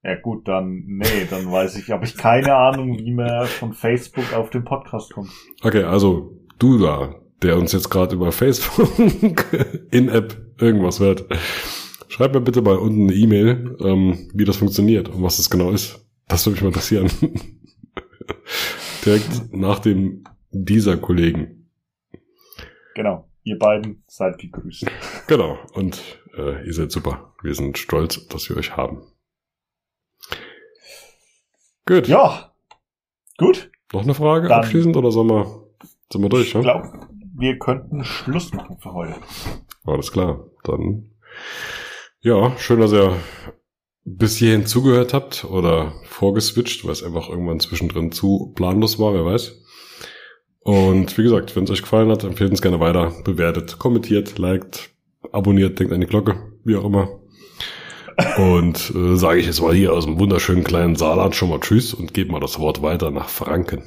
Ja 0.03 0.15
gut, 0.15 0.47
dann, 0.47 0.83
nee, 0.85 1.25
dann 1.29 1.51
weiß 1.51 1.75
ich, 1.77 1.89
habe 1.89 2.05
ich 2.05 2.15
keine 2.15 2.55
Ahnung, 2.55 2.97
wie 2.99 3.11
man 3.13 3.45
von 3.47 3.73
Facebook 3.73 4.31
auf 4.33 4.49
den 4.51 4.63
Podcast 4.63 5.11
kommt. 5.11 5.31
Okay, 5.63 5.83
also 5.83 6.39
du 6.59 6.77
da, 6.79 7.15
der 7.41 7.57
uns 7.57 7.71
jetzt 7.73 7.89
gerade 7.89 8.15
über 8.15 8.31
Facebook 8.31 8.89
in-App 9.91 10.55
irgendwas 10.59 10.99
hört, 10.99 11.25
schreib 12.07 12.34
mir 12.34 12.41
bitte 12.41 12.61
mal 12.61 12.77
unten 12.77 13.03
eine 13.03 13.13
E-Mail, 13.13 13.77
ähm, 13.81 14.29
wie 14.34 14.45
das 14.45 14.57
funktioniert 14.57 15.09
und 15.09 15.21
was 15.23 15.38
das 15.38 15.49
genau 15.49 15.71
ist. 15.71 16.05
Das 16.27 16.45
würde 16.45 16.55
mich 16.55 16.61
mal 16.63 16.67
interessieren. 16.69 17.09
Direkt 19.05 19.53
nach 19.53 19.79
dem 19.79 20.23
dieser 20.51 20.97
Kollegen. 20.97 21.69
Genau. 22.95 23.29
Ihr 23.43 23.57
beiden 23.57 24.03
seid 24.07 24.38
gegrüßt. 24.39 24.85
Genau. 25.27 25.57
Und 25.73 26.01
äh, 26.38 26.65
ihr 26.65 26.73
seid 26.73 26.91
super. 26.91 27.34
Wir 27.41 27.55
sind 27.55 27.77
stolz, 27.77 28.27
dass 28.27 28.49
wir 28.49 28.57
euch 28.57 28.75
haben. 28.75 29.03
Gut. 31.85 32.07
Ja. 32.07 32.51
Gut. 33.38 33.71
Noch 33.93 34.03
eine 34.03 34.13
Frage 34.13 34.49
Dann- 34.49 34.59
abschließend 34.59 34.97
oder 34.97 35.11
sollen 35.11 35.29
wir, 35.29 35.63
sind 36.11 36.21
wir 36.21 36.29
durch? 36.29 36.47
Ich 36.47 36.53
Ja? 36.53 36.61
glaube, 36.61 37.07
wir 37.38 37.57
könnten 37.59 38.03
Schluss 38.03 38.51
machen 38.53 38.77
für 38.79 38.91
heute. 38.93 39.15
Alles 39.85 40.11
klar. 40.11 40.45
Dann, 40.63 41.11
ja, 42.22 42.57
schön, 42.57 42.80
dass 42.80 42.94
ihr 42.94 43.15
bis 44.03 44.38
hierhin 44.38 44.65
zugehört 44.65 45.14
habt 45.14 45.45
oder 45.45 45.94
vorgeswitcht, 46.03 46.85
weil 46.85 46.94
es 46.94 47.03
einfach 47.03 47.30
irgendwann 47.30 47.60
zwischendrin 47.60 48.11
zu 48.11 48.53
planlos 48.56 48.99
war, 48.99 49.14
wer 49.14 49.26
weiß. 49.26 49.61
Und 50.61 51.18
wie 51.18 51.23
gesagt, 51.23 51.56
wenn 51.56 51.65
es 51.65 51.72
euch 51.72 51.81
gefallen 51.81 52.10
hat, 52.10 52.23
empfehlt 52.23 52.52
uns 52.52 52.61
gerne 52.61 52.80
weiter, 52.80 53.11
bewertet, 53.23 53.80
kommentiert, 53.80 54.38
liked, 54.38 54.89
abonniert, 55.31 55.80
denkt 55.80 55.94
an 55.94 56.02
die 56.02 56.07
Glocke, 56.07 56.35
wie 56.64 56.76
auch 56.76 56.85
immer. 56.85 57.19
Und 58.38 58.94
äh, 58.95 59.15
sage 59.15 59.39
ich 59.39 59.45
jetzt 59.45 59.61
mal 59.61 59.73
hier 59.73 59.94
aus 59.94 60.06
dem 60.06 60.19
wunderschönen 60.19 60.64
kleinen 60.64 60.95
Saarland 60.95 61.35
schon 61.35 61.49
mal 61.49 61.60
Tschüss 61.60 61.94
und 61.94 62.14
gebe 62.14 62.31
mal 62.31 62.39
das 62.39 62.60
Wort 62.60 62.81
weiter 62.81 63.11
nach 63.11 63.30
Franken. 63.30 63.84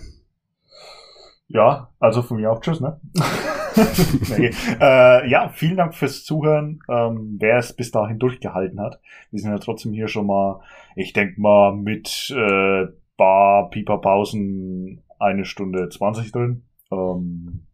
Ja, 1.48 1.90
also 1.98 2.22
von 2.22 2.36
mir 2.36 2.50
auch 2.52 2.60
Tschüss, 2.60 2.80
ne? 2.80 3.00
nee. 4.38 4.50
äh, 4.80 5.28
ja, 5.28 5.48
vielen 5.48 5.76
Dank 5.76 5.94
fürs 5.94 6.24
Zuhören, 6.24 6.80
ähm, 6.88 7.36
wer 7.38 7.58
es 7.58 7.72
bis 7.72 7.90
dahin 7.90 8.18
durchgehalten 8.18 8.80
hat. 8.80 9.00
Wir 9.30 9.40
sind 9.40 9.50
ja 9.50 9.58
trotzdem 9.58 9.92
hier 9.92 10.08
schon 10.08 10.26
mal, 10.26 10.60
ich 10.96 11.12
denke 11.12 11.40
mal, 11.40 11.74
mit 11.74 12.32
äh, 12.36 12.86
Bar, 13.16 13.70
Pieper 13.70 13.98
Pausen 13.98 15.02
eine 15.18 15.44
Stunde 15.44 15.88
20 15.88 16.32
drin. 16.32 16.64
Ähm, 16.90 17.66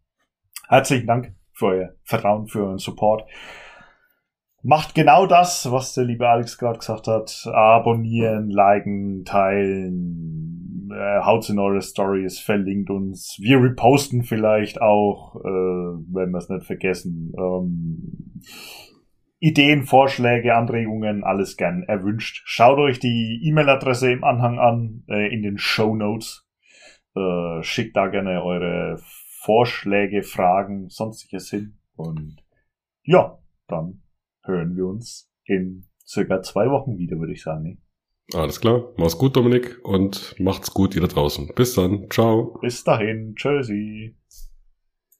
herzlichen 0.67 1.07
Dank 1.07 1.33
für 1.53 1.67
euer 1.67 1.93
Vertrauen, 2.03 2.47
für 2.47 2.65
euren 2.65 2.77
Support. 2.77 3.23
Macht 4.63 4.95
genau 4.95 5.27
das, 5.27 5.71
was 5.71 5.93
der 5.93 6.03
liebe 6.03 6.27
Alex 6.27 6.57
gerade 6.57 6.79
gesagt 6.79 7.07
hat. 7.07 7.47
Abonnieren, 7.53 8.49
liken, 8.49 9.23
teilen, 9.23 10.36
äh, 10.91 11.21
haut's 11.23 11.49
in 11.49 11.59
eure 11.59 11.81
Stories, 11.81 12.39
verlinkt 12.39 12.89
uns. 12.89 13.37
Wir 13.41 13.61
reposten 13.61 14.23
vielleicht 14.23 14.81
auch, 14.81 15.35
äh, 15.35 15.39
wenn 16.13 16.31
wir 16.31 16.37
es 16.37 16.49
nicht 16.49 16.65
vergessen. 16.65 17.33
Ähm, 17.37 18.41
Ideen, 19.39 19.83
Vorschläge, 19.83 20.55
Anregungen, 20.55 21.23
alles 21.23 21.57
gern 21.57 21.83
erwünscht. 21.83 22.41
Schaut 22.45 22.79
euch 22.79 22.99
die 22.99 23.39
E-Mail-Adresse 23.43 24.11
im 24.11 24.23
Anhang 24.23 24.57
an, 24.57 25.03
äh, 25.07 25.31
in 25.31 25.43
den 25.43 25.57
Show 25.57 25.95
Notes. 25.95 26.47
Äh, 27.15 27.61
schickt 27.61 27.95
da 27.95 28.07
gerne 28.07 28.43
eure 28.43 28.97
Vorschläge, 29.41 30.23
Fragen, 30.23 30.89
sonstiges 30.89 31.49
hin. 31.49 31.77
Und 31.95 32.43
ja, 33.03 33.37
dann 33.67 34.01
hören 34.43 34.75
wir 34.75 34.87
uns 34.87 35.31
in 35.45 35.85
circa 36.05 36.41
zwei 36.41 36.69
Wochen 36.69 36.97
wieder, 36.97 37.17
würde 37.19 37.33
ich 37.33 37.43
sagen. 37.43 37.81
Alles 38.33 38.59
klar. 38.59 38.91
Mach's 38.97 39.17
gut, 39.17 39.35
Dominik, 39.35 39.79
und 39.83 40.35
macht's 40.37 40.73
gut, 40.73 40.95
ihr 40.95 41.01
da 41.01 41.07
draußen. 41.07 41.47
Bis 41.55 41.75
dann. 41.75 42.09
Ciao. 42.09 42.57
Bis 42.61 42.83
dahin, 42.83 43.35
tschüssi. 43.35 44.15